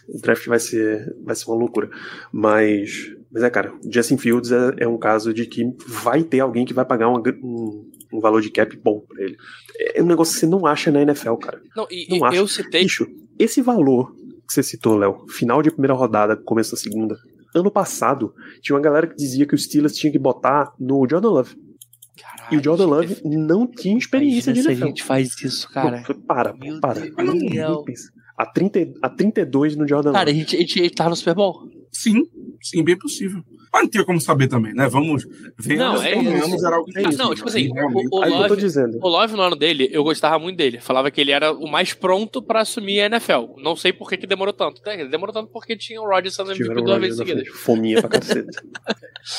O 0.10 0.20
draft 0.22 0.46
vai 0.46 0.60
ser, 0.60 1.16
vai 1.24 1.34
ser 1.34 1.50
uma 1.50 1.56
loucura. 1.56 1.90
Mas 2.34 3.16
Mas 3.32 3.42
é, 3.44 3.50
cara, 3.50 3.74
Justin 3.90 4.18
Fields 4.18 4.52
é, 4.52 4.72
é 4.80 4.88
um 4.90 4.98
caso 4.98 5.34
de 5.34 5.46
que 5.46 5.64
vai 5.88 6.22
ter 6.22 6.42
alguém 6.42 6.66
que 6.66 6.74
vai 6.74 6.84
pagar 6.84 7.08
uma, 7.08 7.24
um, 7.42 7.90
um 8.12 8.20
valor 8.20 8.42
de 8.42 8.52
cap 8.52 8.76
bom 8.76 9.00
pra 9.08 9.24
ele. 9.24 9.38
É 9.96 10.04
um 10.04 10.08
negócio 10.08 10.34
que 10.34 10.42
você 10.42 10.46
não 10.46 10.66
acha 10.66 10.92
na 10.92 11.02
NFL, 11.02 11.36
cara. 11.36 11.62
Não, 11.74 11.88
e, 11.90 12.08
Não 12.10 12.26
acho. 12.26 12.36
eu 12.36 12.46
citei. 12.46 12.84
Bicho, 12.84 13.08
esse 13.40 13.62
valor 13.62 14.14
que 14.46 14.54
você 14.54 14.62
citou, 14.62 14.98
Léo, 14.98 15.26
final 15.30 15.62
de 15.62 15.72
primeira 15.72 15.94
rodada, 15.94 16.36
começo 16.36 16.72
da 16.72 16.78
segunda. 16.78 17.18
Ano 17.56 17.72
passado, 17.72 18.34
tinha 18.62 18.76
uma 18.76 18.82
galera 18.82 19.08
que 19.08 19.16
dizia 19.16 19.46
que 19.46 19.56
os 19.56 19.64
Steelers 19.64 19.96
tinham 19.96 20.12
que 20.12 20.20
botar 20.20 20.74
no 20.78 21.08
Jordan 21.10 21.30
Love. 21.30 21.69
E 22.52 22.58
o 22.58 22.64
Jordan 22.64 22.86
Love 22.88 23.18
não 23.24 23.68
tinha 23.68 23.98
experiência 23.98 24.52
de 24.54 24.60
Imagina 24.60 24.64
se 24.64 24.70
a 24.70 24.72
NFL. 24.74 24.88
gente 24.88 25.04
faz 25.04 25.42
isso, 25.44 25.70
cara. 25.70 26.04
Pô, 26.06 26.14
para, 26.16 26.54
pô, 26.54 26.80
para. 26.82 27.00
Deus 27.02 27.16
Nem- 27.18 27.26
do 27.28 27.34
nem 27.40 27.52
céu. 27.54 27.84
pensa. 27.84 28.10
A, 28.38 28.46
30, 28.46 28.94
a 29.02 29.10
32 29.10 29.76
no 29.76 29.88
Jordan 29.88 30.12
Cara, 30.14 30.30
a 30.30 30.34
Love. 30.34 30.40
gente, 30.40 30.56
a 30.56 30.60
gente 30.60 30.90
tá 30.92 31.10
no 31.10 31.16
Super 31.16 31.36
Bowl. 31.36 31.68
Sim, 31.92 32.24
sim, 32.62 32.84
bem 32.84 32.98
possível. 32.98 33.42
Mas 33.72 33.84
não 33.84 33.90
tinha 33.90 34.04
como 34.06 34.20
saber 34.20 34.48
também, 34.48 34.74
né? 34.74 34.88
Vamos. 34.88 35.26
Venhamos, 35.60 36.02
Não, 36.02 36.08
é 36.08 36.16
isso. 36.18 36.66
era 36.66 36.76
algo 36.76 36.90
É 36.96 37.02
isso. 37.08 37.18
Não, 37.18 37.36
tipo 37.36 37.48
assim, 37.50 37.72
realmente. 37.72 38.08
o, 38.12 38.24
eu 38.24 38.30
Love, 38.32 38.56
dizendo. 38.58 38.98
o 39.02 39.08
Love 39.08 39.36
no 39.36 39.42
ano 39.44 39.56
dele, 39.56 39.90
eu 39.92 40.04
gostava 40.04 40.40
muito 40.40 40.58
dele. 40.58 40.80
Falava 40.80 41.12
que 41.12 41.22
ele 41.22 41.32
era 41.32 41.52
o 41.52 41.70
mais 41.70 41.94
pronto 41.94 42.42
pra 42.42 42.62
assumir 42.62 43.02
a 43.02 43.06
NFL. 43.06 43.56
Não 43.58 43.76
sei 43.76 43.94
por 43.94 44.10
que, 44.10 44.18
que 44.18 44.26
demorou 44.28 44.54
tanto. 44.54 44.82
É, 44.88 45.06
Demorou 45.08 45.34
tanto 45.34 45.52
porque 45.52 45.78
tinha 45.78 46.02
o 46.02 46.08
Rodgers 46.08 46.36
sendo 46.36 46.52
MVP 46.52 46.68
duas 46.74 46.80
Rodgers 46.84 47.02
vezes 47.02 47.18
seguidas. 47.18 47.48
Fominha 47.60 48.00
pra 48.02 48.10
cacete. 48.10 48.48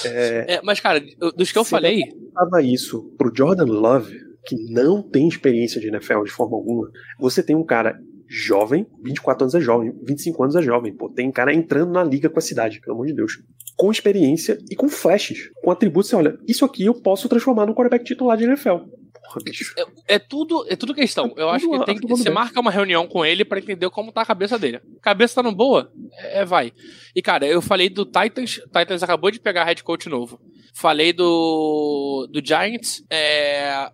É, 0.05 0.47
É, 0.57 0.61
mas, 0.63 0.79
cara, 0.81 1.03
eu- 1.21 1.33
dos 1.33 1.51
que 1.51 1.59
eu 1.59 1.65
Se 1.65 1.71
falei, 1.71 2.03
dava 2.35 2.63
isso 2.63 3.13
pro 3.19 3.33
Jordan 3.35 3.65
Love, 3.65 4.17
que 4.47 4.55
não 4.73 5.03
tem 5.03 5.27
experiência 5.29 5.81
de 5.81 5.89
NFL 5.89 6.23
de 6.25 6.31
forma 6.31 6.57
alguma, 6.57 6.89
você 7.19 7.43
tem 7.43 7.57
um 7.57 7.65
cara 7.65 7.99
jovem, 8.33 8.87
24 9.03 9.43
anos 9.45 9.55
é 9.57 9.61
jovem, 9.61 9.93
25 10.07 10.43
anos 10.45 10.55
é 10.55 10.63
jovem, 10.63 10.95
pô, 10.97 11.09
tem 11.11 11.31
cara 11.33 11.53
entrando 11.53 11.91
na 11.91 12.05
liga 12.05 12.31
com 12.31 12.39
a 12.39 12.43
cidade, 12.43 12.81
pelo 12.81 12.95
amor 12.95 13.07
de 13.07 13.13
Deus. 13.15 13.33
Com 13.77 13.91
experiência 13.91 14.57
e 14.71 14.77
com 14.77 14.89
flashes, 14.89 15.51
com 15.65 15.71
atributos, 15.71 16.11
você 16.11 16.17
olha, 16.17 16.39
isso 16.47 16.65
aqui 16.65 16.85
eu 16.85 16.95
posso 16.95 17.29
transformar 17.29 17.67
num 17.67 17.75
quarterback 17.75 18.05
titular 18.05 18.37
de 18.37 18.45
NFL. 18.45 18.77
Porra, 19.23 19.43
bicho. 19.45 19.75
é 20.09 20.19
tudo, 20.19 20.65
é 20.69 20.77
tudo 20.77 20.95
questão. 20.95 21.33
Eu 21.37 21.49
É 21.49 21.53
acho 21.57 21.65
tudo 21.67 21.77
que 21.79 21.83
a- 21.83 21.87
tem 21.87 21.97
que 21.99 22.07
você 22.07 22.25
bem. 22.25 22.33
marca 22.33 22.61
uma 22.61 22.71
reunião 22.71 23.07
com 23.07 23.25
ele 23.25 23.45
pra 23.45 23.59
entender 23.59 23.89
como 23.91 24.13
tá 24.13 24.23
a 24.23 24.27
cabeça 24.27 24.59
dele. 24.59 24.81
Cabeça 25.03 25.37
tá 25.37 25.43
no 25.43 25.55
boa? 25.55 25.91
É, 26.33 26.45
vai. 26.45 26.73
E 27.15 27.21
cara, 27.23 27.47
eu 27.47 27.61
falei 27.63 27.89
do 27.89 28.05
Titans, 28.05 28.61
Titans 28.77 29.03
acabou 29.03 29.31
de 29.31 29.41
pegar 29.41 29.65
head 29.65 29.83
coach 29.85 30.09
novo. 30.09 30.41
Falei 30.75 31.13
do 31.13 32.29
do 32.33 32.41
Giants, 32.45 33.05
é, 33.11 33.91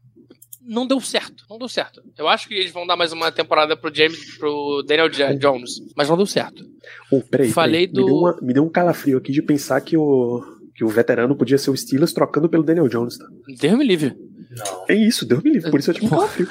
não 0.67 0.87
deu 0.87 1.01
certo, 1.01 1.45
não 1.49 1.59
deu 1.59 1.69
certo. 1.69 2.03
Eu 2.19 2.27
acho 2.29 2.49
que 2.49 2.55
eles 2.55 2.73
vão 2.73 2.87
dar 2.87 2.97
mais 2.97 3.13
uma 3.13 3.31
temporada 3.33 3.77
pro 3.77 3.95
James, 3.95 4.37
pro 4.37 4.83
Daniel 4.87 5.09
Jones, 5.39 5.81
mas 5.97 6.09
não 6.09 6.17
deu 6.17 6.27
certo. 6.27 6.65
Ô, 7.11 7.21
peraí, 7.23 7.51
Falei 7.51 7.87
peraí. 7.89 7.93
do- 7.95 8.01
Me, 8.03 8.07
deu 8.07 8.17
uma- 8.17 8.39
me 8.43 8.55
deu 8.55 8.65
um 8.65 8.69
calafrio 8.71 9.19
aqui 9.19 9.33
de 9.33 9.43
pensar 9.43 9.81
que 9.81 9.97
o, 9.97 10.43
que 10.75 10.85
o 10.85 10.89
veterano 10.89 11.37
podia 11.37 11.59
ser 11.59 11.71
o 11.71 11.77
Steelers 11.77 12.13
trocando 12.13 12.49
pelo 12.49 12.63
Daniel 12.65 12.89
Jones, 12.89 13.17
tá? 13.19 13.27
Deus 13.59 13.79
me 13.79 13.85
livre. 13.87 14.15
Não. 14.51 14.85
É 14.89 14.95
isso, 14.95 15.27
Deus 15.27 15.43
me 15.43 15.51
livre, 15.53 15.71
por 15.71 15.81
isso 15.81 15.91
eu 15.91 15.95
tive 15.95 16.07
um 16.07 16.11
calafrio. 16.11 16.49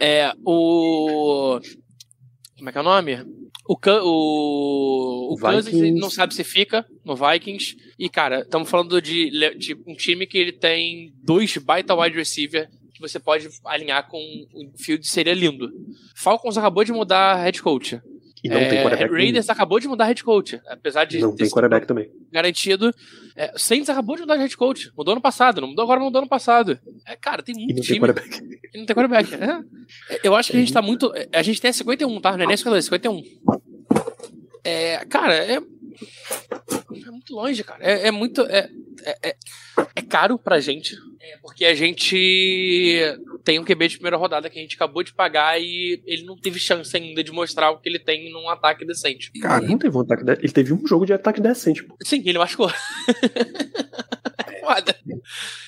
É, 0.00 0.32
o. 0.44 1.58
Como 2.56 2.68
é 2.68 2.72
que 2.72 2.78
é 2.78 2.80
o 2.80 2.84
nome? 2.84 3.18
O, 3.68 3.76
Can- 3.76 4.00
o, 4.04 5.34
o 5.34 5.50
ele 5.68 5.92
não 5.92 6.08
sabe 6.08 6.34
se 6.34 6.44
fica 6.44 6.86
no 7.04 7.16
Vikings. 7.16 7.76
E, 7.98 8.08
cara, 8.08 8.40
estamos 8.40 8.70
falando 8.70 9.02
de, 9.02 9.28
de 9.58 9.74
um 9.86 9.94
time 9.94 10.26
que 10.26 10.38
ele 10.38 10.52
tem 10.52 11.12
dois 11.22 11.56
baita 11.58 11.94
wide 11.94 12.16
receiver 12.16 12.68
que 12.96 13.00
você 13.00 13.18
pode 13.20 13.48
alinhar 13.64 14.08
com 14.08 14.18
o 14.54 14.70
Field, 14.78 15.06
seria 15.06 15.34
lindo. 15.34 15.70
Falcons 16.14 16.56
acabou 16.58 16.82
de 16.84 16.92
mudar 16.92 17.36
head 17.36 17.62
coach. 17.62 18.00
E 18.44 18.48
não 18.48 18.58
tem 18.58 18.78
É, 18.78 18.82
quarterback. 18.82 19.12
Raiders 19.12 19.48
acabou 19.50 19.80
de 19.80 19.88
mudar 19.88 20.04
head 20.04 20.22
coach. 20.22 20.60
Apesar 20.68 21.04
de 21.04 21.18
Não 21.18 21.34
tem 21.34 21.48
quarterback 21.48 21.86
também. 21.86 22.10
garantido. 22.30 22.94
É, 23.34 23.52
Saints 23.56 23.88
acabou 23.90 24.14
de 24.14 24.20
mudar 24.22 24.36
head 24.36 24.56
coach. 24.56 24.92
Mudou 24.96 25.12
ano 25.12 25.20
passado, 25.20 25.60
não 25.60 25.68
mudou 25.68 25.82
agora, 25.82 25.98
mudou 26.00 26.20
ano 26.20 26.28
passado. 26.28 26.78
É, 27.06 27.16
cara, 27.16 27.42
tem 27.42 27.54
E 27.54 27.58
muito 27.58 27.76
não 27.76 27.82
tem 27.82 27.94
time 27.94 28.00
quarterback. 28.06 28.60
e 28.74 28.78
não 28.78 28.86
tem 28.86 28.94
quarterback. 28.96 29.34
É. 29.34 30.18
Eu 30.22 30.34
acho 30.36 30.50
que 30.50 30.56
a 30.56 30.60
gente 30.60 30.72
tá 30.72 30.80
muito. 30.82 31.12
A 31.32 31.42
gente 31.42 31.60
tem 31.60 31.70
a 31.70 31.72
51, 31.72 32.20
tá? 32.20 32.36
Não 32.36 32.44
é 32.44 32.46
nem 32.46 32.56
52, 32.56 32.84
51. 32.84 33.22
É, 34.64 35.04
cara, 35.06 35.34
é. 35.34 35.56
É 35.56 37.10
muito 37.10 37.34
longe, 37.34 37.64
cara. 37.64 37.82
É, 37.82 38.08
é 38.08 38.10
muito. 38.10 38.42
É, 38.42 38.68
é, 39.02 39.28
é- 39.30 39.36
é 39.96 40.02
caro 40.02 40.38
pra 40.38 40.60
gente. 40.60 40.96
É, 41.28 41.38
porque 41.38 41.64
a 41.64 41.74
gente 41.74 42.16
tem 43.44 43.58
um 43.58 43.64
QB 43.64 43.88
de 43.88 43.96
primeira 43.96 44.16
rodada 44.16 44.48
que 44.48 44.58
a 44.58 44.62
gente 44.62 44.76
acabou 44.76 45.02
de 45.02 45.12
pagar 45.12 45.60
e 45.60 46.00
ele 46.06 46.22
não 46.24 46.36
teve 46.36 46.58
chance 46.60 46.96
ainda 46.96 47.24
de 47.24 47.32
mostrar 47.32 47.70
o 47.70 47.78
que 47.80 47.88
ele 47.88 47.98
tem 47.98 48.30
num 48.30 48.48
ataque 48.48 48.84
decente. 48.84 49.32
Cara, 49.40 49.62
Ele 49.64 49.72
não 49.72 49.78
teve 49.78 49.96
um 49.96 50.00
ataque. 50.00 50.24
de- 50.24 50.32
Ele 50.32 50.52
teve 50.52 50.72
um 50.72 50.86
jogo 50.86 51.04
de 51.04 51.12
ataque 51.12 51.40
decente, 51.40 51.82
pô. 51.82 51.96
Sim, 52.04 52.22
ele 52.24 52.38
machucou. 52.38 52.70
Foda. 54.60 54.96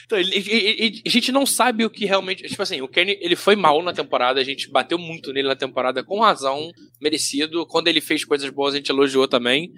Então, 0.07 0.19
ele- 0.19 0.35
ele- 0.37 0.77
ele- 0.79 1.03
a 1.07 1.09
gente 1.09 1.31
não 1.31 1.45
sabe 1.47 1.85
o 1.85 1.91
que 1.91 2.05
realmente. 2.05 2.43
Tipo 2.49 2.63
assim, 2.63 2.81
o 2.81 2.89
Kenny 2.89 3.17
ele 3.21 3.37
foi 3.37 3.55
mal 3.55 3.83
na 3.83 3.93
temporada, 3.93 4.41
a 4.41 4.45
gente 4.45 4.69
bateu 4.71 4.99
muito 4.99 5.33
nele 5.33 5.49
na 5.49 5.57
temporada, 5.57 6.03
com 6.03 6.21
razão, 6.21 6.71
merecido. 7.01 7.67
Quando 7.67 7.89
ele 7.89 8.01
fez 8.01 8.25
coisas 8.25 8.49
boas, 8.51 8.75
a 8.75 8.77
gente 8.79 8.91
elogiou 8.91 9.29
também. 9.29 9.73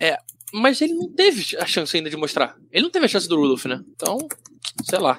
É, 0.00 0.16
mas 0.52 0.80
ele 0.80 0.94
não 0.94 1.12
teve 1.12 1.56
a 1.58 1.66
chance 1.66 1.96
ainda 1.96 2.10
de 2.10 2.16
mostrar. 2.16 2.56
Ele 2.72 2.84
não 2.84 2.90
teve 2.90 3.04
a 3.04 3.08
chance 3.08 3.28
do 3.28 3.36
Rudolph, 3.36 3.66
né? 3.66 3.82
Então, 3.94 4.18
sei 4.84 4.98
lá. 4.98 5.18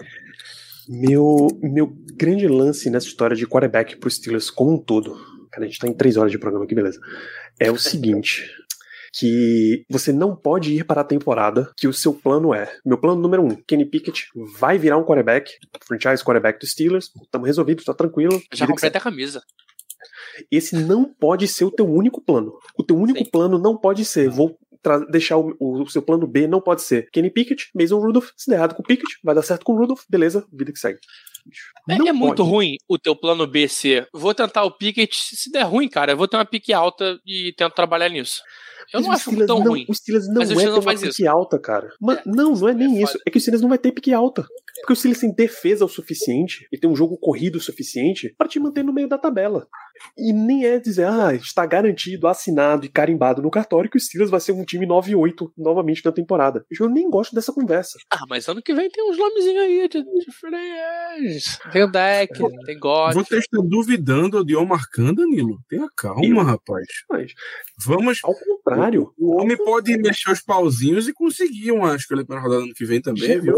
Meu, 0.88 1.48
meu 1.62 1.88
grande 2.16 2.48
lance 2.48 2.90
nessa 2.90 3.06
história 3.06 3.36
de 3.36 3.46
quarterback 3.46 3.98
pro 3.98 4.10
Steelers 4.10 4.50
como 4.50 4.74
um 4.74 4.78
todo, 4.78 5.16
cara, 5.52 5.66
a 5.66 5.68
gente 5.68 5.78
tá 5.78 5.88
em 5.88 5.94
três 5.94 6.18
horas 6.18 6.32
de 6.32 6.40
programa 6.40 6.66
aqui, 6.66 6.74
beleza, 6.74 7.00
é 7.60 7.70
o 7.70 7.78
seguinte, 7.78 8.52
que 9.14 9.86
você 9.88 10.12
não 10.12 10.36
pode 10.36 10.74
ir 10.74 10.84
para 10.84 11.02
a 11.02 11.04
temporada 11.04 11.72
que 11.78 11.88
o 11.88 11.94
seu 11.94 12.12
plano 12.12 12.56
é, 12.56 12.76
meu 12.84 12.98
plano 12.98 13.22
número 13.22 13.44
um, 13.44 13.56
Kenny 13.68 13.86
Pickett 13.86 14.30
vai 14.60 14.80
virar 14.80 14.98
um 14.98 15.04
quarterback, 15.04 15.52
franchise 15.86 16.24
quarterback 16.24 16.60
do 16.60 16.66
Steelers, 16.66 17.12
tamo 17.30 17.46
resolvido, 17.46 17.84
tá 17.84 17.94
tranquilo. 17.94 18.42
Já 18.52 18.66
comprei 18.66 18.90
até 18.90 18.98
a 18.98 19.02
camisa. 19.02 19.44
esse 20.52 20.76
não 20.76 21.06
pode 21.06 21.48
ser 21.48 21.66
o 21.66 21.72
teu 21.72 21.88
único 21.88 22.20
plano. 22.20 22.58
O 22.76 22.84
teu 22.84 22.98
único 22.98 23.20
Sim. 23.20 23.30
plano 23.30 23.60
não 23.60 23.78
pode 23.78 24.04
ser, 24.06 24.28
vou 24.28 24.58
deixar 25.10 25.38
o, 25.38 25.56
o 25.60 25.88
seu 25.90 26.02
plano 26.02 26.28
B, 26.28 26.48
não 26.48 26.62
pode 26.62 26.82
ser 26.82 27.10
Kenny 27.12 27.30
Pickett, 27.30 27.70
Mason 27.74 28.00
Rudolph, 28.00 28.30
se 28.38 28.50
der 28.50 28.58
errado 28.58 28.76
com 28.76 28.82
o 28.82 28.86
Pickett, 28.86 29.18
vai 29.24 29.36
dar 29.36 29.42
certo 29.42 29.64
com 29.66 29.74
o 29.74 29.78
Rudolph, 29.78 30.04
beleza, 30.10 30.46
vida 30.52 30.72
que 30.72 30.80
segue. 30.80 31.00
É, 31.90 31.98
Não 31.98 32.08
é 32.08 32.14
muito 32.14 32.44
ruim 32.44 32.76
o 32.88 32.98
teu 32.98 33.16
plano 33.16 33.48
B 33.48 33.68
ser. 33.68 34.08
Vou 34.14 34.34
tentar 34.34 34.64
o 34.64 34.72
Pickett. 34.72 35.16
Se 35.16 35.52
der 35.52 35.64
ruim, 35.64 35.88
cara, 35.88 36.12
eu 36.12 36.18
vou 36.18 36.28
ter 36.28 36.38
uma 36.38 36.46
pique 36.46 36.74
alta 36.74 37.20
e 37.26 37.54
tento 37.54 37.74
trabalhar 37.74 38.10
nisso. 38.10 38.42
Eu 38.94 39.00
Mas 39.02 39.08
não 39.08 39.14
acho 39.14 39.46
tão 39.46 39.60
não, 39.60 39.72
ruim. 39.72 39.86
O 39.88 39.94
Steelers 39.94 40.28
não 40.28 40.36
Mas 40.36 40.50
o 40.50 40.60
é 40.60 40.64
ter 40.64 40.72
uma 40.72 40.96
pique 40.96 41.28
alta, 41.28 41.60
cara. 41.60 41.90
Ma- 42.02 42.22
não, 42.26 42.54
não 42.54 42.68
é 42.70 42.74
nem 42.74 42.98
é 42.98 43.04
isso. 43.04 43.14
foda. 43.14 43.24
É 43.28 43.30
que 43.30 43.38
o 43.38 43.42
Steelers 43.42 43.62
não 43.62 43.70
vai 43.70 43.78
ter 43.78 43.92
pique 43.92 44.14
alta. 44.14 44.48
Porque 44.82 44.94
o 44.94 44.96
Steelers 44.96 45.20
tem 45.20 45.34
defesa 45.34 45.86
o 45.86 45.90
suficiente 45.90 46.68
e 46.72 46.78
tem 46.78 46.90
um 46.90 46.96
jogo 46.96 47.18
corrido 47.18 47.58
o 47.58 47.62
suficiente 47.62 48.34
para 48.38 48.48
te 48.48 48.60
manter 48.60 48.84
no 48.84 48.94
meio 48.94 49.08
da 49.08 49.18
tabela. 49.18 49.68
E 50.18 50.34
nem 50.34 50.66
é 50.66 50.80
dizer, 50.80 51.06
ah, 51.06 51.34
está 51.34 51.66
garantido, 51.66 52.28
assinado 52.28 52.86
e 52.86 52.90
carimbado 52.90 53.42
no 53.42 53.52
cartório 53.52 53.90
que 53.90 53.98
o 53.98 54.00
Steelers 54.00 54.32
vai 54.32 54.40
ser 54.40 54.52
um 54.52 54.64
time 54.64 54.86
9-8 54.86 55.52
novamente 55.58 56.04
na 56.04 56.12
temporada. 56.12 56.66
Eu 56.80 56.90
nem 56.90 57.10
gosto 57.10 57.34
dessa 57.34 57.54
conversa. 57.54 57.98
Ah, 58.12 58.24
mas 58.30 58.48
ano 58.48 58.62
que 58.62 58.74
vem 58.74 58.90
tem 58.90 59.10
uns 59.10 59.18
nomezinhos 59.18 59.64
aí 59.64 59.88
de, 59.88 60.04
de 60.04 60.32
free 60.32 61.40
Tem 61.72 61.84
o 61.84 61.92
deck, 61.92 62.34
tem 62.66 62.80
God. 62.80 63.14
você 63.14 63.38
está 63.38 63.62
duvidando 63.64 64.44
de 64.46 64.56
Omar 64.56 64.90
Khan, 64.92 65.14
Danilo? 65.14 65.60
Tenha 65.70 65.88
calma, 65.96 66.44
rapaz. 66.44 66.86
Mas, 67.10 67.34
Vamos. 67.86 68.20
ao 68.24 68.34
contrário, 68.34 69.14
O 69.18 69.40
homem 69.40 69.58
pode 69.58 69.98
mexer 69.98 70.32
os 70.32 70.42
pauzinhos 70.42 71.08
e 71.08 71.14
conseguir 71.14 71.72
uma 71.72 71.96
escolha 71.96 72.26
para 72.26 72.40
rodada 72.40 72.64
ano 72.64 72.74
que 72.74 72.86
vem 72.86 73.02
também, 73.02 73.40
viu? 73.40 73.56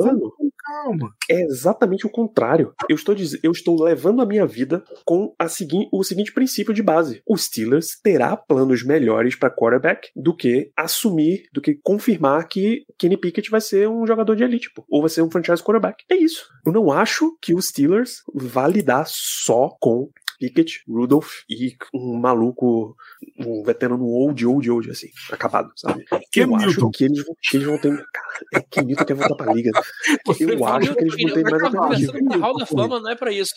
Calma. 0.71 1.13
É 1.29 1.41
exatamente 1.41 2.07
o 2.07 2.09
contrário. 2.09 2.73
Eu 2.89 2.95
estou, 2.95 3.13
eu 3.43 3.51
estou 3.51 3.83
levando 3.83 4.21
a 4.21 4.25
minha 4.25 4.45
vida 4.45 4.81
com 5.05 5.35
a 5.37 5.49
segui... 5.49 5.89
o 5.91 6.01
seguinte 6.01 6.31
princípio 6.31 6.73
de 6.73 6.81
base: 6.81 7.21
o 7.27 7.37
Steelers 7.37 7.99
terá 8.01 8.37
planos 8.37 8.81
melhores 8.81 9.35
para 9.35 9.53
quarterback 9.53 10.09
do 10.15 10.33
que 10.33 10.71
assumir, 10.77 11.43
do 11.53 11.61
que 11.61 11.77
confirmar 11.83 12.47
que 12.47 12.85
Kenny 12.97 13.17
Pickett 13.17 13.51
vai 13.51 13.59
ser 13.59 13.89
um 13.89 14.07
jogador 14.07 14.33
de 14.33 14.43
elite, 14.43 14.71
pô, 14.73 14.85
ou 14.89 15.01
vai 15.01 15.09
ser 15.09 15.21
um 15.21 15.29
franchise 15.29 15.61
quarterback. 15.61 16.05
É 16.09 16.15
isso. 16.15 16.47
Eu 16.65 16.71
não 16.71 16.89
acho 16.89 17.37
que 17.41 17.53
o 17.53 17.61
Steelers 17.61 18.21
vá 18.33 18.65
lidar 18.65 19.05
só 19.07 19.75
com 19.79 20.09
Pickett, 20.41 20.81
Rudolph 20.87 21.43
e 21.47 21.77
um 21.93 22.15
maluco, 22.15 22.97
um 23.37 23.61
veterano 23.63 24.03
old, 24.05 24.43
old, 24.43 24.71
old, 24.71 24.89
assim, 24.89 25.09
acabado, 25.31 25.71
sabe? 25.75 26.03
Cam 26.33 26.41
eu 26.41 26.55
acho 26.55 26.89
que 26.89 27.03
eles, 27.05 27.23
vão- 27.23 27.35
que 27.39 27.57
eles 27.57 27.67
vão 27.67 27.77
ter. 27.77 27.95
Cara, 28.11 28.27
é 28.55 28.61
que 28.61 28.81
Newton 28.81 29.05
quer 29.05 29.13
voltar 29.13 29.35
pra 29.35 29.53
liga. 29.53 29.69
Eu 30.39 30.65
acho 30.65 30.95
que 30.95 31.01
eles 31.03 31.15
vão 31.21 31.33
ter 31.33 31.43
mais 31.43 31.63
alternativa. 31.63 32.13
Conversando 32.13 32.29
com 32.29 32.37
o 32.37 32.41
Hall 32.41 32.57
da 32.57 32.65
Fama 32.65 32.99
não 32.99 33.11
é 33.11 33.15
pra 33.15 33.31
isso. 33.31 33.53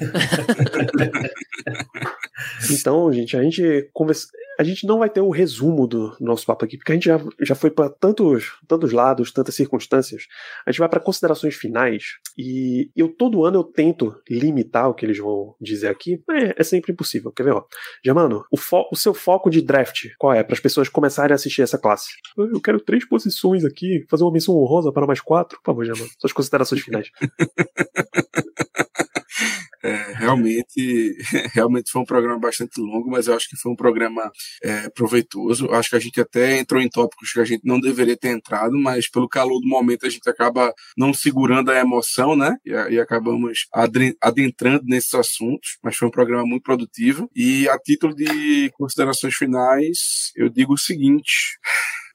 Então, 2.70 3.12
gente, 3.12 3.36
a 3.36 3.42
gente 3.42 3.88
conversa. 3.92 4.28
a 4.58 4.64
gente 4.64 4.86
não 4.86 4.98
vai 4.98 5.08
ter 5.08 5.20
o 5.20 5.30
resumo 5.30 5.86
do 5.86 6.16
nosso 6.20 6.46
papo 6.46 6.64
aqui, 6.64 6.76
porque 6.76 6.92
a 6.92 6.94
gente 6.94 7.06
já, 7.06 7.20
já 7.40 7.54
foi 7.54 7.70
para 7.70 7.88
tantos, 7.88 8.52
tantos 8.66 8.92
lados, 8.92 9.32
tantas 9.32 9.54
circunstâncias. 9.54 10.26
A 10.66 10.70
gente 10.70 10.80
vai 10.80 10.88
para 10.88 11.00
considerações 11.00 11.54
finais 11.54 12.18
e 12.36 12.90
eu 12.96 13.08
todo 13.08 13.44
ano 13.44 13.58
eu 13.58 13.64
tento 13.64 14.20
limitar 14.28 14.88
o 14.88 14.94
que 14.94 15.06
eles 15.06 15.18
vão 15.18 15.54
dizer 15.60 15.88
aqui, 15.88 16.22
mas 16.26 16.42
é, 16.42 16.54
é 16.58 16.64
sempre 16.64 16.92
impossível. 16.92 17.30
Quer 17.32 17.44
ver, 17.44 17.52
ó? 17.52 17.64
Jamano, 18.04 18.44
o, 18.50 18.58
o 18.90 18.96
seu 18.96 19.14
foco 19.14 19.50
de 19.50 19.62
draft, 19.62 20.08
qual 20.18 20.32
é? 20.32 20.42
Para 20.42 20.54
as 20.54 20.60
pessoas 20.60 20.88
começarem 20.88 21.32
a 21.32 21.36
assistir 21.36 21.62
essa 21.62 21.78
classe. 21.78 22.14
Eu 22.36 22.60
quero 22.60 22.80
três 22.80 23.06
posições 23.06 23.64
aqui, 23.64 24.04
fazer 24.08 24.24
uma 24.24 24.32
missão 24.32 24.56
honrosa 24.56 24.92
para 24.92 25.06
mais 25.06 25.20
quatro. 25.20 25.58
Por 25.58 25.70
favor, 25.70 25.84
Jamano, 25.84 26.10
suas 26.18 26.32
considerações 26.32 26.82
finais. 26.82 27.10
É, 29.84 30.14
realmente, 30.14 31.14
realmente 31.52 31.90
foi 31.90 32.00
um 32.00 32.06
programa 32.06 32.38
bastante 32.38 32.80
longo, 32.80 33.10
mas 33.10 33.26
eu 33.26 33.34
acho 33.34 33.50
que 33.50 33.56
foi 33.56 33.70
um 33.70 33.76
programa 33.76 34.32
é, 34.62 34.88
proveitoso. 34.88 35.70
Acho 35.72 35.90
que 35.90 35.96
a 35.96 36.00
gente 36.00 36.18
até 36.18 36.58
entrou 36.58 36.80
em 36.80 36.88
tópicos 36.88 37.32
que 37.32 37.40
a 37.40 37.44
gente 37.44 37.66
não 37.66 37.78
deveria 37.78 38.16
ter 38.16 38.30
entrado, 38.30 38.72
mas 38.78 39.10
pelo 39.10 39.28
calor 39.28 39.60
do 39.60 39.68
momento 39.68 40.06
a 40.06 40.08
gente 40.08 40.26
acaba 40.26 40.72
não 40.96 41.12
segurando 41.12 41.70
a 41.70 41.78
emoção, 41.78 42.34
né? 42.34 42.56
E, 42.64 42.70
e 42.70 42.98
acabamos 42.98 43.66
adentrando 44.22 44.84
nesses 44.86 45.14
assuntos. 45.14 45.76
Mas 45.82 45.96
foi 45.96 46.08
um 46.08 46.10
programa 46.10 46.46
muito 46.46 46.62
produtivo. 46.62 47.30
E 47.36 47.68
a 47.68 47.78
título 47.78 48.14
de 48.14 48.70
considerações 48.78 49.34
finais, 49.34 50.32
eu 50.34 50.48
digo 50.48 50.72
o 50.72 50.78
seguinte 50.78 51.58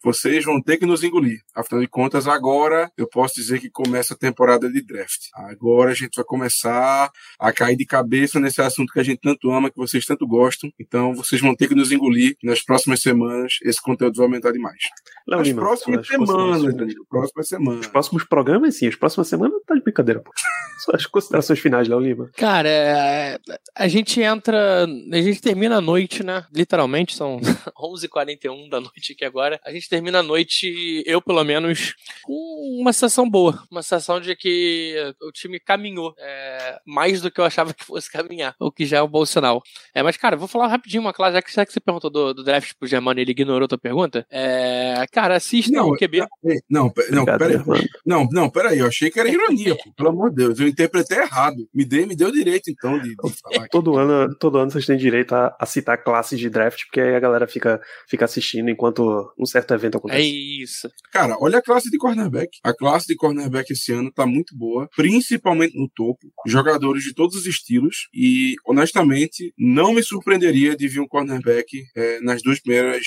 vocês 0.03 0.45
vão 0.45 0.61
ter 0.61 0.77
que 0.77 0.85
nos 0.85 1.03
engolir. 1.03 1.39
Afinal 1.55 1.81
de 1.81 1.87
contas, 1.87 2.27
agora 2.27 2.91
eu 2.97 3.07
posso 3.07 3.35
dizer 3.35 3.59
que 3.59 3.69
começa 3.69 4.13
a 4.13 4.17
temporada 4.17 4.69
de 4.69 4.81
draft. 4.81 5.27
Agora 5.33 5.91
a 5.91 5.95
gente 5.95 6.15
vai 6.15 6.25
começar 6.25 7.11
a 7.39 7.53
cair 7.53 7.75
de 7.75 7.85
cabeça 7.85 8.39
nesse 8.39 8.61
assunto 8.61 8.93
que 8.93 8.99
a 8.99 9.03
gente 9.03 9.19
tanto 9.19 9.51
ama, 9.51 9.69
que 9.69 9.77
vocês 9.77 10.05
tanto 10.05 10.25
gostam. 10.27 10.71
Então 10.79 11.13
vocês 11.13 11.41
vão 11.41 11.55
ter 11.55 11.67
que 11.67 11.75
nos 11.75 11.91
engolir. 11.91 12.35
Nas 12.43 12.63
próximas 12.63 13.01
semanas, 13.01 13.57
esse 13.63 13.81
conteúdo 13.81 14.15
vai 14.15 14.25
aumentar 14.25 14.51
demais. 14.51 14.79
Léo 15.27 15.39
Nas 15.39 15.53
próximas 15.53 16.07
semanas, 16.07 16.75
Danilo. 16.75 17.05
Próximas 17.09 17.47
semanas. 17.47 17.81
Os 17.81 17.87
próximos 17.87 18.23
programas, 18.23 18.77
sim. 18.77 18.87
As 18.87 18.95
próximas 18.95 19.27
semanas 19.27 19.61
tá 19.65 19.75
de 19.75 19.81
brincadeira, 19.81 20.19
pô. 20.21 20.31
Só 20.79 20.93
as 20.95 21.05
considerações 21.05 21.59
finais, 21.59 21.89
Léo 21.89 21.99
Lima. 21.99 22.31
Cara, 22.37 22.69
é, 22.69 23.37
a 23.75 23.87
gente 23.89 24.21
entra. 24.21 24.85
A 24.85 25.21
gente 25.21 25.41
termina 25.41 25.77
a 25.77 25.81
noite, 25.81 26.23
né? 26.23 26.45
Literalmente, 26.53 27.15
são 27.15 27.39
11h41 27.77 28.69
da 28.69 28.79
noite 28.79 29.11
aqui 29.11 29.25
agora. 29.25 29.59
A 29.65 29.71
gente 29.73 29.88
termina 29.89 30.19
a 30.19 30.23
noite, 30.23 31.03
eu 31.05 31.21
pelo 31.21 31.43
menos, 31.43 31.95
com 32.23 32.79
uma 32.79 32.93
sensação 32.93 33.29
boa. 33.29 33.63
Uma 33.71 33.81
sensação 33.81 34.19
de 34.19 34.35
que 34.35 34.95
o 35.21 35.31
time 35.31 35.59
caminhou 35.59 36.13
é, 36.17 36.79
mais 36.85 37.21
do 37.21 37.31
que 37.31 37.39
eu 37.39 37.45
achava 37.45 37.73
que 37.73 37.83
fosse 37.83 38.11
caminhar, 38.11 38.55
o 38.59 38.71
que 38.71 38.85
já 38.85 38.97
é 38.97 39.01
um 39.01 39.07
bom 39.07 39.25
sinal. 39.25 39.61
É, 39.93 40.03
mas, 40.03 40.17
cara, 40.17 40.37
vou 40.37 40.47
falar 40.47 40.67
rapidinho 40.67 41.01
uma 41.01 41.13
classe, 41.13 41.33
já 41.33 41.41
que, 41.41 41.53
já 41.53 41.65
que 41.65 41.73
você 41.73 41.79
perguntou 41.79 42.09
do, 42.09 42.33
do 42.33 42.43
draft 42.43 42.73
pro 42.79 42.87
Germano 42.87 43.19
e 43.19 43.23
ele 43.23 43.31
ignorou 43.31 43.65
a 43.65 43.67
tua 43.67 43.77
pergunta. 43.77 44.25
É, 44.29 45.05
cara, 45.11 45.35
assista 45.35 45.71
não, 45.71 45.89
o 45.89 45.97
QB. 45.97 46.25
Não, 46.69 46.93
não, 47.09 47.25
peraí. 47.25 47.57
Não, 48.05 48.27
não, 48.31 48.49
peraí, 48.49 48.79
eu 48.79 48.87
achei 48.87 49.09
que 49.09 49.19
era 49.19 49.29
ironia, 49.29 49.75
pô, 49.75 49.91
pelo 49.95 50.09
amor 50.09 50.29
de 50.29 50.37
Deus. 50.37 50.59
Eu 50.59 50.67
interpretei 50.67 51.19
errado. 51.19 51.67
Me 51.73 51.85
deu, 51.85 52.07
me 52.07 52.15
deu 52.15 52.31
direito, 52.31 52.69
então, 52.69 52.99
de, 52.99 53.09
de 53.09 53.15
falar. 53.15 53.67
todo, 53.69 53.97
ano, 53.97 54.35
todo 54.35 54.57
ano 54.57 54.71
vocês 54.71 54.85
têm 54.85 54.97
direito 54.97 55.33
a, 55.33 55.55
a 55.59 55.65
citar 55.65 56.03
classes 56.03 56.39
de 56.39 56.49
draft, 56.49 56.85
porque 56.85 57.01
aí 57.01 57.15
a 57.15 57.19
galera 57.19 57.47
fica, 57.47 57.81
fica 58.07 58.25
assistindo 58.25 58.69
enquanto 58.69 59.31
um 59.37 59.45
certo 59.45 59.73
evento 59.79 59.97
acontece. 59.97 60.21
É 60.21 60.25
isso. 60.25 60.89
Cara, 61.11 61.37
olha 61.39 61.59
a 61.59 61.61
classe 61.61 61.89
de 61.89 61.97
cornerback. 61.97 62.59
A 62.63 62.73
classe 62.73 63.07
de 63.07 63.15
cornerback 63.15 63.71
esse 63.71 63.91
ano 63.91 64.11
tá 64.11 64.25
muito 64.25 64.55
boa, 64.55 64.89
principalmente 64.95 65.77
no 65.77 65.89
topo. 65.89 66.31
Jogadores 66.45 67.03
de 67.03 67.13
todos 67.13 67.35
os 67.35 67.45
estilos. 67.45 68.07
E, 68.13 68.55
honestamente, 68.65 69.53
não 69.57 69.93
me 69.93 70.03
surpreenderia 70.03 70.75
de 70.75 70.87
vir 70.87 70.99
um 70.99 71.07
cornerback 71.07 71.83
é, 71.95 72.19
nas 72.21 72.41
duas 72.41 72.59
primeiras. 72.59 73.05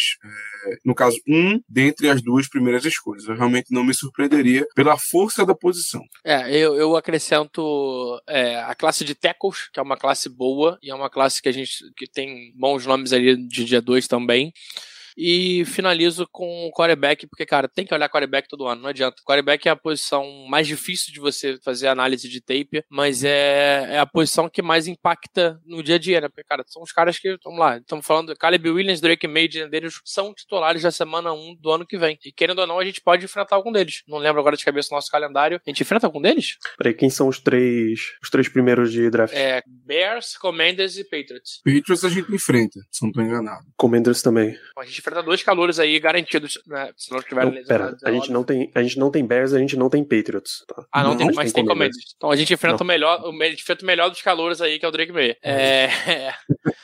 É, 0.67 0.77
no 0.85 0.95
caso, 0.95 1.19
um 1.29 1.61
dentre 1.69 2.09
as 2.09 2.23
duas 2.23 2.49
primeiras 2.49 2.85
escolhas. 2.85 3.25
Eu 3.25 3.37
realmente 3.37 3.67
não 3.71 3.85
me 3.85 3.95
surpreenderia 3.95 4.67
pela 4.75 4.97
força 4.99 5.45
da 5.45 5.55
posição. 5.55 6.03
É, 6.25 6.51
eu, 6.57 6.75
eu 6.75 6.97
acrescento 6.97 8.21
é, 8.29 8.57
a 8.61 8.75
classe 8.75 9.05
de 9.05 9.15
tackles, 9.15 9.69
que 9.73 9.79
é 9.79 9.83
uma 9.83 9.97
classe 9.97 10.29
boa 10.29 10.79
e 10.83 10.91
é 10.91 10.95
uma 10.95 11.11
classe 11.11 11.41
que 11.41 11.49
a 11.49 11.53
gente 11.53 11.73
que 11.97 12.07
tem 12.07 12.53
bons 12.55 12.87
nomes 12.87 13.13
ali 13.13 13.37
de 13.37 13.65
dia 13.65 13.81
2 13.81 14.07
também. 14.09 14.53
E 15.17 15.65
finalizo 15.67 16.27
com 16.31 16.67
o 16.67 16.73
quarterback, 16.73 17.27
porque, 17.27 17.47
cara, 17.47 17.69
tem 17.69 17.85
que 17.85 17.95
olhar 17.95 18.09
quarterback 18.09 18.49
todo 18.49 18.67
ano, 18.67 18.83
não 18.83 18.89
adianta. 18.89 19.23
Quarterback 19.25 19.69
é 19.69 19.71
a 19.71 19.77
posição 19.77 20.47
mais 20.49 20.67
difícil 20.67 21.13
de 21.13 21.21
você 21.21 21.59
fazer 21.63 21.89
análise 21.89 22.29
de 22.29 22.41
tape, 22.41 22.85
mas 22.89 23.23
é, 23.25 23.95
é 23.95 23.99
a 23.99 24.07
posição 24.07 24.49
que 24.49 24.63
mais 24.63 24.87
impacta 24.87 25.61
no 25.65 25.83
dia 25.83 25.97
a 25.97 25.99
dia, 25.99 26.21
né? 26.21 26.29
Porque, 26.29 26.45
cara, 26.45 26.65
são 26.67 26.83
os 26.83 26.93
caras 26.93 27.19
que, 27.19 27.37
vamos 27.45 27.61
lá, 27.61 27.79
estamos 27.79 28.07
falando, 28.07 28.35
Caleb 28.37 28.71
Williams, 28.71 29.01
Drake 29.01 29.29
May, 29.29 29.49
deles 29.49 30.01
são 30.05 30.33
titulares 30.35 30.83
da 30.83 30.91
semana 30.91 31.33
1 31.33 31.57
do 31.61 31.71
ano 31.71 31.87
que 31.87 31.99
vem. 31.99 32.19
E 32.25 32.33
querendo 32.33 32.61
ou 32.61 32.67
não, 32.67 32.79
a 32.79 32.85
gente 32.85 33.01
pode 33.01 33.25
enfrentar 33.25 33.57
algum 33.57 33.73
deles. 33.73 34.03
Não 34.07 34.19
lembro 34.19 34.41
agora 34.41 34.57
de 34.57 34.65
cabeça 34.65 34.89
o 34.93 34.97
nosso 34.97 35.11
calendário. 35.11 35.61
A 35.67 35.71
gente 35.71 35.83
enfrenta 35.83 36.07
algum 36.07 36.21
deles? 36.21 36.57
Peraí, 36.79 36.95
quem 36.95 37.11
são 37.11 37.29
os 37.29 37.39
três, 37.39 38.13
os 38.23 38.31
três 38.31 38.49
primeiros 38.49 38.93
de 38.93 39.11
draft? 39.11 39.35
É 39.35 39.63
Bears, 39.67 40.37
Commanders 40.37 40.97
e 40.97 41.05
Patriots. 41.05 41.61
Patriots 41.65 42.05
a 42.05 42.09
gente 42.09 42.33
enfrenta, 42.33 42.81
se 42.91 43.05
não 43.05 43.13
tô 43.13 43.21
enganado. 43.21 43.65
Commanders 43.77 44.23
também. 44.23 44.57
A 44.79 44.85
gente 44.85 45.02
enfrenta 45.03 45.23
dois 45.23 45.43
calores 45.43 45.79
aí 45.79 45.99
garantidos, 45.99 46.61
né? 46.67 46.91
Se 46.97 47.13
não 47.13 47.21
tiverem 47.21 47.55
não, 47.55 47.65
Pera, 47.65 47.97
a 48.05 48.11
gente 48.11 48.33
não 48.33 48.45
tem, 48.45 48.71
a 48.75 48.83
gente 48.83 48.99
não 48.99 49.11
tem 49.11 49.27
Bears, 49.27 49.53
a 49.53 49.59
gente 49.59 49.77
não 49.77 49.91
tem 49.91 50.03
Patriots. 50.03 50.65
Tá? 50.67 50.85
Ah, 50.91 51.03
não, 51.03 51.11
não 51.11 51.17
tem, 51.19 51.33
mas 51.33 51.53
tem 51.53 51.67
Commanders. 51.67 52.15
Então 52.17 52.31
a 52.31 52.37
gente 52.37 52.55
enfrenta 52.55 52.79
não. 52.79 52.85
o 52.85 52.87
melhor, 52.87 53.21
o, 53.23 53.43
a 53.43 53.47
gente 53.47 53.63
enfrenta 53.63 53.83
o 53.83 53.87
melhor 53.87 54.09
dos 54.09 54.23
calores 54.23 54.61
aí, 54.61 54.79
que 54.79 54.85
é 54.85 54.89
o 54.89 54.93
Drake 54.93 55.13
May. 55.13 55.37
É. 55.43 55.91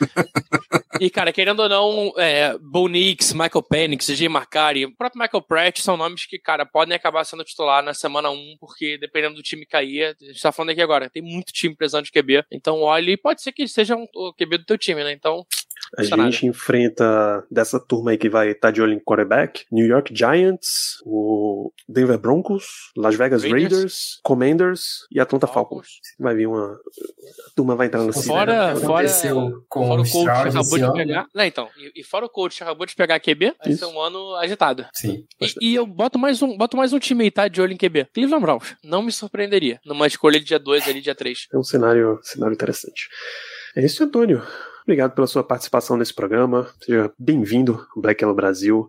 E, 1.01 1.11
cara, 1.11 1.33
querendo 1.33 1.61
ou 1.61 1.69
não, 1.69 2.13
é, 2.17 2.57
Bo 2.59 2.89
Nix, 2.89 3.33
Michael 3.33 3.63
Penix, 3.63 4.07
J. 4.07 4.29
Marcari, 4.29 4.87
o 4.87 4.95
próprio 4.95 5.21
Michael 5.21 5.43
Pratt 5.43 5.81
são 5.81 5.97
nomes 5.97 6.27
que, 6.27 6.39
cara, 6.39 6.67
podem 6.67 6.95
acabar 6.95 7.25
sendo 7.25 7.45
titular 7.45 7.83
na 7.83 7.95
semana 7.95 8.31
1, 8.31 8.57
porque 8.61 8.99
dependendo 8.99 9.37
do 9.37 9.43
time 9.43 9.67
cair, 9.67 10.17
a 10.21 10.25
gente 10.25 10.43
tá 10.43 10.53
falando 10.53 10.71
aqui 10.71 10.83
agora, 10.83 11.11
tem 11.11 11.23
muito 11.23 11.53
time 11.53 11.75
precisando 11.75 12.05
de 12.05 12.13
QB. 12.13 12.45
Então, 12.51 12.81
olha, 12.81 13.17
pode 13.19 13.43
ser 13.43 13.53
que 13.53 13.67
seja 13.69 13.97
um, 13.97 14.07
o 14.15 14.33
QB 14.33 14.59
do 14.59 14.65
teu 14.65 14.79
time, 14.79 15.03
né? 15.05 15.13
Então, 15.13 15.47
a 15.97 16.03
gente 16.03 16.47
enfrenta 16.47 17.45
dessa 17.51 17.81
turma 17.81 18.11
aí 18.11 18.19
que 18.19 18.29
vai 18.29 18.51
estar 18.51 18.69
tá 18.69 18.71
de 18.71 18.83
olho 18.83 18.93
em 18.93 19.01
quarterback, 19.01 19.65
New 19.73 19.87
York 19.87 20.15
Giants, 20.15 21.01
o 21.05 21.73
Denver 21.89 22.19
Broncos, 22.19 22.93
Las 22.97 23.15
Vegas 23.15 23.43
Raiders, 23.43 23.73
Raiders 23.73 24.21
Commanders 24.23 25.07
e 25.11 25.21
Atlanta 25.21 25.47
Falcons. 25.47 26.01
Vai 26.19 26.35
vir 26.35 26.47
uma 26.47 26.75
a 26.75 27.51
turma 27.57 27.75
vai 27.75 27.87
entrar 27.87 28.03
no 28.03 28.13
Fora, 28.13 28.75
né? 28.75 28.81
fora, 28.81 29.09
com 29.69 29.87
fora 29.87 30.03
o 30.03 30.11
coach 30.11 30.29
acabou 30.29 30.79
de 30.79 30.88
pegar. 30.93 31.27
Não, 31.35 31.45
então, 31.45 31.69
e, 31.77 32.01
e, 32.01 32.05
fora 32.05 32.27
o 32.27 32.29
coach 32.29 32.63
acabou 32.63 32.87
de 32.87 32.95
pegar 32.95 33.21
QB, 33.21 33.55
vai 33.63 33.73
Isso. 33.73 33.85
ser 33.85 33.93
um 33.93 34.01
ano 34.01 34.35
agitado. 34.37 34.87
Sim. 34.93 35.25
E, 35.41 35.71
e, 35.71 35.75
eu 35.75 35.87
boto 35.87 36.19
mais 36.19 36.43
um, 36.43 36.57
boto 36.57 36.77
mais 36.77 36.93
um 36.93 36.99
time 36.99 37.25
aí, 37.25 37.31
tá? 37.31 37.49
De 37.49 37.61
olho 37.61 37.73
em 37.73 37.77
QB. 37.77 38.09
Cleveland 38.13 38.43
Browns. 38.43 38.77
Não 38.83 39.03
me 39.03 39.13
surpreenderia 39.13 39.81
numa 39.85 40.07
escolha 40.07 40.39
de 40.39 40.47
dia 40.47 40.59
2 40.59 40.89
ali, 40.89 41.01
dia 41.01 41.15
3. 41.15 41.49
É 41.53 41.59
um 41.59 41.65
cenário, 41.65 42.19
cenário 42.23 42.55
interessante. 42.55 43.09
É 43.77 43.85
isso, 43.85 44.03
Antônio. 44.03 44.43
Obrigado 44.83 45.15
pela 45.15 45.27
sua 45.27 45.45
participação 45.45 45.97
nesse 45.97 46.15
programa. 46.15 46.69
Seja 46.81 47.13
bem-vindo 47.19 47.87
ao 47.95 48.03
Black 48.03 48.23
Yellow 48.23 48.35
Brasil 48.35 48.89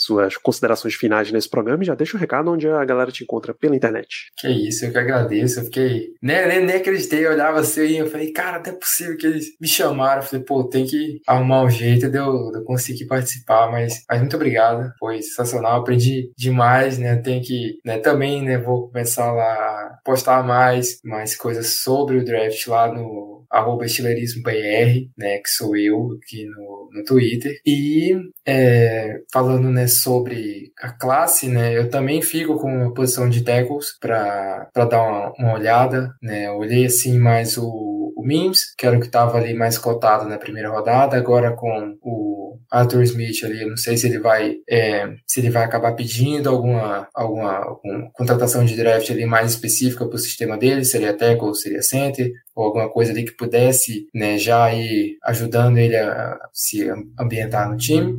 suas 0.00 0.36
considerações 0.36 0.94
finais 0.94 1.30
nesse 1.30 1.48
programa 1.48 1.82
e 1.82 1.86
já 1.86 1.94
deixa 1.94 2.16
o 2.16 2.20
recado 2.20 2.50
onde 2.50 2.66
a 2.66 2.84
galera 2.84 3.12
te 3.12 3.22
encontra 3.22 3.52
pela 3.52 3.76
internet. 3.76 4.30
Que 4.38 4.48
isso, 4.48 4.86
eu 4.86 4.92
que 4.92 4.98
agradeço. 4.98 5.60
Eu 5.60 5.64
fiquei. 5.64 6.08
Nem, 6.22 6.48
nem, 6.48 6.64
nem 6.64 6.76
acreditei, 6.76 7.26
eu 7.26 7.32
olhava 7.32 7.60
assim 7.60 7.82
e 7.82 7.98
eu 7.98 8.06
falei, 8.06 8.32
cara, 8.32 8.56
até 8.56 8.70
é 8.70 8.74
possível 8.74 9.16
que 9.16 9.26
eles 9.26 9.46
me 9.60 9.68
chamaram. 9.68 10.22
Eu 10.22 10.26
falei, 10.26 10.44
pô, 10.44 10.64
tem 10.64 10.86
que 10.86 11.20
arrumar 11.26 11.64
um 11.64 11.70
jeito 11.70 12.08
de 12.08 12.16
eu, 12.16 12.50
de 12.50 12.58
eu 12.58 12.64
conseguir 12.64 13.06
participar, 13.06 13.70
mas, 13.70 14.04
mas 14.08 14.20
muito 14.20 14.36
obrigado. 14.36 14.90
Foi 14.98 15.20
sensacional, 15.20 15.80
aprendi 15.80 16.30
demais, 16.36 16.98
né? 16.98 17.16
Tem 17.16 17.42
que, 17.42 17.78
né, 17.84 17.98
também, 17.98 18.42
né, 18.42 18.58
vou 18.58 18.88
começar 18.88 19.30
lá 19.32 19.52
a 19.52 19.98
postar 20.04 20.42
mais, 20.42 21.00
mais 21.04 21.36
coisas 21.36 21.82
sobre 21.82 22.16
o 22.16 22.24
draft 22.24 22.66
lá 22.66 22.92
no 22.92 23.30
arroba 23.50 23.84
estileirismobr, 23.84 25.10
né, 25.18 25.38
que 25.38 25.48
sou 25.48 25.76
eu 25.76 26.16
aqui 26.22 26.46
no, 26.46 26.88
no 26.92 27.04
Twitter. 27.04 27.52
E 27.66 28.16
é, 28.46 29.20
falando, 29.32 29.70
né, 29.70 29.86
sobre 29.90 30.72
a 30.80 30.90
classe, 30.90 31.48
né, 31.48 31.76
eu 31.76 31.90
também 31.90 32.22
fico 32.22 32.58
com 32.58 32.86
a 32.86 32.94
posição 32.94 33.28
de 33.28 33.42
tackles 33.42 33.98
para 33.98 34.68
dar 34.74 35.02
uma, 35.02 35.32
uma, 35.38 35.54
olhada, 35.54 36.14
né, 36.22 36.50
olhei 36.50 36.86
assim 36.86 37.18
mais 37.18 37.56
o, 37.58 38.12
o 38.16 38.22
Mims, 38.24 38.74
que 38.76 38.86
era 38.86 38.96
o 38.96 39.00
que 39.00 39.06
estava 39.06 39.38
ali 39.38 39.54
mais 39.54 39.76
cotado 39.78 40.28
na 40.28 40.38
primeira 40.38 40.70
rodada, 40.70 41.16
agora 41.16 41.52
com 41.52 41.96
o 42.02 42.30
Arthur 42.70 43.02
Smith 43.02 43.42
ali, 43.44 43.64
não 43.66 43.76
sei 43.76 43.96
se 43.96 44.06
ele 44.06 44.20
vai 44.20 44.56
é, 44.68 45.08
se 45.26 45.40
ele 45.40 45.50
vai 45.50 45.64
acabar 45.64 45.92
pedindo 45.94 46.48
alguma, 46.48 47.08
alguma, 47.12 47.56
alguma 47.56 48.10
contratação 48.12 48.64
de 48.64 48.76
draft 48.76 49.10
ali 49.10 49.26
mais 49.26 49.50
específica 49.50 50.06
para 50.06 50.14
o 50.14 50.18
sistema 50.18 50.56
dele, 50.56 50.84
seria 50.84 51.16
tackle, 51.16 51.54
seria 51.54 51.82
center, 51.82 52.30
ou 52.54 52.66
alguma 52.66 52.88
coisa 52.88 53.10
ali 53.10 53.24
que 53.24 53.36
pudesse 53.36 54.06
né, 54.14 54.38
já 54.38 54.72
ir 54.72 55.16
ajudando 55.24 55.78
ele 55.78 55.96
a 55.96 56.38
se 56.52 56.88
ambientar 57.18 57.68
no 57.68 57.76
time. 57.76 58.16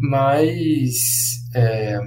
Mas 0.00 0.94
é, 1.54 1.98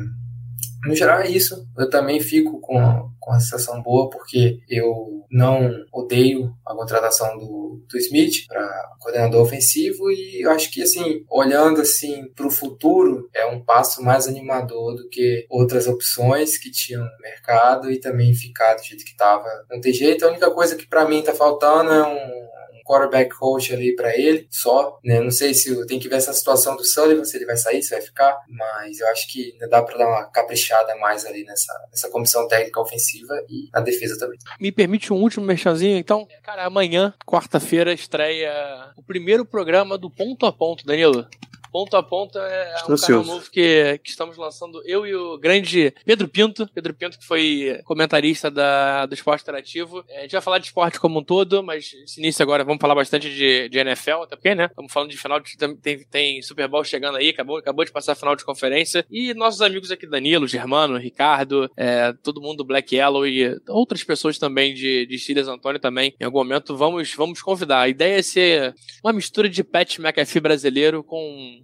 no 0.85 0.95
geral 0.95 1.19
é 1.19 1.29
isso. 1.29 1.67
Eu 1.77 1.89
também 1.89 2.19
fico 2.19 2.59
com, 2.59 3.09
com 3.19 3.31
a 3.31 3.39
sensação 3.39 3.81
boa 3.81 4.09
porque 4.09 4.59
eu 4.67 5.23
não 5.31 5.71
odeio 5.91 6.53
a 6.65 6.75
contratação 6.75 7.37
do, 7.39 7.83
do 7.89 7.97
Smith 7.97 8.45
para 8.47 8.91
coordenador 8.99 9.41
ofensivo 9.41 10.11
e 10.11 10.41
eu 10.41 10.51
acho 10.51 10.71
que 10.71 10.83
assim, 10.83 11.25
olhando 11.29 11.81
assim 11.81 12.27
para 12.35 12.45
o 12.45 12.51
futuro, 12.51 13.29
é 13.33 13.45
um 13.45 13.63
passo 13.63 14.03
mais 14.03 14.27
animador 14.27 14.95
do 14.95 15.09
que 15.09 15.45
outras 15.49 15.87
opções 15.87 16.57
que 16.57 16.69
tinham 16.69 17.03
no 17.03 17.19
mercado 17.21 17.91
e 17.91 17.99
também 17.99 18.33
ficar 18.33 18.75
do 18.75 18.83
jeito 18.83 19.03
que 19.03 19.11
estava. 19.11 19.47
Não 19.69 19.81
tem 19.81 19.93
jeito, 19.93 20.25
a 20.25 20.29
única 20.29 20.51
coisa 20.51 20.75
que 20.75 20.87
para 20.87 21.07
mim 21.07 21.19
está 21.19 21.33
faltando 21.33 21.91
é 21.91 22.03
um 22.03 22.43
quarterback 22.83 23.35
coach 23.35 23.73
ali 23.73 23.95
para 23.95 24.17
ele, 24.17 24.47
só, 24.49 24.99
né? 25.03 25.19
Não 25.19 25.31
sei 25.31 25.53
se 25.53 25.85
tem 25.87 25.99
que 25.99 26.09
ver 26.09 26.17
essa 26.17 26.33
situação 26.33 26.75
do 26.75 26.83
Sullivan, 26.83 27.23
se 27.23 27.37
ele 27.37 27.45
vai 27.45 27.57
sair, 27.57 27.81
se 27.81 27.91
vai 27.91 28.01
ficar, 28.01 28.37
mas 28.47 28.99
eu 28.99 29.07
acho 29.07 29.31
que 29.31 29.57
dá 29.69 29.81
para 29.81 29.97
dar 29.97 30.07
uma 30.07 30.25
caprichada 30.29 30.95
mais 30.97 31.25
ali 31.25 31.43
nessa, 31.43 31.73
nessa 31.89 32.09
comissão 32.09 32.47
técnica 32.47 32.79
ofensiva 32.79 33.33
e 33.49 33.69
na 33.73 33.81
defesa 33.81 34.17
também. 34.17 34.37
Me 34.59 34.71
permite 34.71 35.11
um 35.13 35.21
último 35.21 35.45
merchanzinho, 35.45 35.97
então? 35.97 36.27
Cara, 36.43 36.65
amanhã, 36.65 37.13
quarta-feira, 37.25 37.93
estreia 37.93 38.51
o 38.97 39.03
primeiro 39.03 39.45
programa 39.45 39.97
do 39.97 40.09
Ponto 40.09 40.45
a 40.45 40.51
Ponto, 40.51 40.85
Danilo. 40.85 41.27
Ponto 41.73 41.97
a 41.97 42.03
Ponto 42.03 42.37
é 42.37 42.75
um 42.87 42.95
canal 42.95 43.23
novo 43.23 43.49
que, 43.49 43.99
que 44.03 44.11
estamos 44.11 44.37
lançando 44.37 44.79
eu 44.85 45.07
e 45.07 45.15
o 45.15 45.39
grande 45.39 45.91
Pedro 46.05 46.27
Pinto. 46.27 46.69
Pedro 46.71 46.93
Pinto, 46.93 47.17
que 47.17 47.25
foi 47.25 47.81
comentarista 47.83 48.51
da, 48.51 49.07
do 49.07 49.15
esporte 49.15 49.41
interativo. 49.41 50.05
É, 50.07 50.19
a 50.19 50.21
gente 50.21 50.33
vai 50.33 50.41
falar 50.41 50.59
de 50.59 50.67
esporte 50.67 50.99
como 50.99 51.19
um 51.19 51.23
todo, 51.23 51.63
mas 51.63 51.91
esse 52.03 52.19
início 52.19 52.43
agora 52.43 52.63
vamos 52.63 52.79
falar 52.79 52.93
bastante 52.93 53.27
de, 53.27 53.69
de 53.69 53.79
NFL, 53.79 54.21
até 54.21 54.35
porque, 54.35 54.53
né? 54.53 54.65
Estamos 54.65 54.93
falando 54.93 55.09
de 55.09 55.17
final 55.17 55.39
de. 55.39 55.57
Tem, 55.57 56.03
tem 56.05 56.41
Super 56.43 56.67
Bowl 56.67 56.83
chegando 56.83 57.17
aí, 57.17 57.29
acabou, 57.29 57.57
acabou 57.57 57.83
de 57.83 57.91
passar 57.91 58.11
a 58.11 58.15
final 58.15 58.35
de 58.35 58.45
conferência. 58.45 59.03
E 59.09 59.33
nossos 59.33 59.61
amigos 59.61 59.89
aqui, 59.89 60.05
Danilo, 60.05 60.47
Germano, 60.47 60.97
Ricardo, 60.97 61.71
é, 61.75 62.13
todo 62.21 62.39
mundo 62.39 62.63
Black 62.63 62.95
Yellow 62.95 63.25
e 63.25 63.59
outras 63.67 64.03
pessoas 64.03 64.37
também 64.37 64.75
de, 64.75 65.07
de 65.07 65.17
Steelers 65.17 65.47
Antônio 65.47 65.79
também. 65.79 66.13
Em 66.19 66.23
algum 66.23 66.37
momento 66.37 66.77
vamos, 66.77 67.11
vamos 67.15 67.41
convidar. 67.41 67.79
A 67.79 67.89
ideia 67.89 68.19
é 68.19 68.21
ser 68.21 68.75
uma 69.03 69.11
mistura 69.11 69.49
de 69.49 69.63
Pat 69.63 69.97
McAfee 69.97 70.39
brasileiro 70.39 71.03
com 71.03 71.62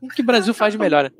o 0.00 0.08
que 0.08 0.22
o 0.22 0.24
Brasil 0.24 0.54
faz 0.54 0.72
de 0.72 0.78
melhor? 0.78 1.10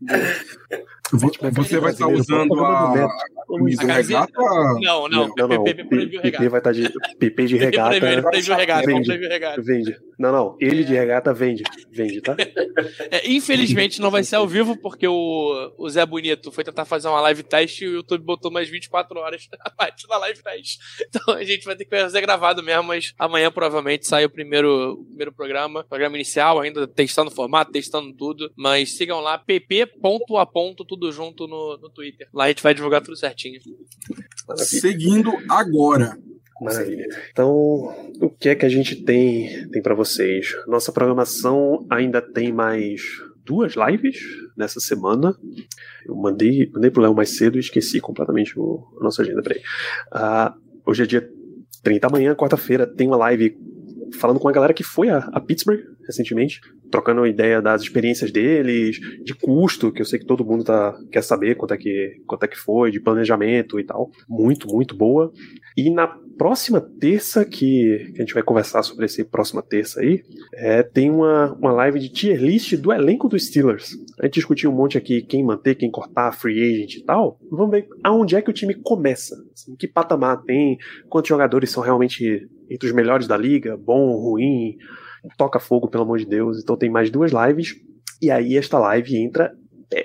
Você 1.12 1.78
vai 1.78 1.92
estar 1.92 2.08
usando 2.08 2.64
a, 2.64 3.08
camisa 3.46 3.86
regata? 3.86 4.32
Não, 4.80 5.08
não. 5.08 5.28
Não. 5.36 5.64
PP 5.64 5.84
proibiu 5.84 6.20
regata. 6.20 6.42
PP 6.42 6.48
vai 6.48 6.60
estar 6.60 6.72
de 6.72 6.92
PP 7.18 7.46
de 7.46 7.56
regata. 7.56 7.98
Proibiu 8.22 8.56
regata. 8.56 8.86
Vende. 8.86 9.18
Vende. 9.62 9.96
Não, 10.18 10.32
não. 10.32 10.56
Ele 10.60 10.82
de 10.82 10.94
regata 10.94 11.32
vende. 11.32 11.62
Vende, 11.90 12.20
tá? 12.20 12.36
É, 13.10 13.30
infelizmente 13.30 14.00
não 14.00 14.10
vai 14.10 14.22
ser 14.22 14.36
ao 14.36 14.46
vivo 14.46 14.76
porque 14.76 15.06
o, 15.06 15.72
o 15.78 15.88
Zé 15.88 16.04
Bonito 16.04 16.50
foi 16.50 16.64
tentar 16.64 16.84
fazer 16.84 17.08
uma 17.08 17.20
live 17.20 17.42
teste 17.42 17.84
e 17.84 17.88
o 17.88 17.92
YouTube 17.94 18.24
botou 18.24 18.50
mais 18.50 18.68
24 18.68 19.18
horas 19.18 19.48
a 19.60 19.70
parte 19.70 20.06
da 20.06 20.18
live 20.18 20.42
teste. 20.42 20.78
Então 21.08 21.34
a 21.34 21.44
gente 21.44 21.64
vai 21.64 21.76
ter 21.76 21.84
que 21.84 21.96
fazer 21.96 22.20
gravado 22.20 22.62
mesmo, 22.62 22.84
mas 22.84 23.14
amanhã 23.18 23.50
provavelmente 23.50 24.06
sai 24.06 24.24
o 24.24 24.30
primeiro, 24.30 24.92
o 24.92 25.04
primeiro 25.04 25.32
programa, 25.32 25.84
programa 25.84 26.16
inicial, 26.16 26.60
ainda 26.60 26.86
testando 26.86 27.30
o 27.30 27.34
formato, 27.34 27.72
testando 27.72 28.12
tudo. 28.12 28.50
Mas 28.56 28.96
sigam 28.96 29.20
lá, 29.20 29.38
pp.a. 29.38 29.86
tudo 30.96 31.12
junto 31.12 31.46
no, 31.46 31.78
no 31.78 31.90
Twitter. 31.90 32.26
Lá 32.32 32.44
a 32.44 32.48
gente 32.48 32.62
vai 32.62 32.74
divulgar 32.74 33.02
tudo 33.02 33.16
certinho. 33.16 33.60
Seguindo 34.56 35.30
agora. 35.48 36.18
Maravilha. 36.60 37.06
Então, 37.30 37.50
o 38.20 38.30
que 38.30 38.48
é 38.48 38.54
que 38.54 38.64
a 38.64 38.68
gente 38.68 38.96
tem, 38.96 39.68
tem 39.68 39.82
para 39.82 39.94
vocês? 39.94 40.54
Nossa 40.66 40.90
programação 40.90 41.86
ainda 41.90 42.22
tem 42.22 42.50
mais 42.50 43.02
duas 43.44 43.74
lives 43.74 44.18
nessa 44.56 44.80
semana. 44.80 45.36
Eu 46.06 46.16
mandei, 46.16 46.70
mandei 46.72 46.90
pro 46.90 47.02
Léo 47.02 47.14
mais 47.14 47.36
cedo 47.36 47.56
e 47.58 47.60
esqueci 47.60 48.00
completamente 48.00 48.58
o, 48.58 48.82
a 48.98 49.04
nossa 49.04 49.20
agenda. 49.20 49.42
Peraí. 49.42 49.60
Uh, 50.12 50.90
hoje 50.90 51.02
é 51.02 51.06
dia 51.06 51.30
30 51.82 52.06
amanhã, 52.06 52.34
quarta-feira, 52.34 52.86
tem 52.86 53.06
uma 53.06 53.18
live 53.18 53.56
falando 54.18 54.40
com 54.40 54.48
a 54.48 54.52
galera 54.52 54.72
que 54.72 54.82
foi 54.82 55.10
a, 55.10 55.18
a 55.18 55.40
Pittsburgh 55.40 55.95
recentemente, 56.06 56.60
trocando 56.90 57.22
a 57.22 57.28
ideia 57.28 57.60
das 57.60 57.82
experiências 57.82 58.30
deles, 58.30 58.98
de 59.24 59.34
custo, 59.34 59.92
que 59.92 60.00
eu 60.00 60.06
sei 60.06 60.18
que 60.18 60.26
todo 60.26 60.44
mundo 60.44 60.64
tá, 60.64 60.96
quer 61.10 61.22
saber 61.22 61.56
quanto 61.56 61.74
é, 61.74 61.76
que, 61.76 62.22
quanto 62.26 62.44
é 62.44 62.48
que 62.48 62.56
foi, 62.56 62.90
de 62.90 63.00
planejamento 63.00 63.78
e 63.80 63.84
tal. 63.84 64.10
Muito, 64.28 64.68
muito 64.68 64.96
boa. 64.96 65.32
E 65.76 65.90
na 65.90 66.06
próxima 66.38 66.80
terça, 66.80 67.44
que, 67.44 68.12
que 68.14 68.16
a 68.16 68.24
gente 68.24 68.34
vai 68.34 68.42
conversar 68.42 68.82
sobre 68.82 69.04
essa 69.04 69.24
próxima 69.24 69.62
terça 69.62 70.00
aí, 70.00 70.22
é, 70.54 70.82
tem 70.82 71.10
uma, 71.10 71.52
uma 71.54 71.72
live 71.72 71.98
de 71.98 72.08
tier 72.08 72.40
list 72.40 72.74
do 72.76 72.92
elenco 72.92 73.28
dos 73.28 73.46
Steelers. 73.46 73.94
A 74.20 74.26
gente 74.26 74.34
discutiu 74.34 74.70
um 74.70 74.74
monte 74.74 74.96
aqui 74.98 75.22
quem 75.22 75.44
manter, 75.44 75.74
quem 75.74 75.90
cortar, 75.90 76.32
free 76.32 76.62
agent 76.62 76.96
e 76.96 77.04
tal. 77.04 77.38
Vamos 77.50 77.70
ver 77.70 77.88
aonde 78.02 78.36
é 78.36 78.42
que 78.42 78.50
o 78.50 78.54
time 78.54 78.74
começa. 78.74 79.34
Assim, 79.52 79.74
que 79.76 79.88
patamar 79.88 80.42
tem, 80.42 80.78
quantos 81.08 81.28
jogadores 81.28 81.70
são 81.70 81.82
realmente 81.82 82.48
entre 82.70 82.88
os 82.88 82.94
melhores 82.94 83.26
da 83.26 83.36
liga, 83.36 83.76
bom, 83.76 84.16
ruim, 84.16 84.76
toca 85.36 85.58
fogo, 85.58 85.88
pelo 85.88 86.04
amor 86.04 86.18
de 86.18 86.26
Deus. 86.26 86.60
Então 86.62 86.76
tem 86.76 86.90
mais 86.90 87.10
duas 87.10 87.32
lives. 87.32 87.76
E 88.20 88.30
aí 88.30 88.56
esta 88.56 88.78
live 88.78 89.16
entra 89.16 89.54
é, 89.92 90.04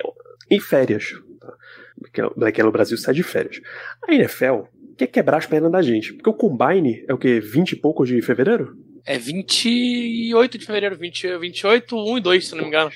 em 0.50 0.60
férias. 0.60 1.14
Tá? 1.40 2.30
Black 2.36 2.60
Yellow 2.60 2.72
Brasil 2.72 2.98
sai 2.98 3.14
de 3.14 3.24
férias. 3.24 3.62
A 4.08 4.14
NFL 4.14 4.64
quer 4.98 5.08
quebrar 5.08 5.38
as 5.38 5.46
pernas 5.46 5.72
da 5.72 5.82
gente. 5.82 6.14
Porque 6.14 6.30
o 6.30 6.34
Combine 6.34 7.04
é 7.08 7.14
o 7.14 7.18
que? 7.18 7.40
20 7.40 7.72
e 7.72 7.76
poucos 7.76 8.08
de 8.08 8.22
fevereiro? 8.22 8.76
É 9.06 9.18
28 9.18 10.58
de 10.58 10.66
fevereiro, 10.66 10.96
20, 10.96 11.38
28, 11.38 11.96
1 11.96 12.18
e 12.18 12.22
2, 12.22 12.48
se 12.48 12.56
não 12.56 12.62
me 12.62 12.68
engano. 12.68 12.92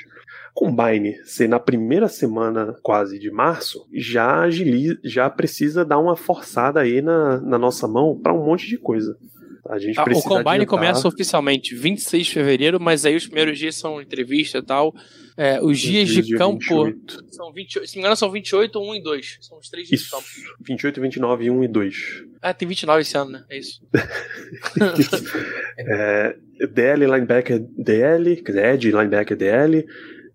Combine 0.53 1.15
ser 1.25 1.49
na 1.49 1.59
primeira 1.59 2.07
semana 2.07 2.75
quase 2.81 3.19
de 3.19 3.29
março, 3.29 3.85
já 3.91 4.39
agiliza, 4.41 4.97
já 5.03 5.29
precisa 5.29 5.83
dar 5.83 5.99
uma 5.99 6.15
forçada 6.15 6.79
aí 6.79 7.01
na, 7.01 7.41
na 7.41 7.57
nossa 7.57 7.87
mão 7.87 8.17
para 8.17 8.33
um 8.33 8.45
monte 8.45 8.67
de 8.67 8.77
coisa. 8.77 9.17
A 9.67 9.79
gente 9.79 9.99
ah, 9.99 10.03
o 10.03 10.21
Combine 10.21 10.49
adiantar. 10.49 10.67
começa 10.67 11.07
oficialmente 11.07 11.73
26 11.73 12.27
de 12.27 12.33
fevereiro, 12.33 12.79
mas 12.79 13.03
aí 13.03 13.15
os 13.15 13.25
primeiros 13.25 13.57
dias 13.57 13.75
são 13.75 13.99
entrevista 13.99 14.59
e 14.59 14.61
tal. 14.61 14.93
É, 15.35 15.59
os 15.59 15.79
dias, 15.79 16.07
dias 16.07 16.27
de 16.27 16.37
campo 16.37 16.59
28. 16.59 17.33
são 17.33 17.51
28, 17.51 17.87
se 17.87 17.95
não 17.95 17.99
me 17.99 18.01
engano, 18.01 18.15
são 18.15 18.31
28, 18.31 18.79
1 18.79 18.95
e 18.95 19.01
2. 19.01 19.37
São 19.41 19.57
os 19.57 19.67
três 19.67 19.87
dias 19.87 20.01
isso. 20.01 20.09
de 20.09 20.15
campo. 20.15 20.27
28, 20.61 21.01
29, 21.01 21.49
1 21.49 21.63
e 21.63 21.67
2. 21.67 22.23
Ah, 22.43 22.53
tem 22.53 22.67
29 22.67 23.01
esse 23.01 23.17
ano, 23.17 23.31
né? 23.31 23.43
É 23.49 23.57
isso. 23.57 23.81
é, 25.79 26.35
DL, 26.71 27.05
linebacker 27.05 27.59
DL, 27.75 28.35
quer 28.43 28.51
dizer, 28.51 28.73
Ed, 28.75 28.91
linebacker 28.91 29.35
DL, 29.35 29.85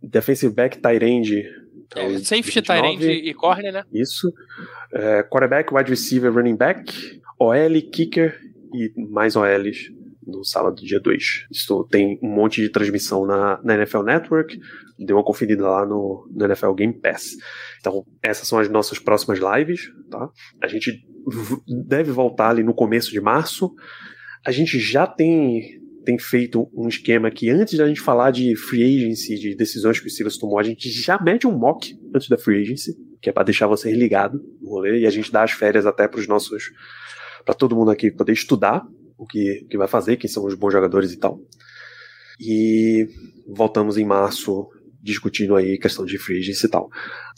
defensive 0.03 0.53
back, 0.53 0.79
tight 0.79 1.05
end. 1.05 1.49
Então, 1.87 2.03
é, 2.03 2.19
safety, 2.19 2.63
tight 2.63 2.85
end 2.85 3.07
e 3.07 3.33
corner, 3.33 3.73
né? 3.73 3.85
Isso. 3.93 4.33
É, 4.93 5.23
quarterback, 5.23 5.73
wide 5.73 5.89
receiver, 5.89 6.33
running 6.33 6.57
back, 6.57 7.21
OL, 7.39 7.81
kicker 7.93 8.50
e 8.75 8.93
mais 9.11 9.37
OLs 9.37 9.91
no 10.27 10.45
sábado, 10.45 10.83
dia 10.83 11.01
2. 11.01 11.47
Isso 11.51 11.87
tem 11.91 12.19
um 12.23 12.29
monte 12.29 12.61
de 12.61 12.69
transmissão 12.69 13.27
na, 13.27 13.61
na 13.63 13.75
NFL 13.75 14.03
Network, 14.03 14.59
dê 14.99 15.13
uma 15.13 15.25
conferida 15.25 15.69
lá 15.69 15.87
no, 15.87 16.29
no 16.31 16.45
NFL 16.45 16.73
Game 16.73 16.93
Pass. 16.93 17.33
Então, 17.81 18.05
essas 18.23 18.47
são 18.47 18.59
as 18.59 18.69
nossas 18.69 18.99
próximas 18.99 19.39
lives, 19.39 19.91
tá? 20.11 20.29
A 20.63 20.69
gente 20.69 21.05
deve 21.87 22.13
voltar 22.13 22.51
ali 22.51 22.63
no 22.63 22.75
começo 22.75 23.11
de 23.11 23.21
março. 23.21 23.73
A 24.47 24.51
gente 24.51 24.79
já 24.79 25.07
tem, 25.07 25.81
tem 26.05 26.19
feito 26.19 26.71
um 26.75 26.89
esquema 26.89 27.31
que 27.31 27.51
antes 27.51 27.79
da 27.79 27.89
gente 27.89 28.01
falar 28.01 28.31
de 28.31 28.55
free 28.57 28.85
agency, 28.85 29.37
de 29.37 29.57
decisões 29.57 30.01
que 30.01 30.07
o 30.07 30.11
Silas 30.11 30.37
tomou, 30.37 30.59
a 30.59 30.63
gente 30.63 30.89
já 30.91 31.21
mede 31.21 31.47
um 31.47 31.57
mock 31.57 31.95
antes 32.15 32.29
da 32.29 32.39
free 32.39 32.63
agency, 32.63 32.95
que 33.21 33.29
é 33.29 33.33
para 33.33 33.45
deixar 33.45 33.67
vocês 33.67 33.97
ligados 33.97 34.41
no 34.61 34.71
rolê, 34.71 35.01
e 35.01 35.07
a 35.07 35.11
gente 35.11 35.31
dá 35.31 35.43
as 35.43 35.53
férias 35.53 35.85
até 35.87 36.09
para 36.09 36.21
os 36.21 36.27
nossos 36.27 36.71
para 37.45 37.55
todo 37.55 37.77
mundo 37.77 37.91
aqui 37.91 38.11
poder 38.11 38.33
estudar 38.33 38.87
o 39.17 39.27
que, 39.27 39.67
que 39.69 39.77
vai 39.77 39.89
fazer, 39.89 40.17
quem 40.17 40.31
são 40.31 40.45
os 40.45 40.55
bons 40.55 40.73
jogadores 40.73 41.13
e 41.13 41.19
tal. 41.19 41.41
E 42.41 43.07
voltamos 43.47 43.99
em 43.99 44.05
março 44.05 44.69
discutindo 45.03 45.57
aí 45.57 45.79
questão 45.79 46.05
de 46.05 46.19
free 46.19 46.41
e 46.41 46.69
tal. 46.69 46.91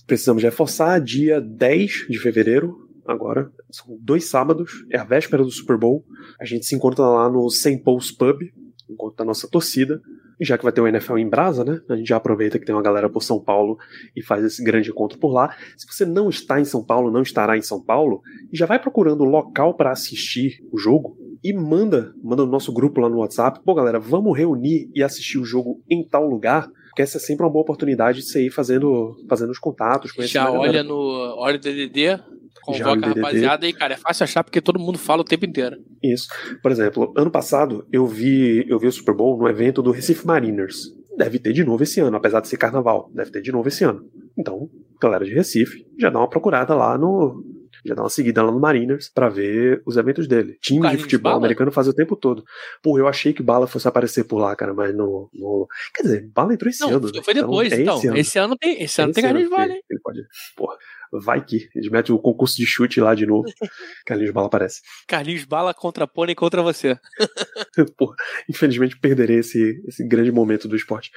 Precisamos 0.06 0.42
reforçar 0.42 1.00
dia 1.00 1.40
10 1.40 2.06
de 2.08 2.18
fevereiro, 2.18 2.88
agora. 3.06 3.50
São 3.70 3.96
dois 4.00 4.24
sábados, 4.24 4.84
é 4.90 4.98
a 4.98 5.04
véspera 5.04 5.42
do 5.42 5.50
Super 5.50 5.76
Bowl. 5.76 6.04
A 6.40 6.44
gente 6.44 6.66
se 6.66 6.74
encontra 6.74 7.04
lá 7.04 7.30
no 7.30 7.48
St. 7.50 7.78
Paul's 7.78 8.10
Pub, 8.10 8.42
enquanto 8.88 9.20
a 9.20 9.24
nossa 9.24 9.48
torcida. 9.48 10.00
Já 10.42 10.58
que 10.58 10.64
vai 10.64 10.72
ter 10.72 10.80
o 10.80 10.88
NFL 10.88 11.18
em 11.18 11.28
Brasa, 11.28 11.64
né? 11.64 11.80
A 11.88 11.96
gente 11.96 12.08
já 12.08 12.16
aproveita 12.16 12.58
que 12.58 12.64
tem 12.64 12.74
uma 12.74 12.82
galera 12.82 13.08
por 13.08 13.22
São 13.22 13.40
Paulo 13.40 13.78
e 14.14 14.22
faz 14.22 14.44
esse 14.44 14.62
grande 14.62 14.90
encontro 14.90 15.18
por 15.18 15.32
lá. 15.32 15.54
Se 15.76 15.86
você 15.86 16.04
não 16.04 16.28
está 16.28 16.60
em 16.60 16.64
São 16.64 16.84
Paulo, 16.84 17.10
não 17.10 17.22
estará 17.22 17.56
em 17.56 17.62
São 17.62 17.82
Paulo, 17.82 18.22
já 18.52 18.66
vai 18.66 18.78
procurando 18.78 19.24
local 19.24 19.74
para 19.74 19.92
assistir 19.92 20.62
o 20.72 20.78
jogo 20.78 21.16
e 21.42 21.52
manda, 21.52 22.14
manda 22.22 22.44
no 22.44 22.50
nosso 22.50 22.72
grupo 22.72 23.00
lá 23.00 23.08
no 23.08 23.18
WhatsApp. 23.18 23.60
Pô, 23.64 23.74
galera, 23.74 23.98
vamos 23.98 24.36
reunir 24.36 24.90
e 24.94 25.02
assistir 25.02 25.38
o 25.38 25.44
jogo 25.44 25.82
em 25.90 26.06
tal 26.06 26.28
lugar. 26.28 26.68
Porque 26.88 27.02
essa 27.02 27.16
é 27.16 27.20
sempre 27.20 27.44
uma 27.44 27.50
boa 27.50 27.62
oportunidade 27.62 28.18
de 28.18 28.26
você 28.26 28.46
ir 28.46 28.50
fazendo, 28.50 29.16
fazendo 29.28 29.50
os 29.50 29.58
contatos. 29.58 30.12
Já 30.30 30.50
olha 30.50 30.82
no 30.82 30.94
olha 31.38 31.56
o 31.56 31.58
DDD, 31.58 32.20
convoca 32.62 33.06
a 33.06 33.08
rapaziada 33.08 33.66
e, 33.66 33.72
cara, 33.72 33.94
é 33.94 33.96
fácil 33.96 34.24
achar 34.24 34.44
porque 34.44 34.60
todo 34.60 34.78
mundo 34.78 34.98
fala 34.98 35.22
o 35.22 35.24
tempo 35.24 35.44
inteiro. 35.44 35.76
Isso. 36.02 36.28
Por 36.62 36.70
exemplo, 36.70 37.12
ano 37.16 37.30
passado 37.30 37.86
eu 37.92 38.06
vi, 38.06 38.64
eu 38.68 38.78
vi 38.78 38.86
o 38.86 38.92
Super 38.92 39.14
Bowl 39.14 39.36
no 39.36 39.48
evento 39.48 39.82
do 39.82 39.90
Recife 39.90 40.26
Mariners. 40.26 40.94
Deve 41.16 41.38
ter 41.38 41.52
de 41.52 41.64
novo 41.64 41.82
esse 41.82 42.00
ano, 42.00 42.16
apesar 42.16 42.40
de 42.40 42.48
ser 42.48 42.56
carnaval. 42.56 43.10
Deve 43.14 43.30
ter 43.30 43.42
de 43.42 43.52
novo 43.52 43.68
esse 43.68 43.84
ano. 43.84 44.08
Então, 44.36 44.70
galera 45.00 45.24
de 45.24 45.34
Recife, 45.34 45.86
já 45.98 46.08
dá 46.08 46.18
uma 46.18 46.28
procurada 46.28 46.74
lá 46.74 46.96
no. 46.96 47.44
Já 47.84 47.94
dá 47.94 48.02
uma 48.02 48.08
seguida 48.08 48.42
lá 48.42 48.52
no 48.52 48.60
Mariners 48.60 49.10
pra 49.12 49.28
ver 49.28 49.82
os 49.84 49.96
eventos 49.96 50.28
dele. 50.28 50.56
Time 50.62 50.88
de 50.90 50.98
futebol 50.98 51.32
Bala? 51.32 51.38
americano 51.38 51.72
faz 51.72 51.88
o 51.88 51.92
tempo 51.92 52.14
todo. 52.14 52.44
Pô, 52.80 52.96
eu 52.96 53.08
achei 53.08 53.32
que 53.32 53.42
Bala 53.42 53.66
fosse 53.66 53.88
aparecer 53.88 54.24
por 54.24 54.38
lá, 54.38 54.54
cara, 54.54 54.72
mas 54.72 54.94
não. 54.94 55.28
não... 55.34 55.66
Quer 55.92 56.02
dizer, 56.04 56.30
Bala 56.32 56.54
entrou 56.54 56.70
esse 56.70 56.80
não, 56.80 56.90
ano. 56.90 57.10
Né? 57.12 57.20
Foi 57.24 57.34
depois, 57.34 57.72
então. 57.72 57.94
É 57.94 57.98
esse, 57.98 58.08
ano. 58.08 58.16
esse 58.16 58.38
ano 58.38 58.56
tem, 58.56 58.82
esse 58.82 59.02
ano 59.02 59.10
esse 59.10 59.20
tem 59.20 59.24
Carlinhos 59.24 59.50
Bala, 59.50 59.72
hein? 59.72 59.82
Ele 59.90 60.00
pode. 60.00 60.20
Porra 60.56 60.76
vai 61.12 61.44
que. 61.44 61.68
Eles 61.74 61.90
metem 61.90 62.14
o 62.14 62.18
concurso 62.18 62.56
de 62.56 62.66
chute 62.66 63.00
lá 63.00 63.14
de 63.14 63.26
novo. 63.26 63.44
Carlinhos 64.06 64.32
Bala 64.32 64.46
aparece. 64.46 64.80
Carlinhos 65.06 65.44
Bala 65.44 65.74
contra 65.74 66.06
Pônei 66.06 66.34
contra 66.34 66.62
você. 66.62 66.98
Pô, 67.96 68.14
infelizmente 68.48 68.98
perderei 68.98 69.38
esse, 69.38 69.82
esse 69.86 70.06
grande 70.06 70.32
momento 70.32 70.68
do 70.68 70.76
esporte. 70.76 71.10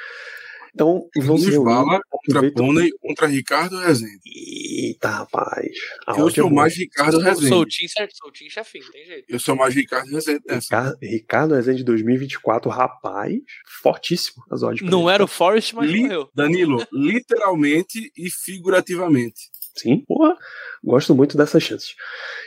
Então, 0.76 1.08
vamos 1.16 1.46
ver. 1.46 1.58
Bala 1.64 2.02
contra 2.10 2.52
Pônei 2.52 2.92
contra 3.02 3.28
Ricardo 3.28 3.80
Rezende. 3.80 4.20
Eita, 4.86 5.10
rapaz. 5.10 5.72
Eu 6.18 6.30
sou 6.30 6.50
mais 6.50 6.76
Ricardo 6.76 7.20
Rezende. 7.20 7.48
Sou 7.48 7.62
o 7.62 7.66
Tim, 7.66 7.88
sou 7.88 8.32
Tim 8.32 8.50
chefinho, 8.50 8.92
tem 8.92 9.06
jeito. 9.06 9.26
Eu 9.30 9.40
sou 9.40 9.56
mais 9.56 9.74
Ricardo 9.74 10.10
Rezende. 10.12 10.42
Ricardo, 10.50 10.98
Ricardo 11.02 11.56
Rezende 11.56 11.84
2024, 11.84 12.70
rapaz, 12.70 13.34
fortíssimo 13.82 14.44
as 14.52 14.64
odds. 14.64 14.88
Não 14.88 15.10
era 15.10 15.24
o 15.24 15.28
Forrest, 15.28 15.74
mas 15.74 15.90
Li, 15.90 16.02
morreu. 16.02 16.30
Danilo, 16.36 16.86
literalmente 16.92 18.12
e 18.18 18.30
figurativamente. 18.30 19.50
Sim, 19.78 20.06
porra, 20.08 20.38
gosto 20.84 21.14
muito 21.14 21.36
dessas 21.36 21.62
chances. 21.62 21.96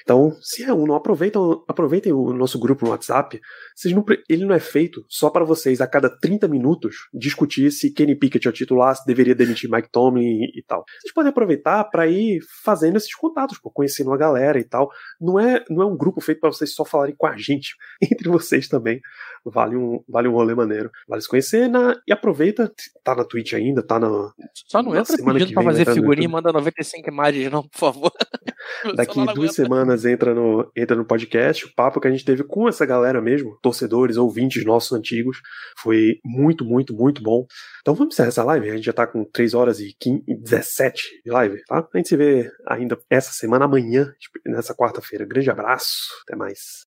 Então, 0.02 0.34
se 0.40 0.64
é 0.64 0.72
um, 0.72 0.86
não 0.86 0.94
aproveitam, 0.94 1.62
aproveitem 1.68 2.12
o 2.12 2.32
nosso 2.32 2.58
grupo 2.58 2.86
no 2.86 2.90
WhatsApp. 2.92 3.38
Vocês 3.76 3.94
não, 3.94 4.02
ele 4.28 4.46
não 4.46 4.54
é 4.54 4.60
feito 4.60 5.04
só 5.08 5.28
para 5.28 5.44
vocês 5.44 5.82
a 5.82 5.86
cada 5.86 6.08
30 6.08 6.48
minutos 6.48 7.08
discutir 7.12 7.70
se 7.70 7.92
Kenny 7.92 8.14
Pickett 8.14 8.46
é 8.46 8.50
o 8.50 8.52
titular, 8.52 8.96
se 8.96 9.04
deveria 9.04 9.34
demitir 9.34 9.70
Mike 9.70 9.90
Tomlin 9.90 10.24
e, 10.24 10.60
e 10.60 10.62
tal. 10.62 10.84
Vocês 11.00 11.12
podem 11.12 11.28
aproveitar 11.28 11.84
para 11.84 12.06
ir 12.06 12.40
fazendo 12.64 12.96
esses 12.96 13.14
contatos, 13.14 13.58
pô, 13.58 13.70
conhecendo 13.70 14.12
a 14.12 14.16
galera 14.16 14.58
e 14.58 14.64
tal. 14.64 14.90
Não 15.20 15.38
é, 15.38 15.62
não 15.68 15.82
é 15.82 15.86
um 15.86 15.96
grupo 15.96 16.20
feito 16.22 16.40
para 16.40 16.50
vocês 16.50 16.74
só 16.74 16.84
falarem 16.84 17.14
com 17.14 17.26
a 17.26 17.36
gente, 17.36 17.76
entre 18.00 18.30
vocês 18.30 18.68
também. 18.68 19.00
Vale 19.44 19.76
um, 19.76 20.02
vale 20.08 20.28
um 20.28 20.32
rolê 20.32 20.54
maneiro. 20.54 20.90
Vale 21.06 21.22
se 21.22 21.28
conhecer 21.28 21.68
na, 21.68 22.00
e 22.06 22.12
aproveita. 22.12 22.72
Tá 23.04 23.14
na 23.14 23.24
Twitch 23.24 23.54
ainda, 23.54 23.82
tá 23.82 23.98
na. 23.98 24.32
Só 24.52 24.82
não 24.82 24.94
entra 24.96 25.16
pedindo 25.16 25.52
pra 25.52 25.62
fazer 25.62 25.92
figurinha 25.92 26.26
e 26.26 26.30
manda 26.30 26.52
95 26.52 27.08
imagens, 27.18 27.50
não, 27.50 27.62
por 27.62 27.78
favor. 27.78 28.12
Daqui 28.94 29.24
duas 29.34 29.54
semanas 29.54 30.04
entra 30.04 30.34
no, 30.34 30.70
entra 30.76 30.96
no 30.96 31.04
podcast. 31.04 31.66
O 31.66 31.74
papo 31.74 32.00
que 32.00 32.06
a 32.06 32.10
gente 32.10 32.24
teve 32.24 32.44
com 32.44 32.68
essa 32.68 32.86
galera 32.86 33.20
mesmo, 33.20 33.58
torcedores, 33.60 34.16
ouvintes 34.16 34.64
nossos 34.64 34.92
antigos, 34.92 35.40
foi 35.78 36.18
muito, 36.24 36.64
muito, 36.64 36.94
muito 36.94 37.22
bom. 37.22 37.46
Então 37.80 37.94
vamos 37.94 38.14
encerrar 38.14 38.28
essa 38.28 38.44
live. 38.44 38.70
A 38.70 38.76
gente 38.76 38.84
já 38.84 38.92
tá 38.92 39.06
com 39.06 39.24
3 39.24 39.54
horas 39.54 39.80
e 39.80 39.94
15, 39.98 40.22
17 40.42 41.22
de 41.24 41.30
live, 41.30 41.62
tá? 41.66 41.86
A 41.92 41.98
gente 41.98 42.08
se 42.08 42.16
vê 42.16 42.50
ainda 42.66 42.98
essa 43.10 43.32
semana, 43.32 43.64
amanhã, 43.64 44.12
nessa 44.46 44.74
quarta-feira. 44.74 45.26
Grande 45.26 45.50
abraço, 45.50 46.08
até 46.22 46.36
mais. 46.36 46.86